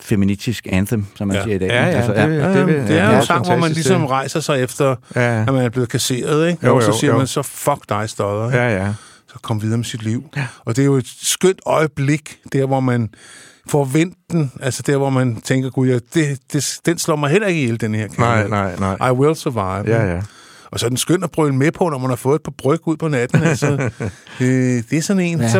feministisk 0.01 0.67
anthem, 0.71 1.05
som 1.15 1.27
man 1.27 1.37
Ja. 1.37 1.43
siger 1.43 1.55
i 1.55 1.59
dag. 1.59 1.67
Ja, 1.69 1.85
ja, 1.85 1.89
Altså, 1.91 2.11
det, 2.13 2.17
Ja, 2.19 2.49
det, 2.59 2.67
det, 2.67 2.87
det 2.87 2.99
er 2.99 3.05
jo 3.05 3.11
ja, 3.11 3.19
en 3.19 3.25
sang, 3.25 3.45
hvor 3.45 3.55
man 3.55 3.71
ligesom 3.71 4.05
rejser 4.05 4.39
sig 4.39 4.63
efter, 4.63 4.95
Ja, 5.15 5.21
at 5.41 5.53
man 5.53 5.65
er 5.65 5.69
blevet 5.69 5.89
kasseret, 5.89 6.47
ikke? 6.49 6.65
Jo, 6.67 6.75
og 6.75 6.81
så 6.83 6.87
jo, 6.91 6.97
siger 6.97 7.11
jo. 7.11 7.17
man 7.17 7.27
så, 7.27 7.41
fuck 7.41 7.89
dig, 7.89 8.09
stodder. 8.09 8.45
ikke? 8.45 8.57
ja, 8.57 8.83
ja. 8.85 8.93
Så 9.33 9.39
kom 9.41 9.61
videre 9.61 9.77
med 9.77 9.85
sit 9.85 10.03
liv. 10.03 10.23
Ja. 10.37 10.47
Og 10.65 10.75
det 10.75 10.81
er 10.81 10.85
jo 10.85 10.95
et 10.95 11.07
skønt 11.23 11.59
øjeblik, 11.65 12.37
der 12.53 12.65
hvor 12.65 12.79
man 12.79 13.09
får 13.69 13.85
vendt 13.85 14.15
den, 14.31 14.51
altså 14.61 14.83
der 14.87 14.97
hvor 14.97 15.09
man 15.09 15.41
tænker, 15.41 15.69
gud, 15.69 15.87
ja, 15.87 15.99
det, 16.13 16.39
det, 16.53 16.79
den 16.85 16.97
slår 16.97 17.15
mig 17.15 17.29
heller 17.29 17.47
ikke 17.47 17.61
ihjel, 17.61 17.81
den 17.81 17.95
her 17.95 18.07
Nej, 18.17 18.41
kærlighed. 18.41 18.49
nej, 18.79 18.95
nej. 18.99 19.09
I 19.09 19.11
will 19.11 19.35
survive. 19.35 19.95
Ja, 19.97 20.13
ja. 20.15 20.21
Og 20.75 20.79
så 20.79 20.85
er 20.85 20.89
den 20.89 20.97
skøn 20.97 21.23
at 21.23 21.31
brøle 21.31 21.55
med 21.55 21.71
på, 21.71 21.89
når 21.89 21.97
man 21.97 22.09
har 22.09 22.15
fået 22.15 22.35
et 22.35 22.41
par 22.43 22.53
bryg 22.57 22.87
ud 22.87 22.97
på 22.97 23.07
natten. 23.07 23.43
Altså, 23.43 23.67
øh, 24.41 24.47
det 24.89 24.93
er 24.93 25.01
sådan 25.01 25.21
en, 25.23 25.37
Ja. 25.37 25.43
ja. 25.43 25.49
så 25.51 25.57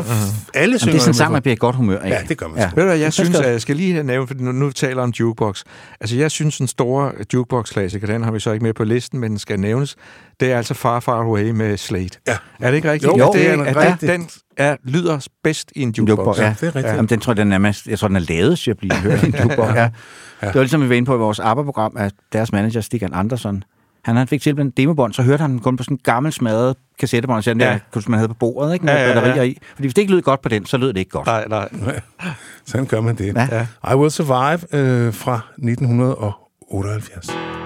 alle 0.54 0.72
Jamen, 0.72 0.80
synger 0.80 0.92
det 0.92 0.98
er 0.98 1.00
sådan 1.00 1.10
en 1.10 1.14
sang, 1.14 1.28
på. 1.30 1.32
man 1.34 1.42
bliver 1.42 1.56
godt 1.56 1.76
humør 1.76 2.00
af. 2.00 2.10
Ja, 2.10 2.20
det 2.30 2.38
gør 2.38 2.48
man 2.48 2.58
Ja. 2.58 2.64
ja. 2.64 2.70
Ved 2.76 2.84
du 2.94 3.00
jeg 3.00 3.14
synes, 3.14 3.36
at 3.40 3.52
jeg 3.52 3.62
skal 3.62 3.76
lige 3.76 4.04
nævne, 4.04 4.28
for 4.28 4.36
nu, 4.40 4.52
nu 4.52 4.72
taler 4.72 5.04
om 5.04 5.10
jukebox. 5.10 5.64
Altså, 6.02 6.16
jeg 6.18 6.32
synes, 6.32 6.58
den 6.58 6.68
store 6.68 7.12
jukebox-klassiker, 7.34 8.08
den 8.08 8.24
har 8.24 8.32
vi 8.32 8.40
så 8.40 8.52
ikke 8.52 8.64
med 8.66 8.74
på 8.74 8.84
listen, 8.84 9.20
men 9.20 9.32
den 9.32 9.40
skal 9.40 9.60
nævnes, 9.60 9.96
det 10.40 10.52
er 10.52 10.58
altså 10.58 10.74
Far 10.74 11.00
Far 11.00 11.22
Away 11.22 11.50
med 11.50 11.78
Slade. 11.78 12.10
Ja. 12.28 12.38
Er 12.62 12.70
det 12.70 12.76
ikke 12.76 12.92
rigtigt? 12.92 13.18
Jo, 13.18 13.28
at 13.28 13.34
det 13.34 13.48
er 13.48 13.52
det, 13.52 13.60
en 13.60 13.68
at 13.68 13.76
rigtig- 13.76 14.10
den, 14.10 14.20
den 14.22 14.30
er, 14.58 14.76
lyder 14.84 15.28
bedst 15.44 15.72
i 15.76 15.82
en 15.82 15.90
jukebox. 15.98 16.18
Jukebox, 16.18 16.38
ja. 16.40 16.56
det 16.62 16.68
er 16.68 16.76
rigtigt. 16.76 16.96
Jamen, 16.96 17.10
den 17.10 17.20
tror 17.20 17.32
jeg, 17.34 17.38
den 17.38 17.52
er, 17.52 17.58
mest, 17.58 17.88
jeg 17.88 18.00
tror, 18.00 18.08
den 18.08 18.18
er 18.18 18.26
lavet 18.30 18.60
til 18.60 18.72
at 18.72 18.78
blive 18.78 18.96
hørt 18.96 19.24
i 19.24 19.26
en 19.26 19.36
jukebox. 19.44 19.76
Ja. 19.76 19.90
Det 20.42 20.56
var 20.56 20.62
ligesom, 20.62 20.82
vi 20.84 20.90
var 20.90 20.96
inde 20.96 21.06
på 21.06 21.16
i 21.16 21.18
vores 21.18 21.40
ABBA-program, 21.40 21.94
at 21.98 22.14
deres 22.34 22.52
manager, 22.52 22.82
Stig 22.82 23.04
Andersson, 23.14 23.64
han, 24.06 24.16
han 24.16 24.28
fik 24.28 24.42
tilbud 24.42 24.64
en 24.64 24.70
demobånd, 24.70 25.14
så 25.14 25.22
hørte 25.24 25.42
han 25.42 25.52
den 25.52 25.60
kun 25.60 25.78
på 25.78 25.84
sådan 25.84 25.96
en 25.96 26.00
gammel 26.04 26.32
smadret 26.32 26.76
kassettebånd, 27.00 27.44
sådan 27.44 27.60
der, 27.60 27.66
Ja. 27.66 27.80
ja. 27.96 28.02
man 28.08 28.20
havde 28.20 28.28
på 28.28 28.34
bordet, 28.34 28.74
ikke, 28.74 28.86
med 28.86 28.94
Ja, 28.94 29.02
ja, 29.02 29.08
ja. 29.08 29.14
batterier 29.14 29.44
i. 29.44 29.58
Fordi 29.76 29.88
hvis 29.88 29.94
det 29.94 30.02
ikke 30.02 30.14
lød 30.14 30.22
godt 30.22 30.42
på 30.42 30.50
den, 30.50 30.66
så 30.66 30.78
lød 30.78 30.88
det 30.88 30.98
ikke 30.98 31.12
godt. 31.12 31.26
Nej, 31.26 31.48
nej. 31.48 31.70
Sådan 32.66 32.86
gør 32.86 33.02
man 33.02 33.16
det. 33.16 33.36
Ja. 33.36 33.68
I 33.94 33.96
Will 33.96 34.12
Survive 34.12 34.80
øh, 34.82 35.14
fra 35.14 35.40
1978. 35.58 37.65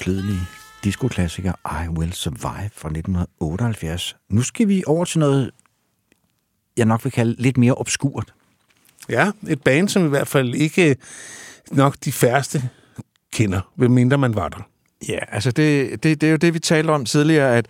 Gaynors 0.00 0.08
uopslidelige 0.08 0.46
diskoklassiker 0.84 1.52
I 1.84 1.88
Will 1.88 2.12
Survive 2.12 2.70
fra 2.74 2.88
1978. 2.88 4.16
Nu 4.28 4.42
skal 4.42 4.68
vi 4.68 4.82
over 4.86 5.04
til 5.04 5.18
noget, 5.18 5.50
jeg 6.76 6.86
nok 6.86 7.04
vil 7.04 7.12
kalde 7.12 7.42
lidt 7.42 7.56
mere 7.56 7.74
obskurt. 7.74 8.34
Ja, 9.08 9.30
et 9.48 9.62
band, 9.62 9.88
som 9.88 10.06
i 10.06 10.08
hvert 10.08 10.28
fald 10.28 10.54
ikke 10.54 10.96
nok 11.70 11.96
de 12.04 12.12
færreste 12.12 12.70
kender, 13.32 13.60
mindre 13.76 14.18
man 14.18 14.34
var 14.34 14.48
der. 14.48 14.68
Ja, 15.08 15.18
altså 15.28 15.50
det, 15.50 16.02
det, 16.02 16.20
det 16.20 16.26
er 16.26 16.30
jo 16.30 16.36
det, 16.36 16.54
vi 16.54 16.58
talte 16.58 16.90
om 16.90 17.04
tidligere, 17.04 17.56
at, 17.56 17.66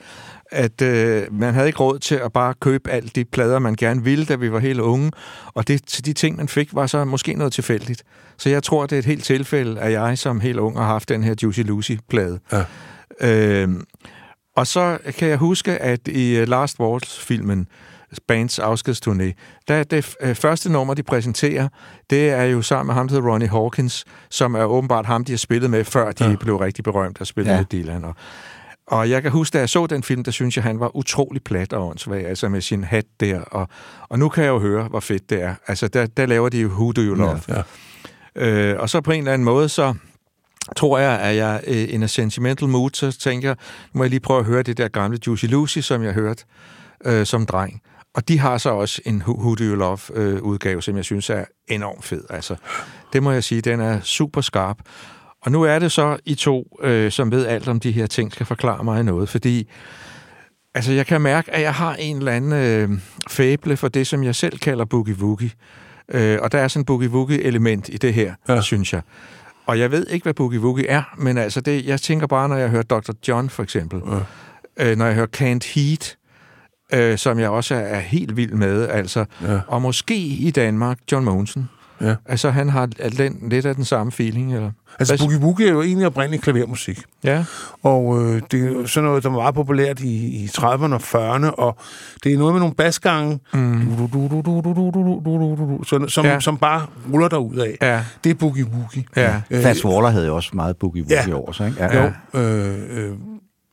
at 0.51 0.83
øh, 0.83 1.23
man 1.31 1.55
havde 1.55 1.67
ikke 1.67 1.79
råd 1.79 1.99
til 1.99 2.15
at 2.15 2.33
bare 2.33 2.55
købe 2.61 2.91
alle 2.91 3.11
de 3.15 3.25
plader, 3.25 3.59
man 3.59 3.75
gerne 3.75 4.05
ville, 4.05 4.25
da 4.25 4.35
vi 4.35 4.53
var 4.53 4.59
helt 4.59 4.81
unge. 4.81 5.11
Og 5.55 5.69
det, 5.69 5.87
til 5.87 6.07
de 6.07 6.13
ting, 6.13 6.37
man 6.37 6.49
fik, 6.49 6.75
var 6.75 6.87
så 6.87 7.05
måske 7.05 7.35
noget 7.35 7.53
tilfældigt. 7.53 8.03
Så 8.39 8.49
jeg 8.49 8.63
tror, 8.63 8.87
det 8.87 8.97
er 8.97 8.99
et 8.99 9.05
helt 9.05 9.25
tilfælde, 9.25 9.81
at 9.81 9.93
jeg 9.93 10.19
som 10.19 10.41
helt 10.41 10.59
ung 10.59 10.79
har 10.79 10.87
haft 10.87 11.09
den 11.09 11.23
her 11.23 11.35
Juicy 11.43 11.61
Lucy-plade. 11.61 12.41
Ja. 12.53 12.65
Øhm, 13.21 13.85
og 14.57 14.67
så 14.67 14.99
kan 15.19 15.29
jeg 15.29 15.39
huske, 15.39 15.79
at 15.79 16.09
i 16.09 16.37
øh, 16.37 16.49
Last 16.49 16.81
Waltz-filmen, 16.81 17.69
bands 18.29 18.59
afskedsturné, 18.59 19.33
der 19.69 19.83
det 19.83 20.15
øh, 20.21 20.35
første 20.35 20.73
nummer, 20.73 20.95
de 20.95 21.03
præsenterer, 21.03 21.69
det 22.11 22.31
er 22.31 22.45
jo 22.45 22.63
sammen 22.63 22.87
med 22.87 22.95
ham, 22.95 23.09
der 23.09 23.15
hedder 23.15 23.31
Ronnie 23.31 23.49
Hawkins, 23.49 24.05
som 24.31 24.55
er 24.55 24.65
åbenbart 24.65 25.07
ham, 25.07 25.25
de 25.25 25.33
har 25.33 25.37
spillet 25.37 25.71
med, 25.71 25.85
før 25.85 26.13
de 26.13 26.25
ja. 26.25 26.37
blev 26.37 26.57
rigtig 26.57 26.85
berømt 26.85 27.21
og 27.21 27.27
spillede 27.27 27.55
ja. 27.55 27.61
med 27.61 27.67
Dylan. 27.73 28.05
Og, 28.05 28.15
og 28.91 29.11
jeg 29.11 29.23
kan 29.23 29.31
huske, 29.31 29.55
da 29.55 29.59
jeg 29.59 29.69
så 29.69 29.87
den 29.87 30.03
film, 30.03 30.25
der 30.25 30.31
synes 30.31 30.57
jeg, 30.57 30.65
han 30.65 30.81
var 30.81 30.97
utrolig 30.97 31.43
plat 31.43 31.73
og 31.73 31.89
åndssvag, 31.89 32.27
altså 32.27 32.49
med 32.49 32.61
sin 32.61 32.85
hat 32.85 33.05
der. 33.21 33.41
Og, 33.41 33.69
og 34.09 34.19
nu 34.19 34.29
kan 34.29 34.45
jeg 34.45 34.51
jo 34.51 34.59
høre, 34.59 34.89
hvor 34.89 35.01
fedt 35.01 35.31
det 35.31 35.43
er. 35.43 35.55
Altså, 35.67 35.89
der, 35.89 36.07
der 36.07 36.27
laver 36.27 36.49
de 36.49 36.61
jo 36.61 36.69
Who 36.69 36.93
Do 36.93 37.01
You 37.01 37.15
Love? 37.15 37.41
Ja. 37.49 37.63
Øh, 38.35 38.81
og 38.81 38.91
så 38.91 39.01
på 39.01 39.13
en 39.13 39.19
eller 39.19 39.33
anden 39.33 39.45
måde, 39.45 39.69
så 39.69 39.95
tror 40.77 40.99
jeg, 40.99 41.21
at 41.21 41.37
jeg 41.37 41.61
øh, 41.67 41.95
in 41.95 42.03
a 42.03 42.07
sentimental 42.07 42.69
mood, 42.69 42.91
så 42.93 43.13
tænker 43.13 43.49
jeg, 43.49 43.57
nu 43.93 43.99
må 43.99 44.05
jeg 44.05 44.11
lige 44.11 44.21
prøve 44.21 44.41
at 44.41 44.47
høre 44.47 44.63
det 44.63 44.79
der 44.79 44.89
gamle 44.89 45.19
Juicy 45.27 45.45
Lucy, 45.45 45.79
som 45.79 46.03
jeg 46.03 46.13
hørte 46.13 46.45
øh, 47.05 47.27
som 47.27 47.47
dreng. 47.47 47.83
Og 48.15 48.29
de 48.29 48.39
har 48.39 48.59
så 48.59 48.71
også 48.71 49.03
en 49.05 49.23
Who, 49.23 49.55
Do 49.55 49.65
You 49.65 49.75
Love 49.75 49.99
øh, 50.15 50.43
udgave, 50.43 50.83
som 50.83 50.97
jeg 50.97 51.05
synes 51.05 51.31
er 51.31 51.45
enormt 51.69 52.05
fed. 52.05 52.25
Altså, 52.31 52.57
det 53.13 53.23
må 53.23 53.31
jeg 53.31 53.45
sige, 53.45 53.61
den 53.61 53.81
er 53.81 54.01
super 54.01 54.41
skarp. 54.41 54.79
Og 55.43 55.53
nu 55.53 55.63
er 55.63 55.79
det 55.79 55.93
så 55.93 56.17
I 56.25 56.35
to, 56.35 56.79
øh, 56.83 57.11
som 57.13 57.31
ved 57.31 57.47
alt 57.47 57.69
om 57.69 57.81
de 57.81 57.93
her 57.93 58.07
ting, 58.07 58.33
skal 58.33 58.47
forklare 58.47 58.85
mig 58.85 59.03
noget, 59.03 59.29
fordi 59.29 59.69
altså, 60.75 60.93
jeg 60.93 61.07
kan 61.07 61.21
mærke, 61.21 61.51
at 61.55 61.63
jeg 61.63 61.75
har 61.75 61.95
en 61.95 62.17
eller 62.17 62.33
anden 62.33 62.53
øh, 62.53 62.91
fæble 63.29 63.77
for 63.77 63.89
det, 63.89 64.07
som 64.07 64.25
jeg 64.25 64.35
selv 64.35 64.59
kalder 64.59 64.85
boogie-woogie. 64.95 65.51
Øh, 66.19 66.39
og 66.43 66.53
der 66.53 66.59
er 66.59 66.69
sådan 66.69 66.81
en 66.83 66.87
boogie-woogie-element 66.87 67.89
i 67.89 67.97
det 67.97 68.15
her, 68.15 68.35
ja. 68.49 68.61
synes 68.61 68.93
jeg. 68.93 69.03
Og 69.67 69.79
jeg 69.79 69.91
ved 69.91 70.07
ikke, 70.07 70.25
hvad 70.25 70.35
boogie-woogie 70.41 70.87
er, 70.89 71.03
men 71.19 71.39
altså, 71.39 71.61
det, 71.61 71.87
jeg 71.87 72.01
tænker 72.01 72.27
bare, 72.27 72.49
når 72.49 72.57
jeg 72.57 72.69
hører 72.71 72.83
Dr. 72.83 73.13
John 73.29 73.51
for 73.51 73.63
eksempel, 73.63 74.03
ja. 74.79 74.91
øh, 74.91 74.97
når 74.97 75.07
jeg 75.07 75.15
hører 75.15 75.27
Can't 75.37 75.73
Heat, 75.75 76.17
øh, 76.95 77.19
som 77.19 77.39
jeg 77.39 77.51
også 77.51 77.75
er, 77.75 77.79
er 77.79 78.01
helt 78.01 78.37
vild 78.37 78.53
med, 78.53 78.89
altså, 78.89 79.25
Ja. 79.43 79.61
og 79.67 79.83
måske 79.83 80.17
i 80.17 80.51
Danmark, 80.51 80.99
John 81.13 81.25
Mogensen. 81.25 81.69
Ja. 82.01 82.15
Altså, 82.27 82.51
han 82.51 82.69
har 82.69 82.87
den, 82.87 83.37
lidt 83.51 83.67
af 83.67 83.75
den 83.75 83.85
samme 83.85 84.13
feeling, 84.13 84.55
eller? 84.55 84.71
Altså, 84.99 85.17
Hvad- 85.17 85.27
Boogie 85.27 85.39
Woogie 85.47 85.69
er 85.69 85.73
jo 85.73 85.83
egentlig 85.83 86.07
oprindelig 86.07 86.41
klavermusik. 86.41 87.01
Ja. 87.25 87.45
Og 87.83 88.23
øh, 88.23 88.43
det 88.51 88.63
er 88.65 88.67
jo 88.67 88.87
sådan 88.87 89.09
noget, 89.09 89.23
der 89.23 89.29
var 89.29 89.37
meget 89.39 89.55
populært 89.55 90.01
i, 90.01 90.45
i 90.45 90.47
30'erne 90.47 90.95
og 90.95 91.01
40'erne, 91.37 91.51
og 91.55 91.77
det 92.25 92.33
er 92.33 92.39
noget 92.39 92.55
med 92.55 92.61
nogle 92.61 92.75
basgange, 92.75 93.41
mm. 93.55 93.83
som, 95.85 96.09
som, 96.09 96.25
Ja. 96.25 96.41
som 96.41 96.59
bare 96.59 96.87
ruller 97.13 97.29
derud 97.29 97.57
af. 97.57 97.77
Ja. 97.83 98.05
Det 98.25 98.31
er 98.31 98.35
Boogie 98.35 98.65
Woogie. 98.67 99.05
Ja. 99.17 99.41
Øh, 99.51 99.63
Fats 99.63 99.85
Waller 99.85 100.11
havde 100.11 100.27
jo 100.27 100.37
også 100.37 100.51
meget 100.55 100.77
boogie-woogie 100.85 101.29
Ja. 101.29 101.35
over 101.35 101.53
sig, 101.53 101.69
ikke? 101.69 101.85
Ja. 101.85 102.03
Jo, 102.35 102.41
øh, 102.41 102.79
øh, 102.91 103.11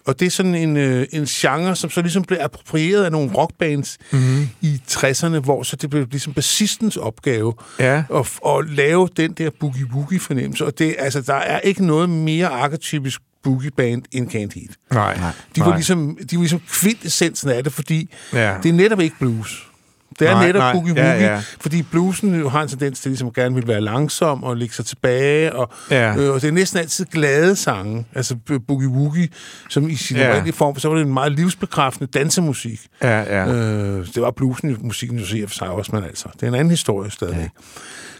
og 0.07 0.19
det 0.19 0.25
er 0.25 0.29
sådan 0.29 0.55
en, 0.55 0.77
øh, 0.77 1.07
en 1.11 1.25
genre, 1.25 1.75
som 1.75 1.89
så 1.89 2.01
ligesom 2.01 2.23
blev 2.23 2.37
approprieret 2.41 3.03
af 3.03 3.11
nogle 3.11 3.31
rockbands 3.37 3.97
mm-hmm. 4.11 4.49
i 4.61 4.81
60'erne, 4.91 5.39
hvor 5.39 5.63
så 5.63 5.75
det 5.75 5.89
blev 5.89 6.07
ligesom 6.11 6.33
bassistens 6.33 6.97
opgave 6.97 7.53
Ja. 7.79 8.03
at, 8.15 8.39
at 8.47 8.69
lave 8.69 9.09
den 9.17 9.31
der 9.33 9.49
boogie-woogie-fornemmelse. 9.49 10.65
Og 10.65 10.79
det, 10.79 10.95
altså, 10.99 11.21
der 11.21 11.33
er 11.33 11.59
ikke 11.59 11.85
noget 11.85 12.09
mere 12.09 12.47
arketypisk 12.47 13.21
boogie-band 13.43 14.03
end 14.11 14.27
Can't 14.31 14.59
Heat. 14.59 14.75
Nej. 14.91 15.17
Nej. 15.17 15.31
De 15.55 15.61
var 15.61 15.67
Nej. 15.67 15.75
ligesom, 15.75 16.17
de 16.31 16.35
var 16.35 16.41
ligesom 16.41 16.61
kvintessensen 16.71 17.49
af 17.49 17.63
det, 17.63 17.73
fordi 17.73 18.09
Ja. 18.33 18.55
det 18.63 18.69
er 18.69 18.73
netop 18.73 18.99
ikke 18.99 19.15
blues. 19.19 19.66
Det 20.19 20.27
er 20.27 20.31
Nej, 20.33 20.45
netop 20.47 20.73
boogie-woogie, 20.75 20.99
Ja, 20.99 21.33
ja. 21.33 21.41
fordi 21.59 21.81
bluesen 21.83 22.39
jo 22.39 22.49
har 22.49 22.61
en 22.61 22.67
tendens 22.67 22.99
til 22.99 23.09
ligesom 23.11 23.33
gerne 23.33 23.55
vil 23.55 23.67
være 23.67 23.81
langsom 23.81 24.43
og 24.43 24.57
lægge 24.57 24.75
sig 24.75 24.85
tilbage, 24.85 25.53
og, 25.55 25.69
Ja. 25.91 26.15
øh, 26.17 26.33
og 26.33 26.41
det 26.41 26.47
er 26.47 26.51
næsten 26.51 26.79
altid 26.79 27.05
glade 27.05 27.55
sange, 27.55 28.05
altså 28.15 28.35
b- 28.35 28.51
boogie-woogie, 28.71 29.27
som 29.69 29.89
i 29.89 29.95
sin 29.95 30.17
Ja. 30.17 30.29
oprindelige 30.29 30.53
form, 30.55 30.79
så 30.79 30.87
var 30.87 30.95
det 30.95 31.05
en 31.05 31.13
meget 31.13 31.31
livsbekræftende 31.31 32.11
dansemusik. 32.19 32.79
Ja, 33.03 33.19
ja. 33.21 33.53
Øh, 33.53 34.05
det 34.15 34.21
var 34.21 34.31
bluesen, 34.31 34.77
musikken 34.81 35.19
jo 35.19 35.25
siger 35.25 35.47
for 35.47 35.53
sig 35.53 35.69
også, 35.69 35.91
men 35.95 36.03
altså, 36.03 36.27
det 36.33 36.43
er 36.43 36.47
en 36.47 36.55
anden 36.55 36.69
historie 36.69 37.11
stadig. 37.11 37.35
Ja. 37.37 37.47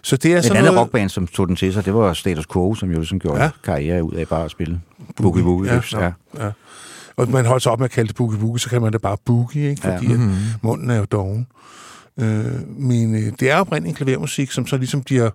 Så 0.04 0.18
det 0.18 0.34
er 0.34 0.42
sådan 0.42 0.58
andet 0.58 0.72
noget... 0.72 0.80
rockband, 0.82 1.10
som 1.10 1.28
tog 1.28 1.48
den 1.48 1.56
til 1.56 1.74
sig, 1.74 1.86
det 1.86 1.94
var 1.94 2.14
Status 2.14 2.46
Quo, 2.54 2.76
som 2.76 2.90
jo 2.92 2.98
ligesom 2.98 3.20
gjorde 3.20 3.44
Ja. 3.44 3.50
karriere 3.64 4.04
ud 4.04 4.14
af 4.14 4.28
bare 4.28 4.46
at 4.46 4.52
spille 4.52 4.82
boogie-woogie. 5.22 5.68
Ja, 5.74 5.82
ja, 6.02 6.12
ja. 6.46 6.52
Og 7.18 7.30
man 7.30 7.46
holder 7.46 7.60
sig 7.60 7.72
op 7.72 7.80
med 7.80 7.86
at 7.86 7.92
kalde 7.92 8.08
det 8.08 8.20
boogie-woogie, 8.22 8.58
så 8.58 8.70
kan 8.70 8.82
man 8.82 8.94
det 8.94 9.02
bare 9.02 9.18
boogie, 9.26 9.70
ikke? 9.70 9.82
fordi 9.82 10.06
Ja. 10.08 10.14
Mhm. 10.14 10.22
mm-hmm. 10.22 10.36
munden 10.62 10.90
er 10.90 10.96
jo 10.98 11.06
doven. 11.12 11.48
Øh, 12.20 12.80
men 12.80 13.16
øh, 13.16 13.32
det 13.40 13.52
er 13.52 13.56
oprindeligt 13.56 13.98
klavermusik, 13.98 14.52
som 14.52 14.68
så 14.68 14.78
ligesom 14.78 15.04
bliver 15.04 15.30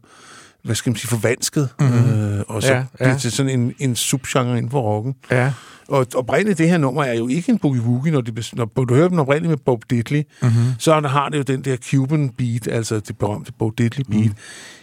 hvad 0.63 0.75
skal 0.75 0.91
man 0.91 0.97
sige, 0.97 1.09
forvansket, 1.09 1.69
mm-hmm. 1.81 2.11
øh, 2.11 2.43
og 2.49 2.63
så 2.63 2.73
Ja, 2.73 2.79
ja, 2.79 2.85
bliver 2.95 3.19
til 3.19 3.33
sådan 3.33 3.61
en, 3.61 3.75
en 3.79 3.97
subgenre 3.97 4.59
inden 4.59 4.71
for 4.71 4.81
rocken. 4.81 5.15
Ja. 5.31 5.53
Og 5.89 6.07
oprindeligt, 6.15 6.59
det 6.59 6.69
her 6.69 6.79
nummer 6.79 7.05
er 7.05 7.13
jo 7.13 7.29
ikke 7.29 7.53
en 7.53 7.59
boogie-woogie, 7.67 8.11
når, 8.11 8.21
de, 8.21 8.43
når 8.53 8.65
du 8.65 8.95
hører 8.95 9.09
dem 9.09 9.19
oprindeligt 9.19 9.51
med 9.51 9.57
Bob 9.57 9.85
Diddley, 9.91 10.23
mm-hmm. 10.43 10.65
så 10.79 11.01
har 11.01 11.29
det 11.29 11.39
jo 11.39 11.43
den 11.43 11.65
der 11.65 11.77
Cuban 11.77 12.29
beat, 12.29 12.69
altså 12.69 13.01
det 13.01 13.19
berømte 13.19 13.53
Bob 13.59 13.79
Diddley 13.79 14.05
beat. 14.11 14.27
Mm. 14.27 14.35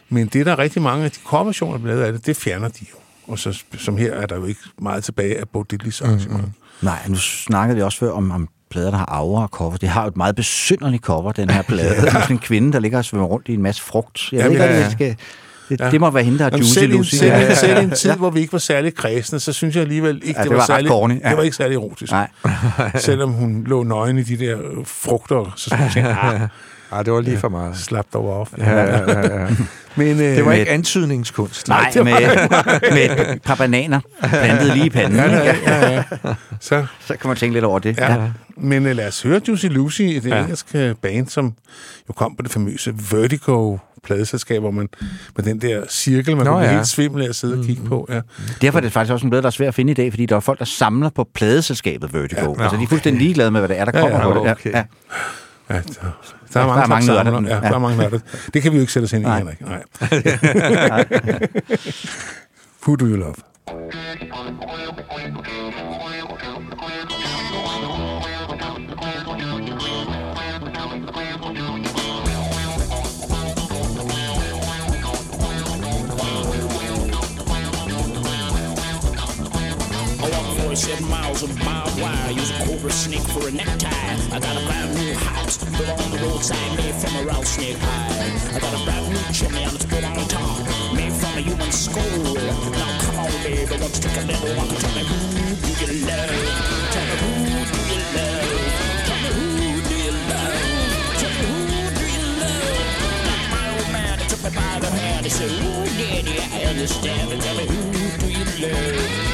Men 0.09 0.27
det, 0.27 0.45
der 0.45 0.51
er 0.51 0.59
rigtig 0.59 0.81
mange 0.81 1.05
af 1.05 1.11
de 1.11 1.19
coverversioner, 1.26 1.77
der 1.77 1.84
er 1.84 1.88
lavet 1.88 2.03
af 2.03 2.13
det, 2.13 2.26
det 2.26 2.38
fjerner 2.38 2.67
de 2.67 2.85
jo. 2.91 2.95
Og 3.27 3.39
så, 3.39 3.63
som 3.77 3.97
her 3.97 4.13
er 4.13 4.26
der 4.26 4.35
jo 4.35 4.45
ikke 4.45 4.61
meget 4.81 5.03
tilbage 5.03 5.39
af 5.39 5.49
Bob 5.49 5.71
Diddleys 5.71 6.01
arrangement. 6.01 6.41
Mm-hmm. 6.41 6.53
Nej, 6.81 7.07
nu 7.07 7.15
snakkede 7.15 7.76
vi 7.76 7.81
også 7.81 7.97
før 7.97 8.11
om, 8.11 8.31
om 8.31 8.49
plader, 8.71 8.89
der 8.91 8.97
har 8.97 9.05
aura 9.09 9.43
og 9.43 9.49
cover. 9.49 9.77
Det 9.77 9.89
har 9.89 10.01
jo 10.01 10.07
et 10.07 10.17
meget 10.17 10.35
besynderligt 10.35 11.03
cover, 11.03 11.31
den 11.31 11.49
her 11.49 11.61
plade. 11.61 11.95
ja. 11.95 12.11
Sådan 12.11 12.25
en 12.31 12.39
kvinde, 12.39 12.73
der 12.73 12.79
ligger 12.79 12.97
og 12.97 13.05
svømmer 13.05 13.27
rundt 13.27 13.47
i 13.47 13.53
en 13.53 13.61
masse 13.61 13.81
frugt. 13.81 14.29
Jeg 14.31 14.39
Ja, 14.39 14.43
ved 14.45 14.51
ikke, 14.51 14.63
ja, 14.63 14.73
ja. 14.77 14.83
det 14.83 14.91
skal... 14.91 15.15
Det, 15.69 15.79
Ja. 15.79 15.91
det 15.91 15.99
må 16.01 16.09
være 16.09 16.23
hende, 16.23 16.39
der 16.39 16.45
er 16.45 16.49
Jamen, 16.51 16.65
selv, 16.65 16.89
i 16.91 16.93
en, 16.93 16.97
Lucy. 16.97 17.15
selv, 17.15 17.31
Ja. 17.31 17.55
selv 17.55 17.77
i 17.79 17.83
en 17.83 17.91
tid, 17.91 18.11
hvor 18.11 18.29
vi 18.29 18.39
ikke 18.39 18.53
var 18.53 18.59
særlig 18.59 18.95
kredsende, 18.95 19.39
så 19.39 19.53
synes 19.53 19.75
jeg 19.75 19.81
alligevel 19.81 20.15
ikke, 20.23 20.39
Ja, 20.39 20.43
det, 20.43 20.49
det 20.49 20.55
var 20.57 20.61
ret 20.61 20.67
særlig, 20.67 20.89
corny, 20.89 21.21
ja. 21.23 21.29
det 21.29 21.37
var 21.37 21.43
ikke 21.43 21.55
særlig 21.55 21.75
erotisk. 21.75 22.11
Nej. 22.11 22.27
Selvom 22.95 23.31
hun 23.31 23.63
lå 23.67 23.83
nøgen 23.83 24.17
i 24.17 24.23
de 24.23 24.37
der 24.37 24.57
frugter, 24.85 25.53
så 25.55 25.75
synes 25.79 25.95
jeg, 25.95 26.17
ah, 26.23 26.41
Ah, 26.91 27.06
det 27.06 27.14
var 27.14 27.22
lige 27.22 27.38
for 27.38 27.49
meget. 27.49 27.78
slap 27.78 28.06
dog 28.14 28.40
af. 28.40 28.57
Ja, 28.57 28.72
ja, 28.82 29.11
ja, 29.11 29.41
ja. 29.41 29.48
Men, 29.95 30.07
øh, 30.07 30.18
Det 30.18 30.45
var 30.45 30.52
ikke 30.53 30.72
antydningskunst. 30.72 31.68
Nej, 31.68 31.91
med, 31.95 32.03
med 32.91 33.34
et 33.36 33.41
par 33.45 33.56
bananer 33.56 33.99
plantet 34.24 34.74
lige 34.74 34.86
i 34.86 34.90
panden. 34.90 35.16
ja, 35.20 35.44
ja, 35.44 35.56
ja, 35.66 35.91
ja. 35.94 36.03
Så, 36.60 36.86
Så 37.06 37.16
kan 37.22 37.28
man 37.28 37.38
tænke 37.38 37.53
lidt 37.53 37.66
over 37.66 37.80
det. 37.80 37.98
ja. 37.98 38.14
ja. 38.14 38.30
Men 38.57 38.86
uh, 38.86 38.91
lad 38.91 39.07
os 39.07 39.22
høre 39.22 39.41
Juicy 39.48 39.66
Lucy, 39.66 40.02
et 40.02 40.26
ja. 40.26 40.36
Ja. 40.36 40.41
engelsk 40.41 40.66
øh, 40.74 40.95
band, 40.95 41.28
som 41.28 41.53
jo 42.10 42.14
kom 42.14 42.36
på 42.36 42.41
det 42.44 42.52
famøse 42.52 42.94
Vertigo 43.11 43.78
pladeselskab, 44.03 44.61
hvor 44.61 44.72
man 44.72 44.90
med 45.38 45.45
den 45.45 45.61
der 45.61 45.82
cirkel, 45.90 46.38
man 46.38 46.45
Nå, 46.45 46.52
kunne 46.52 46.64
ja. 46.66 46.72
helt 46.74 46.88
svimmel 46.88 47.24
af 47.24 47.30
at 47.30 47.36
sidde 47.36 47.60
og 47.60 47.66
kigge 47.66 47.84
på. 47.84 48.07
Ja. 48.11 48.22
Derfor 48.61 48.80
er 48.80 48.82
det 48.82 48.91
faktisk 48.91 49.14
også 49.14 49.26
en 49.26 49.30
blad, 49.30 49.41
der 49.41 49.48
er 49.48 49.52
svært 49.52 49.68
at 49.68 49.76
finde 49.76 49.91
i 49.91 49.94
dag, 49.94 50.11
fordi 50.11 50.26
der 50.26 50.36
er 50.36 50.40
folk, 50.40 50.60
der 50.60 50.66
samler 50.66 51.10
på 51.10 51.28
pladeselskabet 51.34 52.14
Vertigo. 52.14 52.56
Ja, 52.57 52.64
altså, 52.64 52.78
de 52.78 52.84
er 52.84 52.88
fuldstændig 52.88 53.22
ligeglade 53.22 53.52
med, 53.52 53.61
hvad 53.61 53.70
det 53.70 53.80
er, 53.80 53.86
der 53.86 53.91
Ja, 53.99 54.02
kommer 54.10 54.18
ja, 54.28 54.34
på 54.34 54.44
det. 54.44 54.52
okay. 54.52 54.72
Ja, 54.72 54.78
ja. 54.78 54.84
Ja, 55.69 55.75
der, 55.75 55.81
der, 56.53 56.59
er 56.61 56.65
mange, 56.87 57.07
der 57.07 57.19
er 57.19 57.23
mange 57.23 57.41
nørder. 57.41 57.41
Ja, 57.41 57.55
Ja. 57.55 57.69
der 57.69 57.75
er 57.75 57.79
mange 57.79 57.97
nørder. 57.97 58.19
Det 58.53 58.61
kan 58.61 58.71
vi 58.71 58.77
jo 58.77 58.81
ikke 58.81 58.93
sætte 58.93 59.05
os 59.05 59.13
ind 59.13 59.23
i, 59.23 59.25
Nej. 59.25 59.37
Henrik. 59.37 59.61
Nej. 59.61 59.83
Who 62.83 62.95
do 62.95 63.05
you 63.05 63.15
love? 63.15 63.35
47 80.80 81.10
miles 81.10 81.43
of 81.43 81.51
barbed 81.60 81.99
wire, 81.99 82.31
use 82.31 82.51
a 82.51 82.64
cobra 82.64 82.89
snake 82.89 83.27
for 83.35 83.49
a 83.49 83.51
necktie. 83.51 83.89
I 84.31 84.39
got 84.39 84.56
a 84.56 84.65
brand 84.65 84.95
new 84.95 85.14
house 85.14 85.57
built 85.57 85.89
on 85.89 86.11
the 86.11 86.18
roadside, 86.23 86.77
made 86.77 86.95
from 86.95 87.15
a 87.18 87.23
rattlesnake 87.27 87.76
hide. 87.80 88.56
I 88.56 88.60
got 88.60 88.73
a 88.80 88.85
brand 88.85 89.10
new 89.10 89.34
chimney 89.34 89.64
and 89.64 89.76
it's 89.76 89.84
built 89.84 90.06
on 90.06 90.15
top, 90.30 90.95
made 90.95 91.11
from 91.11 91.38
a 91.38 91.41
human 91.41 91.72
skull. 91.73 92.34
Now 92.80 92.99
come 93.01 93.19
on, 93.19 93.31
baby, 93.43 93.76
let's 93.76 93.99
take 93.99 94.15
a 94.15 94.26
little 94.26 94.56
walk. 94.56 94.72
Tell 94.80 94.95
me 94.95 95.03
who 95.03 95.19
do 95.68 95.84
you 95.84 96.06
love? 96.07 96.31
Tell 96.95 97.06
me 97.11 97.15
who 97.19 97.35
do 97.68 97.80
you 97.91 97.99
love? 98.15 98.47
Tell 99.03 99.19
me 99.19 99.30
who 99.35 99.84
do 99.84 99.95
you 99.99 100.15
love? 100.31 100.64
Tell 101.19 101.31
me 101.35 101.43
who 101.43 101.91
do 101.99 102.06
you 102.07 102.23
love? 102.39 103.27
Like 103.27 103.45
my 103.51 103.68
old 103.76 103.89
man, 103.91 104.15
he 104.19 104.26
took 104.31 104.41
me 104.47 104.51
by 104.56 104.80
the 104.80 104.88
hand. 104.88 105.26
He 105.26 105.30
said, 105.30 105.51
Ooh, 105.51 105.84
daddy, 105.99 106.39
I 106.39 106.72
understand. 106.72 107.30
But 107.31 107.41
tell 107.41 107.57
me 107.57 107.68
who 107.68 107.84
do 108.15 108.27
you 108.31 108.45
love? 108.64 109.28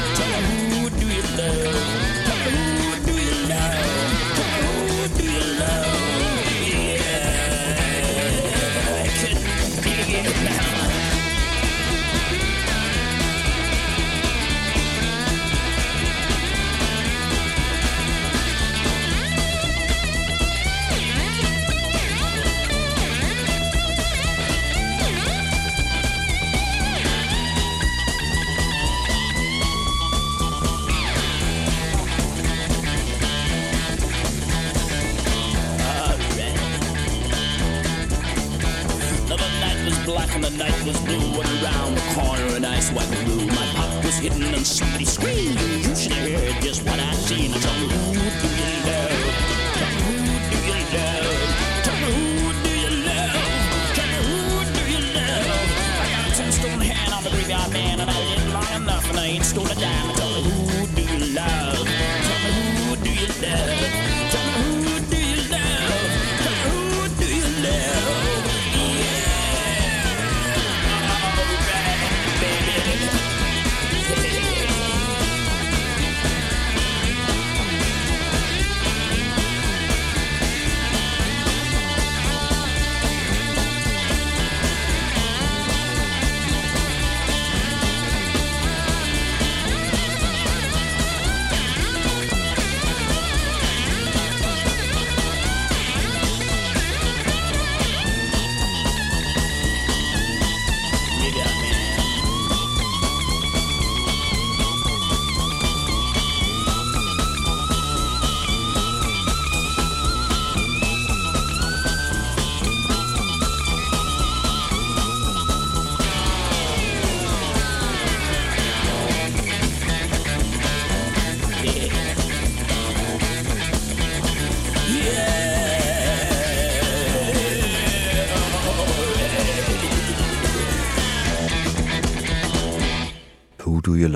Night 40.56 40.84
was 40.84 40.98
blue 41.02 41.40
And 41.40 41.62
around 41.62 41.94
the 41.94 42.00
corner 42.14 42.56
an 42.56 42.64
ice 42.64 42.90
white 42.90 43.10
room 43.26 43.46
My 43.48 43.66
pop 43.74 44.04
was 44.04 44.18
hidden 44.18 44.42
and 44.42 44.66
somebody 44.66 45.04
screamed. 45.04 45.60
You 45.60 45.94
should 45.94 46.12
have 46.12 46.40
heard 46.40 46.62
just 46.62 46.84
what 46.84 46.98
I 46.98 47.12
seen. 47.14 47.52
Tell 47.52 47.85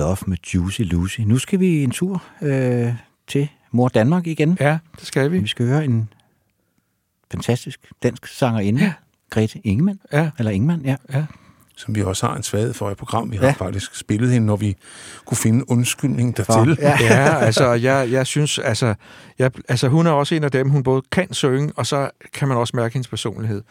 Love 0.01 0.17
med 0.27 0.37
Juicy 0.53 0.81
Lucy. 0.81 1.19
Nu 1.21 1.37
skal 1.37 1.59
vi 1.59 1.83
en 1.83 1.91
tur 1.91 2.23
øh, 2.41 2.93
til 3.27 3.49
Mor 3.71 3.87
Danmark 3.87 4.27
igen. 4.27 4.57
Ja, 4.59 4.77
det 4.99 5.07
skal 5.07 5.31
vi. 5.31 5.39
Vi 5.39 5.47
skal 5.47 5.65
høre 5.65 5.85
en 5.85 6.09
fantastisk 7.31 7.79
dansk 8.03 8.27
sangerinde, 8.27 8.81
ja. 8.81 8.93
Grete 9.29 9.59
Ingemann. 9.67 9.99
Ja. 10.13 10.29
Eller 10.39 10.51
Ingemann, 10.51 10.81
ja. 10.85 10.95
ja. 11.13 11.25
Som 11.75 11.95
vi 11.95 12.01
også 12.03 12.27
har 12.27 12.35
en 12.35 12.43
svaghed 12.43 12.73
for 12.73 12.91
i 12.91 12.93
program. 12.93 13.31
Vi 13.31 13.37
har 13.37 13.45
Ja. 13.45 13.51
faktisk 13.51 13.95
spillet 13.95 14.31
hende, 14.31 14.47
når 14.47 14.55
vi 14.55 14.75
kunne 15.25 15.37
finde 15.37 15.57
en 15.57 15.63
undskyldning 15.67 16.37
dertil. 16.37 16.77
ja. 16.81 16.97
Ja, 17.01 17.35
altså, 17.37 17.71
jeg, 17.73 18.11
jeg 18.11 18.27
synes, 18.27 18.59
altså, 18.59 18.93
jeg, 19.39 19.51
altså, 19.69 19.87
hun 19.87 20.07
er 20.07 20.11
også 20.11 20.35
en 20.35 20.43
af 20.43 20.51
dem, 20.51 20.69
hun 20.69 20.83
både 20.83 21.01
kan 21.11 21.33
synge, 21.33 21.71
og 21.75 21.87
så 21.87 22.09
kan 22.33 22.47
man 22.47 22.57
også 22.57 22.75
mærke 22.75 22.93
hendes 22.93 23.07
personlighed. 23.07 23.61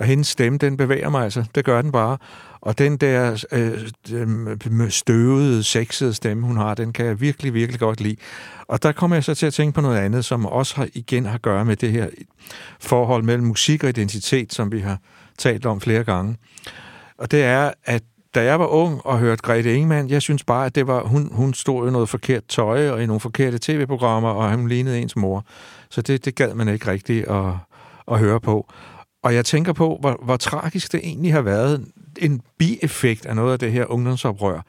Og 0.00 0.06
hendes 0.06 0.26
stemme, 0.26 0.58
den 0.58 0.76
bevæger 0.76 1.08
mig 1.08 1.24
altså. 1.24 1.44
Det 1.54 1.64
gør 1.64 1.82
den 1.82 1.92
bare. 1.92 2.18
Og 2.60 2.78
den 2.78 2.96
der 2.96 3.44
øh, 3.52 4.90
støvede, 4.90 5.62
sexede 5.62 6.14
stemme, 6.14 6.46
hun 6.46 6.56
har, 6.56 6.74
den 6.74 6.92
kan 6.92 7.06
jeg 7.06 7.20
virkelig, 7.20 7.54
virkelig 7.54 7.80
godt 7.80 8.00
lide. 8.00 8.16
Og 8.66 8.82
der 8.82 8.92
kommer 8.92 9.16
jeg 9.16 9.24
så 9.24 9.34
til 9.34 9.46
at 9.46 9.54
tænke 9.54 9.74
på 9.74 9.80
noget 9.80 9.98
andet, 9.98 10.24
som 10.24 10.46
også 10.46 10.76
har, 10.76 10.88
igen 10.94 11.26
har 11.26 11.34
at 11.34 11.42
gøre 11.42 11.64
med 11.64 11.76
det 11.76 11.92
her 11.92 12.08
forhold 12.80 13.22
mellem 13.22 13.46
musik 13.46 13.84
og 13.84 13.88
identitet, 13.88 14.52
som 14.52 14.72
vi 14.72 14.80
har 14.80 14.98
talt 15.38 15.66
om 15.66 15.80
flere 15.80 16.04
gange. 16.04 16.36
Og 17.18 17.30
det 17.30 17.42
er, 17.42 17.70
at 17.84 18.02
da 18.34 18.44
jeg 18.44 18.60
var 18.60 18.66
ung 18.66 19.06
og 19.06 19.18
hørte 19.18 19.42
Grete 19.42 19.74
Ingemann, 19.74 20.10
jeg 20.10 20.22
synes 20.22 20.44
bare, 20.44 20.66
at 20.66 20.74
det 20.74 20.86
var, 20.86 21.02
hun, 21.02 21.28
hun 21.32 21.54
stod 21.54 21.88
i 21.88 21.92
noget 21.92 22.08
forkert 22.08 22.44
tøj 22.48 22.90
og 22.90 23.02
i 23.02 23.06
nogle 23.06 23.20
forkerte 23.20 23.58
tv-programmer, 23.58 24.28
og 24.28 24.56
hun 24.56 24.68
lignede 24.68 25.00
ens 25.00 25.16
mor. 25.16 25.44
Så 25.90 26.02
det, 26.02 26.24
det 26.24 26.34
gad 26.34 26.54
man 26.54 26.68
ikke 26.68 26.90
rigtigt 26.90 27.26
at, 27.28 27.52
at 28.08 28.18
høre 28.18 28.40
på. 28.40 28.72
Og 29.22 29.34
jeg 29.34 29.44
tænker 29.44 29.72
på, 29.72 29.96
hvor, 30.00 30.20
hvor 30.24 30.36
tragisk 30.36 30.92
det 30.92 31.00
egentlig 31.04 31.32
har 31.32 31.40
været 31.42 31.86
en 32.18 32.40
bieffekt 32.58 33.26
af 33.26 33.36
noget 33.36 33.52
af 33.52 33.58
det 33.58 33.72
her 33.72 33.84
ungdomsoprør. 33.86 34.60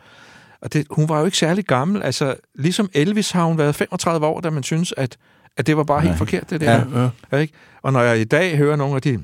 Og 0.61 0.73
det, 0.73 0.87
hun 0.89 1.09
var 1.09 1.19
jo 1.19 1.25
ikke 1.25 1.37
særlig 1.37 1.65
gammel. 1.65 2.03
Altså, 2.03 2.35
ligesom 2.55 2.89
Elvis 2.93 3.31
har 3.31 3.43
hun 3.45 3.57
været 3.57 3.75
35 3.75 4.25
år, 4.27 4.39
da 4.41 4.49
man 4.49 4.63
synes, 4.63 4.93
at, 4.97 5.17
at 5.57 5.67
det 5.67 5.77
var 5.77 5.83
bare 5.83 6.01
helt 6.01 6.17
forkert, 6.17 6.49
det 6.49 6.61
der. 6.61 6.71
Ja, 6.71 7.01
ja. 7.01 7.09
Ja, 7.31 7.37
ikke? 7.37 7.53
Og 7.81 7.93
når 7.93 8.01
jeg 8.01 8.19
i 8.19 8.23
dag 8.23 8.57
hører 8.57 8.75
nogle 8.75 8.95
af 8.95 9.01
de, 9.01 9.19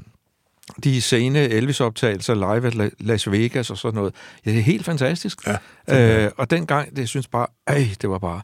de 0.84 1.02
sene 1.02 1.40
Elvis-optagelser 1.50 2.34
live 2.34 2.86
La- 2.88 2.96
Las 3.00 3.32
Vegas 3.32 3.70
og 3.70 3.78
sådan 3.78 3.96
noget, 3.96 4.14
ja, 4.46 4.52
det 4.52 4.60
er 4.60 4.64
helt 4.64 4.86
fantastisk. 4.86 5.48
Ja, 5.88 6.26
øh, 6.26 6.32
og 6.38 6.50
dengang, 6.50 6.96
det 6.96 7.10
synes 7.10 7.28
bare, 7.28 7.48
ej, 7.68 7.88
det 8.02 8.10
var 8.10 8.18
bare... 8.20 8.42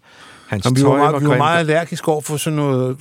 Hans 0.54 0.66
Jamen, 0.66 0.78
vi, 0.78 0.84
var 0.84 0.90
tøj 0.90 0.98
meget, 0.98 1.22
vi 1.24 1.28
var 1.28 1.38
meget 1.38 1.60
allergiske 1.60 2.08
over 2.12 2.22
for 2.22 2.38
sådan 2.38 2.58
noget 2.58 2.98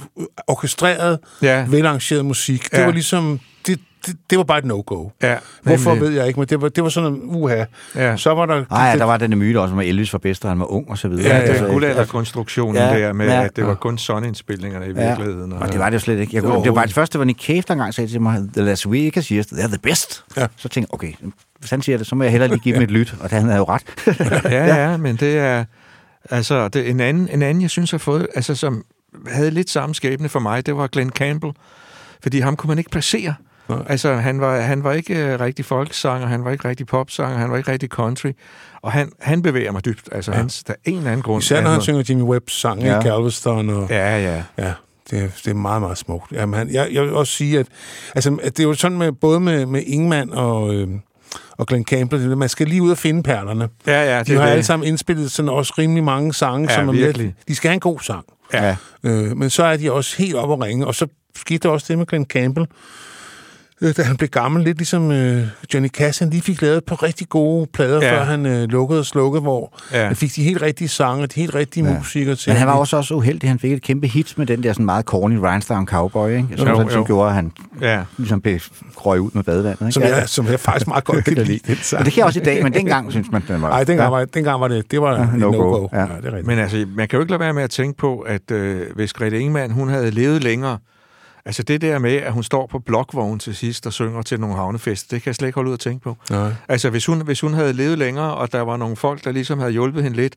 orkestreret, 0.46 1.18
Ja. 1.42 1.66
velarrangeret 1.68 2.24
musik. 2.24 2.70
Det 2.70 2.78
Ja. 2.78 2.84
var 2.84 2.92
ligesom... 2.92 3.40
Det, 3.66 3.80
det, 4.06 4.16
det 4.30 4.38
var 4.38 4.44
bare 4.44 4.58
et 4.58 4.64
no-go. 4.64 5.08
Ja, 5.22 5.36
Hvorfor 5.62 5.90
nemlig. 5.94 6.08
ved 6.08 6.16
jeg 6.18 6.26
ikke, 6.28 6.40
men 6.40 6.48
det 6.48 6.62
var, 6.62 6.68
det 6.68 6.82
var 6.84 6.88
sådan 6.90 7.12
en 7.12 7.20
uha. 7.24 7.64
Ja. 7.96 8.16
Så 8.16 8.34
var 8.34 8.46
der... 8.46 8.64
Nej, 8.70 8.80
ja, 8.88 8.98
der 8.98 9.04
var 9.04 9.16
den 9.16 9.38
myte 9.38 9.60
også, 9.60 9.74
at 9.76 9.86
Elvis 9.86 10.12
var 10.12 10.18
bedst, 10.18 10.42
da 10.42 10.48
han 10.48 10.58
var 10.60 10.72
ung 10.72 10.90
og 10.90 10.98
så 10.98 11.08
videre. 11.08 11.34
Ja, 11.34 11.42
det 11.42 11.48
Altså, 11.48 11.66
er 11.66 11.70
guldalderkonstruktionen 11.70 12.76
Ja, 12.76 12.98
der 12.98 13.12
med, 13.12 13.26
ja. 13.26 13.44
at 13.44 13.56
det 13.56 13.66
var 13.66 13.74
kun 13.74 13.98
sådan-indspilningerne 13.98 14.86
i 14.86 14.88
Ja, 14.96 15.08
virkeligheden. 15.08 15.52
og 15.52 15.72
det 15.72 15.78
var 15.78 15.86
det 15.90 15.94
jo 15.94 15.98
slet 16.00 16.18
ikke. 16.18 16.36
Jeg, 16.36 16.42
kunne, 16.42 16.56
det 16.62 16.68
var 16.68 16.74
bare 16.74 16.86
det 16.86 16.94
første, 16.94 17.18
hvor 17.18 17.24
Nick 17.24 17.44
Cave 17.46 17.62
der 17.68 17.72
engang 17.74 17.94
sagde 17.94 18.10
til 18.10 18.20
mig, 18.20 18.38
The 18.54 18.62
Las 18.64 18.90
Vegas 18.90 19.24
siger, 19.24 19.42
they're 19.42 19.66
the 19.68 19.78
best. 19.82 20.24
Ja. 20.36 20.46
Så 20.56 20.68
tænkte 20.68 20.80
jeg, 20.80 20.94
okay, 20.94 21.12
hvis 21.58 21.70
han 21.70 21.82
siger 21.82 21.98
det, 21.98 22.06
så 22.06 22.14
må 22.14 22.22
jeg 22.22 22.30
hellere 22.30 22.48
lige 22.50 22.60
give 22.60 22.74
dem 22.74 22.82
et 22.82 22.90
lyt, 22.90 23.14
og 23.20 23.30
det 23.30 23.38
han 23.38 23.42
havde 23.44 23.56
jo 23.58 23.64
ret. 23.68 23.82
ja, 24.52 24.90
ja, 24.90 24.96
men 24.96 25.16
det 25.16 25.38
er... 25.38 25.64
Altså, 26.30 26.68
det, 26.68 26.90
en, 26.90 27.00
anden, 27.00 27.28
en 27.32 27.42
anden, 27.42 27.62
jeg 27.62 27.70
synes 27.70 27.90
har 27.90 27.98
fået... 27.98 28.26
Altså, 28.34 28.54
som 28.54 28.84
havde 29.26 29.50
lidt 29.50 29.70
samme 29.70 29.94
skæbne 29.94 30.28
for 30.28 30.40
mig, 30.40 30.66
det 30.66 30.76
var 30.76 30.86
Glenn 30.86 31.10
Campbell. 31.10 31.52
Fordi 32.22 32.40
ham 32.40 32.56
kunne 32.56 32.68
man 32.68 32.78
ikke 32.78 32.90
placere. 32.90 33.34
Nej. 33.68 33.78
Altså, 33.88 34.14
han 34.14 34.40
var, 34.40 34.60
han 34.60 34.84
var 34.84 34.92
ikke 34.92 35.34
uh, 35.34 35.40
rigtig 35.40 35.64
folksanger, 35.64 36.26
han 36.26 36.44
var 36.44 36.50
ikke 36.50 36.68
rigtig 36.68 36.86
popsanger, 36.86 37.38
han 37.38 37.50
var 37.50 37.56
ikke 37.56 37.72
rigtig 37.72 37.88
country. 37.88 38.32
Og 38.82 38.92
han, 38.92 39.12
han 39.20 39.42
bevæger 39.42 39.72
mig 39.72 39.84
dybt. 39.84 40.08
Altså, 40.12 40.30
ja. 40.32 40.36
hans, 40.36 40.64
der 40.64 40.72
er 40.72 40.76
en 40.90 40.96
eller 40.96 41.10
anden 41.10 41.22
grund. 41.22 41.42
Især 41.42 41.60
når 41.62 41.70
han 41.70 41.80
synger 41.80 42.02
Jimmy 42.08 42.22
Webbs 42.22 42.60
sang 42.60 42.82
Ja. 42.82 43.00
i 43.00 43.02
Galveston. 43.02 43.68
Og, 43.70 43.86
Ja, 43.90 44.18
ja. 44.18 44.42
Ja, 44.58 44.72
det, 45.10 45.18
er- 45.24 45.28
det 45.44 45.50
er 45.50 45.54
meget, 45.54 45.82
meget 45.82 45.98
smukt. 45.98 46.32
Jamen, 46.32 46.54
han, 46.58 46.70
jeg, 46.70 46.88
jeg 46.92 47.02
vil 47.02 47.12
også 47.12 47.32
sige, 47.32 47.58
at, 47.58 47.66
altså, 48.14 48.38
at 48.42 48.56
det 48.56 48.62
er 48.62 48.68
jo 48.68 48.74
sådan 48.74 48.98
med, 48.98 49.12
både 49.12 49.40
med, 49.40 49.66
med 49.66 49.82
Ingemann 49.86 50.32
og, 50.32 50.74
øh, 50.74 50.88
og 51.58 51.66
Glenn 51.66 51.84
Campbell, 51.84 52.36
man 52.36 52.48
skal 52.48 52.66
lige 52.66 52.82
ud 52.82 52.90
og 52.90 52.98
finde 52.98 53.22
perlerne. 53.22 53.68
Ja, 53.86 54.12
ja, 54.12 54.18
det 54.18 54.26
De 54.26 54.32
har 54.36 54.42
det. 54.44 54.50
alle 54.52 54.62
sammen 54.64 54.88
indspillet 54.88 55.30
sådan 55.32 55.48
også 55.48 55.74
rimelig 55.78 56.04
mange 56.04 56.34
sange, 56.34 56.68
Ja, 56.70 56.74
som 56.76 56.88
er 56.88 56.92
virkelig. 56.92 57.26
med. 57.26 57.32
De 57.48 57.54
skal 57.54 57.68
have 57.68 57.74
en 57.74 57.80
god 57.80 58.00
sang. 58.00 58.24
Ja. 58.52 58.76
Øh, 59.04 59.36
men 59.36 59.50
så 59.50 59.64
er 59.64 59.76
de 59.76 59.92
også 59.92 60.16
helt 60.18 60.34
op 60.34 60.52
at 60.52 60.60
ringe, 60.66 60.86
og 60.86 60.94
så 60.94 61.06
skete 61.36 61.58
der 61.58 61.68
også 61.68 61.86
det 61.88 61.98
med 61.98 62.06
Glenn 62.06 62.24
Campbell, 62.26 62.66
øh, 63.82 63.94
da 63.96 64.02
han 64.02 64.16
blev 64.16 64.28
gammel, 64.28 64.64
lidt 64.64 64.78
ligesom 64.78 65.10
øh, 65.12 65.46
Johnny 65.74 65.88
Cash, 65.88 66.22
han 66.22 66.30
lige 66.30 66.42
fik 66.42 66.62
lavet 66.62 66.76
et 66.76 66.84
par 66.84 67.02
rigtig 67.02 67.28
gode 67.28 67.66
plader, 67.72 68.00
Ja. 68.02 68.06
ja. 68.14 68.18
før 68.20 68.24
han 68.24 68.46
øh, 68.46 68.68
lukkede 68.68 69.00
og 69.00 69.06
slukkede, 69.06 69.42
hvor 69.42 69.78
Ja. 69.92 70.00
ja. 70.00 70.06
han 70.06 70.16
fik 70.16 70.34
de 70.36 70.42
helt 70.42 70.62
rigtige 70.62 70.88
sange, 70.88 71.26
de 71.26 71.40
helt 71.40 71.54
rigtige 71.54 71.88
ja. 71.90 71.98
musikere 71.98 72.34
til. 72.36 72.50
Men 72.50 72.56
han 72.56 72.66
var 72.66 72.74
også, 72.74 72.96
også 72.96 73.14
uheldig. 73.14 73.50
Han 73.50 73.58
fik 73.58 73.72
et 73.72 73.82
kæmpe 73.82 74.06
hit 74.06 74.34
med 74.38 74.46
den 74.46 74.62
der 74.62 74.72
sådan 74.72 74.86
meget 74.86 75.04
corny 75.04 75.36
Rhinestone 75.36 75.86
Cowboy, 75.86 76.30
ikke? 76.30 76.48
Som, 76.56 76.68
Jo, 76.68 76.74
sådan, 76.76 76.90
som 76.90 77.00
jo. 77.00 77.06
gjorde, 77.06 77.28
at 77.28 77.34
han 77.34 77.52
Ja. 77.80 78.02
ligesom 78.18 78.40
blev 78.40 78.60
røg 78.96 79.20
ud 79.20 79.30
med 79.34 79.42
badevandet. 79.42 79.80
Ikke? 79.80 79.92
som, 79.92 80.02
jeg, 80.02 80.22
som 80.26 80.46
jeg 80.46 80.60
faktisk 80.60 80.86
meget 80.86 81.04
godt 81.04 81.24
kan 81.24 81.34
lide. 81.34 81.58
Den 81.66 81.76
sang. 81.76 82.04
Det 82.04 82.12
kan 82.12 82.18
jeg 82.18 82.26
også 82.26 82.40
i 82.40 82.42
dag, 82.42 82.62
men 82.62 82.72
dengang 82.74 83.10
synes 83.12 83.30
man, 83.32 83.42
den 83.48 83.62
var... 83.62 83.68
Nej, 83.68 83.84
dengang, 83.84 84.12
var, 84.12 84.24
dengang 84.24 84.60
var 84.60 84.68
det, 84.68 84.90
det 84.90 85.00
var 85.00 85.18
ja, 85.18 85.26
no-go. 85.36 85.50
no-go. 85.50 85.88
Ja. 85.92 85.98
Ja. 86.00 86.06
ja, 86.06 86.16
det 86.16 86.24
er 86.24 86.28
rigtigt. 86.28 86.46
Men 86.46 86.58
altså, 86.58 86.86
man 86.96 87.08
kan 87.08 87.16
jo 87.16 87.20
ikke 87.20 87.32
lade 87.32 87.40
være 87.40 87.52
med 87.52 87.62
at 87.62 87.70
tænke 87.70 87.98
på, 87.98 88.18
at 88.18 88.50
øh, 88.50 88.80
hvis 88.94 89.12
Grete 89.12 89.40
Ingemann, 89.40 89.72
hun 89.72 89.88
havde 89.88 90.10
levet 90.10 90.42
længere, 90.44 90.78
altså 91.44 91.62
det 91.62 91.80
der 91.80 91.98
med, 91.98 92.12
at 92.16 92.32
hun 92.32 92.42
står 92.42 92.66
på 92.66 92.78
blokvogn 92.78 93.38
til 93.38 93.56
sidst 93.56 93.86
og 93.86 93.92
synger 93.92 94.22
til 94.22 94.40
nogle 94.40 94.56
havnefester, 94.56 95.16
det 95.16 95.22
kan 95.22 95.28
jeg 95.28 95.34
slet 95.34 95.48
ikke 95.48 95.54
holde 95.56 95.68
ud 95.68 95.74
at 95.74 95.80
tænke 95.80 96.02
på. 96.04 96.16
Nej. 96.30 96.52
Altså, 96.68 96.90
hvis 96.90 97.06
hun, 97.06 97.20
hvis 97.20 97.40
hun 97.40 97.54
havde 97.54 97.72
levet 97.72 97.98
længere, 97.98 98.34
og 98.34 98.52
der 98.52 98.60
var 98.60 98.76
nogle 98.76 98.96
folk, 98.96 99.24
der 99.24 99.32
ligesom 99.32 99.58
havde 99.58 99.72
hjulpet 99.72 100.02
hende 100.02 100.16
lidt 100.16 100.34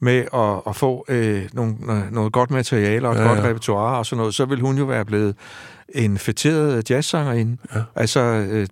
med 0.00 0.24
at, 0.34 0.62
at 0.70 0.76
få 0.76 1.04
øh, 1.08 1.42
nogle, 1.52 1.74
noget 2.10 2.32
godt 2.32 2.50
materiale 2.50 3.08
og 3.08 3.14
et 3.14 3.18
ja, 3.20 3.24
godt 3.26 3.38
ja. 3.38 3.44
repertoire 3.44 3.98
og 3.98 4.06
sådan 4.06 4.18
noget, 4.18 4.34
så 4.34 4.44
ville 4.44 4.62
hun 4.64 4.78
jo 4.78 4.84
være 4.84 5.04
blevet 5.04 5.36
en 5.94 6.18
fætteret 6.18 6.90
jazzsangerinde. 6.90 7.56
Ja. 7.74 7.80
Altså, 7.96 8.20
øh, 8.20 8.66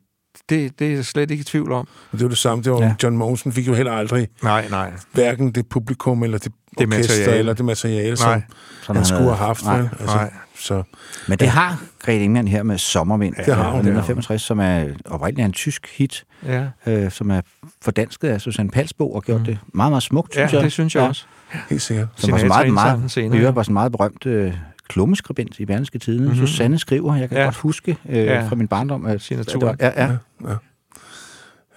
det, 0.48 0.78
det 0.78 0.86
er 0.90 0.94
jeg 0.94 1.04
slet 1.04 1.30
ikke 1.30 1.40
i 1.40 1.44
tvivl 1.44 1.72
om. 1.72 1.88
Det 2.12 2.22
var 2.22 2.28
det 2.28 2.38
samme. 2.38 2.64
Det 2.64 2.72
var, 2.72 2.78
Ja. 2.82 2.94
John 3.02 3.16
Mogensen 3.16 3.52
fik 3.52 3.66
jo 3.68 3.74
heller 3.74 3.92
aldrig 3.92 4.28
Nej, 4.42 4.68
nej. 4.70 4.92
hverken 5.12 5.52
det 5.52 5.68
publikum 5.68 6.22
eller 6.22 6.38
det, 6.38 6.52
Det 6.78 6.86
orkester 6.86 7.14
materiale. 7.14 7.38
eller 7.38 7.52
det 7.52 7.64
materiale, 7.64 8.08
Nej. 8.08 8.16
som 8.16 8.42
Som 8.82 8.96
han 8.96 9.04
skulle 9.04 9.22
have 9.24 9.36
haft. 9.36 9.64
Nej. 9.64 9.78
vel? 9.78 9.90
Altså, 10.00 10.16
Nej. 10.16 10.32
Så, 10.62 10.82
Men 11.28 11.38
det 11.38 11.48
har 11.48 11.82
Grete 12.02 12.24
Ingemann 12.24 12.48
her 12.48 12.62
med 12.62 12.78
Sommervind. 12.78 13.34
Det 13.34 13.54
har 13.54 13.62
hun. 13.70 13.78
1965, 13.80 14.42
som 14.42 14.60
er 14.60 14.84
oprindeligt 15.04 15.46
en 15.46 15.52
tysk 15.52 15.88
hit, 15.96 16.24
Ja, 16.46 16.66
øh, 16.86 17.10
som 17.10 17.30
er 17.30 17.40
fordansket 17.82 18.28
af 18.28 18.40
Susanne 18.40 18.70
Palsbo 18.70 19.12
og 19.12 19.22
gjort 19.22 19.40
mm. 19.40 19.46
det 19.46 19.58
meget, 19.74 19.92
meget 19.92 20.02
smukt, 20.02 20.36
ja 20.36 20.48
synes 20.48 20.52
jeg. 20.52 20.62
det 20.64 20.72
synes 20.72 20.94
jeg 20.94 21.02
også. 21.02 21.24
helt 21.70 21.82
sikkert. 21.82 22.08
Som 22.16 22.32
var 22.32 22.38
så 22.38 22.46
meget, 22.46 22.66
Sinatra 22.66 23.28
meget, 23.28 23.42
ja. 23.44 23.50
var 23.50 23.62
sådan 23.62 23.72
meget 23.74 23.92
berømt 23.92 24.26
øh, 24.26 24.54
klummeskribent 24.88 25.58
i 25.58 25.64
Berlingske 25.66 25.98
Tidene. 25.98 26.28
Mm-hmm. 26.28 26.46
Susanne 26.46 26.78
skriver, 26.78 27.16
jeg 27.16 27.28
kan 27.28 27.36
Ja. 27.36 27.40
ja. 27.42 27.46
godt 27.46 27.56
huske 27.56 27.96
øh, 28.08 28.16
Ja. 28.16 28.22
ja. 28.22 28.46
fra 28.48 28.54
min 28.56 28.68
barndom, 28.68 29.06
at, 29.06 29.20
Signaturen. 29.22 29.68
at 29.68 29.80
det 29.80 29.86
var, 29.96 30.16
ja, 30.50 30.50
ja. 30.50 30.56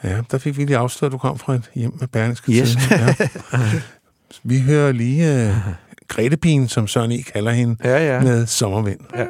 Ja, 0.03 0.21
der 0.31 0.37
fik 0.37 0.57
vi 0.57 0.65
lige 0.65 0.77
afsløret, 0.77 1.09
at 1.09 1.13
du 1.13 1.17
kom 1.17 1.37
fra 1.39 1.53
et 1.53 1.69
hjem 1.75 1.93
med 1.99 2.07
Berlingske 2.07 2.51
Yes. 2.51 2.75
Tidende. 2.89 3.15
Ja. 3.53 3.59
Vi 4.43 4.59
hører 4.61 4.91
lige 4.91 5.47
uh, 5.49 5.55
Gretepien, 6.07 6.67
som 6.67 6.87
Søren 6.87 7.11
E. 7.11 7.21
kalder 7.33 7.51
hende, 7.51 7.75
Ja, 7.83 8.13
ja. 8.13 8.21
med 8.21 8.45
Sommervind. 8.47 8.99
Ja. 9.17 9.25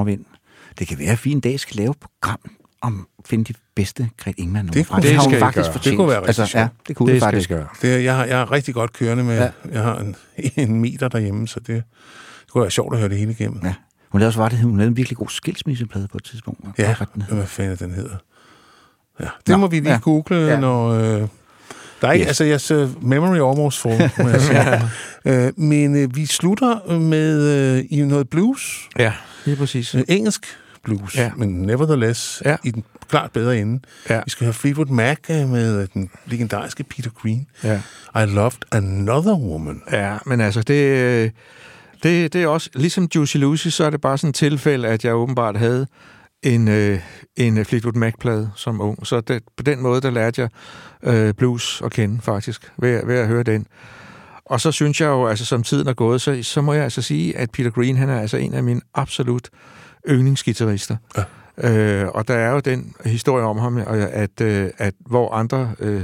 Sommervind. 0.00 0.24
Det 0.78 0.88
kan 0.88 0.98
være, 0.98 1.10
at 1.12 1.24
vi 1.24 1.30
en 1.32 1.40
dag 1.40 1.60
skal 1.60 1.76
lave 1.76 1.90
et 1.90 1.96
program 1.98 2.38
om 2.82 3.06
at 3.18 3.24
finde 3.28 3.44
de 3.44 3.54
bedste 3.74 4.08
Grete 4.16 4.40
Ingemann 4.40 4.68
Det 4.68 4.86
kunne- 4.88 5.02
det 5.02 5.10
det 5.14 5.22
skal 5.22 5.38
faktisk 5.38 5.64
gøre. 5.64 5.72
fortjent. 5.72 5.84
Det 5.84 5.96
kunne 5.96 6.08
være 6.08 6.18
rigtig 6.26 6.42
altså. 6.42 6.58
Ja, 6.58 6.68
det 6.88 6.96
kunne 6.96 7.06
Det 7.06 7.14
det, 7.14 7.22
faktisk. 7.22 7.48
gøre. 7.48 7.66
Det, 7.82 8.04
jeg, 8.04 8.16
har, 8.16 8.24
jeg 8.24 8.40
er 8.40 8.52
rigtig 8.52 8.74
godt 8.74 8.92
kørende 8.92 9.24
med, 9.24 9.36
Ja. 9.36 9.42
ja. 9.44 9.50
jeg 9.72 9.82
har 9.82 9.96
en, 9.98 10.16
en 10.56 10.80
meter 10.80 11.08
derhjemme, 11.08 11.48
så 11.48 11.60
det, 11.60 11.68
det 11.68 11.84
kunne 12.52 12.62
være 12.62 12.70
sjovt 12.70 12.94
at 12.94 12.98
høre 13.00 13.08
det 13.08 13.18
hele 13.18 13.32
igennem. 13.32 13.60
Ja. 13.64 13.74
Hun 14.08 14.18
lavede 14.20 14.28
også 14.28 14.38
var 14.40 14.48
det, 14.48 14.58
hun 14.58 14.76
lavede 14.76 14.88
en 14.90 14.96
virkelig 14.96 15.16
god 15.16 15.28
skilsmisseplade 15.28 16.08
på 16.08 16.16
et 16.18 16.24
tidspunkt. 16.24 16.60
Ja, 16.78 16.94
Hvad 16.96 17.34
hvad 17.36 17.46
fanden 17.46 17.76
den 17.76 17.90
hedder? 17.94 18.16
Ja, 19.20 19.24
det 19.46 19.48
Nå, 19.48 19.56
må 19.56 19.66
vi 19.66 19.76
lige 19.76 19.88
ja. 19.88 19.92
ja. 19.94 19.98
google, 20.00 20.36
Ja. 20.36 20.46
ja. 20.46 20.60
når... 20.60 20.88
Øh, 20.90 21.28
der 22.00 22.08
er 22.08 22.12
ikke, 22.12 22.26
Yes. 22.28 22.38
yes. 22.38 22.40
altså, 22.40 22.74
jeg 22.74 22.88
memory 23.02 23.34
almost 23.50 23.78
full, 23.78 24.10
sige. 24.40 24.80
øh, 25.46 25.52
men 25.56 25.96
øh, 25.96 26.16
vi 26.16 26.26
slutter 26.26 26.98
med 26.98 27.42
øh, 27.78 27.84
i 27.90 28.02
noget 28.04 28.28
blues. 28.30 28.88
Ja, 28.98 29.12
lige 29.44 29.56
præcis. 29.56 29.94
Øh, 29.94 30.02
engelsk 30.08 30.46
blues, 30.84 31.16
Ja. 31.16 31.30
men 31.36 31.48
nevertheless 31.62 32.42
Ja. 32.44 32.56
i 32.64 32.70
den 32.70 32.84
klart 33.08 33.30
bedre 33.32 33.58
ende. 33.58 33.80
Ja. 34.10 34.20
Vi 34.24 34.30
skal 34.30 34.44
høre 34.44 34.54
Fleetwood 34.54 34.86
Mac 34.86 35.18
øh, 35.30 35.48
med 35.48 35.82
øh, 35.82 35.88
den 35.94 36.10
legendariske 36.26 36.84
Peter 36.84 37.10
Green. 37.10 37.46
Ja. 37.64 37.80
I 38.22 38.26
loved 38.26 38.60
another 38.72 39.34
woman. 39.38 39.82
Ja, 39.92 40.16
men 40.26 40.40
altså, 40.40 40.62
det, 40.62 41.32
det, 42.02 42.32
det 42.32 42.42
er 42.42 42.46
også, 42.48 42.70
ligesom 42.74 43.08
Juicy 43.14 43.36
Lucy, 43.36 43.68
så 43.68 43.84
er 43.84 43.90
det 43.90 44.00
bare 44.00 44.18
sådan 44.18 44.28
et 44.28 44.34
tilfælde, 44.34 44.88
at 44.88 45.04
jeg 45.04 45.14
åbenbart 45.14 45.56
havde 45.56 45.86
en, 46.42 46.68
øh, 46.68 47.00
en 47.36 47.64
Fleetwood 47.64 47.94
Mac-plade 47.94 48.50
som 48.56 48.80
ung. 48.80 49.06
Så 49.06 49.20
det, 49.20 49.42
på 49.56 49.62
den 49.62 49.82
måde, 49.82 50.00
der 50.00 50.10
lærte 50.10 50.40
jeg 50.42 50.48
øh, 51.14 51.34
blues 51.34 51.82
at 51.84 51.92
kende, 51.92 52.22
faktisk, 52.22 52.72
ved, 52.78 53.06
ved 53.06 53.18
at 53.18 53.26
høre 53.26 53.42
den. 53.42 53.66
Og 54.50 54.60
så 54.60 54.72
synes 54.72 55.00
jeg 55.00 55.06
jo, 55.06 55.26
altså 55.26 55.44
som 55.44 55.62
tiden 55.62 55.88
er 55.88 55.92
gået, 55.92 56.20
så, 56.20 56.38
så 56.42 56.60
må 56.62 56.72
jeg 56.72 56.84
altså 56.84 57.02
sige, 57.02 57.36
at 57.38 57.50
Peter 57.50 57.70
Green, 57.70 57.96
han 57.96 58.08
er 58.08 58.20
altså 58.20 58.36
en 58.36 58.54
af 58.54 58.62
mine 58.62 58.80
absolut 58.94 59.48
yndlingsgitarrister. 60.08 60.96
Ja. 61.16 61.70
Øh, 62.02 62.08
og 62.08 62.28
der 62.28 62.34
er 62.34 62.50
jo 62.52 62.60
den 62.60 62.94
historie 63.04 63.44
om 63.44 63.58
ham, 63.58 63.78
at, 64.12 64.40
øh, 64.40 64.70
at 64.78 64.94
hvor 65.06 65.34
andre 65.34 65.70
øh, 65.78 66.02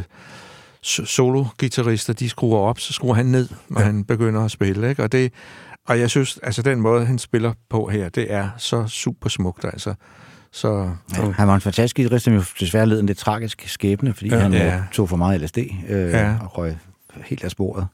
so- 0.86 1.04
solo-gitarrister, 1.06 2.12
de 2.12 2.28
skruer 2.28 2.58
op, 2.58 2.80
så 2.80 2.92
skruer 2.92 3.14
han 3.14 3.26
ned, 3.26 3.48
når 3.68 3.80
ja. 3.80 3.86
Han 3.86 4.04
begynder 4.04 4.44
at 4.44 4.50
spille. 4.50 4.88
Ikke? 4.88 5.02
Og, 5.02 5.12
det, 5.12 5.32
og 5.88 6.00
jeg 6.00 6.10
synes, 6.10 6.38
altså 6.42 6.62
den 6.62 6.80
måde, 6.80 7.06
han 7.06 7.18
spiller 7.18 7.52
på 7.70 7.86
her, 7.86 8.08
det 8.08 8.32
er 8.32 8.48
så 8.58 8.86
super 8.86 9.28
smukt, 9.28 9.64
altså. 9.64 9.94
Så 10.52 10.90
Ja, 11.16 11.30
han 11.30 11.48
var 11.48 11.54
en 11.54 11.60
fantastisk 11.60 11.96
guitarist, 11.96 12.24
som 12.24 12.34
jo 12.34 12.42
desværre 12.60 12.86
led 12.86 13.00
en 13.00 13.06
lidt 13.06 13.18
tragisk 13.18 13.64
skæbne, 13.66 14.14
fordi 14.14 14.28
ja, 14.30 14.38
han 14.38 14.52
Ja. 14.52 14.66
ja. 14.66 14.82
tog 14.92 15.08
for 15.08 15.16
meget 15.16 15.40
LSD 15.40 15.58
øh, 15.88 16.10
ja. 16.10 16.36
og 16.40 16.58
røg 16.58 16.76
helt 17.24 17.44
af 17.44 17.50
sporet. 17.50 17.86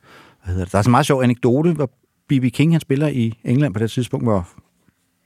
Hvad 0.45 0.53
hedder 0.55 0.65
det? 0.65 0.73
Der 0.73 0.79
er 0.79 0.83
så 0.83 0.89
en 0.89 0.91
meget 0.91 1.07
sjov 1.07 1.23
anekdote, 1.23 1.73
hvor 1.73 1.91
B.B. 2.29 2.45
King 2.55 2.73
han 2.75 2.81
spiller 2.81 3.09
i 3.09 3.39
England 3.45 3.75
på 3.75 3.79
det 3.81 3.91
tidspunkt, 3.91 4.27
hvor 4.27 4.49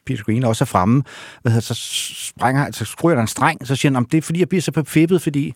Peter 0.06 0.22
Green 0.24 0.44
også 0.44 0.64
er 0.64 0.66
fremme. 0.66 1.02
Hvad 1.43 1.52
hedder, 1.52 1.74
så 1.74 1.74
sprænger, 2.28 2.72
så 2.72 2.84
skruer 2.84 3.14
der 3.14 3.22
en 3.22 3.28
streng, 3.28 3.66
så 3.66 3.76
siger 3.76 3.90
han, 3.93 3.97
om 3.97 4.05
det 4.05 4.18
er 4.18 4.22
fordi, 4.22 4.38
jeg 4.40 4.48
bliver 4.48 4.62
så 4.62 4.72
forfippet, 4.74 5.22
fordi 5.22 5.55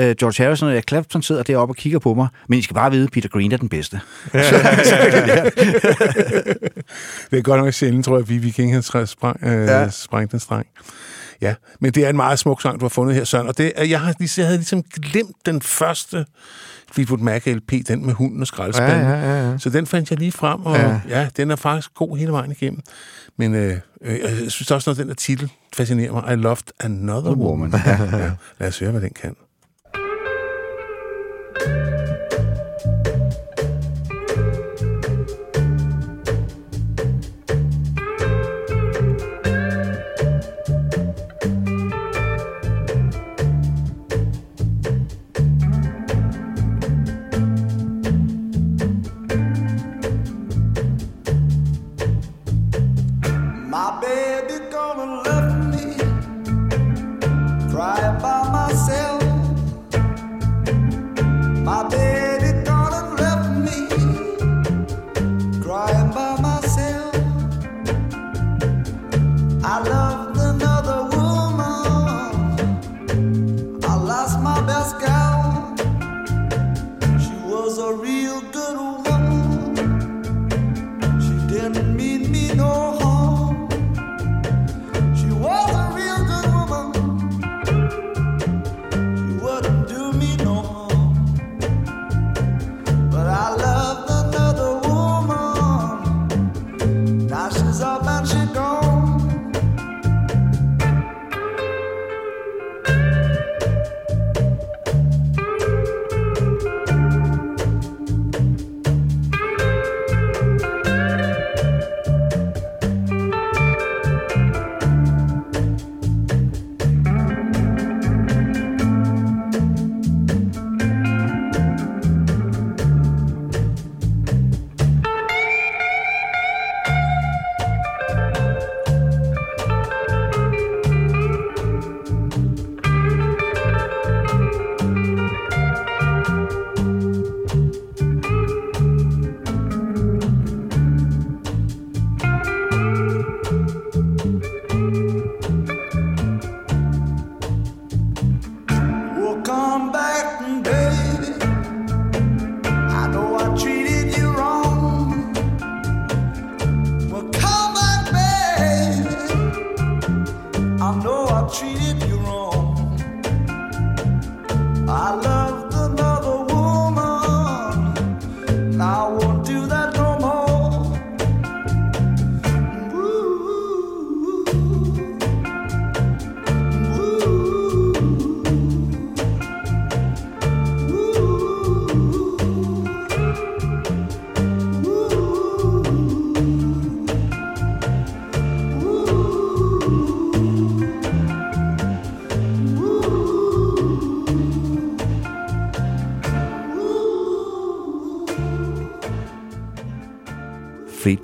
øh, 0.00 0.14
George 0.20 0.44
Harrison 0.44 0.68
og 0.68 0.74
jeg 0.74 0.82
Clapton 0.88 1.22
sidder 1.22 1.42
deroppe 1.42 1.72
og 1.72 1.76
kigger 1.76 1.98
på 1.98 2.14
mig, 2.14 2.28
men 2.48 2.58
I 2.58 2.62
skal 2.62 2.74
bare 2.74 2.90
vide, 2.90 3.04
at 3.04 3.10
Peter 3.10 3.28
Green 3.28 3.52
er 3.52 3.56
den 3.56 3.68
bedste. 3.68 4.00
Det 7.30 7.38
er 7.38 7.42
godt 7.42 7.60
nok 7.64 7.72
sjældent, 7.74 8.04
tror 8.04 8.14
jeg, 8.16 8.22
at 8.22 8.28
Vivi 8.28 8.50
King 8.50 8.72
han 8.72 8.82
sprang, 9.06 9.36
øh, 9.42 9.52
Ja. 9.52 9.80
ja. 9.80 9.88
sprang 9.90 10.30
den 10.30 10.40
streng. 10.40 10.66
Ja, 11.40 11.54
men 11.80 11.92
det 11.92 12.04
er 12.04 12.08
en 12.10 12.16
meget 12.16 12.38
smuk 12.38 12.62
sang, 12.62 12.80
du 12.80 12.84
har 12.84 12.88
fundet 12.88 13.14
her, 13.16 13.24
Søren. 13.24 13.48
Og 13.48 13.58
det, 13.58 13.72
jeg, 13.88 14.00
har, 14.00 14.14
lige- 14.18 14.30
jeg 14.40 14.46
havde 14.46 14.58
ligesom 14.58 14.82
glemt 14.82 15.36
den 15.46 15.62
første 15.62 16.26
Fleetwood 16.92 17.18
Mac 17.20 17.42
LP, 17.46 17.72
den 17.88 18.06
med 18.06 18.14
hunden 18.14 18.40
og 18.40 18.46
skraldespanden. 18.46 19.00
Ja, 19.06 19.10
ja, 19.14 19.34
ja, 19.42 19.50
ja. 19.50 19.58
Så 19.58 19.70
den 19.70 19.86
fandt 19.86 20.10
jeg 20.10 20.18
lige 20.18 20.32
frem, 20.32 20.60
og 20.66 20.76
Ja. 20.76 20.88
ja, 20.88 21.20
ja 21.20 21.28
den 21.36 21.50
er 21.50 21.56
faktisk 21.56 21.94
god 21.94 22.16
hele 22.18 22.32
vejen 22.32 22.50
igennem. 22.50 22.80
Men 23.36 23.54
øh, 23.54 23.76
øh, 24.02 24.18
jeg 24.42 24.50
synes 24.52 24.70
også, 24.70 24.90
at 24.90 24.96
den 24.96 25.08
der 25.08 25.14
titel 25.14 25.50
fascinerer 25.74 26.12
mig. 26.12 26.32
I 26.32 26.36
loved 26.36 26.62
another 26.80 27.32
woman. 27.32 27.72
woman. 27.74 27.80
Ja, 27.86 28.18
ja. 28.18 28.30
Lad 28.60 28.68
os 28.68 28.78
høre, 28.78 28.90
hvad 28.90 29.00
den 29.00 29.12
kan. 29.22 29.34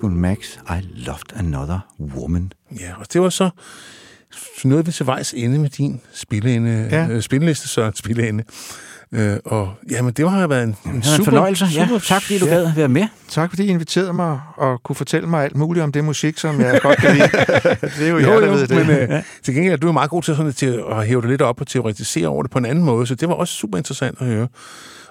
Fleetwood 0.07 0.21
Mac, 0.21 0.39
I 0.71 0.87
Loved 1.07 1.33
Another 1.37 1.79
Woman. 2.01 2.53
Ja, 2.81 2.93
og 3.01 3.07
det 3.13 3.21
var 3.21 3.29
så 3.29 3.51
noget 4.65 4.87
vi 4.87 4.93
til 4.93 5.07
vejs 5.07 5.35
ende 5.37 5.59
med 5.59 5.71
din 5.71 6.01
spilleende, 6.15 6.89
Ja. 6.91 7.05
ja. 7.05 7.09
øh, 7.11 7.23
spilleliste, 7.23 7.69
så 7.69 7.93
spilleende. 7.95 8.45
Øh, 9.13 9.37
og 9.45 9.73
jamen, 9.91 10.13
det 10.13 10.31
har 10.31 10.47
været 10.47 10.63
en, 10.63 10.69
en 10.87 11.03
super, 11.03 11.19
en 11.19 11.25
fornøjelse. 11.25 11.65
Ja, 11.75 11.87
super, 11.87 11.99
tak 11.99 12.23
fordi 12.23 12.39
du 12.39 12.47
gad 12.47 12.73
være 12.75 12.89
med. 12.89 13.07
Tak 13.29 13.51
fordi 13.51 13.65
I 13.65 13.67
inviterede 13.69 14.13
mig 14.13 14.41
og 14.57 14.83
kunne 14.83 14.97
fortælle 14.97 15.29
mig 15.29 15.45
alt 15.45 15.57
muligt 15.57 15.85
om 15.85 15.93
det 15.93 16.05
musik, 16.05 16.39
som 16.39 16.61
jeg 16.61 16.81
godt 16.83 16.99
kan 16.99 17.15
lide. 17.17 17.29
det 17.99 18.07
er 18.07 18.09
jo, 18.09 18.19
Jo, 18.19 18.33
jer, 18.33 18.41
der 18.41 18.47
jo, 18.47 18.53
ved 18.53 18.67
det. 18.67 18.87
men 18.87 18.97
øh, 18.97 19.23
til 19.43 19.55
gengæld 19.55 19.73
er 19.73 19.77
du 19.77 19.89
er 19.89 19.93
meget 19.93 20.11
god 20.11 20.23
til, 20.23 20.37
sådan, 20.37 20.53
til 20.53 20.83
at 20.91 21.07
hæve 21.07 21.21
det 21.23 21.31
lidt 21.31 21.43
op 21.43 21.61
og 21.61 21.67
teoretisere 21.67 22.29
over 22.29 22.43
det 22.43 22.51
på 22.51 22.59
en 22.59 22.65
anden 22.67 22.85
måde, 22.85 23.07
så 23.07 23.15
det 23.15 23.29
var 23.29 23.35
også 23.35 23.55
super 23.55 23.79
interessant 23.79 24.21
at 24.21 24.27
høre. 24.27 24.49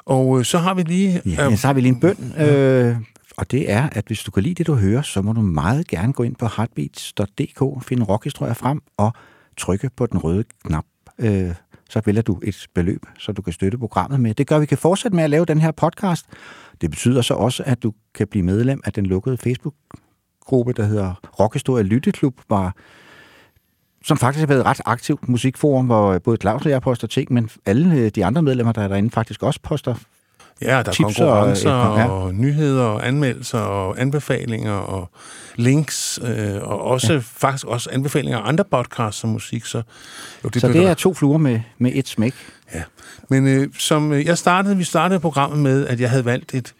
Og 0.05 0.39
øh, 0.39 0.45
så 0.45 0.57
har 0.57 0.73
vi 0.73 0.81
lige... 0.81 1.22
Ja, 1.26 1.49
øh, 1.51 1.57
så 1.57 1.67
har 1.67 1.73
vi 1.73 1.81
lige 1.81 1.93
en 1.93 1.99
bøn, 1.99 2.34
øh, 2.39 2.95
og 3.38 3.52
det 3.52 3.72
er, 3.72 3.90
at 3.91 4.03
hvis 4.07 4.24
du 4.24 4.32
kan 4.32 4.44
lide 4.44 4.56
det, 4.56 4.68
du 4.68 4.76
hører, 4.76 5.02
så 5.02 5.22
må 5.22 5.34
du 5.34 5.41
meget 5.41 5.88
gerne 5.88 6.14
gå 6.14 6.24
ind 6.24 6.36
på 6.36 6.48
heartbeats.dk, 6.57 7.86
finde 7.88 8.03
rockhistorier 8.03 8.53
frem 8.53 8.82
og 8.98 9.14
trykke 9.57 9.90
på 9.98 10.06
den 10.06 10.18
røde 10.18 10.44
knap. 10.64 10.86
Øh, 11.20 11.56
så 11.90 12.02
vælger 12.06 12.22
du 12.22 12.40
et 12.44 12.68
beløb, 12.74 13.06
så 13.20 13.32
du 13.32 13.41
kan 13.41 13.53
støtte 13.53 13.78
programmet 13.78 14.20
med. 14.20 14.34
Det 14.34 14.48
gør, 14.48 14.56
at 14.56 14.62
vi 14.62 14.66
kan 14.66 14.78
fortsætte 14.78 15.16
med 15.16 15.24
at 15.24 15.30
lave 15.30 15.45
den 15.45 15.62
her 15.62 15.72
podcast. 15.72 16.26
Det 16.82 16.90
betyder 16.90 17.22
så 17.22 17.34
også, 17.34 17.64
at 17.66 17.84
du 17.84 17.94
kan 18.14 18.28
blive 18.28 18.44
medlem 18.44 18.82
af 18.86 18.94
den 18.94 19.06
lukkede 19.06 19.38
Facebook-gruppe, 19.38 20.74
der 20.74 20.86
hedder 20.86 21.14
Rockhistorie 21.40 21.84
Lytteklub, 21.84 22.41
var 22.49 22.76
som 24.03 24.18
faktisk 24.18 24.40
har 24.40 24.48
været 24.48 24.60
et 24.60 24.66
ret 24.66 24.82
aktivt 24.86 25.30
musikforum, 25.30 25.86
hvor 25.86 26.14
øh, 26.14 26.22
både 26.22 26.38
Claus 26.41 26.66
og 26.66 26.72
jeg 26.72 26.82
poster 26.82 27.07
ting, 27.07 27.34
men 27.34 27.49
alle 27.66 27.95
øh, 27.95 28.12
de 28.16 28.26
andre 28.26 28.41
medlemmer, 28.41 28.74
der 28.74 28.82
er 28.82 28.88
derinde, 28.88 29.10
faktisk 29.12 29.44
også 29.44 29.60
poster 29.64 29.95
Ja, 30.61 30.68
der 30.68 30.76
er 30.77 30.82
tips 30.84 30.99
og- 30.99 31.06
konkurrencer 31.06 31.72
og, 31.72 31.98
ja. 31.99 32.07
og 32.07 32.36
nyheder 32.36 32.84
og 32.84 33.07
anmeldelser 33.07 33.60
og 33.60 34.02
anbefalinger 34.02 34.72
og 34.73 35.10
links, 35.56 36.19
øh, 36.23 36.56
og 36.61 36.82
også 36.82 37.14
ja. 37.14 37.19
faktisk 37.23 37.65
også 37.65 37.90
anbefalinger 37.91 38.40
af 38.40 38.48
andre 38.49 38.64
podcasts 38.72 39.22
som 39.22 39.30
musik. 39.30 39.65
Så, 39.65 39.82
jo, 40.44 40.49
Det 40.49 40.61
så 40.61 40.68
det 40.68 40.84
er 40.86 40.94
to 40.94 41.14
fluer 41.14 41.38
med, 41.38 41.60
med 41.77 41.91
et 41.95 42.07
smæk. 42.07 42.34
Ja. 42.73 42.84
Men 43.30 43.48
øh, 43.48 43.68
som 43.77 44.14
øh, 44.14 44.26
jeg 44.26 44.38
startede, 44.38 44.77
vi 44.77 44.84
startede 44.84 45.19
programmet 45.19 45.60
med, 45.60 45.88
at 45.88 45.99
jeg 45.99 46.10
havde 46.10 46.26
valgt 46.26 46.53
et, 46.53 46.73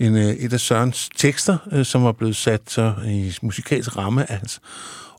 en, 0.00 0.16
øh, 0.16 0.24
et 0.24 0.52
af 0.52 0.60
Sørens 0.60 1.08
tekster, 1.16 1.58
øh, 1.72 1.84
som 1.84 2.04
var 2.04 2.12
blevet 2.12 2.36
sat 2.36 2.60
så 2.66 2.92
i 3.06 3.34
musikalsk 3.42 3.96
ramme 3.96 4.30
af 4.30 4.36
hans 4.38 4.60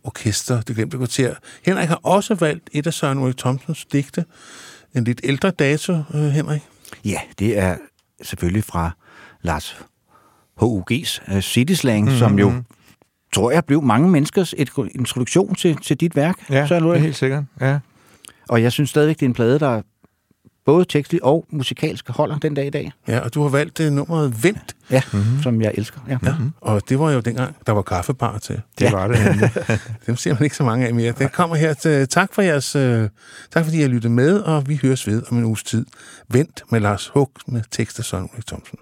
orkester, 0.04 0.62
det 0.62 0.76
glemte 0.76 0.98
kvarter. 0.98 1.36
Henrik 1.66 1.88
har 1.88 2.00
også 2.04 2.36
valgt 2.36 2.70
et 2.74 2.88
af 2.88 2.94
Søren 2.94 3.18
Ulrik 3.20 3.38
Thomsens 3.38 3.86
digte, 3.86 4.26
en 4.96 5.04
lidt 5.04 5.22
ældre 5.24 5.52
dato, 5.52 5.94
øh, 6.14 6.22
Henrik. 6.22 6.62
Ja, 7.06 7.20
det 7.40 7.58
er 7.60 7.76
selvfølgelig 8.22 8.64
fra 8.64 8.91
Lars 9.41 9.81
H.U.G.'s 10.60 11.22
uh, 11.31 11.39
City 11.39 11.73
Slang, 11.73 12.03
Mhm. 12.06 12.07
mm-hmm. 12.14 12.19
som 12.19 12.39
jo, 12.39 12.53
tror 13.34 13.52
jeg, 13.52 13.65
blev 13.65 13.81
mange 13.81 14.10
menneskers 14.10 14.53
et, 14.57 14.69
introduktion 14.95 15.56
til, 15.56 15.77
til 15.77 15.98
dit 15.98 16.15
værk. 16.15 16.49
Ja, 16.49 16.64
det 16.64 16.72
er 16.72 16.84
Ulrik. 16.84 17.02
helt 17.02 17.15
sikkert. 17.15 17.44
Ja. 17.61 17.80
Og 18.49 18.64
jeg 18.64 18.72
synes 18.72 18.89
stadigvæk, 18.89 19.15
det 19.15 19.26
er 19.26 19.30
en 19.30 19.34
plade, 19.34 19.60
der 19.60 19.81
både 20.68 20.85
tekstligt 20.85 21.23
og 21.23 21.45
musikalsk 21.49 22.10
holder 22.10 22.38
den 22.38 22.53
dag 22.53 22.68
i 22.68 22.69
dag. 22.69 22.91
Ja, 23.07 23.19
og 23.19 23.34
du 23.34 23.41
har 23.41 23.49
valgt 23.49 23.77
det 23.77 23.94
nummeret 23.94 24.44
Vendt. 24.44 24.76
Ja, 24.91 25.02
mm-hmm. 25.14 25.41
som 25.44 25.61
jeg 25.61 25.72
elsker. 25.77 25.99
Ja. 26.10 26.18
Ja, 26.26 26.34
og 26.61 26.81
det 26.89 26.99
var 26.99 27.11
jo 27.11 27.19
dengang, 27.19 27.56
der 27.68 27.73
var 27.73 27.81
kaffebar 27.81 28.38
til. 28.38 28.61
Det 28.80 28.85
ja. 28.85 28.91
var 28.91 29.07
det. 29.07 29.52
Dem 30.07 30.15
ser 30.15 30.34
man 30.34 30.44
ikke 30.44 30.56
så 30.56 30.64
mange 30.64 30.88
af 30.88 30.94
mere. 30.94 31.11
Den 31.11 31.30
kommer 31.30 31.56
her 31.56 31.73
til. 31.73 32.07
Tak 32.07 32.34
for 32.34 32.41
jeres, 32.41 32.76
øh, 32.76 33.10
tak 33.52 33.65
fordi 33.65 33.84
I 33.84 33.88
lyttede 33.88 34.14
med, 34.14 34.39
og 34.39 34.69
vi 34.69 34.80
høres 34.81 35.07
ved 35.07 35.23
om 35.31 35.38
en 35.38 35.45
uges 35.45 35.64
tid. 35.64 35.85
Vent 36.30 36.64
med 36.72 36.80
Lars 36.80 37.07
Hug 37.07 37.31
med 37.48 37.61
tekst 37.72 37.99
af 37.99 38.06
Søren 38.06 38.30
Ulrik 38.34 38.48
Thomsen. 38.48 38.77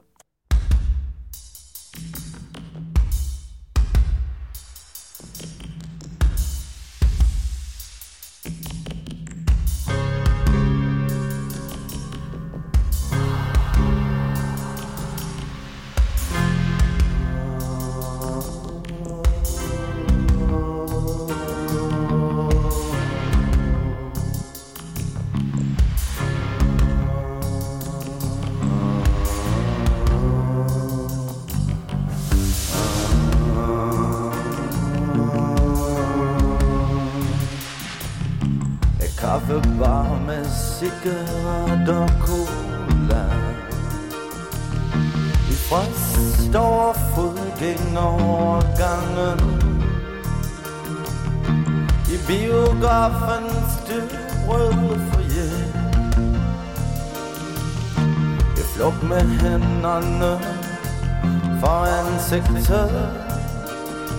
For 62.41 62.57
ansigtet 62.57 63.09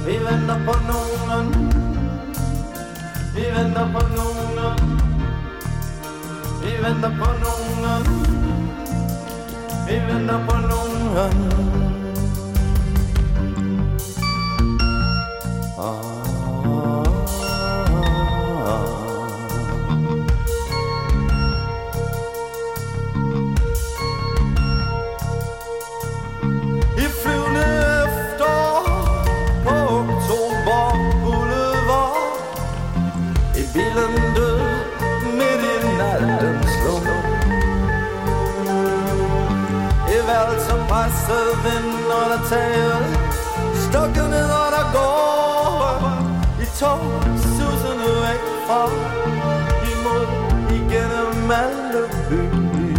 Vi 0.06 0.18
venter 0.18 0.59
på 0.66 0.74
nogen 0.88 1.52
vi 3.34 3.43
venter 6.82 7.10
på 7.18 7.26
nogen 7.36 8.06
Vi 9.82 9.97
venter 10.09 10.47
på 10.48 10.56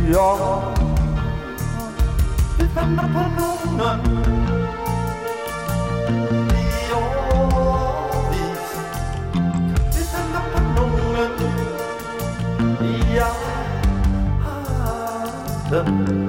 York. 0.07 0.77
Vi 2.57 2.63
venter 2.63 3.07
på 3.13 3.23
nogen 3.37 3.99
I 6.49 6.91
årvis 6.93 8.17
Vi 9.93 10.01
venter 10.13 10.43
på 10.53 10.59
nogen 10.75 11.31
Jeg 13.15 13.33
har 14.43 16.26